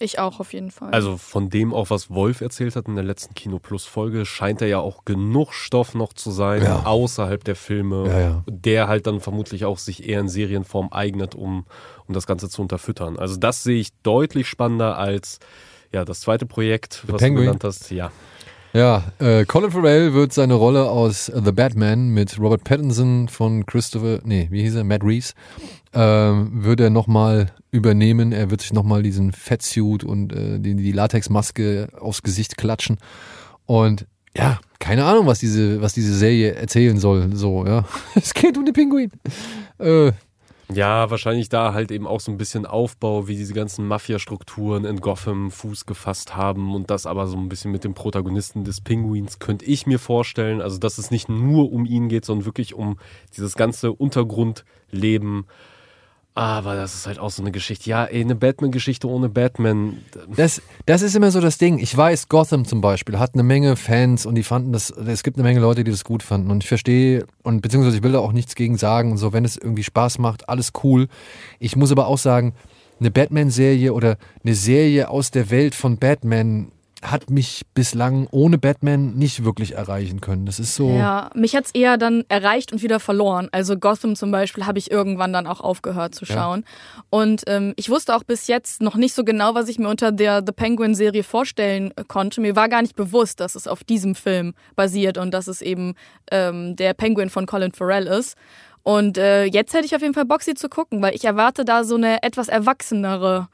Ich 0.00 0.18
auch 0.18 0.40
auf 0.40 0.52
jeden 0.52 0.70
Fall. 0.70 0.90
Also 0.90 1.16
von 1.16 1.50
dem 1.50 1.72
auch, 1.74 1.90
was 1.90 2.10
Wolf 2.10 2.40
erzählt 2.40 2.76
hat 2.76 2.86
in 2.88 2.94
der 2.94 3.04
letzten 3.04 3.34
Kino 3.34 3.58
Plus 3.58 3.84
Folge, 3.84 4.24
scheint 4.26 4.60
da 4.60 4.66
ja 4.66 4.78
auch 4.78 5.04
genug 5.04 5.52
Stoff 5.52 5.94
noch 5.94 6.12
zu 6.12 6.30
sein, 6.30 6.62
Ja. 6.62 6.84
außerhalb 6.84 7.42
der 7.44 7.56
Filme, 7.56 8.06
Ja, 8.08 8.20
ja. 8.20 8.42
der 8.48 8.88
halt 8.88 9.06
dann 9.06 9.20
vermutlich 9.20 9.64
auch 9.64 9.78
sich 9.78 10.08
eher 10.08 10.20
in 10.20 10.28
Serienform 10.28 10.88
eignet, 10.92 11.34
um, 11.34 11.66
um 12.06 12.14
das 12.14 12.26
Ganze 12.26 12.48
zu 12.48 12.62
unterfüttern. 12.62 13.18
Also 13.18 13.36
das 13.36 13.62
sehe 13.62 13.80
ich 13.80 13.90
deutlich 14.02 14.46
spannender 14.48 14.98
als 14.98 15.38
ja, 15.92 16.04
das 16.04 16.20
zweite 16.20 16.46
Projekt, 16.46 17.02
was 17.06 17.18
Penguin. 17.20 17.36
du 17.36 17.46
genannt 17.46 17.64
hast. 17.64 17.90
Ja. 17.90 18.10
Ja, 18.74 19.04
äh, 19.18 19.46
Colin 19.46 19.70
Farrell 19.70 20.12
wird 20.12 20.34
seine 20.34 20.52
Rolle 20.52 20.90
aus 20.90 21.24
The 21.34 21.52
Batman 21.52 22.10
mit 22.10 22.38
Robert 22.38 22.64
Pattinson 22.64 23.28
von 23.28 23.64
Christopher, 23.64 24.20
nee, 24.24 24.46
wie 24.50 24.60
hieß 24.60 24.74
er, 24.74 24.84
Matt 24.84 25.02
Reeves, 25.02 25.34
ähm, 25.94 26.64
wird 26.64 26.80
er 26.80 26.90
nochmal 26.90 27.46
übernehmen. 27.70 28.32
Er 28.32 28.50
wird 28.50 28.62
sich 28.62 28.72
nochmal 28.72 29.02
diesen 29.02 29.32
Fettsuit 29.32 30.04
und 30.04 30.32
äh, 30.32 30.58
die, 30.58 30.74
die 30.74 30.92
Latexmaske 30.92 31.88
aufs 31.98 32.22
Gesicht 32.22 32.56
klatschen. 32.56 32.98
Und 33.66 34.06
ja, 34.36 34.60
keine 34.78 35.04
Ahnung, 35.04 35.26
was 35.26 35.40
diese, 35.40 35.82
was 35.82 35.92
diese 35.92 36.14
Serie 36.14 36.54
erzählen 36.54 36.98
soll. 36.98 37.34
So, 37.34 37.66
ja. 37.66 37.84
Es 38.14 38.34
geht 38.34 38.56
um 38.56 38.64
den 38.64 38.74
Pinguin. 38.74 39.10
Äh, 39.78 40.12
Ja, 40.72 41.10
wahrscheinlich 41.10 41.48
da 41.48 41.72
halt 41.72 41.90
eben 41.90 42.06
auch 42.06 42.20
so 42.20 42.30
ein 42.30 42.36
bisschen 42.36 42.66
Aufbau, 42.66 43.26
wie 43.26 43.36
diese 43.36 43.54
ganzen 43.54 43.86
Mafia-Strukturen 43.86 44.84
in 44.84 45.00
Gotham 45.00 45.50
Fuß 45.50 45.86
gefasst 45.86 46.36
haben 46.36 46.74
und 46.74 46.90
das 46.90 47.06
aber 47.06 47.26
so 47.26 47.38
ein 47.38 47.48
bisschen 47.48 47.72
mit 47.72 47.84
dem 47.84 47.94
Protagonisten 47.94 48.64
des 48.64 48.82
Pinguins 48.82 49.38
könnte 49.38 49.64
ich 49.64 49.86
mir 49.86 49.98
vorstellen. 49.98 50.60
Also, 50.60 50.78
dass 50.78 50.98
es 50.98 51.10
nicht 51.10 51.28
nur 51.28 51.72
um 51.72 51.86
ihn 51.86 52.08
geht, 52.08 52.26
sondern 52.26 52.44
wirklich 52.44 52.74
um 52.74 52.98
dieses 53.34 53.54
ganze 53.54 53.92
Untergrundleben. 53.92 55.46
Aber 56.38 56.76
das 56.76 56.94
ist 56.94 57.08
halt 57.08 57.18
auch 57.18 57.32
so 57.32 57.42
eine 57.42 57.50
Geschichte. 57.50 57.90
Ja, 57.90 58.04
ey, 58.04 58.20
eine 58.20 58.36
Batman-Geschichte 58.36 59.08
ohne 59.08 59.28
Batman. 59.28 59.98
Das, 60.36 60.62
das 60.86 61.02
ist 61.02 61.16
immer 61.16 61.32
so 61.32 61.40
das 61.40 61.58
Ding. 61.58 61.80
Ich 61.80 61.96
weiß, 61.96 62.28
Gotham 62.28 62.64
zum 62.64 62.80
Beispiel 62.80 63.18
hat 63.18 63.34
eine 63.34 63.42
Menge 63.42 63.74
Fans 63.74 64.24
und 64.24 64.36
die 64.36 64.44
fanden 64.44 64.72
das, 64.72 64.90
es 64.90 65.24
gibt 65.24 65.36
eine 65.36 65.42
Menge 65.42 65.58
Leute, 65.58 65.82
die 65.82 65.90
das 65.90 66.04
gut 66.04 66.22
fanden. 66.22 66.52
Und 66.52 66.62
ich 66.62 66.68
verstehe, 66.68 67.26
und 67.42 67.60
beziehungsweise 67.60 67.96
ich 67.96 68.04
will 68.04 68.12
da 68.12 68.20
auch 68.20 68.30
nichts 68.30 68.54
gegen 68.54 68.76
sagen, 68.76 69.16
so, 69.16 69.32
wenn 69.32 69.44
es 69.44 69.56
irgendwie 69.56 69.82
Spaß 69.82 70.18
macht, 70.18 70.48
alles 70.48 70.70
cool. 70.84 71.08
Ich 71.58 71.74
muss 71.74 71.90
aber 71.90 72.06
auch 72.06 72.18
sagen, 72.18 72.54
eine 73.00 73.10
Batman-Serie 73.10 73.92
oder 73.92 74.16
eine 74.44 74.54
Serie 74.54 75.10
aus 75.10 75.32
der 75.32 75.50
Welt 75.50 75.74
von 75.74 75.98
Batman 75.98 76.70
hat 77.02 77.30
mich 77.30 77.62
bislang 77.74 78.26
ohne 78.32 78.58
Batman 78.58 79.14
nicht 79.14 79.44
wirklich 79.44 79.74
erreichen 79.76 80.20
können. 80.20 80.46
Das 80.46 80.58
ist 80.58 80.74
so. 80.74 80.90
Ja, 80.90 81.30
mich 81.34 81.54
hat's 81.54 81.70
eher 81.72 81.96
dann 81.96 82.24
erreicht 82.28 82.72
und 82.72 82.82
wieder 82.82 82.98
verloren. 82.98 83.48
Also 83.52 83.76
Gotham 83.78 84.16
zum 84.16 84.32
Beispiel 84.32 84.66
habe 84.66 84.78
ich 84.78 84.90
irgendwann 84.90 85.32
dann 85.32 85.46
auch 85.46 85.60
aufgehört 85.60 86.14
zu 86.16 86.24
Ja. 86.24 86.34
schauen. 86.34 86.64
Und 87.08 87.44
ähm, 87.46 87.72
ich 87.76 87.88
wusste 87.88 88.16
auch 88.16 88.24
bis 88.24 88.48
jetzt 88.48 88.82
noch 88.82 88.96
nicht 88.96 89.14
so 89.14 89.22
genau, 89.24 89.54
was 89.54 89.68
ich 89.68 89.78
mir 89.78 89.88
unter 89.88 90.10
der 90.10 90.42
The 90.44 90.52
Penguin-Serie 90.52 91.22
vorstellen 91.22 91.92
äh, 91.96 92.02
konnte. 92.06 92.40
Mir 92.40 92.56
war 92.56 92.68
gar 92.68 92.82
nicht 92.82 92.96
bewusst, 92.96 93.38
dass 93.38 93.54
es 93.54 93.68
auf 93.68 93.84
diesem 93.84 94.16
Film 94.16 94.54
basiert 94.74 95.18
und 95.18 95.32
dass 95.32 95.46
es 95.46 95.62
eben 95.62 95.94
ähm, 96.32 96.74
der 96.74 96.94
Penguin 96.94 97.30
von 97.30 97.46
Colin 97.46 97.72
Farrell 97.72 98.06
ist. 98.08 98.36
Und 98.82 99.18
äh, 99.18 99.44
jetzt 99.44 99.74
hätte 99.74 99.84
ich 99.86 99.94
auf 99.94 100.00
jeden 100.02 100.14
Fall 100.14 100.24
Bock, 100.24 100.42
sie 100.42 100.54
zu 100.54 100.68
gucken, 100.68 101.02
weil 101.02 101.14
ich 101.14 101.24
erwarte 101.24 101.64
da 101.64 101.84
so 101.84 101.94
eine 101.96 102.22
etwas 102.22 102.48
erwachsenere 102.48 103.48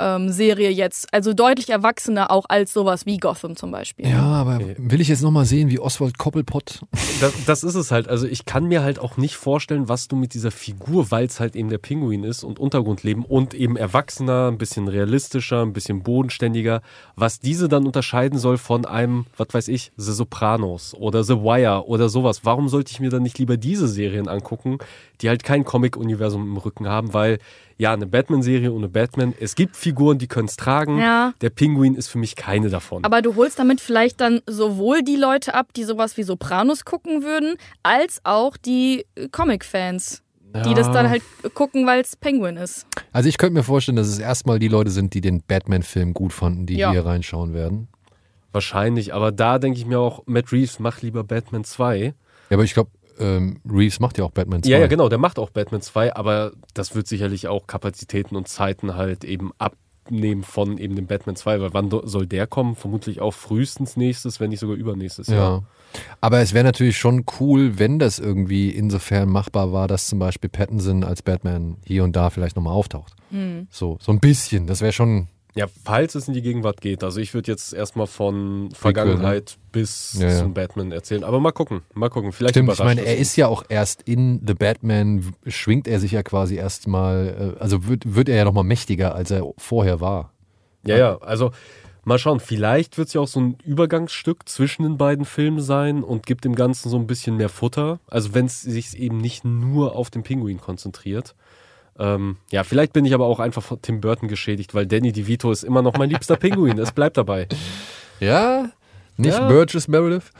ähm, 0.00 0.30
Serie 0.30 0.70
jetzt. 0.70 1.12
Also 1.12 1.32
deutlich 1.34 1.70
erwachsener 1.70 2.30
auch 2.30 2.46
als 2.48 2.72
sowas 2.72 3.06
wie 3.06 3.18
Gotham 3.18 3.56
zum 3.56 3.70
Beispiel. 3.70 4.08
Ja, 4.08 4.22
aber 4.22 4.60
will 4.76 5.00
ich 5.00 5.08
jetzt 5.08 5.22
nochmal 5.22 5.44
sehen, 5.44 5.70
wie 5.70 5.78
Oswald 5.78 6.18
Koppelpott. 6.18 6.80
Das, 7.20 7.34
das 7.44 7.64
ist 7.64 7.74
es 7.74 7.90
halt. 7.90 8.08
Also 8.08 8.26
ich 8.26 8.44
kann 8.46 8.64
mir 8.64 8.82
halt 8.82 8.98
auch 8.98 9.16
nicht 9.16 9.36
vorstellen, 9.36 9.88
was 9.88 10.08
du 10.08 10.16
mit 10.16 10.34
dieser 10.34 10.50
Figur, 10.50 11.10
weil 11.10 11.26
es 11.26 11.38
halt 11.38 11.54
eben 11.54 11.68
der 11.68 11.78
Pinguin 11.78 12.24
ist 12.24 12.44
und 12.44 12.58
Untergrundleben 12.58 13.24
und 13.24 13.54
eben 13.54 13.76
erwachsener, 13.76 14.48
ein 14.48 14.58
bisschen 14.58 14.88
realistischer, 14.88 15.62
ein 15.62 15.72
bisschen 15.72 16.02
bodenständiger, 16.02 16.82
was 17.16 17.40
diese 17.40 17.68
dann 17.68 17.86
unterscheiden 17.86 18.38
soll 18.38 18.58
von 18.58 18.86
einem, 18.86 19.26
was 19.36 19.48
weiß 19.52 19.68
ich, 19.68 19.92
The 19.96 20.12
Sopranos 20.12 20.94
oder 20.94 21.24
The 21.24 21.36
Wire 21.36 21.86
oder 21.86 22.08
sowas. 22.08 22.40
Warum 22.44 22.68
sollte 22.68 22.92
ich 22.92 23.00
mir 23.00 23.10
dann 23.10 23.22
nicht 23.22 23.38
lieber 23.38 23.56
diese 23.56 23.88
Serien 23.88 24.28
angucken, 24.28 24.78
die 25.20 25.28
halt 25.28 25.44
kein 25.44 25.64
Comic-Universum 25.64 26.42
im 26.42 26.56
Rücken 26.56 26.88
haben, 26.88 27.12
weil 27.14 27.38
ja, 27.78 27.94
eine 27.94 28.06
Batman-Serie 28.06 28.72
ohne 28.72 28.88
Batman, 28.88 29.32
es 29.40 29.54
gibt 29.54 29.74
Figuren, 29.76 30.18
die 30.18 30.28
können 30.28 30.48
es 30.48 30.56
tragen. 30.56 30.98
Ja. 30.98 31.32
Der 31.40 31.48
Pinguin 31.48 31.94
ist 31.94 32.08
für 32.08 32.18
mich 32.18 32.36
keine 32.36 32.68
davon. 32.68 33.04
Aber 33.04 33.22
du 33.22 33.36
holst 33.36 33.58
damit 33.58 33.80
vielleicht 33.80 34.20
dann 34.20 34.40
sowohl 34.46 35.02
die 35.02 35.16
Leute 35.16 35.54
ab, 35.54 35.72
die 35.74 35.84
sowas 35.84 36.16
wie 36.18 36.22
Sopranos 36.22 36.84
gucken 36.84 37.22
würden, 37.22 37.56
als 37.82 38.20
auch 38.24 38.58
die 38.58 39.06
Comic-Fans, 39.32 40.22
die 40.66 40.74
das 40.74 40.90
dann 40.90 41.08
halt 41.08 41.22
gucken, 41.54 41.86
weil 41.86 42.00
es 42.02 42.16
Penguin 42.16 42.56
ist. 42.58 42.86
Also 43.12 43.28
ich 43.28 43.38
könnte 43.38 43.54
mir 43.54 43.62
vorstellen, 43.62 43.96
dass 43.96 44.08
es 44.08 44.18
erstmal 44.18 44.58
die 44.58 44.68
Leute 44.68 44.90
sind, 44.90 45.14
die 45.14 45.20
den 45.22 45.42
Batman-Film 45.46 46.12
gut 46.12 46.32
fanden, 46.34 46.66
die 46.66 46.76
Ja. 46.76 46.90
hier 46.90 47.06
reinschauen 47.06 47.54
werden. 47.54 47.88
Wahrscheinlich, 48.52 49.14
aber 49.14 49.32
da 49.32 49.58
denke 49.58 49.78
ich 49.78 49.86
mir 49.86 50.00
auch, 50.00 50.24
Matt 50.26 50.52
Reeves, 50.52 50.80
mach 50.80 51.02
lieber 51.02 51.22
Batman 51.24 51.64
2. 51.64 51.98
Ja, 51.98 52.12
aber 52.50 52.64
ich 52.64 52.74
glaube, 52.74 52.90
ähm, 53.20 53.60
Reeves 53.68 54.00
macht 54.00 54.18
ja 54.18 54.24
auch 54.24 54.30
Batman 54.30 54.62
2. 54.62 54.70
Ja, 54.70 54.78
ja, 54.78 54.86
genau, 54.86 55.08
der 55.08 55.18
macht 55.18 55.38
auch 55.38 55.50
Batman 55.50 55.82
2, 55.82 56.14
aber 56.16 56.52
das 56.74 56.94
wird 56.94 57.06
sicherlich 57.06 57.48
auch 57.48 57.66
Kapazitäten 57.66 58.36
und 58.36 58.48
Zeiten 58.48 58.96
halt 58.96 59.24
eben 59.24 59.50
abnehmen 59.58 60.42
von 60.42 60.78
eben 60.78 60.96
dem 60.96 61.06
Batman 61.06 61.36
2, 61.36 61.60
weil 61.60 61.74
wann 61.74 61.90
soll 62.04 62.26
der 62.26 62.46
kommen? 62.46 62.74
Vermutlich 62.74 63.20
auch 63.20 63.32
frühestens 63.32 63.96
nächstes, 63.96 64.40
wenn 64.40 64.50
nicht 64.50 64.60
sogar 64.60 64.76
übernächstes 64.76 65.28
Ja. 65.28 65.34
Jahr. 65.34 65.64
Aber 66.20 66.40
es 66.40 66.52
wäre 66.54 66.64
natürlich 66.64 66.98
schon 66.98 67.24
cool, 67.40 67.78
wenn 67.78 67.98
das 67.98 68.18
irgendwie 68.18 68.70
insofern 68.70 69.28
machbar 69.28 69.72
war, 69.72 69.88
dass 69.88 70.06
zum 70.06 70.18
Beispiel 70.18 70.48
Pattinson 70.48 71.04
als 71.04 71.22
Batman 71.22 71.76
hier 71.84 72.04
und 72.04 72.14
da 72.14 72.30
vielleicht 72.30 72.56
nochmal 72.56 72.74
auftaucht. 72.74 73.14
Hm. 73.30 73.66
So, 73.70 73.98
so 74.00 74.12
ein 74.12 74.20
bisschen. 74.20 74.66
Das 74.66 74.80
wäre 74.80 74.92
schon, 74.92 75.28
Ja, 75.54 75.66
falls 75.84 76.14
es 76.14 76.28
in 76.28 76.34
die 76.34 76.42
Gegenwart 76.42 76.80
geht. 76.80 77.02
Also 77.02 77.20
ich 77.20 77.34
würde 77.34 77.50
jetzt 77.50 77.72
erstmal 77.72 78.06
von 78.06 78.70
Vergangenheit 78.72 79.58
bis 79.72 80.14
Ja, 80.18 80.28
ja. 80.28 80.38
zum 80.38 80.54
Batman 80.54 80.92
erzählen. 80.92 81.24
Aber 81.24 81.40
mal 81.40 81.52
gucken, 81.52 81.82
mal 81.94 82.08
gucken. 82.08 82.32
Vielleicht 82.32 82.54
Stimmt, 82.54 82.72
ich 82.72 82.78
meine, 82.78 83.04
er 83.04 83.16
ist 83.16 83.36
ja 83.36 83.48
auch 83.48 83.64
erst 83.68 84.02
in 84.02 84.40
The 84.46 84.54
Batman, 84.54 85.34
schwingt 85.46 85.88
er 85.88 85.98
sich 85.98 86.12
ja 86.12 86.22
quasi 86.22 86.56
erstmal, 86.56 87.56
äh, 87.58 87.60
also 87.60 87.86
wird, 87.86 88.14
wird 88.14 88.28
er 88.28 88.36
ja 88.36 88.44
nochmal 88.44 88.64
mächtiger, 88.64 89.14
als 89.14 89.30
er 89.30 89.44
vorher 89.58 90.00
war. 90.00 90.32
Ja, 90.86 90.96
ja, 90.96 91.18
also 91.18 91.50
mal 92.04 92.18
schauen. 92.18 92.40
Vielleicht 92.40 92.96
wird 92.96 93.08
es 93.08 93.14
ja 93.14 93.20
auch 93.20 93.28
so 93.28 93.40
ein 93.40 93.56
Übergangsstück 93.64 94.48
zwischen 94.48 94.84
den 94.84 94.98
beiden 94.98 95.24
Filmen 95.24 95.60
sein 95.60 96.02
und 96.02 96.26
gibt 96.26 96.44
dem 96.44 96.54
Ganzen 96.54 96.88
so 96.88 96.96
ein 96.96 97.06
bisschen 97.06 97.36
mehr 97.36 97.48
Futter. 97.48 97.98
Also 98.06 98.34
wenn 98.34 98.46
es 98.46 98.62
sich 98.62 98.98
eben 98.98 99.18
nicht 99.18 99.44
nur 99.44 99.96
auf 99.96 100.10
den 100.10 100.22
Pinguin 100.22 100.60
konzentriert. 100.60 101.34
Ähm, 102.00 102.38
ja, 102.50 102.64
vielleicht 102.64 102.92
bin 102.94 103.04
ich 103.04 103.12
aber 103.14 103.26
auch 103.26 103.38
einfach 103.40 103.62
von 103.62 103.80
Tim 103.82 104.00
Burton 104.00 104.28
geschädigt, 104.28 104.74
weil 104.74 104.86
Danny 104.86 105.12
DeVito 105.12 105.52
ist 105.52 105.62
immer 105.62 105.82
noch 105.82 105.96
mein 105.98 106.08
liebster 106.10 106.36
Pinguin. 106.36 106.78
Es 106.78 106.92
bleibt 106.92 107.16
dabei. 107.16 107.46
Ja? 108.20 108.68
Nicht 109.16 109.38
Ja. 109.38 109.48
Burgess 109.48 109.88
Meredith? 109.88 110.30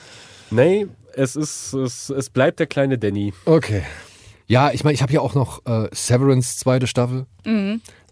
Nee, 0.50 0.86
es 1.14 1.34
ist, 1.34 1.72
es, 1.72 2.10
es 2.10 2.28
bleibt 2.28 2.58
der 2.60 2.66
kleine 2.66 2.98
Danny. 2.98 3.32
Okay. 3.46 3.84
Ja, 4.50 4.72
ich 4.72 4.82
meine, 4.82 4.94
ich 4.94 5.02
habe 5.02 5.12
hier 5.12 5.22
auch 5.22 5.36
noch 5.36 5.64
äh, 5.64 5.88
Severance 5.92 6.58
zweite 6.58 6.88
Staffel. 6.88 7.26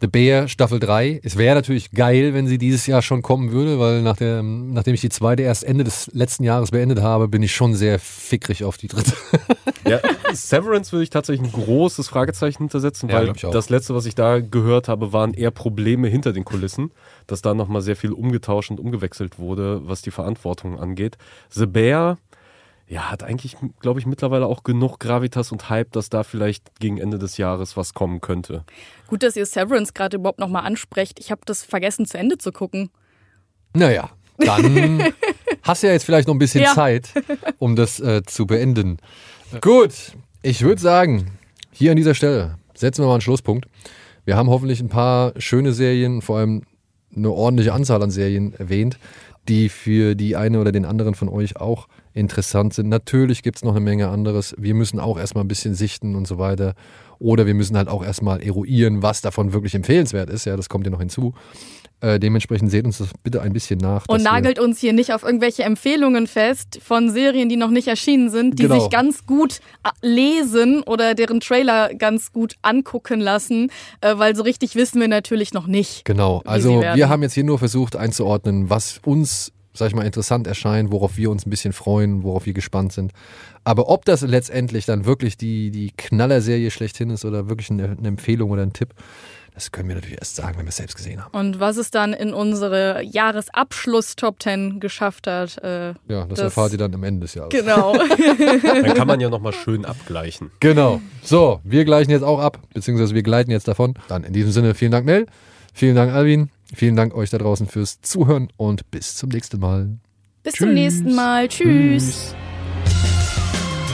The 0.01 0.07
Bear 0.07 0.47
Staffel 0.47 0.79
3. 0.79 1.21
Es 1.25 1.37
wäre 1.37 1.57
natürlich 1.57 1.91
geil, 1.91 2.33
wenn 2.33 2.47
sie 2.47 2.59
dieses 2.59 2.87
Jahr 2.87 3.03
schon 3.03 3.23
kommen 3.23 3.51
würde, 3.51 3.81
weil 3.81 4.03
nach 4.03 4.17
der, 4.17 4.45
nachdem 4.45 4.95
ich 4.95 5.01
die 5.01 5.09
zweite 5.09 5.43
erst 5.43 5.65
Ende 5.65 5.83
des 5.83 6.09
letzten 6.13 6.45
Jahres 6.45 6.71
beendet 6.71 7.01
habe, 7.01 7.27
bin 7.27 7.43
ich 7.43 7.53
schon 7.53 7.75
sehr 7.75 7.99
fickrig 7.99 8.63
auf 8.63 8.77
die 8.79 8.87
dritte. 8.87 9.13
Ja, 9.85 10.01
Severance 10.33 10.93
würde 10.93 11.03
ich 11.03 11.11
tatsächlich 11.11 11.49
ein 11.49 11.53
großes 11.53 12.09
Fragezeichen 12.09 12.59
hintersetzen, 12.59 13.09
Ja, 13.09 13.17
weil 13.17 13.33
das 13.33 13.69
letzte, 13.69 13.95
was 13.95 14.07
ich 14.07 14.15
da 14.15 14.39
gehört 14.39 14.87
habe, 14.87 15.13
waren 15.13 15.35
eher 15.35 15.51
Probleme 15.51 16.09
hinter 16.09 16.33
den 16.33 16.45
Kulissen, 16.45 16.93
dass 17.27 17.43
da 17.43 17.55
nochmal 17.55 17.83
sehr 17.83 17.97
viel 17.97 18.13
umgetauscht 18.13 18.71
und 18.71 18.79
umgewechselt 18.79 19.39
wurde, 19.39 19.81
was 19.85 20.03
die 20.03 20.11
Verantwortung 20.11 20.79
angeht. 20.79 21.19
The 21.51 21.67
Bear, 21.67 22.19
ja, 22.89 23.11
hat 23.11 23.23
eigentlich, 23.23 23.57
glaube 23.81 24.01
ich, 24.01 24.07
mittlerweile 24.07 24.47
auch 24.47 24.63
genug 24.65 24.99
Gravitas 24.99 25.53
und 25.53 25.69
Hype, 25.69 25.93
dass 25.93 26.09
da 26.09 26.23
vielleicht 26.23 26.81
gegen 26.81 26.97
Ende 26.99 27.19
des 27.19 27.37
Jahres 27.37 27.77
was 27.77 27.93
kommen 27.93 28.21
könnte. 28.21 28.65
Gut, 29.07 29.23
dass 29.23 29.37
ihr 29.37 29.45
Severance 29.45 29.93
gerade 29.93 30.17
überhaupt 30.17 30.39
nochmal 30.39 30.65
ansprecht. 30.65 31.21
Ich 31.21 31.31
habe 31.31 31.43
das 31.45 31.65
vergessen 31.65 32.07
zu 32.07 32.17
Ende 32.17 32.39
zu 32.39 32.51
gucken. 32.51 32.91
Naja, 33.75 34.09
dann 34.39 35.05
hast 35.63 35.83
du 35.83 35.89
ja 35.89 35.93
jetzt 35.93 36.05
vielleicht 36.05 36.29
noch 36.29 36.35
ein 36.35 36.39
bisschen 36.39 36.65
Ja. 36.65 36.73
Zeit, 36.75 37.13
um 37.59 37.77
das 37.77 38.01
äh, 38.01 38.23
zu 38.25 38.47
beenden. 38.47 38.99
Gut, 39.61 39.93
ich 40.43 40.63
würde 40.63 40.81
sagen, 40.81 41.33
hier 41.71 41.91
an 41.91 41.97
dieser 41.99 42.15
Stelle 42.15 42.57
setzen 42.75 43.03
wir 43.03 43.09
mal 43.09 43.15
einen 43.15 43.21
Schlusspunkt. 43.21 43.67
Wir 44.25 44.37
haben 44.37 44.49
hoffentlich 44.49 44.81
ein 44.81 44.89
paar 44.89 45.33
schöne 45.39 45.73
Serien, 45.73 46.23
vor 46.23 46.39
allem 46.39 46.63
eine 47.15 47.31
ordentliche 47.31 47.73
Anzahl 47.73 48.03
an 48.03 48.11
Serien 48.11 48.55
erwähnt, 48.55 48.99
die 49.49 49.69
für 49.69 50.15
die 50.15 50.37
eine 50.37 50.61
oder 50.61 50.73
den 50.73 50.85
anderen 50.85 51.15
von 51.15 51.29
euch 51.29 51.57
auch 51.57 51.89
interessant 52.19 52.75
sind. 52.75 52.89
Natürlich 52.89 53.43
gibt 53.43 53.57
es 53.59 53.65
noch 53.65 53.73
eine 53.73 53.81
Menge 53.81 54.09
anderes. 54.09 54.55
Wir 54.59 54.75
müssen 54.75 55.01
auch 55.01 55.19
erstmal 55.19 55.45
ein 55.45 55.49
bisschen 55.49 55.75
sichten 55.75 56.15
und 56.15 56.27
so 56.27 56.39
weiter. 56.39 56.75
Oder 57.19 57.47
wir 57.47 57.55
müssen 57.55 57.77
halt 57.77 57.89
auch 57.89 58.05
erstmal 58.05 58.43
eruieren, 58.43 59.03
was 59.03 59.21
davon 59.23 59.53
wirklich 59.53 59.75
empfehlenswert 59.75 60.31
ist. 60.31 60.45
Ja, 60.45 60.57
das 60.57 60.69
kommt 60.69 60.85
ja 60.87 60.91
noch 60.91 61.01
hinzu. 61.01 61.35
Äh, 62.01 62.21
dementsprechend 62.21 62.71
seht 62.71 62.85
uns 62.85 62.99
das 62.99 63.09
bitte 63.25 63.43
ein 63.43 63.53
bisschen 63.53 63.81
nach. 63.81 64.05
Und 64.09 64.23
nagelt 64.23 64.61
uns 64.61 64.79
hier 64.79 64.93
nicht 64.93 65.13
auf 65.13 65.25
irgendwelche 65.25 65.65
Empfehlungen 65.65 66.29
fest 66.29 66.79
von 66.81 67.11
Serien, 67.11 67.49
die 67.49 67.57
noch 67.57 67.71
nicht 67.71 67.89
erschienen 67.89 68.31
sind, 68.31 68.57
die 68.61 68.65
Genau. 68.65 68.79
sich 68.79 68.89
ganz 68.89 69.27
gut 69.27 69.59
äh, 69.83 70.07
lesen 70.07 70.85
oder 70.85 71.17
deren 71.17 71.41
Trailer 71.41 71.93
ganz 71.95 72.33
gut 72.33 72.55
angucken 72.63 73.19
lassen, 73.19 73.73
äh, 74.01 74.17
weil 74.17 74.37
so 74.37 74.45
richtig 74.45 74.77
wissen 74.77 75.01
wir 75.01 75.09
natürlich 75.09 75.53
noch 75.53 75.67
nicht. 75.67 76.05
Genau, 76.05 76.41
also 76.45 76.81
wir 76.81 77.09
haben 77.09 77.23
jetzt 77.23 77.35
hier 77.35 77.43
nur 77.45 77.59
versucht 77.59 77.97
einzuordnen, 77.97 78.71
was 78.71 79.01
uns, 79.05 79.51
sag 79.79 79.89
ich 79.89 79.95
mal, 79.95 80.05
interessant 80.07 80.47
erscheint, 80.47 80.91
worauf 80.93 81.17
wir 81.17 81.31
uns 81.31 81.47
ein 81.47 81.51
bisschen 81.51 81.73
freuen, 81.73 82.23
worauf 82.25 82.47
wir 82.47 82.53
gespannt 82.55 82.93
sind. 82.93 83.13
Aber 83.65 83.89
ob 83.89 84.05
das 84.05 84.23
letztendlich 84.23 84.87
dann 84.87 85.05
wirklich 85.05 85.37
die, 85.37 85.71
die 85.71 85.93
Knallerserie 85.97 86.71
schlechthin 86.71 87.11
ist 87.11 87.25
oder 87.25 87.49
wirklich 87.49 87.71
eine, 87.71 87.97
eine 87.99 88.09
Empfehlung 88.09 88.51
oder 88.51 88.63
ein 88.63 88.73
Tipp, 88.73 88.91
das 89.55 89.73
können 89.73 89.89
wir 89.89 89.97
natürlich 89.97 90.19
erst 90.19 90.37
sagen, 90.37 90.57
wenn 90.57 90.67
wir 90.67 90.71
es 90.71 90.77
selbst 90.77 90.97
gesehen 90.97 91.25
haben. 91.25 91.37
Und 91.37 91.59
was 91.59 91.79
es 91.79 91.91
dann 91.91 92.13
in 92.13 92.33
unsere 92.33 93.03
Jahresabschluss-Top 93.03 94.41
10 94.41 94.79
geschafft 94.79 95.27
hat. 95.27 95.59
Äh, 95.59 95.89
Ja, 96.09 96.21
das, 96.27 96.29
Das- 96.29 96.39
erfahrt 96.41 96.73
ihr 96.73 96.79
dann 96.79 96.95
am 96.95 97.03
Ende 97.03 97.23
des 97.23 97.35
Jahres. 97.35 97.51
genau. 97.51 97.93
Dann 98.63 98.95
kann 98.95 99.07
man 99.09 99.19
ja 99.21 99.29
nochmal 99.29 99.53
schön 99.65 99.85
abgleichen. 99.85 100.51
Genau. 100.61 101.01
So, 101.25 101.61
wir 101.65 101.85
gleichen 101.85 102.11
jetzt 102.13 102.23
auch 102.23 102.39
ab, 102.39 102.61
beziehungsweise 102.73 103.15
wir 103.17 103.23
gleiten 103.25 103.51
jetzt 103.51 103.67
davon. 103.69 103.95
Dann 104.07 104.23
in 104.25 104.33
diesem 104.33 104.53
Sinne, 104.53 104.75
vielen 104.75 104.93
Dank, 104.93 105.07
Nell. 105.07 105.27
Vielen 105.79 105.95
Dank, 105.95 106.13
Alvin. 106.13 106.51
Vielen 106.75 106.97
Dank 106.97 107.15
euch 107.15 107.31
da 107.31 107.39
draußen 107.39 107.69
fürs 107.69 108.01
Zuhören 108.01 108.49
und 108.57 108.91
bis 108.91 109.15
zum 109.15 109.29
nächsten 109.29 109.61
Mal. 109.61 109.97
Bis 110.43 110.55
zum 110.55 110.75
nächsten 110.75 111.15
Mal. 111.15 111.47
Tschüss. 111.47 112.35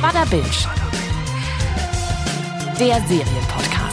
Bada 0.00 0.24
Binge. 0.24 0.44
Der 2.80 3.02
Serienpodcast. 3.06 3.83